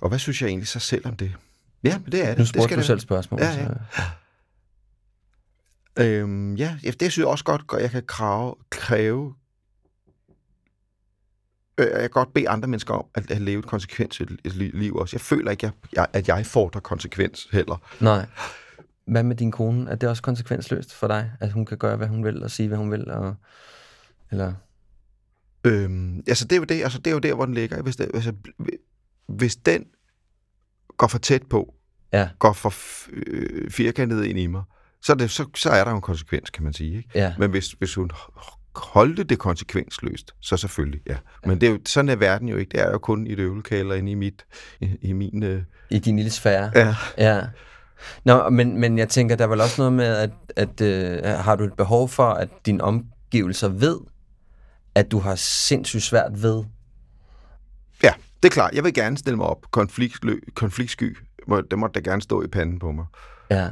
Og 0.00 0.08
hvad 0.08 0.18
synes 0.18 0.42
jeg 0.42 0.48
egentlig 0.48 0.68
så 0.68 0.78
selv 0.78 1.06
om 1.06 1.16
det? 1.16 1.34
Ja, 1.84 1.98
men 1.98 2.12
det 2.12 2.24
er 2.24 2.28
det. 2.28 2.38
Nu 2.38 2.44
spurgte 2.44 2.58
det 2.58 2.64
skal 2.64 2.76
du 2.76 2.80
det. 2.80 2.86
selv 2.86 3.00
spørgsmål. 3.00 3.40
Ja, 3.40 3.68
ja. 5.98 6.04
Øhm, 6.04 6.54
ja, 6.54 6.78
det 6.82 6.96
synes 7.00 7.18
jeg 7.18 7.26
også 7.26 7.44
godt, 7.44 7.62
at 7.72 7.82
jeg 7.82 7.90
kan 7.90 8.02
krave, 8.06 8.54
kræve 8.70 9.34
øh, 11.78 11.86
jeg 11.86 12.00
kan 12.00 12.10
godt 12.10 12.34
bede 12.34 12.48
andre 12.48 12.68
mennesker 12.68 12.94
om 12.94 13.04
at, 13.14 13.30
at 13.30 13.40
leve 13.40 13.58
et 13.58 13.66
konsekvens 13.66 14.20
et 14.20 14.54
liv 14.54 14.96
også. 14.96 15.16
Jeg 15.16 15.20
føler 15.20 15.50
ikke, 15.50 15.72
at 16.12 16.28
jeg 16.28 16.46
fordrer 16.46 16.80
konsekvens 16.80 17.48
heller. 17.52 17.76
Nej. 18.00 18.26
Hvad 19.08 19.22
med 19.22 19.36
din 19.36 19.52
kone? 19.52 19.90
Er 19.90 19.94
det 19.94 20.08
også 20.08 20.22
konsekvensløst 20.22 20.94
for 20.94 21.06
dig, 21.06 21.30
at 21.40 21.52
hun 21.52 21.66
kan 21.66 21.78
gøre, 21.78 21.96
hvad 21.96 22.06
hun 22.06 22.24
vil, 22.24 22.42
og 22.42 22.50
sige, 22.50 22.68
hvad 22.68 22.78
hun 22.78 22.90
vil? 22.90 23.10
Og, 23.10 23.34
eller? 24.30 24.52
Øhm, 25.64 26.22
altså, 26.26 26.44
det 26.44 26.52
er, 26.52 26.56
jo 26.56 26.64
det, 26.64 26.82
altså, 26.82 26.98
det 26.98 27.06
er 27.06 27.14
jo 27.14 27.18
der, 27.18 27.34
hvor 27.34 27.44
den 27.44 27.54
ligger. 27.54 27.82
Hvis, 27.82 27.96
det, 27.96 28.10
altså, 28.14 28.32
hvis 29.26 29.56
den 29.56 29.84
går 30.96 31.06
for 31.06 31.18
tæt 31.18 31.42
på, 31.50 31.74
ja. 32.12 32.28
går 32.38 32.52
for 32.52 32.74
øh, 33.12 33.70
firkantet 33.70 34.24
ind 34.24 34.38
i 34.38 34.46
mig, 34.46 34.62
så 35.02 35.12
er, 35.12 35.16
det, 35.16 35.30
så, 35.30 35.46
så 35.54 35.70
er 35.70 35.84
der 35.84 35.90
jo 35.90 35.96
en 35.96 36.02
konsekvens, 36.02 36.50
kan 36.50 36.64
man 36.64 36.72
sige. 36.72 36.96
Ikke? 36.96 37.10
Ja. 37.14 37.34
Men 37.38 37.50
hvis, 37.50 37.72
hvis 37.72 37.94
hun 37.94 38.10
holdte 38.74 39.24
det 39.24 39.38
konsekvensløst, 39.38 40.34
så 40.40 40.56
selvfølgelig, 40.56 41.00
ja. 41.06 41.16
Men 41.44 41.60
det 41.60 41.66
er 41.66 41.70
jo, 41.70 41.78
sådan 41.86 42.08
er 42.08 42.16
verden 42.16 42.48
jo 42.48 42.56
ikke. 42.56 42.70
Det 42.70 42.80
er 42.80 42.90
jo 42.90 42.98
kun 42.98 43.26
i 43.26 43.32
et 43.32 43.38
øvelokale 43.38 43.98
inde 43.98 44.12
i, 44.12 44.14
mit, 44.14 44.46
i, 44.80 44.96
i 45.00 45.12
min... 45.12 45.42
Øh... 45.42 45.62
I 45.90 45.98
din 45.98 46.16
lille 46.16 46.30
sfære. 46.30 46.70
Ja. 46.74 46.96
ja. 47.18 47.40
Nå, 48.24 48.48
men, 48.50 48.80
men 48.80 48.98
jeg 48.98 49.08
tænker, 49.08 49.36
der 49.36 49.44
er 49.44 49.48
vel 49.48 49.60
også 49.60 49.74
noget 49.80 49.92
med, 49.92 50.06
at, 50.16 50.30
at 50.56 50.80
øh, 50.80 51.22
har 51.24 51.56
du 51.56 51.64
et 51.64 51.72
behov 51.76 52.08
for, 52.08 52.24
at 52.30 52.48
dine 52.66 52.84
omgivelser 52.84 53.68
ved, 53.68 53.98
at 54.94 55.10
du 55.10 55.18
har 55.18 55.34
sindssygt 55.34 56.02
svært 56.02 56.42
ved? 56.42 56.64
Ja, 58.02 58.12
det 58.42 58.48
er 58.48 58.52
klart. 58.52 58.74
Jeg 58.74 58.84
vil 58.84 58.94
gerne 58.94 59.18
stille 59.18 59.36
mig 59.36 59.46
op 59.46 59.58
konfliktsky. 59.70 61.16
Det 61.70 61.78
måtte 61.78 62.00
da 62.00 62.10
gerne 62.10 62.22
stå 62.22 62.42
i 62.42 62.46
panden 62.46 62.78
på 62.78 62.92
mig. 62.92 63.04
Ja. 63.50 63.68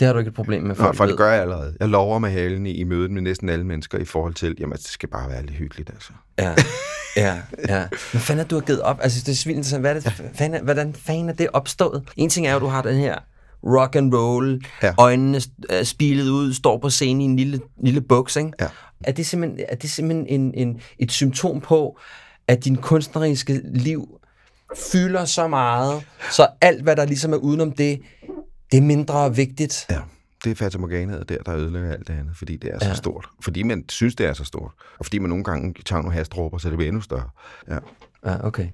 Det 0.00 0.06
har 0.06 0.12
du 0.12 0.18
ikke 0.18 0.28
et 0.28 0.34
problem 0.34 0.62
med, 0.62 0.68
Nå, 0.68 0.74
folk 0.74 0.96
for 0.96 1.04
ved. 1.04 1.10
det 1.10 1.18
gør 1.18 1.32
jeg 1.32 1.42
allerede. 1.42 1.76
Jeg 1.80 1.88
lover 1.88 2.18
med 2.18 2.30
halen 2.30 2.66
i, 2.66 2.70
i 2.70 2.84
mødet 2.84 3.10
med 3.10 3.22
næsten 3.22 3.48
alle 3.48 3.64
mennesker 3.66 3.98
i 3.98 4.04
forhold 4.04 4.34
til, 4.34 4.56
jamen, 4.60 4.76
det 4.78 4.86
skal 4.86 5.08
bare 5.08 5.28
være 5.30 5.42
lidt 5.42 5.54
hyggeligt, 5.54 5.90
altså. 5.90 6.12
Ja, 6.38 6.54
ja, 7.16 7.40
ja. 7.68 7.88
Hvad 8.10 8.20
fanden 8.20 8.44
er 8.44 8.48
du 8.48 8.54
har 8.54 8.62
givet 8.62 8.82
op? 8.82 8.98
Altså, 9.02 9.22
det 9.26 9.46
er 9.46 9.50
interessant. 9.50 9.82
Hvad 9.82 9.96
er 9.96 10.00
det, 10.00 10.30
fanden, 10.34 10.60
er- 10.60 10.64
hvordan 10.64 10.94
fanden 10.94 11.28
er 11.28 11.32
det 11.32 11.48
opstået? 11.52 12.08
En 12.16 12.30
ting 12.30 12.46
er 12.46 12.50
jo, 12.50 12.56
at 12.56 12.62
du 12.62 12.66
har 12.66 12.82
den 12.82 12.96
her 12.96 13.18
rock 13.64 13.96
and 13.96 14.14
roll, 14.14 14.62
Ja. 14.82 14.92
øjnene 14.98 15.40
er 15.70 15.84
spilet 15.84 16.28
ud, 16.28 16.52
står 16.52 16.78
på 16.78 16.90
scenen 16.90 17.20
i 17.20 17.24
en 17.24 17.36
lille, 17.36 17.60
lille 17.84 18.00
buks, 18.00 18.36
ikke? 18.36 18.52
Ja. 18.60 18.66
Er 19.04 19.12
det 19.12 19.26
simpelthen, 19.26 19.60
er 19.68 19.74
det 19.74 19.90
simpelthen 19.90 20.26
en, 20.40 20.54
en, 20.68 20.80
et 20.98 21.12
symptom 21.12 21.60
på, 21.60 21.98
at 22.48 22.64
din 22.64 22.76
kunstneriske 22.76 23.60
liv 23.74 24.08
fylder 24.92 25.24
så 25.24 25.48
meget, 25.48 26.02
så 26.30 26.46
alt, 26.60 26.82
hvad 26.82 26.96
der 26.96 27.04
ligesom 27.04 27.32
er 27.32 27.36
udenom 27.36 27.72
det, 27.72 28.00
det 28.72 28.78
er 28.78 28.82
mindre 28.82 29.36
vigtigt? 29.36 29.86
Ja, 29.90 30.00
det 30.44 30.50
er 30.50 30.54
Fata 30.54 30.78
Morganaet 30.78 31.28
der, 31.28 31.36
der 31.46 31.56
ødelægger 31.56 31.92
alt 31.92 32.08
det 32.08 32.14
andet, 32.14 32.36
fordi 32.36 32.56
det 32.56 32.70
er 32.74 32.78
så 32.78 32.88
Ja. 32.88 32.94
stort. 32.94 33.26
Fordi 33.42 33.62
man 33.62 33.84
synes, 33.88 34.14
det 34.14 34.26
er 34.26 34.32
så 34.32 34.44
stort. 34.44 34.72
Og 34.98 35.04
fordi 35.06 35.18
man 35.18 35.28
nogle 35.28 35.44
gange 35.44 35.74
tager 35.86 36.02
nogle 36.02 36.16
hastråber, 36.16 36.58
så 36.58 36.68
det 36.68 36.76
bliver 36.76 36.88
endnu 36.88 37.00
større. 37.02 37.28
Ja. 37.68 37.78
Ja, 38.26 38.46
okay. 38.46 38.66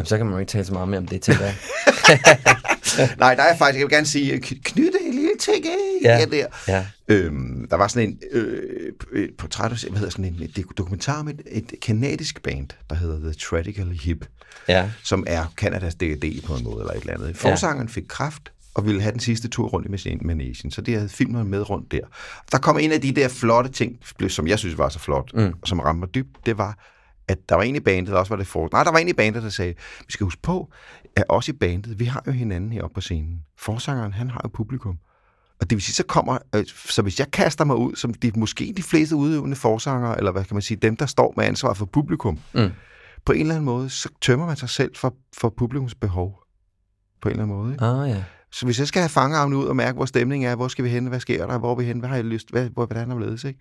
Jamen, 0.00 0.06
så 0.06 0.16
kan 0.16 0.26
man 0.26 0.32
jo 0.32 0.38
ikke 0.38 0.50
tale 0.50 0.64
så 0.64 0.72
meget 0.72 0.88
mere 0.88 0.98
om 0.98 1.06
det, 1.06 1.22
tænker 1.22 1.44
jeg. 1.44 1.54
Nej, 3.18 3.34
der 3.34 3.42
er 3.42 3.56
faktisk, 3.56 3.78
jeg 3.80 3.86
vil 3.86 3.94
gerne 3.96 4.06
sige, 4.06 4.34
kn- 4.34 4.60
knytte 4.64 4.98
en 5.06 5.14
lille 5.14 5.30
ting 5.40 5.66
af 5.66 5.72
Ja. 6.04 6.18
ja. 6.18 6.24
der. 6.24 6.46
Ja. 6.68 6.86
Øhm, 7.08 7.66
der 7.70 7.76
var 7.76 7.88
sådan 7.88 8.08
en 8.08 8.18
øh, 8.32 8.92
et 9.14 9.30
portræt, 9.38 9.70
hvad 9.70 9.98
hedder 9.98 10.10
sådan 10.10 10.24
en 10.24 10.42
et 10.42 10.64
dokumentar 10.78 11.20
om 11.20 11.28
et, 11.28 11.40
et 11.50 11.72
kanadisk 11.82 12.42
band, 12.42 12.68
der 12.90 12.96
hedder 12.96 13.18
The 13.20 13.32
Tradical 13.32 13.86
Hip, 13.90 14.26
Ja. 14.68 14.90
som 15.04 15.24
er 15.26 15.52
Kanadas 15.56 15.94
D&D 15.94 16.42
på 16.46 16.54
en 16.54 16.64
måde, 16.64 16.80
eller 16.80 16.92
et 16.92 17.00
eller 17.00 17.14
andet. 17.14 17.36
Forsangeren 17.36 17.88
fik 17.88 18.04
kraft 18.08 18.52
og 18.74 18.86
ville 18.86 19.00
have 19.02 19.12
den 19.12 19.20
sidste 19.20 19.48
tur 19.48 19.68
rundt 19.68 20.04
i 20.06 20.18
Managen, 20.24 20.70
så 20.70 20.80
de 20.80 20.94
havde 20.94 21.08
filmet 21.08 21.46
med 21.46 21.70
rundt 21.70 21.92
der. 21.92 22.00
Der 22.52 22.58
kom 22.58 22.78
en 22.78 22.92
af 22.92 23.00
de 23.00 23.12
der 23.12 23.28
flotte 23.28 23.70
ting, 23.70 23.96
som 24.28 24.46
jeg 24.46 24.58
synes 24.58 24.78
var 24.78 24.88
så 24.88 24.98
flot, 24.98 25.30
mm. 25.34 25.52
og 25.62 25.68
som 25.68 25.80
ramte 25.80 26.00
mig 26.00 26.14
dybt, 26.14 26.46
det 26.46 26.58
var, 26.58 26.78
at 27.28 27.38
der 27.48 27.54
var 27.54 27.62
en 27.62 27.76
i 27.76 27.80
bandet, 27.80 28.12
der 28.12 28.18
også 28.18 28.30
var 28.30 28.36
det 28.36 28.46
for... 28.46 28.68
Nej, 28.72 28.84
der 28.84 28.90
var 28.90 28.98
en 28.98 29.08
i 29.08 29.12
bandet, 29.12 29.42
der 29.42 29.48
sagde, 29.48 29.74
vi 30.06 30.12
skal 30.12 30.24
huske 30.24 30.42
på, 30.42 30.70
at 31.16 31.24
også 31.28 31.52
i 31.52 31.54
bandet, 31.54 31.98
vi 31.98 32.04
har 32.04 32.22
jo 32.26 32.32
hinanden 32.32 32.72
heroppe 32.72 32.94
på 32.94 33.00
scenen. 33.00 33.40
Forsangeren, 33.58 34.12
han 34.12 34.30
har 34.30 34.40
jo 34.44 34.48
publikum. 34.54 34.98
Og 35.60 35.70
det 35.70 35.76
vil 35.76 35.82
sige, 35.82 35.94
så 35.94 36.02
kommer, 36.06 36.38
øh, 36.54 36.64
så 36.66 37.02
hvis 37.02 37.18
jeg 37.18 37.30
kaster 37.30 37.64
mig 37.64 37.76
ud, 37.76 37.96
som 37.96 38.14
de, 38.14 38.32
måske 38.36 38.72
de 38.76 38.82
fleste 38.82 39.16
udøvende 39.16 39.56
forsanger, 39.56 40.14
eller 40.14 40.32
hvad 40.32 40.44
kan 40.44 40.54
man 40.54 40.62
sige, 40.62 40.78
dem, 40.82 40.96
der 40.96 41.06
står 41.06 41.34
med 41.36 41.44
ansvar 41.44 41.74
for 41.74 41.84
publikum, 41.86 42.38
Mm. 42.54 42.70
på 43.24 43.32
en 43.32 43.40
eller 43.40 43.54
anden 43.54 43.64
måde, 43.64 43.90
så 43.90 44.08
tømmer 44.20 44.46
man 44.46 44.56
sig 44.56 44.68
selv 44.68 44.96
for, 44.96 45.14
for 45.36 45.54
publikums 45.56 45.94
behov. 45.94 46.38
På 47.22 47.28
en 47.28 47.30
eller 47.32 47.42
anden 47.42 47.56
måde. 47.56 47.72
Ikke? 47.72 47.84
Ah, 47.84 48.10
ja. 48.10 48.24
Så 48.52 48.64
hvis 48.66 48.78
jeg 48.78 48.86
skal 48.86 49.02
have 49.02 49.08
fangearmene 49.08 49.56
ud 49.56 49.64
og 49.64 49.76
mærke, 49.76 49.96
hvor 49.96 50.04
stemningen 50.04 50.50
er, 50.50 50.56
hvor 50.56 50.68
skal 50.68 50.84
vi 50.84 50.90
hen, 50.90 51.06
hvad 51.06 51.20
sker 51.20 51.46
der, 51.46 51.58
hvor 51.58 51.70
er 51.70 51.74
vi 51.74 51.84
hen, 51.84 51.98
hvad 51.98 52.08
har 52.08 52.16
jeg 52.16 52.24
lyst, 52.24 52.50
hvad, 52.50 52.68
hvor, 52.68 52.86
hvordan 52.86 53.10
er 53.10 53.18
ledes, 53.18 53.44
ikke? 53.44 53.60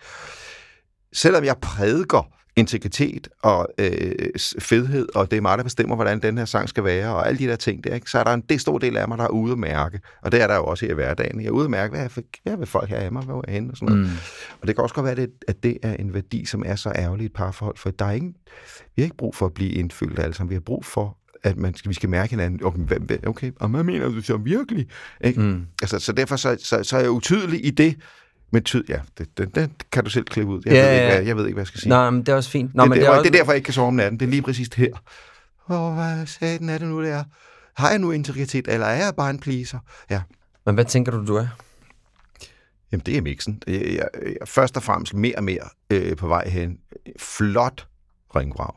Selvom 1.13 1.43
jeg 1.43 1.55
prædiker 1.61 2.31
integritet 2.55 3.27
og 3.43 3.67
øh, 3.79 4.11
fedhed, 4.59 5.07
og 5.15 5.31
det 5.31 5.37
er 5.37 5.41
mig, 5.41 5.57
der 5.57 5.63
bestemmer, 5.63 5.95
hvordan 5.95 6.21
den 6.21 6.37
her 6.37 6.45
sang 6.45 6.69
skal 6.69 6.83
være, 6.83 7.15
og 7.15 7.27
alle 7.27 7.39
de 7.39 7.47
der 7.47 7.55
ting 7.55 7.83
der, 7.83 7.95
ikke? 7.95 8.09
så 8.11 8.19
er 8.19 8.23
der 8.23 8.33
en 8.33 8.41
det 8.49 8.61
stor 8.61 8.77
del 8.77 8.97
af 8.97 9.07
mig, 9.07 9.17
der 9.17 9.23
er 9.23 9.27
ude 9.29 9.51
at 9.51 9.57
mærke. 9.59 9.99
Og 10.21 10.31
det 10.31 10.41
er 10.41 10.47
der 10.47 10.55
jo 10.55 10.63
også 10.65 10.85
i 10.85 10.93
hverdagen. 10.93 11.41
Jeg 11.41 11.47
er 11.47 11.51
ude 11.51 11.63
at 11.65 11.71
mærke, 11.71 11.95
hvad, 11.97 12.09
for, 12.09 12.21
hvad 12.43 12.57
vil 12.57 12.67
folk 12.67 12.89
have 12.89 13.01
af 13.01 13.11
mig, 13.11 13.23
hvor 13.23 13.37
er 13.37 13.41
jeg 13.47 13.53
henne, 13.53 13.71
og 13.71 13.77
sådan 13.77 13.95
noget. 13.95 14.07
Mm. 14.09 14.17
Og 14.61 14.67
det 14.67 14.75
kan 14.75 14.83
også 14.83 14.95
godt 14.95 15.03
være, 15.03 15.11
at 15.11 15.17
det, 15.17 15.29
at 15.47 15.63
det 15.63 15.77
er 15.83 15.93
en 15.93 16.13
værdi, 16.13 16.45
som 16.45 16.63
er 16.65 16.75
så 16.75 16.91
ærgerlig 16.95 17.23
i 17.23 17.25
et 17.25 17.33
parforhold, 17.33 17.77
for 17.77 17.89
der 17.91 18.05
er 18.05 18.11
ingen, 18.11 18.35
vi 18.95 19.01
har 19.01 19.05
ikke 19.05 19.17
brug 19.17 19.35
for 19.35 19.45
at 19.45 19.53
blive 19.53 19.71
indfølt 19.71 20.19
alle 20.19 20.33
sammen. 20.35 20.49
Vi 20.49 20.55
har 20.55 20.59
brug 20.61 20.85
for, 20.85 21.17
at 21.43 21.57
man, 21.57 21.75
skal- 21.75 21.89
vi 21.89 21.93
skal 21.95 22.09
mærke 22.09 22.29
hinanden. 22.29 22.63
Okay, 22.63 22.79
hvad- 22.79 23.27
okay 23.27 23.51
og 23.59 23.69
hvad 23.69 23.83
mener 23.83 24.09
du 24.09 24.21
så 24.21 24.37
virkelig? 24.37 24.87
Ikke? 25.21 25.41
Mm. 25.41 25.65
Altså, 25.81 25.99
så 25.99 26.11
derfor 26.11 26.35
så, 26.35 26.57
så, 26.63 26.83
så 26.83 26.97
er 26.97 27.01
jeg 27.01 27.09
utydelig 27.11 27.65
i 27.65 27.69
det, 27.69 27.95
men 28.51 28.63
tyd, 28.63 28.83
ja, 28.89 28.99
det, 29.17 29.37
det, 29.37 29.55
det 29.55 29.71
kan 29.91 30.03
du 30.03 30.09
selv 30.09 30.25
klippe 30.25 30.53
ud. 30.53 30.61
Jeg, 30.65 30.73
Ja, 30.73 30.81
ved, 30.81 30.95
ikke, 30.95 31.15
hvad, 31.15 31.25
jeg 31.25 31.37
ved 31.37 31.45
ikke, 31.45 31.55
hvad 31.55 31.61
jeg 31.61 31.67
skal 31.67 31.79
sige. 31.79 31.89
Nå, 31.89 32.09
men 32.09 32.19
det 32.19 32.29
er 32.29 32.35
også 32.35 32.49
fint. 32.49 32.75
Nå, 32.75 32.83
det, 32.83 32.89
men 32.89 32.95
det, 32.95 33.01
det 33.01 33.07
er, 33.07 33.11
er, 33.11 33.17
også... 33.17 33.29
det 33.29 33.35
er 33.35 33.39
derfor, 33.39 33.51
jeg 33.51 33.57
ikke 33.57 33.65
kan 33.65 33.73
sove 33.73 33.87
om 33.87 33.93
natten. 33.93 34.19
Det 34.19 34.25
er 34.25 34.29
lige 34.29 34.41
præcis 34.41 34.67
her. 34.67 34.93
Åh, 35.69 35.93
hvad 35.93 36.25
satan 36.25 36.69
er 36.69 36.77
det 36.77 36.87
nu, 36.87 37.03
det 37.03 37.11
er? 37.11 37.23
Har 37.75 37.89
jeg 37.89 37.99
nu 37.99 38.11
integritet, 38.11 38.67
eller 38.67 38.87
er 38.87 39.05
jeg 39.05 39.13
bare 39.17 39.29
en 39.29 39.39
pleaser? 39.39 39.79
Ja. 40.09 40.21
Men 40.65 40.75
hvad 40.75 40.85
tænker 40.85 41.11
du, 41.11 41.25
du 41.25 41.35
er? 41.35 41.47
Jamen, 42.91 43.03
det 43.05 43.17
er 43.17 43.21
mixen. 43.21 43.61
Jeg, 43.67 43.81
jeg, 43.81 44.09
jeg, 44.23 44.35
først 44.45 44.77
og 44.77 44.83
fremmest 44.83 45.13
mere 45.13 45.35
og 45.37 45.43
mere 45.43 45.69
øh, 45.89 46.15
på 46.15 46.27
vej 46.27 46.49
hen. 46.49 46.77
Flot 47.19 47.87
ringvrag. 48.35 48.73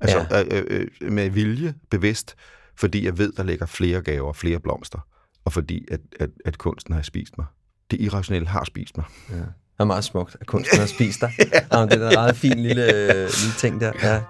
Altså 0.00 0.26
ja. 0.30 0.42
øh, 0.44 0.86
øh, 1.00 1.12
med 1.12 1.30
vilje, 1.30 1.74
bevidst, 1.90 2.34
fordi 2.76 3.04
jeg 3.04 3.18
ved, 3.18 3.32
der 3.32 3.42
ligger 3.42 3.66
flere 3.66 4.02
gaver, 4.02 4.32
flere 4.32 4.60
blomster, 4.60 4.98
og 5.44 5.52
fordi 5.52 5.86
at, 5.90 6.00
at, 6.20 6.30
at 6.44 6.58
kunsten 6.58 6.94
har 6.94 7.02
spist 7.02 7.38
mig. 7.38 7.46
Det 7.92 8.00
irrationelle 8.00 8.48
har 8.48 8.64
spist 8.64 8.96
mig. 8.96 9.06
Ja. 9.30 9.36
Det 9.36 9.44
er 9.78 9.84
meget 9.84 10.04
smukt, 10.04 10.36
at 10.40 10.46
kunsten 10.46 10.78
har 10.78 10.86
spist 10.86 11.20
dig. 11.20 11.30
ja. 11.38 11.44
Nå, 11.80 11.86
det 11.86 12.02
er 12.02 12.10
en 12.10 12.18
ret 12.18 12.36
fin 12.36 12.58
lille, 12.58 12.84
øh, 12.94 13.08
lille 13.14 13.54
ting 13.58 13.80
der. 13.80 13.92
Ja. 14.02 14.20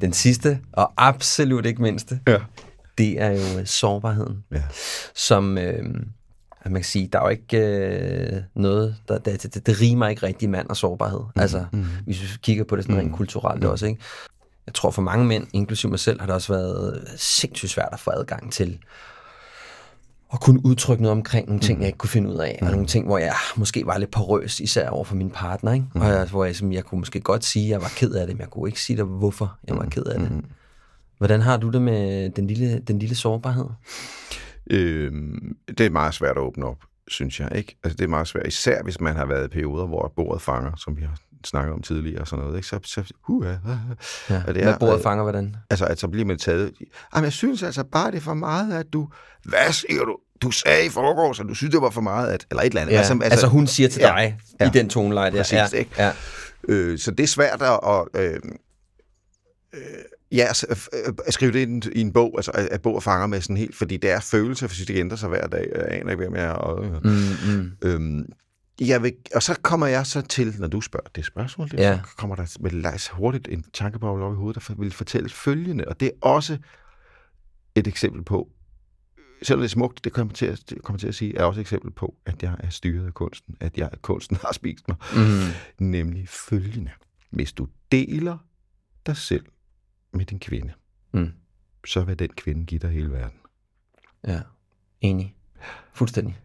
Den 0.00 0.12
sidste, 0.12 0.58
og 0.72 0.92
absolut 0.96 1.66
ikke 1.66 1.82
mindste, 1.82 2.20
Ja. 2.28 2.38
det 2.98 3.20
er 3.22 3.30
jo 3.30 3.60
øh, 3.60 3.66
sårbarheden. 3.66 4.44
Ja. 4.52 4.62
Som, 5.14 5.58
øh, 5.58 5.84
at 6.62 6.70
man 6.70 6.74
kan 6.82 6.84
sige, 6.84 7.08
der 7.12 7.18
er 7.18 7.22
jo 7.22 7.28
ikke 7.28 7.58
øh, 7.58 8.42
noget, 8.56 8.96
der, 9.08 9.18
det, 9.18 9.42
det, 9.54 9.66
det 9.66 9.80
rimer 9.80 10.08
ikke 10.08 10.26
rigtig 10.26 10.50
mand 10.50 10.68
og 10.68 10.76
sårbarhed. 10.76 11.20
Mm, 11.36 11.40
altså, 11.42 11.64
mm. 11.72 11.84
hvis 12.04 12.22
vi 12.22 12.26
kigger 12.42 12.64
på 12.64 12.76
det 12.76 12.84
sådan 12.84 13.00
rent 13.00 13.12
kulturelt 13.16 13.62
Mm. 13.62 13.68
også, 13.68 13.86
ikke? 13.86 14.00
Jeg 14.66 14.74
tror 14.74 14.90
for 14.90 15.02
mange 15.02 15.24
mænd, 15.26 15.46
inklusive 15.52 15.90
mig 15.90 15.98
selv, 15.98 16.20
har 16.20 16.26
det 16.26 16.34
også 16.34 16.52
været 16.52 17.08
sindssygt 17.16 17.72
svært 17.72 17.88
at 17.92 18.00
få 18.00 18.10
adgang 18.10 18.52
til 18.52 18.78
at 20.32 20.40
kunne 20.40 20.66
udtrykke 20.66 21.02
noget 21.02 21.16
omkring 21.16 21.46
nogle 21.46 21.60
ting, 21.60 21.80
jeg 21.80 21.86
ikke 21.86 21.98
kunne 21.98 22.10
finde 22.10 22.30
ud 22.30 22.38
af, 22.38 22.58
og 22.62 22.70
nogle 22.70 22.86
ting, 22.86 23.06
hvor 23.06 23.18
jeg 23.18 23.34
måske 23.56 23.86
var 23.86 23.98
lidt 23.98 24.10
porøs, 24.10 24.60
især 24.60 24.88
over 24.88 25.04
for 25.04 25.14
min 25.14 25.30
partner, 25.30 25.72
ikke? 25.72 25.86
Og 25.94 26.00
jeg, 26.06 26.26
hvor 26.30 26.44
jeg, 26.44 26.56
som 26.56 26.72
jeg 26.72 26.84
kunne 26.84 26.98
måske 26.98 27.20
godt 27.20 27.44
sige, 27.44 27.64
at 27.64 27.70
jeg 27.70 27.80
var 27.80 27.92
ked 27.96 28.10
af 28.10 28.26
det, 28.26 28.36
men 28.36 28.40
jeg 28.40 28.50
kunne 28.50 28.68
ikke 28.68 28.80
sige 28.80 28.96
dig, 28.96 29.04
hvorfor 29.04 29.58
jeg 29.68 29.76
var 29.76 29.84
ked 29.86 30.04
af 30.04 30.18
det. 30.18 30.28
Hvordan 31.18 31.40
har 31.40 31.56
du 31.56 31.70
det 31.70 31.82
med 31.82 32.30
den 32.30 32.46
lille, 32.46 32.78
den 32.78 32.98
lille 32.98 33.14
sårbarhed? 33.14 33.66
Øhm, 34.70 35.56
det 35.78 35.86
er 35.86 35.90
meget 35.90 36.14
svært 36.14 36.36
at 36.36 36.42
åbne 36.42 36.66
op, 36.66 36.78
synes 37.08 37.40
jeg. 37.40 37.48
ikke. 37.54 37.76
Altså, 37.84 37.96
det 37.96 38.04
er 38.04 38.08
meget 38.08 38.28
svært, 38.28 38.46
især 38.46 38.82
hvis 38.82 39.00
man 39.00 39.16
har 39.16 39.26
været 39.26 39.44
i 39.44 39.48
perioder, 39.48 39.86
hvor 39.86 40.12
bordet 40.16 40.42
fanger, 40.42 40.72
som 40.76 40.96
vi 40.96 41.02
har 41.02 41.18
snakket 41.46 41.72
om 41.74 41.82
tidligere 41.82 42.20
og 42.20 42.26
sådan 42.26 42.44
noget. 42.44 42.56
Ikke? 42.56 42.68
Så, 42.68 42.78
så 42.84 43.12
uh, 43.28 43.44
Ja. 43.46 44.42
Og 44.46 44.54
det 44.54 44.62
Hvad 44.62 44.72
er- 44.72 44.78
bordet 44.78 44.96
øh, 44.96 45.02
fanger, 45.02 45.22
hvordan? 45.22 45.56
Altså, 45.70 45.84
at 45.86 45.98
så 46.00 46.08
bliver 46.08 46.26
man 46.26 46.38
taget... 46.38 46.72
Jamen, 47.14 47.24
jeg 47.24 47.32
synes 47.32 47.62
altså 47.62 47.84
bare, 47.84 48.10
det 48.10 48.16
er 48.16 48.20
for 48.20 48.34
meget, 48.34 48.72
at 48.78 48.86
du... 48.92 49.08
Hvad 49.44 49.72
siger 49.72 50.02
du? 50.04 50.16
Du 50.42 50.50
sagde 50.50 50.86
i 50.86 50.88
forgårs, 50.88 51.40
at 51.40 51.46
du 51.48 51.54
synes, 51.54 51.72
det 51.72 51.82
var 51.82 51.90
for 51.90 52.00
meget, 52.00 52.28
at... 52.30 52.46
Eller 52.50 52.62
et 52.62 52.66
eller 52.66 52.80
andet. 52.80 52.92
Ja, 52.92 52.98
altså, 52.98 53.12
altså, 53.12 53.28
altså 53.30 53.46
hun 53.46 53.66
siger 53.66 53.88
til 53.88 54.00
dig 54.02 54.36
ja. 54.60 54.66
i 54.66 54.70
den 54.74 54.88
toneleje 54.88 55.30
der. 55.30 55.36
Præcis, 55.36 55.52
ja, 55.52 55.66
ikke? 55.78 55.90
Ja. 55.98 56.12
Øh, 56.68 56.98
så 56.98 57.10
det 57.10 57.24
er 57.24 57.28
svært 57.28 57.62
at... 57.62 57.80
øh, 58.22 58.40
øh, 59.74 59.80
ja, 60.32 60.44
altså, 60.44 60.66
øh, 61.06 61.12
at 61.26 61.34
skrive 61.34 61.52
det 61.52 61.58
i 61.58 61.62
en, 61.62 61.82
i 61.92 62.00
en 62.00 62.12
bog, 62.12 62.32
altså 62.36 62.50
at, 62.54 62.82
bog 62.82 63.02
fanger 63.02 63.26
med 63.26 63.40
sådan 63.40 63.56
helt, 63.56 63.76
fordi 63.76 63.96
det 63.96 64.10
er 64.10 64.20
følelser, 64.20 64.66
for 64.68 64.76
det 64.88 64.96
ændrer 64.96 65.16
sig 65.16 65.28
hver 65.28 65.46
dag. 65.46 65.66
Jeg 65.74 65.84
aner 65.88 66.10
ikke, 66.10 66.22
hvem 66.22 66.34
jeg 66.34 66.44
er. 66.44 66.50
Og, 66.50 66.84
Mm, 67.04 67.10
mm. 67.46 67.70
Øhm, 67.82 68.26
jeg 68.80 69.02
vil, 69.02 69.14
og 69.34 69.42
så 69.42 69.60
kommer 69.62 69.86
jeg 69.86 70.06
så 70.06 70.20
til, 70.22 70.54
når 70.58 70.68
du 70.68 70.80
spørger 70.80 71.08
det 71.14 71.24
spørgsmål, 71.24 71.70
det, 71.70 71.78
Ja. 71.78 72.00
så 72.04 72.16
kommer 72.16 72.36
der 72.36 72.56
med 72.60 73.10
hurtigt 73.12 73.48
en 73.48 73.62
tankeboble 73.72 74.24
op 74.24 74.32
i 74.32 74.36
hovedet, 74.36 74.68
der 74.68 74.74
vil 74.74 74.92
fortælle 74.92 75.28
følgende, 75.28 75.84
og 75.88 76.00
det 76.00 76.06
er 76.08 76.26
også 76.28 76.58
et 77.74 77.86
eksempel 77.86 78.24
på, 78.24 78.48
selvom 79.42 79.60
det 79.60 79.64
er 79.68 79.70
smukt, 79.70 80.04
det 80.04 80.12
kommer 80.12 80.34
til 80.34 80.46
at, 80.46 80.62
det 80.70 80.82
kommer 80.82 80.98
til 80.98 81.08
at 81.08 81.14
sige, 81.14 81.36
er 81.38 81.44
også 81.44 81.60
et 81.60 81.62
eksempel 81.62 81.90
på, 81.90 82.14
at 82.26 82.42
jeg 82.42 82.56
er 82.58 82.68
styret 82.70 83.06
af 83.06 83.14
kunsten, 83.14 83.56
at 83.60 83.78
jeg, 83.78 83.90
kunsten 84.02 84.36
har 84.36 84.52
spist 84.52 84.88
mig. 84.88 84.96
Mm. 85.14 85.86
Nemlig 85.86 86.28
følgende. 86.28 86.90
Hvis 87.30 87.52
du 87.52 87.68
deler 87.92 88.38
dig 89.06 89.16
selv 89.16 89.44
med 90.12 90.24
din 90.24 90.38
kvinde, 90.40 90.72
Mm. 91.12 91.32
så 91.86 92.04
vil 92.04 92.18
den 92.18 92.30
kvinde 92.36 92.66
give 92.66 92.78
dig 92.78 92.90
hele 92.90 93.10
verden. 93.12 93.38
Ja, 94.26 94.40
enig. 95.00 95.34
Fuldstændig. 95.92 96.38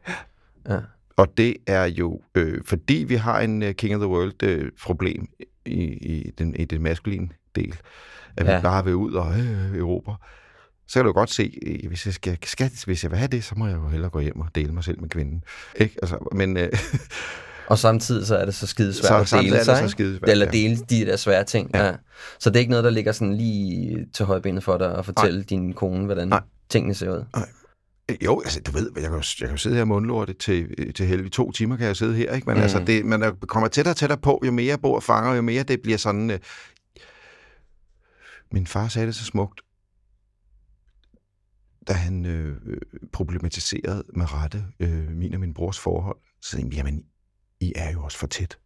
Ja. 0.69 0.79
Og 1.19 1.37
det 1.37 1.55
er 1.67 1.85
jo, 1.85 2.21
øh, 2.35 2.61
fordi 2.65 3.05
vi 3.07 3.15
har 3.15 3.39
en 3.39 3.63
uh, 3.63 3.71
King 3.71 3.95
of 3.95 3.99
the 3.99 4.07
World-problem 4.07 5.27
i, 5.65 5.83
i, 5.83 6.31
den, 6.37 6.55
i 6.55 6.65
den 6.65 6.83
maskuline 6.83 7.29
del, 7.55 7.75
at 8.37 8.47
ja. 8.47 8.55
Vi 8.55 8.61
bare 8.61 8.85
vil 8.85 8.95
ud 8.95 9.13
og 9.13 9.39
øh, 9.39 9.75
Europa, 9.75 10.11
så 10.87 10.99
kan 10.99 11.05
du 11.05 11.11
godt 11.11 11.29
se, 11.29 11.59
øh, 11.65 11.87
hvis 11.87 12.05
jeg, 12.05 12.13
skal, 12.13 12.37
skal, 12.43 12.71
hvis 12.85 13.03
jeg 13.03 13.11
vil 13.11 13.17
have 13.17 13.27
det, 13.27 13.43
så 13.43 13.55
må 13.57 13.67
jeg 13.67 13.75
jo 13.75 13.87
hellere 13.87 14.09
gå 14.09 14.19
hjem 14.19 14.39
og 14.39 14.47
dele 14.55 14.73
mig 14.73 14.83
selv 14.83 15.01
med 15.01 15.09
kvinden. 15.09 15.43
Ikke? 15.75 15.95
Altså, 16.01 16.29
men 16.31 16.57
øh, 16.57 16.69
Og 17.67 17.77
samtidig 17.77 18.27
så 18.27 18.37
er 18.37 18.45
det 18.45 18.55
så 18.55 18.67
skide 18.67 18.93
svært 18.93 19.29
Så 19.29 19.37
at 19.37 19.43
dele 19.43 19.55
sig, 19.63 19.65
så 19.65 19.83
ikke? 19.83 19.89
skidesvært, 19.89 20.29
Eller 20.29 20.45
ja. 20.45 20.51
dele 20.51 20.75
de 20.75 21.05
der 21.05 21.15
svære 21.15 21.43
ting. 21.43 21.71
Ja. 21.73 21.85
Ja. 21.85 21.93
Så 22.39 22.49
det 22.49 22.55
er 22.55 22.59
ikke 22.59 22.69
noget, 22.69 22.83
der 22.83 22.89
ligger 22.89 23.11
sådan 23.11 23.33
lige 23.33 24.05
til 24.13 24.25
højbenet 24.25 24.63
for 24.63 24.77
dig 24.77 24.97
at 24.97 25.05
fortælle 25.05 25.37
Nej. 25.37 25.45
din 25.49 25.73
kone, 25.73 26.05
hvordan 26.05 26.27
Nej. 26.27 26.41
tingene 26.69 26.93
ser 26.93 27.11
ud. 27.11 27.23
jo, 28.25 28.41
altså, 28.41 28.59
du 28.61 28.71
ved, 28.71 28.91
jeg 28.95 29.03
kan, 29.03 29.11
jo, 29.11 29.17
jeg 29.17 29.47
kan 29.47 29.49
jo 29.49 29.57
sidde 29.57 29.75
her 29.75 29.81
og 29.81 29.87
mundlorte 29.87 30.33
til, 30.33 30.93
til 30.93 31.05
helvede. 31.05 31.29
To 31.29 31.51
timer 31.51 31.77
kan 31.77 31.87
jeg 31.87 31.97
sidde 31.97 32.15
her, 32.15 32.33
ikke? 32.35 32.45
Men 32.47 32.57
Mm. 32.57 32.61
altså, 32.63 32.83
det, 32.87 33.05
man 33.05 33.21
er- 33.23 33.31
kommer 33.47 33.67
tættere 33.67 33.93
og 33.93 33.97
tættere 33.97 34.19
på, 34.19 34.41
jo 34.45 34.51
mere 34.51 34.65
jeg 34.65 34.81
bor 34.81 34.95
og 34.95 35.03
fanger, 35.03 35.33
jo 35.35 35.41
mere 35.41 35.63
det 35.63 35.81
bliver 35.81 35.97
sådan... 35.97 36.29
Øh, 36.31 36.39
min 38.51 38.67
far 38.67 38.87
sagde 38.87 39.05
det 39.07 39.15
så 39.15 39.25
smukt. 39.25 39.61
da 41.87 41.93
han 41.93 42.25
øh, 42.25 42.57
problematiserede 43.13 44.03
med 44.15 44.33
rette 44.33 44.65
øh, 44.79 45.11
min 45.11 45.33
og 45.33 45.39
min 45.39 45.53
brors 45.53 45.79
forhold, 45.79 46.17
så 46.41 46.49
sagde 46.49 46.63
han, 46.63 46.73
jamen, 46.73 47.03
I 47.59 47.73
er 47.75 47.91
jo 47.91 48.03
også 48.03 48.17
for 48.17 48.27
tæt. 48.27 48.57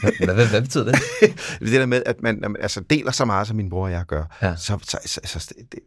Hvad, 0.00 0.34
hvad, 0.34 0.46
hvad 0.48 0.62
betyder 0.62 0.84
det? 0.84 0.94
det 1.60 1.72
der 1.72 1.86
med, 1.86 2.02
at 2.06 2.22
man, 2.22 2.38
man 2.40 2.56
altså, 2.60 2.80
deler 2.80 3.10
så 3.12 3.24
meget, 3.24 3.46
som 3.46 3.56
min 3.56 3.70
bror 3.70 3.84
og 3.84 3.90
jeg 3.92 4.04
gør, 4.06 4.24
Ja. 4.42 4.56
så, 4.56 4.78
så, 4.82 4.98
så, 5.06 5.20
så, 5.24 5.54
det, 5.72 5.80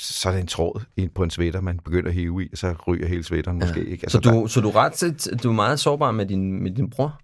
så 0.00 0.28
er 0.28 0.32
det 0.32 0.40
en 0.40 0.46
tråd 0.46 0.82
på 1.14 1.22
en 1.22 1.30
sweater, 1.30 1.60
man 1.60 1.78
begynder 1.84 2.08
at 2.08 2.14
hive 2.14 2.44
i, 2.44 2.48
og 2.52 2.58
så 2.58 2.74
ryger 2.86 3.08
hele 3.08 3.24
sweateren 3.24 3.58
måske. 3.58 3.80
Ikke? 3.84 4.04
Altså, 4.04 4.20
Så 4.22 4.30
du, 4.30 4.46
så 4.48 4.60
du 4.60 4.70
ret 4.70 4.98
set, 4.98 5.28
du 5.42 5.48
er 5.48 5.52
meget 5.54 5.80
sårbar 5.80 6.10
med 6.12 6.26
din, 6.26 6.62
med 6.62 6.70
din 6.70 6.90
bror? 6.90 7.20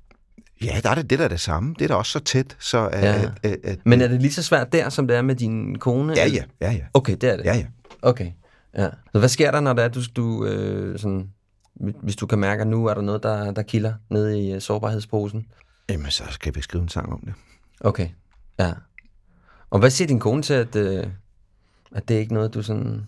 Der, 0.62 0.66
ja, 0.74 0.80
der 0.82 0.90
er 0.90 0.94
det, 0.94 1.10
det 1.10 1.18
der 1.18 1.24
er 1.24 1.28
det 1.28 1.40
samme. 1.40 1.74
Det 1.78 1.84
er 1.84 1.88
da 1.88 1.94
også 1.94 2.12
så 2.12 2.18
tæt, 2.20 2.56
så 2.60 2.78
Ja. 2.78 2.88
at, 2.96 3.30
at, 3.42 3.56
at 3.64 3.78
Men 3.84 4.00
er 4.00 4.08
det 4.08 4.20
lige 4.22 4.32
så 4.32 4.42
svært 4.42 4.72
der, 4.72 4.88
som 4.88 5.08
det 5.08 5.16
er 5.16 5.22
med 5.22 5.34
din 5.34 5.78
kone? 5.78 6.12
Ja, 6.16 6.26
ja, 6.28 6.42
ja, 6.60 6.72
ja. 6.72 6.80
Okay, 6.94 7.16
det 7.20 7.32
er 7.32 7.36
det. 7.36 7.44
Ja, 7.44 7.54
ja. 7.56 7.66
Okay. 8.02 8.30
Ja. 8.78 8.88
Så 9.12 9.18
hvad 9.18 9.28
sker 9.28 9.50
der, 9.50 9.60
når 9.60 9.72
det 9.72 9.84
er, 9.84 9.88
du, 9.88 10.00
du 10.16 10.44
øh, 10.46 10.98
sådan, 10.98 11.28
hvis 12.02 12.16
du 12.16 12.26
kan 12.26 12.38
mærke, 12.38 12.60
at 12.60 12.66
nu 12.68 12.86
er 12.86 12.94
der 12.94 13.00
noget, 13.02 13.22
der, 13.22 13.50
der 13.52 13.62
kilder 13.62 13.92
nede 14.10 14.40
i 14.40 14.52
øh, 14.52 14.60
sårbarhedsposen? 14.60 15.46
Jamen, 15.92 16.10
så 16.10 16.24
skal 16.30 16.54
vi 16.54 16.60
skrive 16.60 16.82
en 16.82 16.88
sang 16.88 17.12
om 17.12 17.20
det. 17.20 17.34
Okay, 17.80 18.08
ja. 18.58 18.72
Og 19.70 19.78
hvad 19.78 19.90
siger 19.90 20.08
din 20.08 20.20
kone 20.20 20.42
til, 20.42 20.54
at, 20.54 20.76
øh, 20.76 21.06
at 21.94 22.08
det 22.08 22.16
er 22.16 22.20
ikke 22.20 22.34
noget, 22.34 22.54
du 22.54 22.62
sådan... 22.62 23.06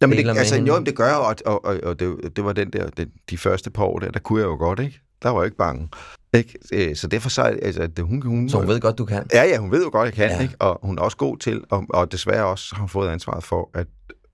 Jamen, 0.00 0.18
det, 0.18 0.28
altså, 0.38 0.54
hende. 0.54 0.68
jo, 0.68 0.84
det 0.84 0.96
gør 0.96 1.06
jeg, 1.06 1.16
og, 1.16 1.36
og, 1.46 1.64
og, 1.64 1.80
og 1.82 2.00
det, 2.00 2.36
det 2.36 2.44
var 2.44 2.52
den 2.52 2.70
der, 2.72 2.88
den, 2.90 3.10
de 3.30 3.38
første 3.38 3.70
par 3.70 3.84
år 3.84 3.98
der, 3.98 4.10
der 4.10 4.18
kunne 4.20 4.40
jeg 4.40 4.46
jo 4.46 4.56
godt, 4.56 4.80
ikke? 4.80 5.00
Der 5.22 5.28
var 5.28 5.40
jeg 5.40 5.44
ikke 5.46 5.56
bange. 5.56 5.88
Ikke? 6.34 6.58
Øh, 6.72 6.96
Så 6.96 7.06
derfor 7.06 7.28
så, 7.30 7.42
altså, 7.42 7.86
det, 7.86 8.04
hun, 8.04 8.22
hun, 8.22 8.48
Så 8.48 8.58
hun 8.58 8.68
ved 8.68 8.80
godt, 8.80 8.98
du 8.98 9.04
kan. 9.04 9.26
Ja, 9.32 9.42
ja, 9.42 9.58
hun 9.58 9.70
ved 9.70 9.84
jo 9.84 9.90
godt, 9.92 10.06
jeg 10.06 10.14
kan, 10.14 10.30
Ja. 10.30 10.42
ikke? 10.42 10.54
Og 10.58 10.80
hun 10.82 10.98
er 10.98 11.02
også 11.02 11.16
god 11.16 11.38
til, 11.38 11.64
og, 11.70 11.84
og 11.90 12.12
desværre 12.12 12.44
også 12.46 12.74
har 12.74 12.80
hun 12.80 12.88
fået 12.88 13.08
ansvaret 13.08 13.44
for 13.44 13.70
at 13.74 13.86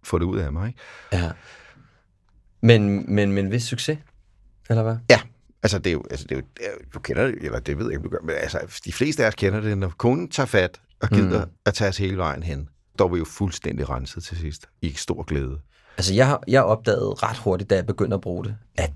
få 0.04 0.18
det 0.18 0.24
ud 0.24 0.38
af 0.38 0.52
mig, 0.52 0.68
ikke? 0.68 0.80
Ja. 1.12 1.30
Men, 2.60 3.14
men, 3.14 3.32
men 3.32 3.50
vis 3.50 3.62
succes, 3.62 3.98
eller 4.70 4.82
hvad? 4.82 4.96
Ja, 5.10 5.20
altså 5.66 5.78
det 5.78 5.90
er 5.90 5.92
jo, 5.92 6.04
altså 6.10 6.26
det 6.28 6.32
er 6.32 6.36
jo, 6.36 6.46
det 6.56 6.66
er 6.66 6.70
jo 6.70 6.78
du 6.94 6.98
kender 6.98 7.26
det, 7.26 7.34
eller 7.42 7.58
det 7.58 7.78
ved 7.78 7.84
jeg 7.84 7.92
ikke, 7.92 8.04
du 8.04 8.08
gør, 8.08 8.18
men 8.24 8.34
altså 8.36 8.80
de 8.84 8.92
fleste 8.92 9.24
af 9.24 9.28
os 9.28 9.34
kender 9.34 9.60
det, 9.60 9.78
når 9.78 9.92
konen 9.98 10.28
tager 10.28 10.46
fat 10.46 10.80
og 11.02 11.08
gider 11.08 11.44
mm. 11.44 11.50
at 11.66 11.74
tage 11.74 11.88
os 11.88 11.96
hele 11.96 12.16
vejen 12.16 12.42
hen, 12.42 12.68
der 12.98 13.04
var 13.04 13.12
vi 13.12 13.18
jo 13.18 13.24
fuldstændig 13.24 13.90
renset 13.90 14.24
til 14.24 14.36
sidst, 14.36 14.68
i 14.82 14.92
stor 14.92 15.22
glæde. 15.22 15.60
Altså, 15.96 16.14
jeg, 16.14 16.38
jeg 16.48 16.64
opdagede 16.64 17.14
ret 17.14 17.36
hurtigt, 17.36 17.70
da 17.70 17.74
jeg 17.74 17.86
begyndte 17.86 18.14
at 18.14 18.20
bruge 18.20 18.44
det, 18.44 18.56
at 18.76 18.92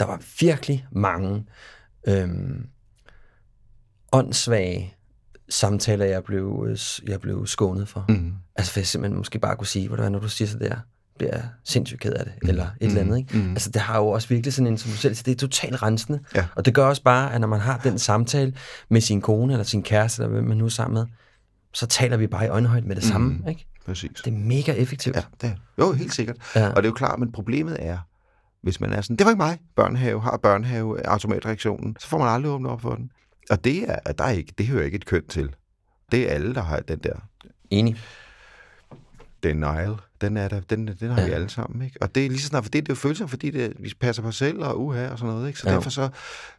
der 0.00 0.06
var 0.06 0.22
virkelig 0.40 0.86
mange 0.92 1.46
øhm, 2.08 2.66
åndssvage 4.12 4.94
samtaler, 5.48 6.04
jeg 6.04 6.24
blev, 6.24 6.66
øh, 6.68 6.78
jeg 7.08 7.20
blev 7.20 7.46
skånet 7.46 7.88
for. 7.88 8.04
Mm. 8.08 8.32
Altså, 8.56 8.72
for 8.72 8.80
jeg 8.80 8.86
simpelthen 8.86 9.18
måske 9.18 9.38
bare 9.38 9.56
kunne 9.56 9.66
sige, 9.66 9.88
hvordan 9.88 10.12
når 10.12 10.18
du 10.18 10.28
siger 10.28 10.48
så 10.48 10.58
der, 10.58 10.76
bliver 11.18 11.40
sindssygt 11.64 12.00
ked 12.00 12.12
af 12.12 12.24
det, 12.24 12.34
mm. 12.42 12.48
eller 12.48 12.64
et 12.64 12.70
mm. 12.80 12.86
eller 12.86 13.00
andet, 13.00 13.18
ikke? 13.18 13.38
Mm. 13.38 13.50
Altså, 13.50 13.70
det 13.70 13.82
har 13.82 13.98
jo 13.98 14.08
også 14.08 14.28
virkelig 14.28 14.52
sådan 14.54 14.66
en, 14.66 14.78
som 14.78 14.90
du 14.90 14.96
selv 14.96 15.14
det 15.14 15.28
er 15.28 15.34
totalt 15.36 15.82
rensende. 15.82 16.20
Ja. 16.34 16.46
Og 16.56 16.64
det 16.64 16.74
gør 16.74 16.86
også 16.86 17.02
bare, 17.02 17.34
at 17.34 17.40
når 17.40 17.48
man 17.48 17.60
har 17.60 17.78
den 17.78 17.98
samtale 17.98 18.54
med 18.88 19.00
sin 19.00 19.20
kone, 19.20 19.52
eller 19.52 19.64
sin 19.64 19.82
kæreste, 19.82 20.22
eller 20.22 20.32
hvem 20.34 20.44
man 20.44 20.56
nu 20.56 20.64
er 20.64 20.68
sammen 20.68 20.94
med, 20.94 21.06
så 21.74 21.86
taler 21.86 22.16
vi 22.16 22.26
bare 22.26 22.44
i 22.44 22.48
øjenhøjde 22.48 22.86
med 22.88 22.96
det 22.96 23.04
samme, 23.04 23.28
Mm. 23.28 23.48
ikke? 23.48 23.66
Præcis. 23.86 24.10
Det 24.24 24.32
er 24.32 24.36
mega 24.38 24.72
effektivt. 24.72 25.16
Ja, 25.16 25.22
det 25.40 25.48
er. 25.50 25.54
Jo, 25.78 25.92
helt 25.92 26.14
sikkert. 26.14 26.36
Ja. 26.54 26.68
Og 26.68 26.76
det 26.76 26.84
er 26.84 26.88
jo 26.90 26.94
klart, 26.94 27.18
men 27.18 27.32
problemet 27.32 27.76
er, 27.80 27.98
hvis 28.62 28.80
man 28.80 28.92
er 28.92 29.00
sådan, 29.00 29.16
det 29.16 29.24
var 29.24 29.30
ikke 29.30 29.42
mig, 29.42 29.58
børnehave, 29.76 30.22
har 30.22 30.36
børnehave 30.36 31.06
automatreaktionen, 31.06 31.96
så 32.00 32.08
får 32.08 32.18
man 32.18 32.28
aldrig 32.28 32.52
åbnet 32.52 32.70
op 32.70 32.80
for 32.80 32.94
den. 32.94 33.10
Og 33.50 33.64
det, 33.64 33.90
er, 33.90 34.12
der 34.12 34.24
er 34.24 34.30
ikke, 34.30 34.52
det 34.58 34.66
hører 34.66 34.84
ikke 34.84 34.94
et 34.96 35.06
køn 35.06 35.26
til. 35.28 35.50
Det 36.12 36.30
er 36.30 36.34
alle, 36.34 36.54
der 36.54 36.62
har 36.62 36.80
den 36.80 36.98
der 36.98 37.14
Enig. 37.70 37.96
denial. 39.42 39.94
Den, 40.20 40.36
er 40.36 40.48
der, 40.48 40.60
den, 40.60 40.86
den 41.00 41.10
har 41.10 41.20
ja. 41.20 41.26
vi 41.26 41.32
alle 41.32 41.48
sammen. 41.48 41.82
Ikke? 41.82 41.96
Og 42.00 42.14
det 42.14 42.26
er 42.26 42.30
lige 42.30 42.40
så 42.40 42.46
snart, 42.46 42.64
fordi 42.64 42.80
det 42.80 42.88
er 42.88 42.92
jo 42.92 42.96
følelser, 42.96 43.26
fordi 43.26 43.50
det, 43.50 43.72
vi 43.78 43.92
passer 44.00 44.22
på 44.22 44.28
os 44.28 44.36
selv 44.36 44.58
og 44.62 44.80
uha 44.80 45.08
og 45.08 45.18
sådan 45.18 45.34
noget. 45.34 45.48
Ikke? 45.48 45.58
Så 45.60 45.68
Ja. 45.68 45.74
derfor 45.74 45.90
så, 45.90 46.08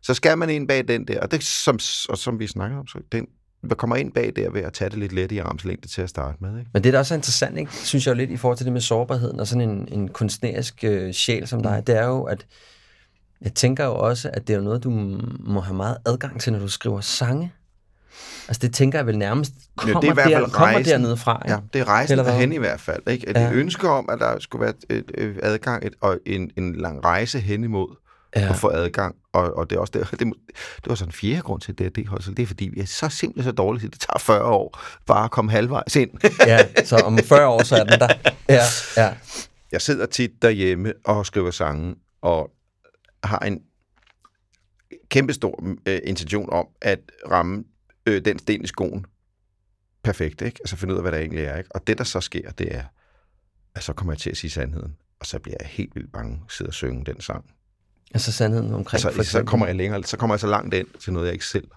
så 0.01 0.13
skal 0.13 0.37
man 0.37 0.49
ind 0.49 0.67
bag 0.67 0.87
den 0.87 1.07
der. 1.07 1.19
Og 1.21 1.31
det 1.31 1.43
som, 1.43 1.79
og 2.09 2.17
som 2.17 2.39
vi 2.39 2.47
snakker 2.47 2.77
om, 2.77 2.87
så 2.87 2.99
den, 3.11 3.27
man 3.63 3.77
kommer 3.77 3.95
ind 3.95 4.11
bag 4.11 4.33
der 4.35 4.49
ved 4.51 4.61
at 4.61 4.73
tage 4.73 4.89
det 4.89 4.97
lidt 4.99 5.13
let 5.13 5.31
i 5.31 5.37
armslængde 5.37 5.87
til 5.87 6.01
at 6.01 6.09
starte 6.09 6.37
med. 6.41 6.59
Ikke? 6.59 6.69
Men 6.73 6.83
det, 6.83 6.93
der 6.93 6.99
også 6.99 7.13
er 7.13 7.17
interessant, 7.17 7.57
ikke, 7.57 7.71
synes 7.73 8.07
jeg 8.07 8.11
jo 8.13 8.17
lidt 8.17 8.31
i 8.31 8.37
forhold 8.37 8.57
til 8.57 8.65
det 8.65 8.73
med 8.73 8.81
sårbarheden 8.81 9.39
og 9.39 9.47
sådan 9.47 9.69
en, 9.69 9.87
en 9.91 10.07
kunstnerisk 10.07 10.83
øh, 10.83 11.13
sjæl 11.13 11.47
som 11.47 11.63
dig, 11.63 11.83
det 11.87 11.97
er 11.97 12.05
jo, 12.05 12.23
at 12.23 12.45
jeg 13.41 13.53
tænker 13.53 13.85
jo 13.85 13.95
også, 13.95 14.29
at 14.33 14.47
det 14.47 14.55
er 14.55 14.61
noget, 14.61 14.83
du 14.83 14.89
må 15.39 15.59
have 15.59 15.75
meget 15.75 15.97
adgang 16.05 16.41
til, 16.41 16.53
når 16.53 16.59
du 16.59 16.67
skriver 16.67 17.01
sange. 17.01 17.51
Altså 18.47 18.59
det 18.61 18.73
tænker 18.73 18.99
jeg 18.99 19.05
vel 19.05 19.17
nærmest 19.17 19.53
kommer, 19.77 19.99
det 20.01 20.07
er 20.07 20.11
i 20.11 20.13
hvert 20.13 20.27
der, 20.29 20.37
fald 20.39 20.51
kommer 20.51 20.73
rejsen. 20.75 20.91
dernede 20.91 21.17
fra. 21.17 21.41
Ikke? 21.45 21.53
Ja, 21.53 21.59
det 21.73 21.79
er 21.81 21.85
rejsen 21.87 22.17
derhen 22.17 22.51
i 22.53 22.57
hvert 22.57 22.79
fald. 22.81 23.07
Ikke? 23.09 23.29
At 23.29 23.35
Ja. 23.35 23.41
ja. 23.41 23.51
ønsker 23.51 23.89
om, 23.89 24.09
at 24.09 24.19
der 24.19 24.39
skulle 24.39 24.61
være 24.65 24.73
et, 24.89 25.11
et, 25.17 25.39
adgang 25.43 25.85
et, 25.85 25.93
og 26.01 26.19
en, 26.25 26.51
en 26.57 26.75
lang 26.75 27.03
rejse 27.05 27.39
hen 27.39 27.63
imod 27.63 27.95
Ja. 28.35 28.41
ja. 28.41 28.49
at 28.49 28.55
få 28.55 28.69
adgang. 28.69 29.15
Og, 29.33 29.57
og 29.57 29.69
det 29.69 29.75
er 29.75 29.79
også 29.79 29.91
det, 29.93 30.11
det, 30.19 30.19
det 30.19 30.87
var 30.87 30.95
sådan 30.95 31.09
en 31.09 31.13
fjerde 31.13 31.41
grund 31.41 31.61
til 31.61 31.77
det, 31.77 31.95
det, 31.95 32.05
det 32.37 32.43
er 32.43 32.47
fordi, 32.47 32.69
vi 32.73 32.79
er 32.79 32.85
så 32.85 33.09
simpelthen 33.09 33.51
så 33.51 33.55
dårlige, 33.55 33.85
at 33.85 33.93
det 33.93 33.99
tager 34.01 34.19
40 34.19 34.43
år 34.43 34.79
bare 35.05 35.23
at 35.25 35.31
komme 35.31 35.51
halvvejs 35.51 35.95
ind. 35.95 36.09
ja, 36.45 36.59
så 36.85 36.95
om 36.97 37.17
40 37.17 37.47
år, 37.47 37.63
så 37.63 37.75
er 37.75 37.83
den 37.83 37.99
der. 37.99 38.09
Ja, 38.49 38.61
ja. 38.97 39.13
Jeg 39.71 39.81
sidder 39.81 40.05
tit 40.05 40.31
derhjemme 40.41 40.93
og 41.05 41.25
skriver 41.25 41.51
sange, 41.51 41.95
og 42.21 42.51
har 43.23 43.39
en 43.39 43.59
kæmpestor 45.09 45.63
øh, 45.85 45.99
intention 46.05 46.49
om 46.49 46.65
at 46.81 46.99
ramme 47.31 47.63
øh, 48.07 48.25
den 48.25 48.39
sten 48.39 48.63
i 48.63 48.67
skoen 48.67 49.05
perfekt, 50.03 50.41
ikke? 50.41 50.59
Altså 50.61 50.75
finde 50.75 50.93
ud 50.93 50.97
af, 50.97 51.03
hvad 51.03 51.11
der 51.11 51.17
egentlig 51.17 51.43
er, 51.43 51.57
ikke? 51.57 51.75
Og 51.75 51.87
det, 51.87 51.97
der 51.97 52.03
så 52.03 52.21
sker, 52.21 52.51
det 52.51 52.75
er, 52.75 52.83
at 53.75 53.83
så 53.83 53.93
kommer 53.93 54.13
jeg 54.13 54.19
til 54.19 54.29
at 54.29 54.37
sige 54.37 54.51
sandheden, 54.51 54.95
og 55.19 55.25
så 55.25 55.39
bliver 55.39 55.57
jeg 55.59 55.67
helt 55.69 55.95
vildt 55.95 56.11
bange 56.11 56.41
at 56.45 56.51
sidde 56.51 56.69
og 56.69 56.73
synge 56.73 57.05
den 57.05 57.21
sang. 57.21 57.45
Altså 58.13 58.31
sandheden 58.31 58.73
omkring 58.73 59.05
Altså, 59.05 59.11
for 59.15 59.23
så 59.23 59.43
kommer 59.43 59.65
jeg 59.65 59.75
længere, 59.75 60.03
så 60.03 60.17
kommer 60.17 60.33
jeg 60.35 60.39
så 60.39 60.47
langt 60.47 60.73
ind 60.73 60.87
til 60.99 61.13
noget, 61.13 61.25
jeg 61.25 61.33
ikke 61.33 61.45
selv 61.45 61.67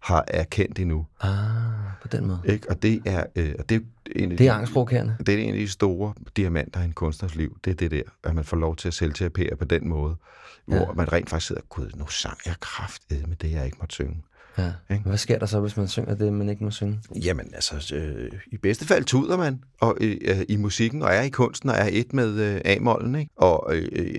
har 0.00 0.24
erkendt 0.28 0.78
endnu. 0.78 1.06
Ah, 1.20 1.30
på 2.02 2.08
den 2.08 2.26
måde. 2.26 2.40
Ikke? 2.44 2.70
Og 2.70 2.82
det 2.82 3.02
er, 3.06 3.24
øh, 3.36 3.54
og 3.58 3.68
det 3.68 3.74
er 3.76 3.80
en 4.16 4.32
af 4.32 4.38
Det 4.38 4.46
er 4.46 4.52
de- 4.52 4.56
angstprovokerende. 4.58 5.16
det 5.26 5.28
er 5.34 5.38
en 5.38 5.54
af 5.54 5.60
de 5.60 5.68
store 5.68 6.14
diamanter 6.36 6.80
i 6.80 6.84
en 6.84 6.92
kunstners 6.92 7.34
liv. 7.34 7.58
Det 7.64 7.70
er 7.70 7.74
det 7.74 7.90
der, 7.90 8.02
at 8.24 8.34
man 8.34 8.44
får 8.44 8.56
lov 8.56 8.76
til 8.76 8.88
at 8.88 8.94
selvterapere 8.94 9.56
på 9.56 9.64
den 9.64 9.88
måde, 9.88 10.16
hvor 10.66 10.76
Ja. 10.76 10.92
man 10.92 11.12
rent 11.12 11.30
faktisk 11.30 11.46
sidder, 11.46 11.62
gud, 11.68 11.90
nu 11.96 12.06
sang 12.06 12.38
jeg 12.46 12.54
kraftedet 12.60 13.26
med 13.28 13.36
det, 13.36 13.50
jeg 13.50 13.64
ikke 13.66 13.76
måtte 13.80 13.92
synge. 13.94 14.22
Ja. 14.58 14.72
Ikke? 14.90 15.04
Hvad 15.04 15.18
sker 15.18 15.38
der 15.38 15.46
så, 15.46 15.60
hvis 15.60 15.76
man 15.76 15.88
synger 15.88 16.14
det, 16.14 16.32
man 16.32 16.48
ikke 16.48 16.64
må 16.64 16.70
synge? 16.70 17.00
Jamen 17.24 17.46
altså, 17.54 17.94
øh, 17.96 18.30
i 18.46 18.56
bedste 18.56 18.86
fald 18.86 19.04
tuder 19.04 19.36
man 19.36 19.60
og, 19.80 19.96
øh, 20.00 20.40
i 20.48 20.56
musikken, 20.56 21.02
og 21.02 21.10
er 21.14 21.22
i 21.22 21.28
kunsten, 21.28 21.68
og 21.68 21.76
er 21.76 21.88
et 21.92 22.12
med 22.12 22.34
øh, 22.34 22.60
A-mollen, 22.64 23.14
ikke? 23.14 23.30
Og 23.36 23.70
øh, 23.76 23.88
øh, 23.92 24.14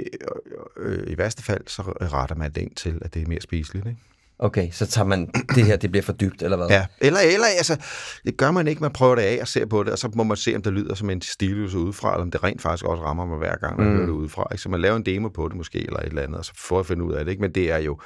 øh, 0.77 1.03
i 1.07 1.17
værste 1.17 1.43
fald, 1.43 1.61
så 1.67 1.81
retter 2.01 2.36
man 2.36 2.51
det 2.51 2.61
ind 2.61 2.75
til, 2.75 2.99
at 3.01 3.13
det 3.13 3.21
er 3.21 3.27
mere 3.27 3.41
spiseligt, 3.41 3.88
ikke? 3.88 3.99
Okay, 4.39 4.71
så 4.71 4.86
tager 4.86 5.05
man 5.05 5.27
det 5.55 5.65
her, 5.65 5.75
det 5.75 5.91
bliver 5.91 6.03
for 6.03 6.13
dybt, 6.13 6.41
eller 6.41 6.57
hvad? 6.57 6.67
Ja, 6.67 6.86
eller, 7.01 7.19
eller 7.19 7.45
altså, 7.57 7.77
det 8.25 8.38
gør 8.38 8.51
man 8.51 8.67
ikke, 8.67 8.81
man 8.81 8.91
prøver 8.91 9.15
det 9.15 9.21
af 9.21 9.38
og 9.41 9.47
ser 9.47 9.65
på 9.65 9.84
det, 9.84 9.91
og 9.91 9.97
så 9.99 10.09
må 10.15 10.23
man 10.23 10.38
se, 10.38 10.55
om 10.55 10.61
det 10.61 10.73
lyder 10.73 10.95
som 10.95 11.09
en 11.09 11.21
stilus 11.21 11.73
udefra, 11.73 12.13
eller 12.13 12.21
om 12.21 12.31
det 12.31 12.43
rent 12.43 12.61
faktisk 12.61 12.86
også 12.86 13.03
rammer 13.03 13.25
mig 13.25 13.38
hver 13.38 13.55
gang, 13.55 13.77
man 13.77 13.86
Mm. 13.88 13.91
mm. 13.91 13.97
hører 13.97 14.05
det 14.07 14.13
udefra. 14.13 14.47
Ikke? 14.51 14.61
Så 14.61 14.69
man 14.69 14.81
laver 14.81 14.95
en 14.95 15.05
demo 15.05 15.29
på 15.29 15.47
det 15.47 15.57
måske, 15.57 15.79
eller 15.79 15.99
et 15.99 16.05
eller 16.05 16.21
andet, 16.21 16.38
og 16.38 16.45
så 16.45 16.51
får 16.55 16.79
jeg 16.79 16.86
finde 16.86 17.03
ud 17.03 17.13
af 17.13 17.25
det. 17.25 17.31
Ikke? 17.31 17.41
Men 17.41 17.51
det 17.51 17.71
er 17.71 17.77
jo, 17.77 17.99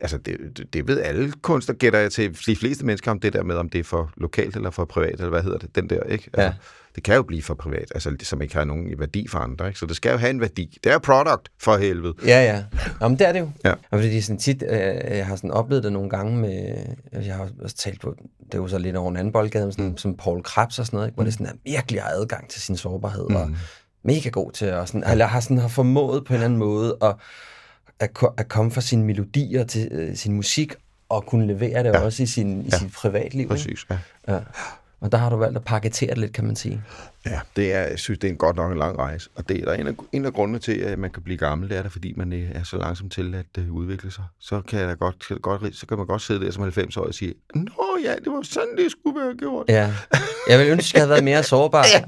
altså 0.00 0.18
det, 0.18 0.66
det, 0.72 0.88
ved 0.88 1.00
alle 1.00 1.32
kunstner, 1.42 1.74
gætter 1.74 1.98
jeg 1.98 2.12
til 2.12 2.46
de 2.46 2.56
fleste 2.56 2.86
mennesker, 2.86 3.10
om 3.10 3.20
det 3.20 3.32
der 3.32 3.42
med, 3.42 3.56
om 3.56 3.68
det 3.68 3.78
er 3.78 3.84
for 3.84 4.12
lokalt 4.16 4.56
eller 4.56 4.70
for 4.70 4.84
privat, 4.84 5.12
eller 5.12 5.28
hvad 5.28 5.42
hedder 5.42 5.58
det, 5.58 5.76
den 5.76 5.90
der, 5.90 6.02
ikke? 6.02 6.30
Altså, 6.32 6.42
Ja. 6.42 6.52
Det 6.94 7.02
kan 7.02 7.14
jo 7.14 7.22
blive 7.22 7.42
for 7.42 7.54
privat, 7.54 7.92
altså 7.94 8.16
som 8.22 8.42
ikke 8.42 8.54
har 8.54 8.64
nogen 8.64 8.94
værdi 8.98 9.28
for 9.28 9.38
andre, 9.38 9.66
ikke? 9.66 9.78
Så 9.78 9.86
det 9.86 9.96
skal 9.96 10.10
jo 10.12 10.16
have 10.16 10.30
en 10.30 10.40
værdi. 10.40 10.78
Det 10.84 10.92
er 10.92 10.98
product, 10.98 11.48
for 11.62 11.76
helvede. 11.76 12.14
Ja, 12.26 12.44
ja. 12.44 12.64
Jamen, 13.00 13.18
det 13.18 13.28
er 13.28 13.32
det 13.32 13.40
jo. 13.40 13.50
Ja. 13.64 13.72
Og 13.72 13.78
fordi 13.90 14.10
det 14.10 14.24
sådan 14.24 14.38
tit, 14.38 14.64
øh, 14.68 14.78
jeg 15.16 15.26
har 15.26 15.36
sådan 15.36 15.50
oplevet 15.50 15.84
det 15.84 15.92
nogle 15.92 16.10
gange 16.10 16.36
med, 16.36 16.74
øh, 17.12 17.26
jeg 17.26 17.34
har 17.34 17.48
også 17.62 17.76
talt 17.76 18.00
på, 18.00 18.14
det 18.46 18.54
er 18.54 18.58
jo 18.58 18.68
så 18.68 18.78
lidt 18.78 18.96
over 18.96 19.10
en 19.10 19.16
anden 19.16 19.32
boldgade, 19.32 19.72
sådan, 19.72 19.88
mm. 19.88 19.96
som 19.96 20.16
Paul 20.16 20.42
Krebs 20.42 20.78
og 20.78 20.86
sådan 20.86 20.96
noget, 20.96 21.08
ikke? 21.08 21.14
hvor 21.14 21.24
det 21.24 21.32
sådan 21.32 21.46
er 21.46 21.52
virkelig 21.64 22.02
har 22.02 22.10
adgang 22.10 22.48
til 22.48 22.60
sin 22.60 22.76
sårbarhed, 22.76 23.28
mm. 23.28 23.36
og 23.36 23.50
mega 24.04 24.28
god 24.28 24.52
til 24.52 24.66
at 24.66 24.88
sådan, 24.88 25.10
eller 25.10 25.26
har 25.26 25.40
sådan 25.40 25.58
har 25.58 25.68
formået 25.68 26.24
på 26.24 26.32
en 26.32 26.34
eller 26.34 26.44
anden 26.44 26.58
måde 26.58 26.96
at, 27.02 27.14
at, 28.00 28.10
at 28.38 28.48
komme 28.48 28.70
fra 28.70 28.80
sine 28.80 29.04
melodier 29.04 29.64
til 29.64 29.88
øh, 29.90 30.16
sin 30.16 30.32
musik, 30.32 30.74
og 31.08 31.26
kunne 31.26 31.46
levere 31.46 31.82
det 31.84 31.88
ja. 31.88 32.00
også 32.00 32.22
i, 32.22 32.26
sin, 32.26 32.60
i 32.62 32.68
Ja. 32.72 32.78
sit 32.78 32.92
privatliv. 32.92 33.40
Ikke? 33.40 33.48
Præcis, 33.48 33.86
ja. 33.90 33.98
Ja. 34.28 34.38
Og 35.00 35.12
der 35.12 35.18
har 35.18 35.30
du 35.30 35.36
valgt 35.36 35.56
at 35.56 35.64
paketere 35.64 36.10
det 36.10 36.18
lidt, 36.18 36.32
kan 36.32 36.44
man 36.44 36.56
sige. 36.56 36.82
Ja, 37.26 37.40
det 37.56 37.74
er, 37.74 37.80
jeg 37.80 37.98
synes, 37.98 38.18
det 38.18 38.28
er 38.28 38.32
en 38.32 38.38
godt 38.38 38.56
nok 38.56 38.72
en 38.72 38.78
lang 38.78 38.98
rejse. 38.98 39.30
Og 39.34 39.48
det 39.48 39.60
er 39.60 39.64
der 39.64 39.72
en 39.72 39.86
af, 39.86 39.94
en 40.12 40.24
af 40.24 40.32
grundene 40.32 40.58
til, 40.58 40.72
at 40.72 40.98
man 40.98 41.10
kan 41.10 41.22
blive 41.22 41.38
gammel, 41.38 41.68
det 41.68 41.78
er 41.78 41.82
der, 41.82 41.88
fordi 41.88 42.12
man 42.16 42.32
øh, 42.32 42.50
er 42.54 42.62
så 42.62 42.76
langsom 42.76 43.08
til 43.08 43.34
at 43.34 43.62
uh, 43.62 43.74
udvikle 43.74 44.10
sig. 44.10 44.24
Så 44.40 44.60
kan, 44.60 44.80
jeg 44.80 44.88
da 44.88 44.92
godt, 44.94 45.24
så, 45.28 45.34
godt, 45.34 45.76
så 45.76 45.86
kan 45.86 45.96
man 45.96 46.06
godt 46.06 46.22
sidde 46.22 46.44
der 46.44 46.50
som 46.50 46.62
90 46.62 46.96
år 46.96 47.04
og 47.04 47.14
sige, 47.14 47.34
Nå 47.54 47.98
ja, 48.04 48.14
det 48.14 48.32
var 48.32 48.42
sådan, 48.42 48.76
det 48.76 48.90
skulle 48.90 49.20
være 49.20 49.36
gjort. 49.36 49.66
Ja. 49.68 49.94
Jeg 50.48 50.58
vil 50.58 50.68
ønske, 50.68 50.88
at 50.88 50.94
jeg 50.94 51.00
havde 51.00 51.10
været 51.10 51.24
mere 51.24 51.42
sårbar. 51.42 51.86
ja. 51.94 52.02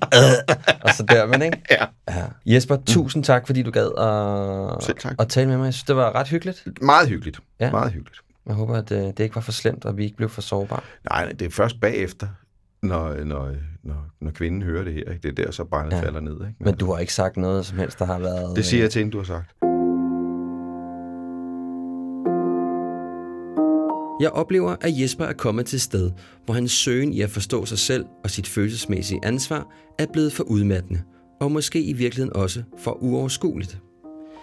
Og 0.82 0.90
så 0.90 1.02
dør 1.02 1.26
man, 1.26 1.42
ikke? 1.42 1.58
Ja. 1.70 1.84
ja. 2.08 2.24
Jesper, 2.46 2.76
tusind 2.86 3.24
tak, 3.24 3.46
fordi 3.46 3.62
du 3.62 3.70
gad 3.70 3.90
at, 3.98 5.20
at 5.20 5.28
tale 5.28 5.48
med 5.48 5.56
mig. 5.56 5.64
Jeg 5.64 5.74
synes, 5.74 5.84
det 5.84 5.96
var 5.96 6.14
ret 6.14 6.28
hyggeligt. 6.28 6.66
Meget 6.82 7.08
hyggeligt. 7.08 7.40
Ja. 7.60 7.70
Meget 7.70 7.92
hyggeligt. 7.92 8.20
Jeg 8.46 8.54
håber, 8.54 8.74
at 8.74 8.92
øh, 8.92 8.98
det 8.98 9.20
ikke 9.20 9.34
var 9.34 9.40
for 9.40 9.52
slemt, 9.52 9.84
og 9.84 9.96
vi 9.96 10.04
ikke 10.04 10.16
blev 10.16 10.28
for 10.28 10.42
sårbare. 10.42 10.80
Nej, 11.10 11.32
det 11.32 11.42
er 11.42 11.50
først 11.50 11.80
bagefter, 11.80 12.26
når, 12.82 13.24
når, 13.24 13.50
når, 13.82 14.06
når 14.20 14.30
kvinden 14.30 14.62
hører 14.62 14.84
det 14.84 14.92
her. 14.92 15.12
Ikke? 15.12 15.28
Det 15.28 15.38
er 15.38 15.44
der, 15.44 15.50
så 15.50 15.64
barnet 15.64 15.92
ja. 15.92 16.02
falder 16.02 16.20
ned. 16.20 16.34
Ikke? 16.34 16.54
Men 16.60 16.74
du 16.74 16.92
har 16.92 16.98
ikke 16.98 17.14
sagt 17.14 17.36
noget 17.36 17.66
som 17.66 17.78
helst, 17.78 17.98
der 17.98 18.04
har 18.04 18.18
været... 18.18 18.56
Det 18.56 18.64
siger 18.64 18.82
jeg 18.82 18.90
til 18.90 18.98
hende, 18.98 19.12
du 19.12 19.18
har 19.18 19.24
sagt. 19.24 19.54
Jeg 24.20 24.30
oplever, 24.30 24.76
at 24.80 25.00
Jesper 25.00 25.24
er 25.24 25.32
kommet 25.32 25.66
til 25.66 25.80
sted, 25.80 26.10
hvor 26.44 26.54
hans 26.54 26.72
søgen 26.72 27.12
i 27.12 27.20
at 27.20 27.30
forstå 27.30 27.64
sig 27.64 27.78
selv 27.78 28.04
og 28.24 28.30
sit 28.30 28.48
følelsesmæssige 28.48 29.20
ansvar 29.22 29.72
er 29.98 30.06
blevet 30.12 30.32
for 30.32 30.44
udmattende, 30.44 31.02
og 31.40 31.52
måske 31.52 31.82
i 31.82 31.92
virkeligheden 31.92 32.36
også 32.36 32.62
for 32.78 33.02
uoverskueligt. 33.02 33.78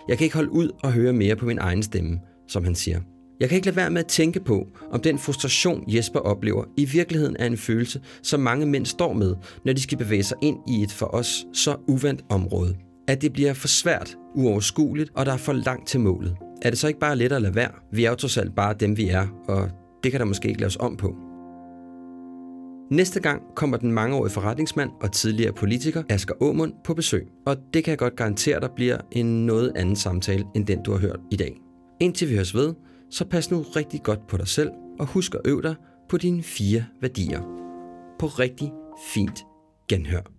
Jeg 0.08 0.18
kan 0.18 0.26
ikke 0.26 0.36
holde 0.36 0.52
ud 0.52 0.70
og 0.84 0.94
høre 0.94 1.14
mere 1.14 1.36
på 1.36 1.46
min 1.46 1.58
egen 1.58 1.84
stemme, 1.84 2.20
som 2.48 2.64
han 2.64 2.76
siger. 2.76 3.02
Jeg 3.40 3.50
kan 3.50 3.56
ikke 3.56 3.66
lade 3.68 3.76
være 3.76 3.90
med 3.90 4.00
at 4.00 4.08
tænke 4.08 4.40
på, 4.40 4.68
om 4.92 5.02
den 5.02 5.20
frustration, 5.20 5.84
Jesper 5.88 6.20
oplever, 6.20 6.64
i 6.78 6.86
virkeligheden 6.86 7.36
er 7.40 7.46
en 7.46 7.58
følelse, 7.58 8.02
som 8.24 8.40
mange 8.40 8.66
mænd 8.66 8.86
står 8.86 9.14
med, 9.14 9.36
når 9.66 9.74
de 9.74 9.82
skal 9.82 9.98
bevæge 9.98 10.24
sig 10.24 10.38
ind 10.42 10.58
i 10.68 10.84
et 10.84 10.92
for 10.92 11.16
os 11.16 11.46
så 11.54 11.76
uvandt 11.88 12.22
område. 12.30 12.76
At 13.08 13.22
det 13.22 13.34
bliver 13.34 13.54
for 13.54 13.68
svært, 13.68 14.18
uoverskueligt, 14.36 15.12
og 15.16 15.26
der 15.26 15.34
er 15.34 15.38
for 15.38 15.54
langt 15.54 15.88
til 15.88 16.00
målet. 16.00 16.36
Er 16.62 16.70
det 16.70 16.80
så 16.80 16.88
ikke 16.88 17.00
bare 17.00 17.16
let 17.16 17.32
at 17.32 17.42
lade 17.42 17.56
være? 17.56 17.72
Vi 17.92 18.06
er 18.06 18.10
jo 18.10 18.16
trods 18.16 18.38
alt 18.38 18.56
bare 18.56 18.74
dem, 18.80 18.98
vi 18.98 19.10
er, 19.10 19.28
og 19.48 19.70
det 20.04 20.12
kan 20.12 20.20
der 20.20 20.26
måske 20.26 20.48
ikke 20.48 20.62
laves 20.62 20.78
om 20.78 20.98
på. 20.98 21.16
Næste 22.92 23.20
gang 23.20 23.42
kommer 23.56 23.78
den 23.78 23.92
mangeårige 23.92 24.34
forretningsmand 24.34 24.90
og 25.02 25.12
tidligere 25.12 25.54
politiker 25.54 26.04
Asger 26.10 26.34
Aumund 26.42 26.74
på 26.84 26.94
besøg, 26.94 27.28
og 27.46 27.58
det 27.74 27.84
kan 27.84 27.92
jeg 27.92 27.98
godt 27.98 28.16
garantere 28.16 28.60
der 28.60 28.68
bliver 28.76 28.98
en 29.12 29.46
noget 29.46 29.72
anden 29.76 29.96
samtale 29.96 30.46
end 30.56 30.66
den, 30.66 30.84
du 30.84 30.92
har 30.92 31.00
hørt 31.00 31.20
i 31.32 31.36
dag. 31.36 31.62
Indtil 32.00 32.30
vi 32.30 32.36
høres 32.36 32.56
ved, 32.56 32.74
så 33.12 33.26
pas 33.26 33.52
nu 33.52 33.62
rigtig 33.62 34.04
godt 34.04 34.28
på 34.28 34.38
dig 34.38 34.48
selv, 34.48 34.72
og 35.00 35.06
husk 35.06 35.36
at 35.36 35.42
øve 35.46 35.62
dig 35.62 35.76
på 36.10 36.18
dine 36.18 36.44
fire 36.44 36.86
værdier. 37.02 37.42
På 38.20 38.26
rigtig 38.26 38.72
fint 39.14 39.46
genhør. 39.90 40.39